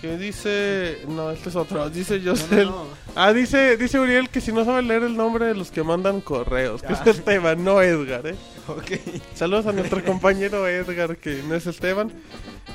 [0.00, 0.98] Que dice.
[1.08, 1.88] No, este es otro.
[1.90, 2.68] Dice Yosel.
[3.14, 6.22] Ah, dice, dice Uriel que si no sabe leer el nombre de los que mandan
[6.22, 8.36] correos, que es Esteban, no Edgar, ¿eh?
[9.34, 12.10] Saludos a nuestro compañero Edgar, que no es Esteban.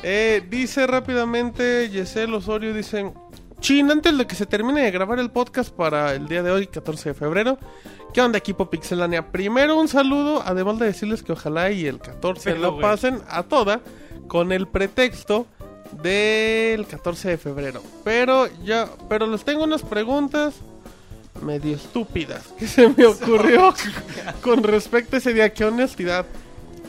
[0.04, 3.12] Eh, dice rápidamente Yesel Osorio, dice...
[3.60, 6.68] Chin, antes de que se termine de grabar el podcast para el día de hoy,
[6.68, 7.58] 14 de febrero.
[8.14, 9.32] ¿Qué onda, equipo Pixelania?
[9.32, 13.42] Primero un saludo, además de decirles que ojalá y el 14 Pero, lo pasen a
[13.42, 13.82] toda
[14.28, 15.48] con el pretexto
[16.02, 17.82] del 14 de febrero.
[18.04, 20.56] Pero ya, pero les tengo unas preguntas
[21.42, 23.74] medio estúpidas que se me ocurrió
[24.42, 25.54] con respecto a ese día.
[25.54, 26.26] Qué honestidad.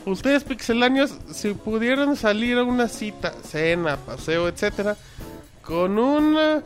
[0.05, 4.95] Ustedes pixelanios, si pudieran salir a una cita, cena, paseo, etcétera,
[5.61, 6.63] con una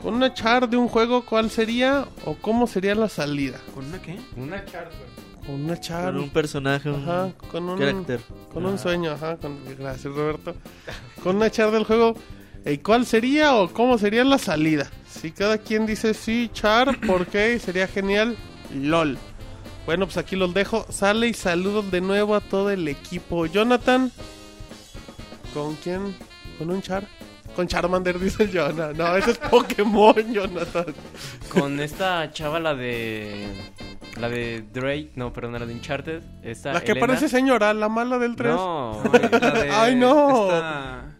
[0.00, 3.58] con una char de un juego, ¿cuál sería o cómo sería la salida?
[3.74, 4.16] ¿Con una qué?
[4.36, 4.92] Una charla.
[5.48, 8.20] Con una char, Con un personaje, un ajá, con un carácter.
[8.52, 10.54] con un sueño, ajá, con, gracias Roberto.
[11.22, 12.14] Con una char del juego,
[12.66, 14.90] ¿y cuál sería o cómo sería la salida?
[15.08, 17.58] Si cada quien dice sí, char, ¿por qué?
[17.58, 18.36] Sería genial,
[18.74, 19.16] lol.
[19.86, 20.84] Bueno, pues aquí los dejo.
[20.90, 23.46] Sale y saludos de nuevo a todo el equipo.
[23.46, 24.12] Jonathan,
[25.54, 26.14] ¿con quién?
[26.58, 27.04] ¿Con un char?
[27.56, 28.92] Con Charmander, dice el Jonah.
[28.92, 30.94] No, ese es Pokémon, Jonathan.
[31.48, 33.48] Con esta chava, la de.
[34.20, 35.10] La de Drake.
[35.14, 36.22] No, perdón, la de Uncharted.
[36.42, 37.06] Esta La que Elena.
[37.06, 38.52] parece señora, la mala del 3.
[38.54, 40.44] No, La de- Ay, no.
[40.44, 41.16] Esta...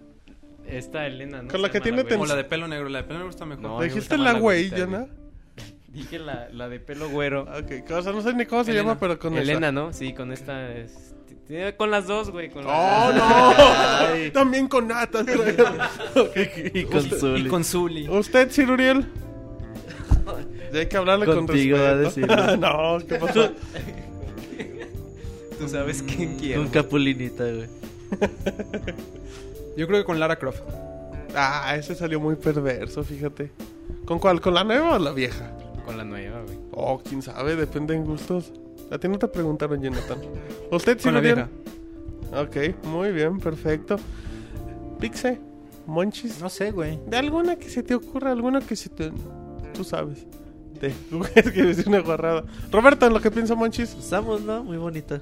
[0.66, 1.49] esta Elena, ¿no?
[1.51, 2.89] Con la que tiene tiene O la de pelo negro.
[2.89, 3.62] La de pelo negro está mejor.
[3.62, 5.07] No, me Dijiste la la güey, Jonah.
[5.89, 7.43] Dije la, la de pelo güero.
[7.43, 8.89] Ok, o sea, no sé ni cómo se Elena.
[8.89, 9.43] llama, pero con esa.
[9.43, 9.93] Elena, ¿no?
[9.93, 10.70] Sí, con esta.
[10.77, 11.15] es-
[11.79, 12.51] Con las dos, güey.
[12.51, 14.33] Con ¡Oh, no!
[14.33, 15.27] También con Nathan.
[16.75, 17.41] Y con Zully.
[17.41, 18.09] Y con Zully.
[18.09, 19.07] ¿Usted, Sir Uriel?
[20.73, 22.57] Ya hay que hablarle Contigo, con respeto.
[22.57, 23.51] no, ¿qué pasó?
[25.59, 26.62] Tú sabes quién quiero.
[26.62, 27.69] Con Capulinita, güey.
[29.77, 30.62] Yo creo que con Lara Croft.
[31.35, 33.51] Ah, ese salió muy perverso, fíjate.
[34.05, 34.40] ¿Con cuál?
[34.40, 35.53] ¿Con la nueva o la vieja?
[35.85, 36.59] Con la nueva, güey.
[36.73, 38.53] Oh, quién sabe, depende en gustos.
[38.90, 40.19] A ti no te preguntaron, Jonathan.
[40.70, 41.49] ¿Usted, Sir Con la vieja.
[42.32, 43.97] Ok, muy bien, perfecto.
[45.01, 45.39] Pixe,
[45.86, 46.40] Monchis.
[46.40, 46.99] No sé, güey.
[47.07, 49.11] De alguna que se te ocurra, alguna que se te...
[49.74, 50.27] Tú sabes.
[50.81, 50.93] De...
[51.35, 52.45] Es que decir una guarrada.
[52.71, 54.63] Roberto, en lo que piensa Monchis, Estamos, ¿no?
[54.65, 55.21] Muy bonita.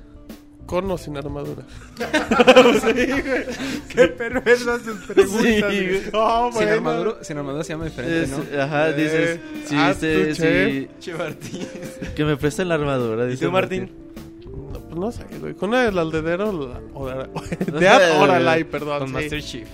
[0.67, 1.63] con o sin armadura.
[1.99, 3.45] sí, güey.
[3.89, 5.41] Qué perversas sus preguntas.
[5.43, 6.01] Sí, güey.
[6.13, 6.73] Oh, Sin bueno.
[6.73, 8.63] armadura, sin armadura se llama diferente, Es- ¿no?
[8.63, 9.41] Ajá, Eh, dices.
[9.67, 10.37] Si ah, tu chef.
[10.39, 11.69] si- Che Martín.
[12.17, 13.27] Que me presten la armadura.
[13.27, 13.91] ¿Y dice tú, Martín?
[14.45, 15.55] No, pues no sé, güey.
[15.55, 16.51] Con una del aldedero...
[16.53, 17.29] la- o de-
[17.73, 18.47] No Dead sé, or güey.
[18.47, 18.99] Alive, perdón.
[18.99, 19.15] Con sí.
[19.15, 19.69] Master Chief.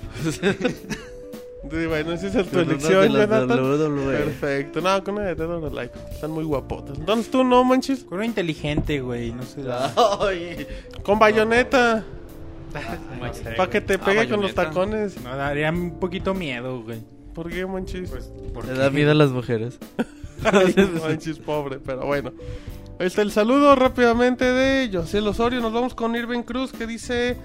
[1.70, 3.48] Sí, bueno, esa es tu elección, Jonathan.
[3.48, 4.80] Perfecto.
[4.80, 5.93] No, con una de Dead or Alive.
[6.10, 6.98] Están muy guapotas.
[6.98, 8.05] Entonces tú no, Monchis.
[8.05, 9.32] Con una inteligente, güey.
[9.32, 9.62] No sé.
[10.20, 10.66] Ay,
[11.02, 12.05] Con bayoneta.
[13.56, 15.20] Para que te Ah, pegue con los tacones.
[15.22, 17.01] No, daría un poquito miedo, güey.
[17.34, 18.10] ¿Por qué, Monchis?
[18.66, 19.78] Le da miedo a las mujeres.
[20.44, 22.32] Ay, Monchis, pobre, pero bueno.
[22.98, 25.60] Ahí está el saludo rápidamente de José Osorio.
[25.60, 27.36] Nos vamos con Irving Cruz que dice: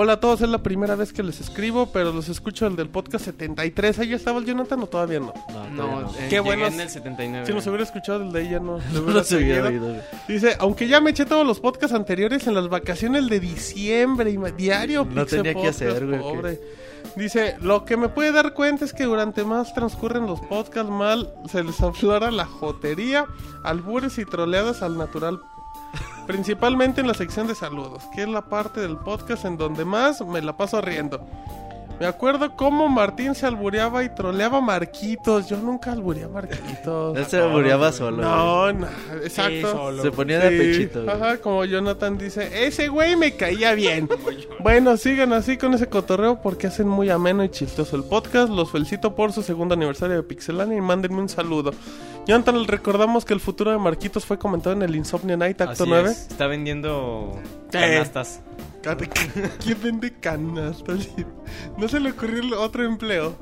[0.00, 2.88] Hola a todos, es la primera vez que les escribo, pero los escucho el del
[2.88, 3.98] podcast 73.
[3.98, 5.34] ¿Ahí estaba el Jonathan o todavía no?
[5.48, 6.08] No, todavía No, no.
[6.10, 7.46] eh, Qué llegué buenos- en el 79.
[7.46, 8.78] Si nos hubiera escuchado el de ella, no.
[8.92, 9.86] le No hubiera los hubiera seguido.
[9.88, 10.02] oído.
[10.28, 14.36] Dice, aunque ya me eché todos los podcasts anteriores en las vacaciones de diciembre y
[14.52, 15.04] diario.
[15.04, 16.60] No Pixel tenía que hacer, güey, Pobre.
[17.16, 21.28] Dice, lo que me puede dar cuenta es que durante más transcurren los podcasts mal,
[21.50, 23.26] se les aflora la jotería,
[23.64, 25.40] albures y troleadas al natural.
[26.28, 30.20] Principalmente en la sección de saludos, que es la parte del podcast en donde más
[30.24, 31.26] me la paso riendo.
[31.98, 35.48] Me acuerdo cómo Martín se albureaba y troleaba a Marquitos.
[35.48, 37.16] Yo nunca albureé a Marquitos.
[37.16, 38.18] Él se albureaba solo.
[38.22, 38.86] No, no,
[39.24, 40.00] exacto.
[40.00, 41.02] Se ponía de Sí, pechito.
[41.02, 41.16] güey.
[41.16, 44.08] Ajá, como Jonathan dice, ese güey me caía bien.
[44.60, 48.48] bueno, sigan así con ese cotorreo porque hacen muy ameno y chistoso el podcast.
[48.48, 51.72] Los felicito por su segundo aniversario de Pixelania y mándenme un saludo.
[52.28, 55.84] Jonathan, recordamos que el futuro de Marquitos fue comentado en el Insomnia Night Acto Así
[55.88, 56.10] 9.
[56.10, 57.32] es, Está vendiendo
[57.68, 57.70] Eh.
[57.70, 58.42] canastas.
[59.64, 61.08] ¿Quién vende canastas?
[61.76, 63.34] No se le ocurrió el otro empleo.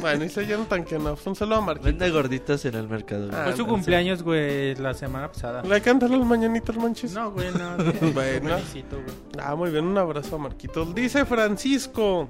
[0.00, 1.16] bueno, dice Jonathan que no.
[1.26, 1.90] Un saludo a Marquitos.
[1.92, 3.26] Vende gorditas en el mercado.
[3.26, 3.38] güey.
[3.38, 5.62] Ah, Fue su cumpleaños, güey, la semana pasada.
[5.62, 7.12] ¿Le cantan las mañanitas, manches?
[7.12, 7.76] No, güey, no.
[8.14, 8.56] Bueno.
[8.56, 9.16] felicito, güey.
[9.42, 10.94] Ah, muy bien, un abrazo a Marquitos.
[10.94, 12.28] Dice Francisco,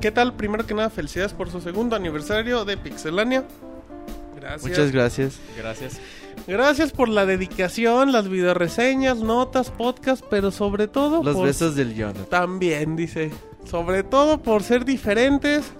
[0.00, 0.34] ¿qué tal?
[0.34, 3.44] Primero que nada, felicidades por su segundo aniversario de Pixelania.
[4.44, 4.70] Gracias.
[4.70, 5.38] Muchas gracias.
[5.56, 6.00] Gracias.
[6.46, 11.94] Gracias por la dedicación, las videoreseñas, notas, podcast, pero sobre todo Los por- besos del
[11.94, 12.26] Jonathan.
[12.28, 13.30] También, dice.
[13.64, 15.72] Sobre todo por ser diferentes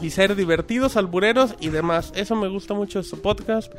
[0.00, 2.12] y ser divertidos, albureros y demás.
[2.16, 3.70] Eso me gusta mucho de su podcast.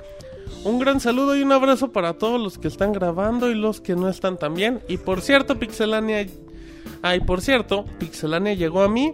[0.64, 3.96] Un gran saludo y un abrazo para todos los que están grabando y los que
[3.96, 4.82] no están también.
[4.88, 6.28] Y por cierto, Pixelania...
[7.02, 9.12] Ay, por cierto, Pixelania llegó a mí.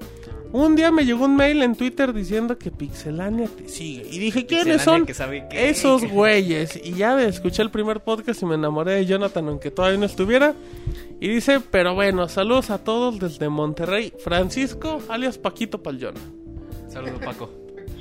[0.52, 4.08] Un día me llegó un mail en Twitter diciendo que Pixelania te sigue.
[4.12, 5.06] Y dije, ¿quiénes son?
[5.06, 5.70] que sabe qué.
[5.70, 6.76] Esos güeyes.
[6.84, 10.56] Y ya escuché el primer podcast y me enamoré de Jonathan, aunque todavía no estuviera.
[11.22, 14.12] Y dice, pero bueno, saludos a todos desde Monterrey.
[14.24, 16.16] Francisco, alias Paquito Palyón.
[16.88, 17.52] Saludos, Paco.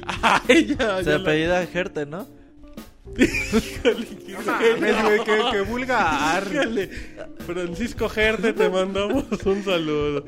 [0.49, 2.27] Ay, ya, Se ya la- apellida Gerte, ¿no?
[4.47, 6.45] Mames, güey, qué, qué vulgar.
[7.47, 10.25] Francisco Gerte, te mandamos un saludo.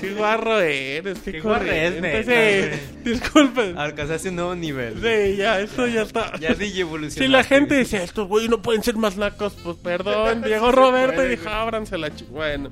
[0.00, 2.24] Qué guarro eres, qué, Qué guarro es, corriente.
[2.24, 3.76] neta, Sí, disculpen.
[3.76, 4.94] Alcanzaste un nuevo nivel.
[4.94, 6.38] Sí, ya, esto ya está.
[6.38, 7.26] Ya DJ evolucionó.
[7.26, 10.42] Si la gente dice, estos güeyes no pueden ser más nacos, pues perdón.
[10.46, 12.24] Llegó Roberto y dijo, ábranse la chi-".
[12.30, 12.70] Bueno.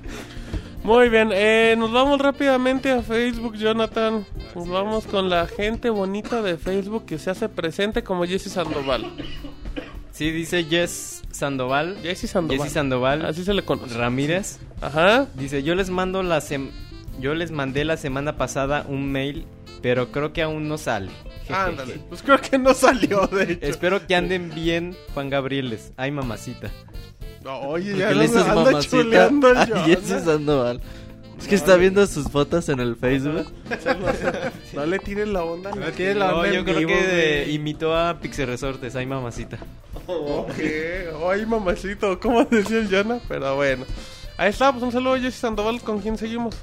[0.90, 4.26] Muy bien, eh, nos vamos rápidamente a Facebook, Jonathan.
[4.56, 9.08] Nos vamos con la gente bonita de Facebook que se hace presente como Jesse Sandoval.
[10.10, 11.96] Sí, dice Jess Sandoval.
[12.02, 12.58] Jesse Sandoval.
[12.58, 13.24] Jessy Sandoval.
[13.24, 13.94] Así se le conoce.
[13.96, 14.58] Ramírez.
[14.80, 15.28] Ajá.
[15.34, 16.72] Dice, yo les mando la sem-
[17.20, 19.46] yo les mandé la semana pasada un mail,
[19.82, 21.12] pero creo que aún no sale.
[21.50, 22.00] Ándale.
[22.08, 23.66] Pues creo que no salió, de hecho.
[23.66, 25.92] Espero que anden bien, Juan Gabrieles.
[25.96, 26.68] Ay, mamacita.
[27.44, 29.26] No, oye, ¿Por ya le dices mamacita
[29.74, 29.84] a.
[29.84, 30.80] Jesse Sandoval?
[31.38, 33.46] Es que está viendo sus fotos en el Facebook.
[34.74, 35.70] No le tires la onda.
[35.70, 38.94] No tiene la No, onda yo en creo vivo, que de- imitó a Pixel Resortes.
[38.94, 39.58] Ay, mamacita.
[40.06, 40.52] Ok,
[41.30, 43.20] ay mamacito, ¿cómo decía el Jonah?
[43.28, 43.84] Pero bueno.
[44.36, 46.54] Ahí está, pues un saludo a Jesse Sandoval, ¿con quién seguimos?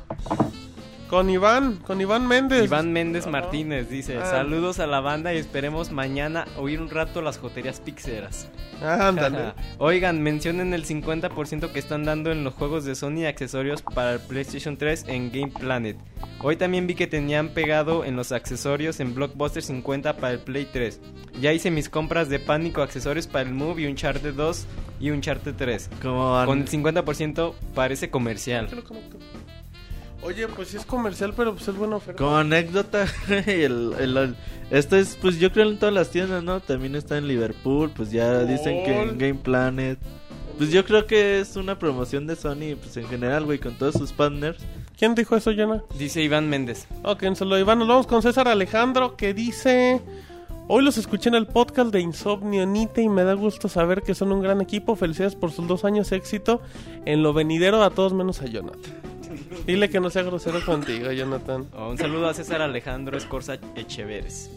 [1.10, 2.66] Con Iván, con Iván Méndez.
[2.66, 4.26] Iván Méndez Martínez dice, Ah.
[4.26, 8.50] saludos a la banda y esperemos mañana oír un rato las joterías pixeras.
[8.84, 9.54] Ándale.
[9.80, 14.14] Oigan, mencionen el 50% que están dando en los juegos de Sony y accesorios para
[14.16, 15.96] el PlayStation 3 en Game Planet.
[16.42, 20.68] Hoy también vi que tenían pegado en los accesorios en Blockbuster 50 para el Play
[20.72, 21.00] 3.
[21.40, 24.66] Ya hice mis compras de pánico accesorios para el Move y Uncharted 2
[25.00, 25.90] y Uncharted 3.
[26.02, 28.68] Como an- Con el 50% parece comercial.
[30.28, 32.22] Oye, pues sí es comercial, pero pues es buena oferta.
[32.24, 33.06] Como anécdota,
[33.48, 34.36] el, el- el-
[34.70, 36.60] esto es, pues yo creo en todas las tiendas, ¿no?
[36.60, 39.98] También está en Liverpool, pues ya dicen que en Game Planet.
[40.58, 43.94] Pues yo creo que es una promoción de Sony, pues en general, güey, con todos
[43.96, 44.58] sus partners.
[44.98, 45.84] ¿Quién dijo eso, Jonah?
[45.98, 46.88] Dice Iván Méndez.
[47.04, 47.80] Ok, saludo Iván.
[47.80, 50.02] Nos vamos con César Alejandro que dice...
[50.70, 54.14] Hoy los escuché en el podcast de Insomnio Nite y me da gusto saber que
[54.14, 54.98] son un gran equipo.
[54.98, 56.60] Felicidades por sus dos años de éxito
[57.06, 58.82] en lo venidero a todos menos a Jonathan.
[59.66, 61.68] Dile que no sea grosero contigo, Jonathan.
[61.76, 64.50] Oh, un saludo a César Alejandro Escorza Echeveres.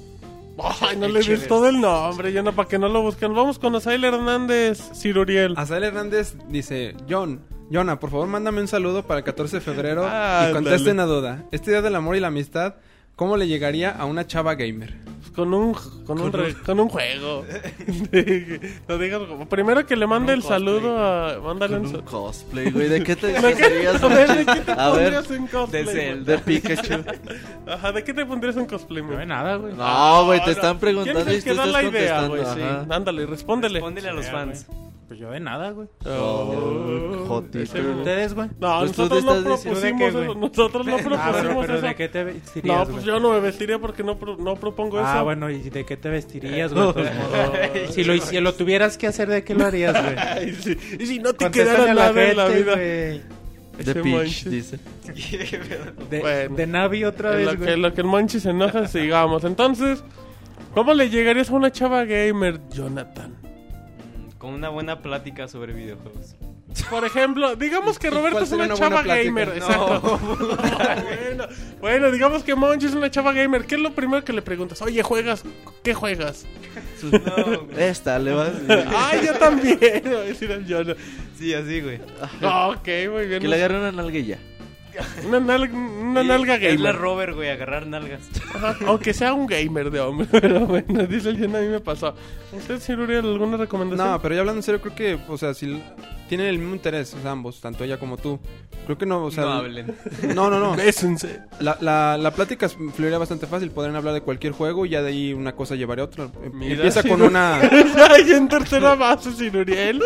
[0.83, 3.35] Ay, no le des todo el nombre, Jonathan, para que no lo busquen.
[3.35, 5.55] Vamos con Asael Hernández, Ciruriel.
[5.57, 7.41] Azael Hernández dice, John,
[7.73, 11.45] Jonah, por favor mándame un saludo para el 14 de febrero y conteste una duda.
[11.53, 12.75] Este día del amor y la amistad,
[13.21, 14.95] ¿cómo le llegaría a una chava gamer?
[15.37, 15.75] Con un,
[16.07, 17.45] con un, re- con un juego.
[18.89, 21.39] no digas, primero que le mande el saludo a...
[21.39, 21.95] Mándale Con un...
[21.97, 22.89] un sa- cosplay, güey.
[22.89, 25.47] ¿De qué te ¿De qué, disfrazarías, a ver, ¿de qué te A ver, pondrías en
[25.49, 25.85] cosplay?
[25.85, 25.97] de güey?
[26.07, 26.33] Zelda.
[26.33, 26.95] de Pikachu.
[27.71, 29.21] Ajá, ¿de qué te pondrías en cosplay, No güey?
[29.21, 29.75] hay nada, güey.
[29.75, 32.27] No, güey, te están ¿Quién preguntando es y el tú que da estás la idea,
[32.27, 32.43] güey?
[32.47, 32.87] Sí, ajá.
[32.91, 33.75] ándale, respóndele.
[33.75, 34.67] Respóndele a los fans.
[35.11, 35.89] Pues yo de nada, güey.
[36.07, 37.59] Oh, Jotito.
[37.59, 38.49] ese- ¿Ustedes, güey?
[38.61, 40.19] No, Pues tú nosotros no estás diciendo- propusimos ¿De qué, eso.
[40.25, 40.39] güey?
[40.39, 41.87] Nosotros no Ah, propusimos pero eso.
[41.89, 42.93] ¿de qué te vestirías, No, güey?
[42.95, 45.09] pues yo no me vestiría porque no, pro- no propongo eso.
[45.09, 46.93] Ah, bueno, ¿y de qué te vestirías, güey?
[46.95, 50.17] Pues, si, lo, si lo tuvieras que hacer, ¿de qué lo harías, güey?
[51.01, 52.75] Y si no te Contéstale quedara a la nada en la gente, vida.
[53.97, 54.03] güey.
[54.05, 54.79] Peach, dice.
[56.09, 56.55] De, Bueno.
[56.55, 57.81] de Navi otra En vez, lo, que, güey.
[57.81, 59.43] lo que el Monchi se enoja, sigamos.
[59.43, 60.05] Entonces,
[60.73, 63.35] ¿cómo le llegarías a una chava gamer, Jonathan?
[64.41, 66.35] Con una buena plática sobre videojuegos.
[66.89, 69.51] Por ejemplo, digamos que ¿Y Roberto es una, chava gamer.
[69.51, 70.19] Exacto.
[70.19, 71.45] bueno,
[71.79, 73.67] bueno, digamos que Monchi es una chava gamer.
[73.67, 74.81] ¿Qué es lo primero que le preguntas?
[74.81, 75.45] Oye, ¿juegas?
[75.83, 76.47] ¿Qué juegas?
[77.77, 78.53] Esta, le vas.
[78.97, 79.79] Ay, yo también.
[80.07, 80.95] va a decir el Jonah.
[81.37, 82.01] Sí, así, güey.
[82.41, 83.43] ok, muy bien.
[83.43, 84.39] Que le agarre una nalguilla.
[85.27, 86.97] Una, nalga, una nalga Es la gamer.
[86.97, 88.21] Robert, güey, agarrar nalgas.
[88.55, 90.29] Ajá, Aunque sea un gamer de hombre.
[90.41, 92.15] Pero bueno, dice el Jonah, a mí me pasó.
[92.53, 94.11] ¿Usted, señor Uriel, alguna recomendación?
[94.11, 95.81] No, pero ya hablando en serio, creo que, o sea, si
[96.29, 98.41] tienen el mismo interés, o sea, ambos, tanto ella como tú.
[98.87, 99.45] Creo que no, o sea...
[99.45, 99.97] no hablen.
[100.35, 100.75] No, no, no.
[100.77, 101.43] Bésense.
[101.61, 103.71] La, la, la plática fluiría bastante fácil.
[103.71, 106.25] Podrían hablar de cualquier juego y ya de ahí una cosa llevaría a otra.
[106.43, 107.61] Em- Mira, Empieza con una...
[107.61, 110.03] Ay, en tercera base, Uriel.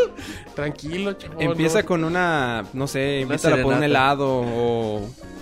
[0.54, 1.40] Tranquilo, chavo.
[1.40, 1.86] Empieza no.
[1.86, 4.73] con una, no sé, invítala por un helado o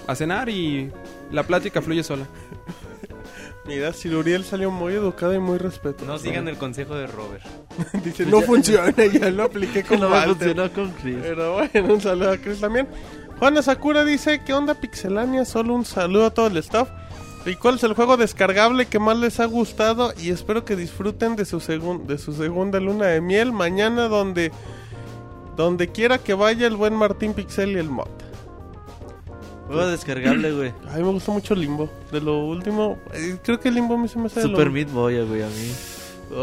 [0.06, 0.90] a cenar y
[1.30, 2.26] la plática fluye sola.
[3.66, 6.10] Mira, si Uriel salió muy educado y muy respetuoso.
[6.10, 7.44] No sigan el consejo de Robert.
[8.04, 10.34] Dice, no funciona, ya lo apliqué con no Walter.
[10.54, 11.16] funcionó con Chris.
[11.22, 12.88] Pero bueno, un saludo a Chris también.
[13.38, 15.44] Juana Sakura dice, ¿qué onda Pixelania?
[15.44, 16.88] Solo un saludo a todo el staff.
[17.44, 20.12] ¿Y cuál es el juego descargable que más les ha gustado?
[20.20, 24.52] Y espero que disfruten de su, segun- de su segunda luna de miel mañana donde,
[25.56, 28.06] donde quiera que vaya el buen Martín Pixel y el mod.
[29.66, 30.74] Juego descargable, güey.
[30.88, 31.88] A mí me gustó mucho Limbo.
[32.10, 34.72] De lo último, eh, creo que Limbo a mí se me hace Super lo...
[34.72, 35.72] Meat Boy, güey, a mí.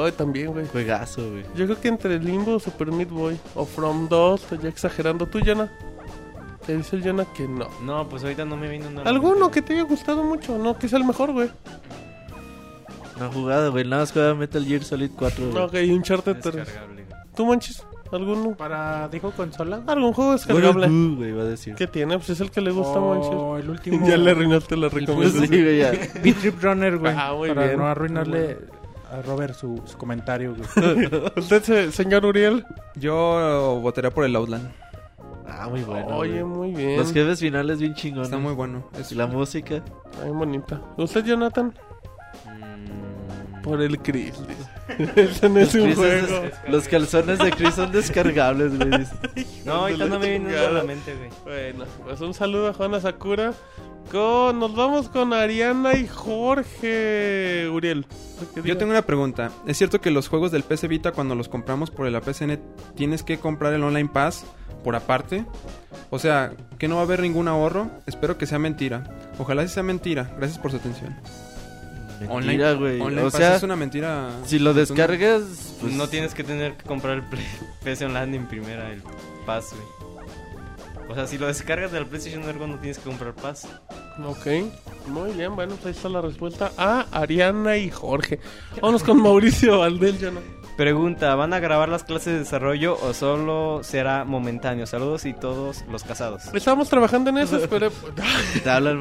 [0.04, 0.68] Ay, también, güey.
[0.68, 1.44] Juegazo, güey.
[1.56, 5.26] Yo creo que entre Limbo o Super Meat Boy o From 2, ya exagerando.
[5.26, 5.72] ¿Tú, Yana?
[6.66, 7.68] Que dice el Yana que no.
[7.84, 9.10] No, pues ahorita no me vino nada.
[9.10, 10.58] ¿Alguno que te haya gustado mucho?
[10.58, 11.50] No, que sea el mejor, güey.
[13.18, 13.84] No ha jugado, güey.
[13.84, 15.64] Nada más juega Metal Gear Solid 4, güey.
[15.64, 16.56] Ok, Uncharted 3.
[16.56, 17.20] Descargable, güey.
[17.36, 17.84] ¿Tú, Manches?
[18.12, 18.56] ¿Alguno?
[18.56, 19.82] Para, dijo consola.
[19.86, 20.88] ¿Algún juego descargable?
[20.88, 21.76] tú, güey, va a decir.
[21.76, 22.18] ¿Qué tiene?
[22.18, 23.64] Pues es el que le gusta, O Manches.
[23.64, 24.08] el último.
[24.08, 25.48] Ya le arruinaste la recomendación.
[25.48, 25.92] sí, güey, ya.
[26.24, 27.14] Beat Trip Runner, güey.
[27.16, 27.78] Ah, muy para bien.
[27.78, 28.58] no arruinarle
[29.12, 31.10] a Robert su, su comentario, güey.
[31.38, 32.66] ¿Usted, se- señor Uriel?
[32.96, 34.72] Yo votaría por el Outland.
[35.48, 36.16] Ah, muy bueno.
[36.18, 36.72] Oye, güey.
[36.72, 36.98] muy bien.
[36.98, 38.28] Los jefes finales bien chingones.
[38.28, 38.84] Está muy bueno.
[39.00, 39.84] Es la música.
[40.24, 40.80] Bien bonita.
[40.98, 41.74] ¿Usted, Jonathan?
[43.64, 44.34] Por el Chris.
[44.48, 45.12] dice.
[45.22, 46.42] Ese no es un Chris es juego.
[46.42, 48.90] des- Los calzones de Chris son descargables, güey.
[49.66, 51.30] No, ahorita no me vino nada a la mente, güey.
[51.44, 53.54] Bueno, pues un saludo a Juana Sakura.
[54.12, 58.06] Con, nos vamos con Ariana y Jorge Uriel.
[58.56, 59.52] ¿Qué Yo tengo una pregunta.
[59.68, 62.60] ¿Es cierto que los juegos del PC Vita cuando los compramos por el PCN
[62.96, 64.46] tienes que comprar el Online Pass
[64.84, 65.46] por aparte?
[66.10, 67.92] O sea, que no va a haber ningún ahorro.
[68.08, 69.04] Espero que sea mentira.
[69.38, 70.32] Ojalá sí sea mentira.
[70.38, 71.16] Gracias por su atención.
[72.20, 73.00] Mentira, güey.
[73.02, 74.30] Online O sea, es una mentira.
[74.46, 77.46] si lo descargas, pues no tienes que tener que comprar el Play-
[77.84, 79.02] PC Online en primera, el
[79.46, 80.00] Pass, güey.
[81.10, 83.68] O sea, si lo descargas del PlayStation Network no tienes que comprar Pass.
[84.24, 84.46] Ok,
[85.08, 88.40] muy bien, bueno, pues ahí está la respuesta a Ariana y Jorge.
[88.80, 90.40] Vámonos con Mauricio Valdel, ya no.
[90.78, 94.86] Pregunta, ¿van a grabar las clases de desarrollo o solo será momentáneo?
[94.86, 96.44] Saludos y todos los casados.
[96.54, 97.92] Estamos trabajando en eso, espero...
[98.64, 98.98] te habla el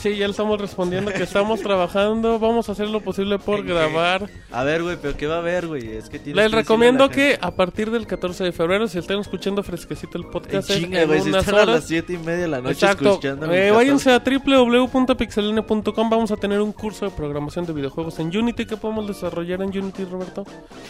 [0.00, 0.12] Martín.
[0.12, 2.38] Sí, ya le estamos respondiendo que estamos trabajando.
[2.38, 4.28] Vamos a hacer lo posible por grabar.
[4.50, 5.88] A ver, güey, pero ¿qué va a haber, güey?
[5.88, 8.88] Es que tienes Les que decirle a recomiendo que a partir del 14 de febrero,
[8.88, 11.68] si están escuchando fresquecito el podcast en, chinga, en güey, si unas están a las
[11.68, 11.84] horas.
[11.86, 13.20] 7 y media de la noche Exacto.
[13.22, 16.10] Eh, váyanse a www.pixelania.com.
[16.10, 18.66] Vamos a tener un curso de programación de videojuegos en Unity.
[18.66, 20.44] ¿Qué podemos desarrollar en Unity, Roberto?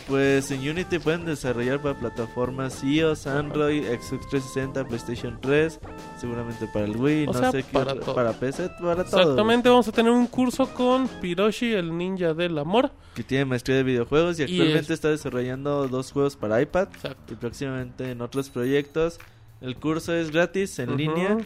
[0.08, 5.80] Pues en Unity pueden desarrollar para plataformas iOS, Android, Xbox 360, PlayStation 3,
[6.20, 9.88] seguramente para el Wii, O no sea, sé qué para para PC, para Exactamente, vamos
[9.88, 12.90] a tener un curso con Piroshi, el ninja del amor.
[13.14, 16.88] Que tiene maestría de videojuegos y Y actualmente es- está desarrollando dos juegos para iPad
[16.94, 17.32] Exacto.
[17.32, 19.18] y próximamente en otros proyectos.
[19.60, 21.36] El curso es gratis en línea.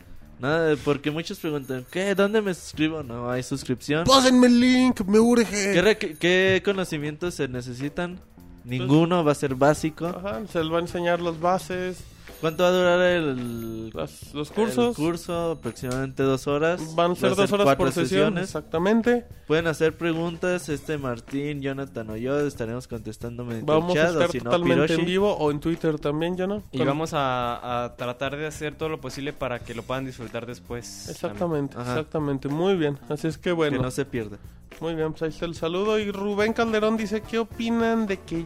[0.40, 2.14] Nada, de- porque muchos preguntan, ¿qué?
[2.14, 3.02] ¿Dónde me suscribo?
[3.02, 4.04] No hay suscripción.
[4.04, 6.16] Pásenme el link, me ¿Qué, urge.
[6.18, 8.18] qué conocimientos se necesitan?
[8.64, 10.06] Ninguno, va a ser básico.
[10.06, 12.02] Ajá, se les va a enseñar las bases,
[12.44, 14.98] ¿Cuánto va a durar el, las- los cursos.
[14.98, 16.94] El curso aproximadamente dos horas.
[16.94, 18.44] Van a ser Va dos horas por sesión, sesiones.
[18.44, 19.24] exactamente.
[19.46, 20.68] Pueden hacer preguntas.
[20.68, 24.12] Este Martín, Jonathan o yo estaremos contestando mediante Vamos el a chat.
[24.12, 25.00] estar o si no, totalmente Piroshi.
[25.00, 26.62] en vivo o en Twitter también, ¿ya no?
[26.70, 30.44] Y vamos a, a tratar de hacer todo lo posible para que lo puedan disfrutar
[30.44, 31.08] después.
[31.08, 32.48] Exactamente, exactamente.
[32.48, 32.98] Muy bien.
[33.08, 33.80] Así es que Que bueno.
[33.80, 34.36] no se pierda.
[34.80, 35.98] Muy bien, pues ahí está el saludo.
[35.98, 38.44] Y Rubén Calderón dice, ¿qué opinan de que...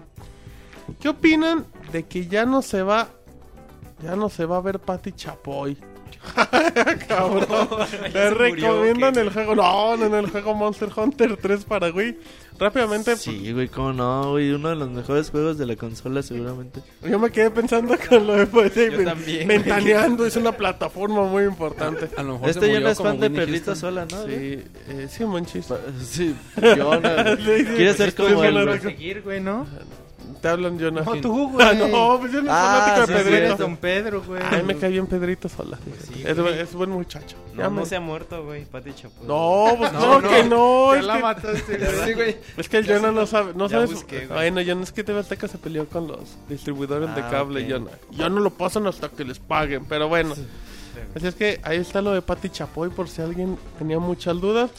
[1.01, 3.09] ¿Qué opinan de que ya no se va...
[4.03, 5.77] Ya no se va a ver Patty Chapoy?
[7.09, 7.69] Cabrón.
[8.13, 9.55] Le recomiendan el juego...
[9.55, 12.19] No, no, no, el juego Monster Hunter 3 para Wii.
[12.59, 14.51] Rápidamente, Sí, güey, cómo no, güey.
[14.51, 16.81] Uno de los mejores juegos de la consola, seguramente.
[17.09, 21.45] yo me quedé pensando con lo de pues, Yo también, Ventaneando, es una plataforma muy
[21.45, 22.09] importante.
[22.17, 23.77] A lo mejor Este ya murió no es fan de Houston.
[23.77, 24.25] sola, ¿no?
[24.25, 25.67] Sí, eh, sí, Monchis.
[26.05, 26.35] Sí.
[26.57, 27.65] Sí, sí.
[27.77, 28.67] Quiere ser Estoy como el...
[28.67, 29.65] de- seguir, güey, ¿no?
[30.43, 31.03] Te hablan, Jonah.
[31.03, 31.67] No, tú, güey.
[31.69, 33.45] Ah, no, pues yo no soy Ah, fanático sí, de sí, Pedrito.
[33.47, 34.43] eres Don Pedro, güey.
[34.49, 35.79] Ay, me cae bien Pedrito sola.
[36.07, 37.37] sí, es, buen muchacho.
[37.55, 39.27] No, no se ha muerto, güey, Pati Chapoy.
[39.27, 40.95] No, pues no, que no.
[40.95, 42.05] Ya Es la que, mataste, güey.
[42.07, 42.37] Sí, güey.
[42.57, 43.53] es que el Jonah no sabe.
[43.55, 43.93] No sabes.
[43.93, 44.27] busqué.
[44.27, 47.71] Bueno, Jonah, es que TV Azteca se peleó con los distribuidores de Ah, cable, ok.
[47.71, 47.91] Jonah.
[48.13, 50.35] Ya no lo pasan hasta que les paguen, pero bueno.
[51.15, 54.71] Así es que ahí está lo de Pati Chapoy, por si alguien tenía muchas dudas.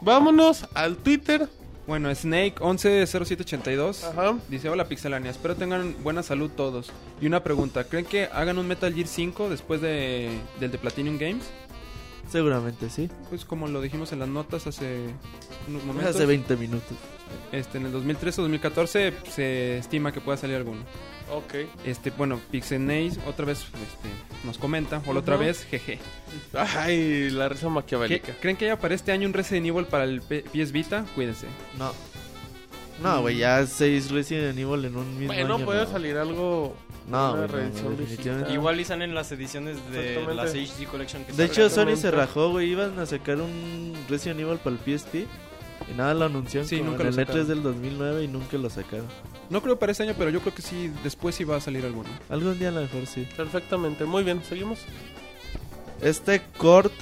[0.00, 1.48] Vámonos al Twitter.
[1.86, 4.38] Bueno, Snake110782 Ajá.
[4.48, 6.90] dice: Hola Pixelania, espero tengan buena salud todos.
[7.20, 11.16] Y una pregunta: ¿creen que hagan un Metal Gear 5 después de, del de Platinum
[11.18, 11.44] Games?
[12.28, 13.08] Seguramente sí.
[13.28, 15.06] Pues como lo dijimos en las notas hace
[15.68, 16.16] unos momentos.
[16.16, 16.96] Hace 20 minutos.
[17.52, 20.80] Este, en el 2013 o 2014 se estima que pueda salir alguno.
[21.30, 21.54] Ok.
[21.84, 24.08] Este, bueno, Pixenace otra vez este,
[24.44, 25.98] nos comenta, o la otra vez, jeje.
[26.54, 28.32] Ay, la risa ¿Qué- maquiavélica.
[28.40, 31.04] ¿Creen que haya para este año un Resident Evil para el P- PS Vita?
[31.14, 31.46] Cuídense.
[31.78, 31.92] No.
[33.02, 35.64] No, güey, ya seis Resident Evil en un mismo Bueno, año.
[35.66, 35.90] puede no.
[35.90, 36.74] salir algo.
[37.08, 38.16] No, una güey, no, reedición definitivamente.
[38.48, 38.54] digital.
[38.54, 40.34] Igual y salen las ediciones de Exactamente.
[40.44, 42.10] las HD Collection que De hecho, Sony se Exactamente.
[42.12, 42.70] rajó, güey.
[42.70, 45.26] Iban a sacar un Resident Evil para el PSP.
[45.92, 47.48] Y nada, lo anunciaron Sí, nunca en lo el E3 sacaron.
[47.48, 49.06] del 2009 y nunca lo sacaron.
[49.50, 51.84] No creo para este año, pero yo creo que sí, después sí va a salir
[51.84, 52.08] alguno.
[52.28, 53.26] Algún día a lo mejor sí.
[53.36, 54.04] Perfectamente.
[54.04, 54.80] Muy bien, seguimos.
[56.02, 56.92] Este Court,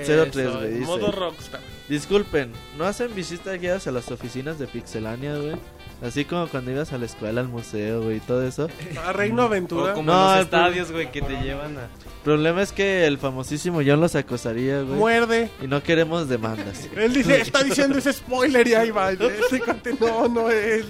[0.00, 0.74] Eso, 03, güey.
[0.80, 1.60] Modo Rockstar.
[1.88, 5.56] disculpen, ¿no hacen visitas guiadas a las oficinas de Pixelania, güey?
[6.02, 8.68] Así como cuando ibas a la escuela, al museo, güey, y todo eso.
[9.04, 9.92] A Reino Aventura.
[9.92, 11.82] O como No, los estadios, güey, que te llevan a...
[12.20, 14.98] El problema es que el famosísimo John los acosaría, güey.
[14.98, 15.50] Muerde.
[15.62, 16.88] Y no queremos demandas.
[16.96, 19.12] Él dice, está diciendo ese spoiler y ahí va.
[19.12, 19.62] Ese
[19.98, 20.86] no, no es.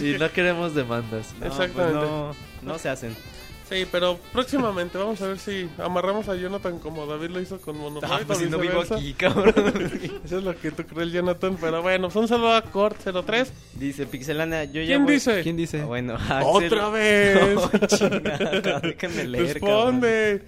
[0.00, 1.34] Y no queremos demandas.
[1.40, 1.98] No, Exactamente.
[1.98, 3.16] pues no, no se hacen.
[3.70, 7.78] Sí, pero próximamente vamos a ver si amarramos a Jonathan como David lo hizo con
[7.78, 8.12] Monopoly.
[8.12, 9.54] Ah, pues si no vivo aquí, cabrón.
[10.24, 11.56] Eso es lo que tú crees, Jonathan.
[11.60, 13.46] Pero bueno, pues un saludo a Cort03.
[13.74, 15.42] Dice Pixelania, yo ya ¿Quién voy- dice?
[15.42, 15.82] ¿Quién dice?
[15.82, 16.42] Ah, Bueno, Axel...
[16.66, 17.54] ¡Otra vez!
[17.54, 20.02] No, chingada, déjame leer, cabrón.
[20.02, 20.42] Responde.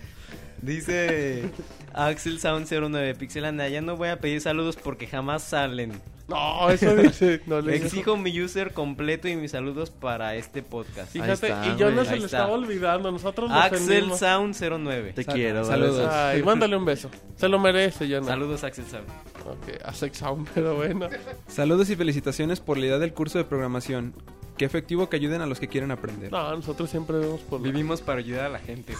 [0.60, 1.44] Dice
[1.92, 5.92] Axel Sound 09 Pixelania, ya no voy a pedir saludos porque jamás salen.
[6.28, 7.41] No, eso dice.
[7.47, 11.12] No le Exijo mi user completo y mis saludos para este podcast.
[11.12, 12.39] Fíjate, está, y yo no se le está.
[12.39, 13.10] estaba olvidando.
[13.10, 14.12] Nosotros lo Axel.
[14.15, 15.12] Sound 09.
[15.15, 15.99] Te Sal- quiero, saludos.
[15.99, 16.28] ¿verdad?
[16.31, 17.10] Ay, mándale un beso.
[17.36, 18.34] Se lo merece, Jonathan.
[18.34, 19.09] Saludos Axel Sound.
[19.47, 21.09] Ok, a Sex Sound, pero bueno.
[21.49, 24.15] Saludos y felicitaciones por la idea del curso de programación.
[24.57, 26.31] Qué efectivo que ayuden a los que quieren aprender.
[26.31, 27.67] No, nosotros siempre vemos por la...
[27.67, 28.94] Vivimos para ayudar a la gente.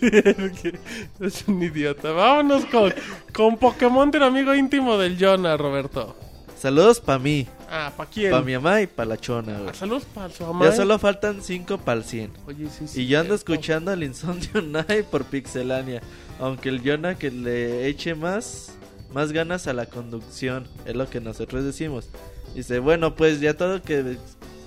[1.20, 2.10] es un idiota.
[2.12, 2.92] Vámonos con,
[3.32, 6.16] con Pokémon del amigo íntimo del Jonah, Roberto.
[6.60, 8.30] Saludos para mí, Ah, ¿pa' quién?
[8.32, 9.70] para mi mamá y para la chona, güey.
[9.70, 10.66] Ah, saludos para su mamá.
[10.66, 12.32] Ya solo faltan 5 para el 100.
[12.46, 13.02] Oye, sí, sí.
[13.02, 13.52] Y yo ando cierto.
[13.54, 16.02] escuchando al Insomnio Night por Pixelania.
[16.38, 18.72] Aunque el Jonah que le eche más,
[19.14, 22.08] más ganas a la conducción, es lo que nosotros decimos.
[22.54, 24.18] Dice, bueno, pues ya todo que,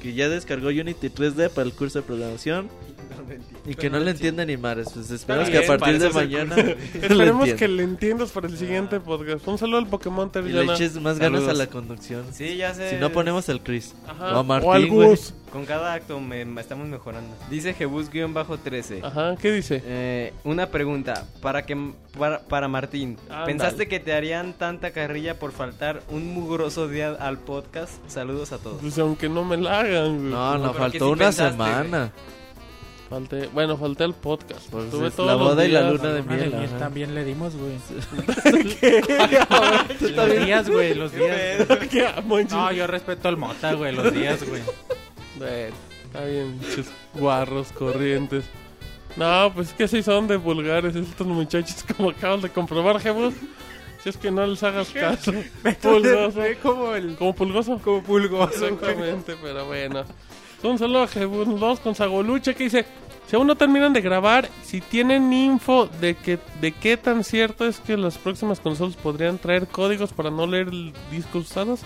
[0.01, 2.69] que ya descargó Unity 3D para el curso de programación
[3.65, 4.89] y que no le entiende ni madres.
[4.93, 7.75] Pues esperamos que a partir de mañana le Esperemos que entienda.
[7.77, 9.47] le entiendas para el siguiente podcast.
[9.47, 12.23] Un saludo al Pokémon del y le eches más ganas a la conducción.
[12.31, 12.91] Sí, ya sé.
[12.91, 14.33] Si no ponemos al Chris Ajá.
[14.33, 14.87] o a o Martín, al.
[14.87, 15.33] Gus.
[15.51, 17.29] Con cada acto me, me estamos mejorando.
[17.51, 19.03] Dice Jebus-13.
[19.03, 19.83] Ajá, ¿qué dice?
[19.85, 21.77] Eh, una pregunta para que
[22.17, 23.17] para, para Martín.
[23.45, 27.91] ¿Pensaste que te harían tanta carrilla por faltar un mugroso día al podcast?
[28.07, 28.81] Saludos a todos.
[28.81, 30.31] Pues aunque no me la hagan, güey.
[30.31, 32.11] No, No, no, pero ¿qué faltó sí una pensaste, semana.
[33.13, 34.67] Falté, bueno, falté al podcast.
[34.71, 36.55] Pues Estuve es todos la los boda y la luna de miel.
[36.55, 36.79] ajá.
[36.79, 37.73] también le dimos, güey.
[38.79, 39.03] ¿Qué?
[40.15, 41.67] Los días, güey, los días.
[41.91, 42.07] ¿Qué?
[42.25, 42.53] Monchis.
[42.53, 44.63] No, yo respeto al mota, güey, los días, güey.
[45.37, 45.75] Bueno,
[46.05, 48.45] está bien, muchos guarros, corrientes.
[49.15, 53.35] No, pues es que sí son de vulgares estos muchachos, como acabas de comprobar, Jebus.
[54.01, 55.31] Si es que no les hagas caso.
[55.83, 56.41] Pulgoso.
[56.63, 57.15] como el...
[57.15, 57.77] Como pulgoso.
[57.77, 60.03] Como pulgoso, Exactamente, pero bueno.
[60.63, 61.45] Un saludo a Jebus.
[61.47, 62.85] Nos vamos con Sagoluche que dice:
[63.33, 67.65] Si aún no terminan de grabar, si tienen info de que de qué tan cierto
[67.65, 70.69] es que las próximas consolas podrían traer códigos para no leer
[71.09, 71.79] discos usados.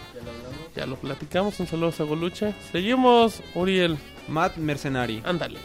[0.75, 1.57] Ya lo platicamos.
[1.61, 2.53] Un saludo a Sagoluche.
[2.73, 3.97] Seguimos, Uriel.
[4.27, 5.23] Matt Mercenari.
[5.23, 5.59] Ándale.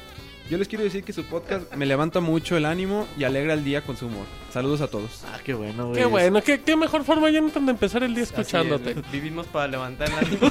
[0.52, 3.64] Yo les quiero decir que su podcast me levanta mucho el ánimo y alegra el
[3.64, 4.26] día con su humor.
[4.52, 5.24] Saludos a todos.
[5.32, 5.98] Ah, qué bueno, güey.
[5.98, 8.90] Qué bueno, qué, qué mejor forma, Jonathan, de empezar el día escuchándote.
[8.90, 10.50] Es, vivimos para levantar el ánimo.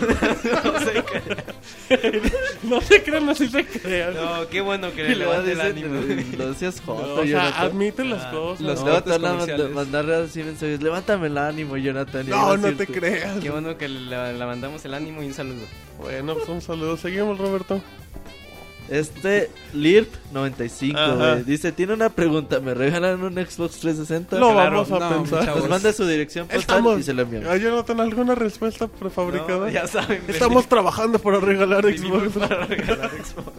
[0.63, 2.21] no sé qué-
[2.63, 4.15] No se crean, así se crean.
[4.15, 6.01] No, qué bueno que le levante el ánimo.
[6.35, 7.61] No seas No, joto, o sea, Jonathan.
[7.63, 8.61] admite las Ah, cosas.
[8.65, 9.69] los no, te van a comerciales.
[9.69, 10.81] mandar así mensajes.
[10.81, 12.27] Levántame el ánimo, Jonathan.
[12.27, 13.37] no, no te creas.
[13.39, 15.61] Qué bueno que le, le mandamos el ánimo y un saludo.
[15.99, 16.97] Bueno, pues un saludo.
[16.97, 17.79] Seguimos, Roberto.
[18.91, 21.15] Este Lirp95, Ajá.
[21.15, 21.43] güey.
[21.45, 22.59] Dice: Tiene una pregunta.
[22.59, 24.37] ¿Me regalan un Xbox 360?
[24.37, 25.55] Lo Claro, vamos a no, pensar.
[25.55, 26.99] Nos manda su dirección postal Estamos.
[26.99, 27.49] y se lo enviamos.
[27.49, 29.59] ¿A Jonathan alguna respuesta prefabricada?
[29.59, 30.21] No, ya saben.
[30.27, 32.33] Estamos trabajando para regalar Xbox.
[32.37, 33.51] para regalar Xbox.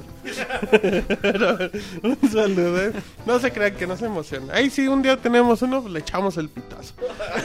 [2.02, 2.82] un saludo.
[2.82, 2.92] ¿eh?
[3.26, 4.50] No se crean que no se emocionen.
[4.52, 6.94] Ahí sí, un día tenemos uno, le echamos el pitazo.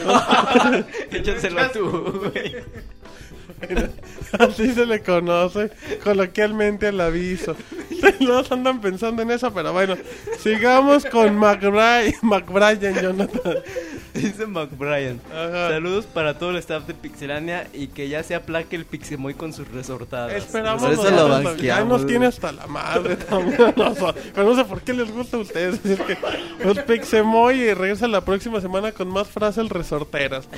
[1.10, 2.56] Échaselo tú, güey.
[4.38, 5.70] Así se le conoce
[6.02, 7.56] coloquialmente al aviso.
[8.20, 9.96] No andan pensando en eso, pero bueno.
[10.38, 13.56] Sigamos con McBride, McBrien, Jonathan.
[14.14, 15.20] Dice McBrien.
[15.32, 15.70] Ajá.
[15.70, 19.52] Saludos para todo el staff de Pixelania y que ya se aplaque el Pixemoy con
[19.52, 20.32] sus resortadas.
[20.32, 23.74] Esperamos Por eso lo Ya nos tiene hasta la madre también.
[24.34, 25.84] Pero no sé por qué les gusta a ustedes.
[25.84, 26.16] Es que
[26.64, 30.48] los Pixemoy regresa la próxima semana con más frases resorteras.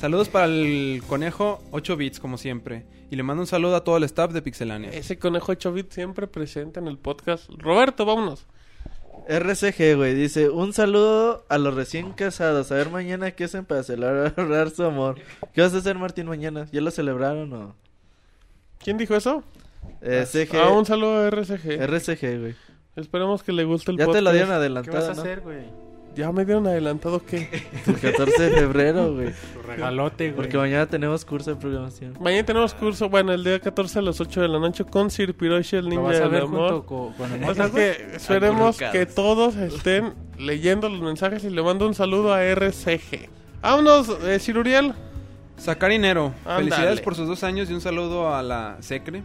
[0.00, 2.84] Saludos para el conejo 8 bits, como siempre.
[3.10, 4.90] Y le mando un saludo a todo el staff de Pixelania.
[4.90, 7.48] Ese conejo 8 bit siempre presente en el podcast.
[7.58, 8.46] Roberto, vámonos.
[9.28, 12.70] RCG, güey, dice, un saludo a los recién casados.
[12.72, 15.16] A ver mañana qué hacen para celebrar su amor.
[15.54, 16.66] ¿Qué vas a hacer, Martín, mañana?
[16.72, 17.74] ¿Ya lo celebraron o...?
[18.78, 19.42] ¿Quién dijo eso?
[20.02, 20.54] Eh, CG.
[20.56, 21.80] Ah, un saludo a RCG.
[21.80, 22.54] RCG, güey.
[22.96, 24.24] Esperemos que le guste el Ya te podcast.
[24.24, 25.20] lo dieron ¿Qué vas a adelantado, ¿no?
[25.22, 25.83] hacer, güey?
[26.14, 27.48] Ya me dieron adelantado que
[27.86, 29.32] El 14 de febrero, güey.
[29.32, 30.36] Tu regalote, güey.
[30.36, 32.16] Porque mañana tenemos curso de programación.
[32.20, 35.34] mañana tenemos curso, bueno, el día 14 a las 8 de la noche con Sir
[35.34, 36.84] Piroshi, el ninja del amor.
[36.84, 41.86] con el O sea que esperemos que todos estén leyendo los mensajes y le mando
[41.86, 43.28] un saludo a RCG.
[43.62, 44.94] Vámonos, eh, Sir Uriel.
[45.56, 46.64] Sacarinero, Ándale.
[46.64, 49.22] felicidades por sus dos años y un saludo a la Secre,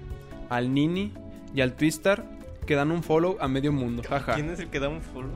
[0.49, 1.11] al Nini
[1.55, 2.23] y al Twistar
[2.67, 4.03] que dan un follow a medio mundo.
[4.07, 4.35] Jaja.
[4.35, 5.31] ¿Quién es el que da un follow?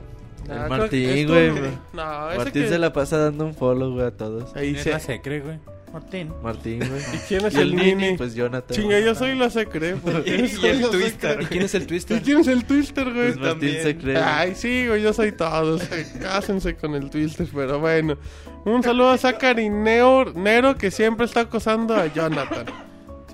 [0.48, 1.70] El Ah, Martín, güey, güey.
[1.92, 2.68] No, ese Martín que...
[2.68, 4.54] se la pasa dando un follow, güey, a todos.
[4.56, 4.90] Ahí Es se...
[4.90, 5.58] la secre, güey.
[5.92, 6.32] Martín.
[6.42, 7.00] Martín, güey.
[7.14, 8.16] ¿Y quién es Y el Nini?
[8.16, 8.76] Pues Jonathan.
[8.76, 9.94] Chinga, yo soy la secre.
[9.94, 10.30] porque
[10.62, 11.30] Y el Twister.
[11.30, 11.42] secre.
[11.42, 12.22] ¿Y quién es el ¿Y Twister?
[12.22, 13.32] quién es el Twister, güey?
[13.34, 14.16] Pues Martín se cree.
[14.16, 15.82] Ay, sí, güey, yo soy todos.
[16.20, 18.16] Cásense con el Twister, pero bueno.
[18.64, 22.66] Un saludo a Zachary Nero que siempre está acosando a Jonathan.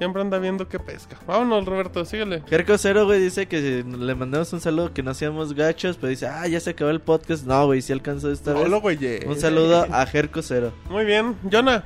[0.00, 1.18] Siempre anda viendo qué pesca.
[1.26, 2.42] Vámonos, Roberto, síguele.
[2.48, 6.26] Jerko Cero, güey, dice que le mandamos un saludo, que no seamos gachos, pero dice,
[6.26, 7.44] ah, ya se acabó el podcast.
[7.44, 8.64] No, güey, sí alcanzó esta vez.
[8.64, 8.98] Hola, güey.
[9.26, 10.72] Un saludo a Jerko Cero.
[10.88, 11.84] Muy bien, Jonah.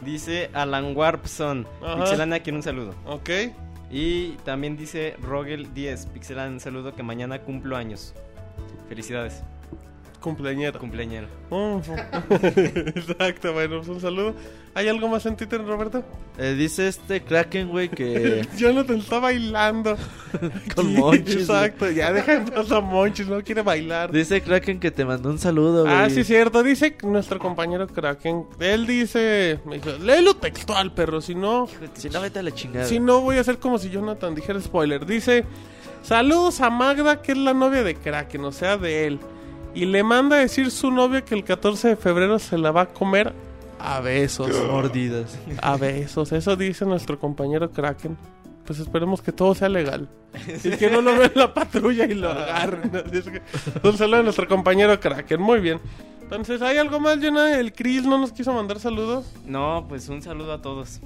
[0.00, 1.66] Dice Alan Warpson.
[1.82, 2.04] Ajá.
[2.04, 2.94] Pixelania quiere un saludo.
[3.04, 3.30] Ok.
[3.90, 6.06] Y también dice Rogel 10.
[6.06, 8.14] Pixelania un saludo que mañana cumplo años.
[8.88, 9.42] Felicidades,
[10.26, 10.80] Cumpleañero.
[10.80, 11.28] cumpleañero.
[12.30, 14.34] Exacto, bueno, pues un saludo.
[14.74, 16.02] ¿Hay algo más en Twitter, Roberto?
[16.36, 18.44] Eh, dice este Kraken, güey, que...
[18.56, 19.96] Jonathan está bailando.
[20.74, 24.10] Con Sí, Monchis, Exacto, ya deja en paz a Monchis, no quiere bailar.
[24.10, 25.94] Dice Kraken que te mandó un saludo, güey.
[25.94, 26.64] Ah, sí, cierto.
[26.64, 28.46] Dice nuestro compañero Kraken.
[28.58, 31.20] Él dice: me dijo, Léelo textual, perro.
[31.20, 32.84] Si no, Si no, vete a la chingada.
[32.86, 35.06] si no, voy a hacer como si Jonathan dijera spoiler.
[35.06, 35.44] Dice:
[36.02, 39.20] Saludos a Magda, que es la novia de Kraken, o sea, de él.
[39.76, 42.82] Y le manda a decir su novia que el 14 de febrero se la va
[42.82, 43.32] a comer
[43.78, 44.48] a besos.
[44.70, 45.38] Mordidas.
[45.62, 46.32] A besos.
[46.32, 48.16] Eso dice nuestro compañero Kraken.
[48.64, 50.08] Pues esperemos que todo sea legal.
[50.64, 52.90] Y que no lo vea la patrulla y lo agarren.
[53.84, 55.40] Un saludo a nuestro compañero Kraken.
[55.40, 55.78] Muy bien.
[56.22, 57.60] Entonces, ¿hay algo más, Jonah?
[57.60, 59.26] El Chris no nos quiso mandar saludos.
[59.44, 61.00] No, pues un saludo a todos.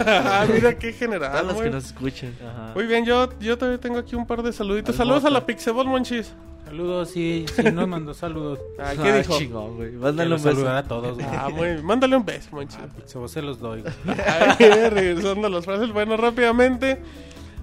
[0.00, 1.46] Ah, Mira qué general.
[1.46, 2.34] los Muy, que nos escuchan.
[2.42, 2.72] Ajá.
[2.74, 4.90] muy bien, yo, yo todavía tengo aquí un par de saluditos.
[4.94, 6.34] Al Saludos a la Pixeball, Monchis.
[6.66, 8.58] Saludos, sí, sí nos mandó saludos.
[8.78, 9.70] Ay, ¿Qué Ah, dijo?
[9.72, 9.92] güey.
[9.92, 10.56] Que Mándale los un beso.
[10.56, 11.26] saludar a todos, güey.
[11.30, 11.48] Ah.
[11.82, 12.78] Mándale un beso, Monchis.
[13.06, 13.82] Se vos se los doy.
[13.82, 13.94] güey.
[14.58, 17.00] Ay, regresando a las frases, bueno, rápidamente.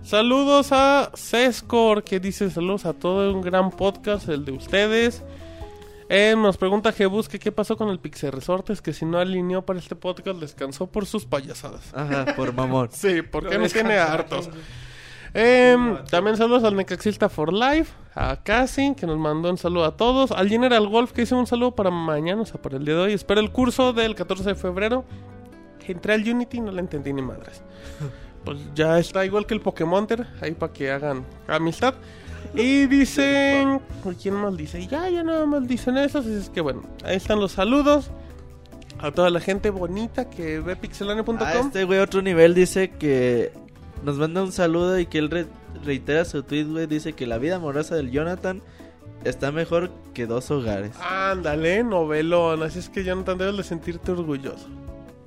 [0.03, 5.23] Saludos a Sescor, que dice saludos a todo un gran podcast, el de ustedes.
[6.09, 9.61] Eh, nos pregunta Jebus que qué pasó con el Pixel Resortes, que si no alineó
[9.65, 11.93] para este podcast, descansó por sus payasadas.
[11.93, 12.89] Ajá, por mamón.
[12.91, 14.49] Sí, porque nos tiene hartos.
[15.33, 19.97] Em, también saludos al Necaxista for Life, a Cassie, que nos mandó un saludo a
[19.97, 22.93] todos, al General Wolf, que hizo un saludo para mañana, o sea, para el día
[22.95, 23.13] de hoy.
[23.13, 25.05] Espero el curso del 14 de febrero.
[25.87, 27.61] Entré al Unity, no le entendí ni madres.
[28.43, 31.93] Pues ya está igual que el Pokémonter, ahí para que hagan amistad.
[32.53, 33.79] Y dicen,
[34.21, 34.85] ¿quién más dice?
[34.85, 38.11] Ya, ya nada más dicen eso, así es que bueno, ahí están los saludos.
[38.99, 41.37] A toda la gente bonita que ve pixelania.com.
[41.39, 43.53] Ah, este güey, otro nivel, dice que
[44.03, 45.47] nos manda un saludo y que él re-
[45.83, 46.87] reitera su tweet, güey.
[46.87, 48.61] Dice que la vida amorosa del Jonathan
[49.23, 50.91] está mejor que dos hogares.
[51.01, 52.63] Ándale, novelón.
[52.63, 54.67] Así es que Jonathan debes de sentirte orgulloso.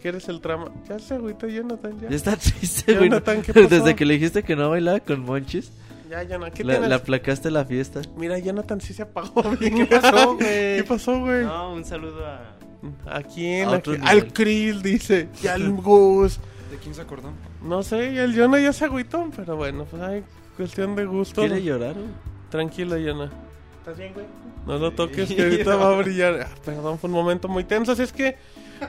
[0.01, 0.71] Que eres el trama.
[0.89, 2.09] Ya se agüita Jonathan, ya.
[2.11, 3.09] Ya está triste, güey.
[3.09, 3.69] Jonathan, ¿qué pasó?
[3.69, 5.73] Desde que le dijiste que no bailaba con Monchis,
[6.11, 6.89] Ya, Jonathan, ¿qué la, tienes?
[6.91, 8.03] le aplacaste la fiesta.
[8.17, 9.75] Mira, Jonathan sí se apagó bien.
[9.75, 10.77] ¿Qué pasó, güey?
[10.77, 11.45] ¿Qué pasó, güey?
[11.45, 12.53] No, un saludo a.
[13.07, 13.69] ¿A quién?
[13.71, 14.11] A ¿A.
[14.11, 15.29] Al Krill, dice.
[15.43, 16.39] Y al Gus.
[16.71, 17.31] ¿De quién se acordó?
[17.67, 19.29] No sé, y el Jonah ya se agüitó.
[19.35, 20.25] Pero bueno, pues hay
[20.57, 21.41] cuestión de gusto.
[21.41, 21.95] ¿Quiere llorar?
[22.51, 23.31] Tranquilo, Jonah.
[23.79, 24.27] ¿Estás bien, güey?
[24.67, 26.41] No lo toques, que ahorita va a brillar.
[26.43, 27.93] Ah, perdón, fue un momento muy tenso.
[27.93, 28.37] Así es que,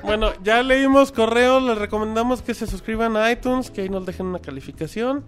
[0.03, 1.61] bueno, ya leímos correos.
[1.63, 5.23] Les recomendamos que se suscriban a iTunes, que ahí nos dejen una calificación,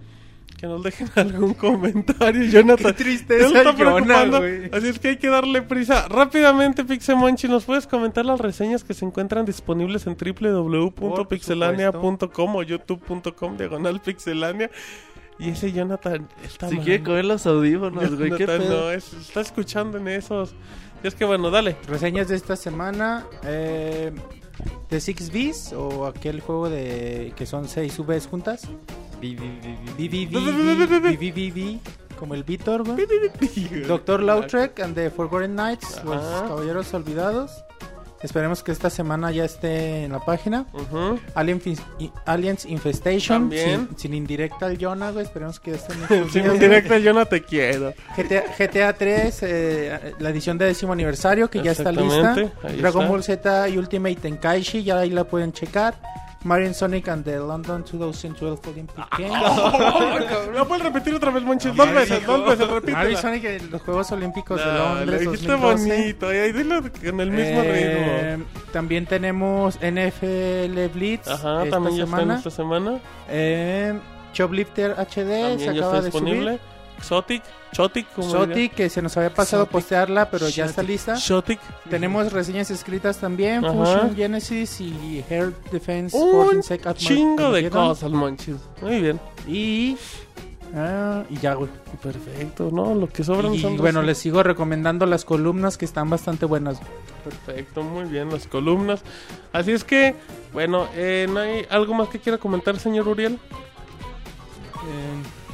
[0.59, 2.43] que nos dejen algún comentario.
[2.51, 4.39] Jonathan, Qué tristeza, está Jonah.
[4.71, 6.07] Así es que hay que darle prisa.
[6.07, 13.57] Rápidamente, Pixemonchi, ¿nos puedes comentar las reseñas que se encuentran disponibles en www.pixelania.com o youtube.com
[13.57, 14.69] diagonal pixelania?
[15.37, 16.83] Y ese Jonathan está Si mal.
[16.83, 18.85] quiere comer los audífonos, güey, qué pedo.
[18.87, 20.53] no, es- está escuchando en esos.
[21.01, 21.77] Y es que bueno, dale.
[21.87, 23.25] Reseñas de esta semana.
[23.45, 24.11] Eh,
[24.89, 28.67] de Six Bs o aquel juego de que son 6 Vs juntas.
[32.17, 32.83] Como el Vitor,
[33.87, 37.63] Doctor Lautrec and the Forgotten Knights, los Caballeros Olvidados.
[38.21, 40.65] Esperemos que esta semana ya esté en la página.
[40.73, 41.19] Uh -huh.
[41.35, 41.61] Alien
[42.25, 43.49] Aliens Infestation.
[43.49, 45.23] Sin, sin, indirecta al Jonah, güey.
[45.23, 47.93] Esperemos que esté en Sin indirecta al Jonah te quiero.
[48.17, 52.35] GTA, GTA 3, eh, la edición de décimo aniversario, que ya está lista.
[52.77, 55.95] Dragon Ball Z y Ultimate Tenkaichi, ya ahí la pueden checar.
[56.43, 59.33] Mario Sonic and the London 2012 Olympic Games.
[60.55, 61.75] ¿Lo puedes repetir otra vez, Monchis?
[61.75, 63.21] Dos veces, dos veces, Mario repítela.
[63.21, 65.89] Sonic en los Juegos Olímpicos de No, lo Londres dijiste 2012.
[65.99, 66.33] bonito.
[66.33, 68.45] Y ahí dilo con el mismo Eh, ritmo.
[68.71, 72.35] También tenemos NFL Blitz Ajá, esta también ya está en semana.
[72.37, 72.99] esta semana.
[73.27, 73.99] Eh,
[74.33, 76.51] Choplifter HD También se ya acaba está de disponible.
[76.57, 76.59] subir.
[76.99, 77.43] Exotic,
[78.15, 81.15] Como Soti, que se nos había pasado postearla, pero ya está lista.
[81.15, 81.59] Shotic.
[81.89, 83.73] Tenemos reseñas escritas también, Ajá.
[83.73, 86.61] Fusion Genesis y Air Defense Un
[86.95, 88.57] chingo de cosas, Monchis.
[88.81, 89.19] Muy bien.
[89.47, 89.97] Y,
[90.75, 91.69] ah, y ya, güey.
[92.01, 92.95] Perfecto, ¿no?
[92.95, 96.79] Lo que sobran Y son bueno, les sigo recomendando las columnas que están bastante buenas.
[97.23, 99.01] Perfecto, muy bien, las columnas.
[99.53, 100.15] Así es que,
[100.53, 103.33] bueno, eh, ¿no hay algo más que quiera comentar, señor Uriel?
[103.33, 103.37] Eh,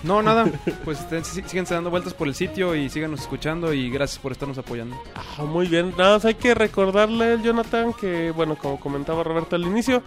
[0.06, 0.46] no, nada.
[0.84, 4.32] Pues estén- sí- síganse dando vueltas por el sitio y síganos escuchando y gracias por
[4.32, 4.96] estarnos apoyando.
[5.16, 5.94] Ah, muy bien.
[5.98, 10.04] Nada más hay que recordarle, Jonathan, que, bueno, como comentaba Roberto al inicio,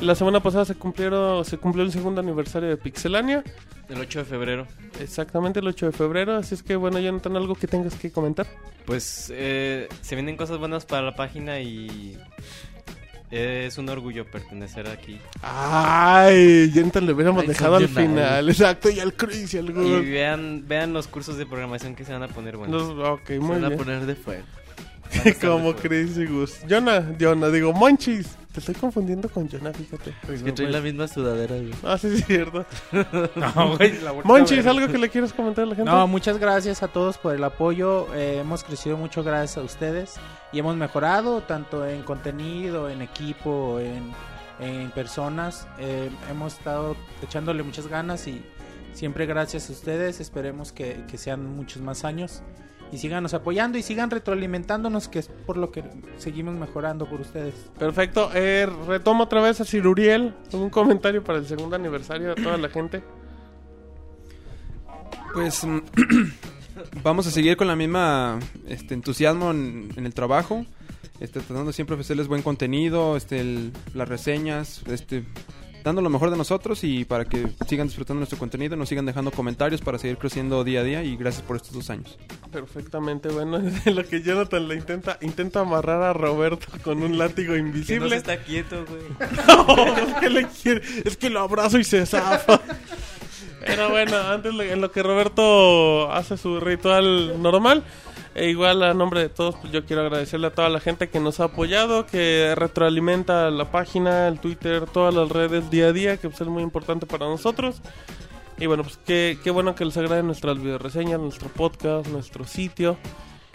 [0.00, 3.44] la semana pasada se cumplieron, se cumplió el segundo aniversario de Pixelania.
[3.88, 4.66] El 8 de febrero.
[5.00, 6.36] Exactamente el 8 de febrero.
[6.36, 8.46] Así es que, bueno, Jonathan, algo que tengas que comentar.
[8.86, 12.16] Pues eh, se vienen cosas buenas para la página y
[13.32, 15.18] es un orgullo pertenecer aquí.
[15.40, 18.48] Ay, Jonathan le hubiéramos dejado al final.
[18.48, 22.12] Exacto, y al Chris y al Y vean, vean los cursos de programación que se
[22.12, 22.82] van a poner buenos.
[22.98, 23.78] Ok, Se muy van a bien.
[23.78, 24.44] poner de fuego.
[25.40, 26.60] Como Chris y Gus.
[26.68, 28.36] Jonah, Jonah, digo, Monchis.
[28.52, 30.14] Te estoy confundiendo con Jonah, fíjate.
[30.30, 31.72] Es que traen la misma sudadera, güey.
[31.82, 32.66] Ah, sí, es cierto.
[33.34, 34.66] No, güey, la Monchis.
[34.66, 35.90] ¿algo que le quieras comentar a la gente?
[35.90, 38.14] No, muchas gracias a todos por el apoyo.
[38.14, 40.16] Eh, hemos crecido mucho gracias a ustedes
[40.52, 44.12] y hemos mejorado tanto en contenido, en equipo, en,
[44.60, 45.66] en personas.
[45.78, 48.42] Eh, hemos estado echándole muchas ganas y
[48.92, 50.20] siempre gracias a ustedes.
[50.20, 52.42] Esperemos que, que sean muchos más años
[52.92, 55.82] y síganos apoyando y sigan retroalimentándonos, que es por lo que
[56.18, 57.54] seguimos mejorando por ustedes.
[57.78, 58.30] Perfecto.
[58.34, 60.34] Eh, retomo otra vez a Sir Uriel.
[60.52, 63.02] Un comentario para el segundo aniversario de toda la gente.
[65.34, 65.78] Pues mm,
[67.02, 70.66] vamos a seguir con la misma este, entusiasmo en, en el trabajo.
[71.20, 75.24] Este, tratando siempre de ofrecerles buen contenido, este, el- las reseñas, este,
[75.84, 79.30] dando lo mejor de nosotros y para que sigan disfrutando nuestro contenido, nos sigan dejando
[79.30, 82.16] comentarios para seguir creciendo día a día y gracias por estos dos años.
[82.50, 87.54] Perfectamente, bueno, es lo que Jonathan le intenta, intenta amarrar a Roberto con un látigo
[87.54, 88.10] Que no invisible.
[88.10, 89.02] se está quieto, güey.
[89.46, 92.60] No, es, que le quiere- es que lo abrazo y se zafa.
[93.64, 97.84] Pero bueno, antes de- en lo que Roberto hace su ritual normal,
[98.34, 101.20] e igual a nombre de todos, pues yo quiero agradecerle a toda la gente que
[101.20, 106.16] nos ha apoyado, que retroalimenta la página, el Twitter, todas las redes día a día,
[106.16, 107.82] que pues, es muy importante para nosotros.
[108.58, 112.96] Y bueno, pues qué, qué bueno que les agrade nuestras videoreseñas, nuestro podcast, nuestro sitio.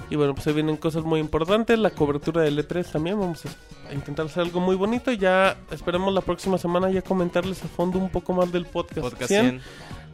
[0.10, 3.44] Y bueno, pues se vienen cosas muy importantes, la cobertura del E3 también, vamos
[3.90, 7.68] a intentar hacer algo muy bonito y ya esperemos la próxima semana ya comentarles a
[7.68, 9.62] fondo un poco más del podcast, Podcast 100, 100.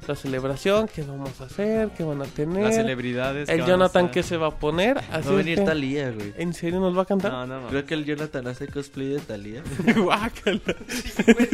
[0.08, 3.50] La celebración, qué vamos a hacer, qué van a tener, Las celebridades.
[3.50, 6.34] el Jonathan que se va a poner, así Va a venir que- Talía, güey.
[6.38, 7.32] ¿En serio nos va a cantar?
[7.32, 7.68] No, no, no.
[7.68, 9.64] Creo que el Jonathan hace cosplay de Talía.
[9.96, 10.60] Guácala.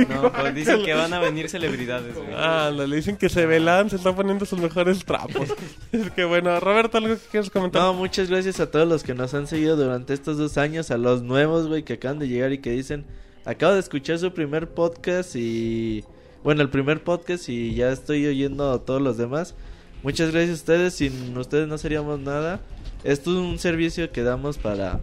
[0.10, 2.28] No, pues dicen que van a venir celebridades, güey.
[2.36, 5.50] Ah, le dicen que se velan, se está poniendo sus mejores trapos.
[5.92, 7.82] es que bueno, Roberto, ¿algo que quieres comentar?
[7.82, 10.98] No, muchas gracias a todos los que nos han seguido durante estos dos años, a
[10.98, 13.06] los nuevos, güey, que acaban de llegar y que dicen,
[13.46, 16.04] acabo de escuchar su primer podcast y...
[16.42, 19.56] Bueno, el primer podcast y ya estoy oyendo todos los demás.
[20.04, 22.62] Muchas gracias a ustedes, sin ustedes no seríamos nada.
[23.04, 25.02] Esto es un servicio que damos para,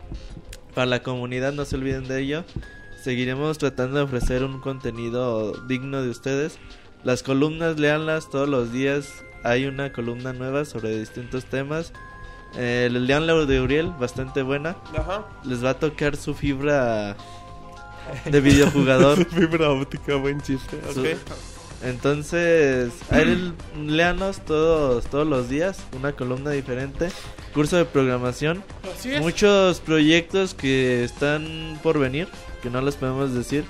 [0.74, 2.44] para la comunidad, no se olviden de ello.
[3.02, 6.58] Seguiremos tratando de ofrecer un contenido digno de ustedes.
[7.04, 9.12] Las columnas, leanlas todos los días.
[9.44, 11.92] Hay una columna nueva sobre distintos temas.
[12.56, 14.78] Eh, lean la de Uriel, bastante buena.
[14.96, 15.26] Ajá.
[15.44, 17.14] Les va a tocar su fibra
[18.24, 19.24] de videojugador.
[19.30, 20.78] Fibra óptica, buen chiste.
[20.92, 21.06] Su- Ok.
[21.84, 23.52] Entonces, ahí
[23.86, 27.10] leanos todos, todos los días, una columna diferente.
[27.54, 28.64] Curso de programación.
[28.96, 29.20] Así es.
[29.20, 32.28] Muchos proyectos que están por venir,
[32.62, 33.64] que no les podemos decir,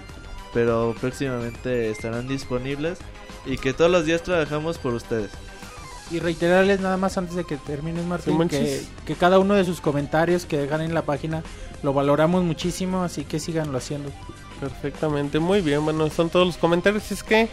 [0.54, 2.98] pero próximamente estarán disponibles.
[3.44, 5.30] Y que todos los días trabajamos por ustedes.
[6.10, 9.80] Y reiterarles nada más antes de que termines, Martín, que, que cada uno de sus
[9.80, 11.42] comentarios que dejan en la página
[11.86, 14.10] lo valoramos muchísimo, así que síganlo haciendo.
[14.58, 15.84] Perfectamente, muy bien.
[15.84, 17.12] Bueno, son todos los comentarios.
[17.12, 17.48] Es que,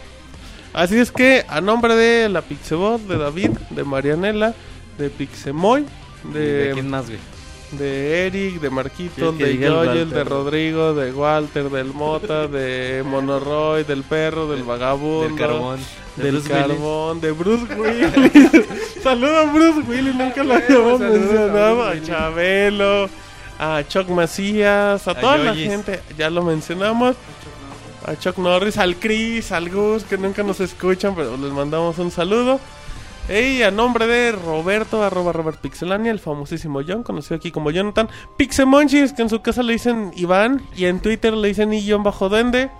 [0.72, 4.52] así es que, a nombre de la Pixebot, de David, de Marianela,
[4.98, 5.86] de Pixemoy,
[6.32, 7.20] ¿De de, quién más, güey?
[7.78, 10.08] de Eric, de Marquitos, que de diga el Joel, Walter.
[10.08, 15.78] de Rodrigo, de Walter, del Mota, de Monoroy, del perro, del vagabundo, Del carbón.
[16.16, 16.66] De del Bruce Willis.
[16.66, 18.66] carbón, de Bruce Willis.
[19.02, 21.82] Saluda a Bruce Willis, nunca lo habíamos saludos mencionado.
[21.84, 22.06] A Willis.
[22.08, 23.08] Chabelo,
[23.58, 27.16] a Chuck Macías, a, A toda la gente, ya lo mencionamos.
[28.06, 32.10] A Chuck Norris, al Chris, al Gus, que nunca nos escuchan, pero les mandamos un
[32.10, 32.60] saludo.
[33.28, 38.10] Y a nombre de Roberto, arroba Robert Pixelania, el famosísimo John, conocido aquí como Jonathan.
[38.36, 42.70] Pixemonchis, que en su casa le dicen Iván, y en Twitter le dicen I-Bajo-Dende.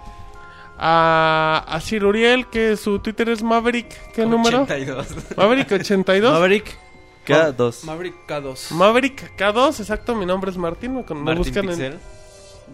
[0.77, 4.63] A, a Sir Uriel, que su Twitter es Maverick, ¿qué número?
[4.63, 5.07] 82.
[5.37, 6.33] Maverick 82.
[6.33, 6.84] Maverick
[7.25, 7.85] K2.
[7.85, 8.71] Maverick K2.
[8.73, 11.93] Maverick K2, exacto, mi nombre es Martín, me, Martín buscan Pixel.
[11.95, 12.01] en...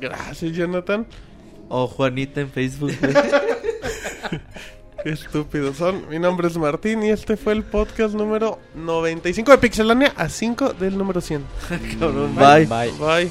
[0.00, 1.06] Gracias, Jonathan.
[1.68, 2.92] O Juanita en Facebook.
[3.00, 4.40] Qué
[5.10, 6.08] estúpidos son.
[6.08, 10.74] Mi nombre es Martín y este fue el podcast número 95 de Pixelania a 5
[10.74, 11.44] del número 100.
[12.00, 12.66] Cabrón, bye.
[12.66, 12.92] Bye.
[12.98, 13.30] Bye.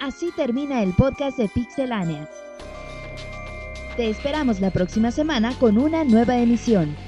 [0.00, 2.28] Así termina el podcast de Pixelania.
[3.98, 7.07] Te esperamos la próxima semana con una nueva emisión.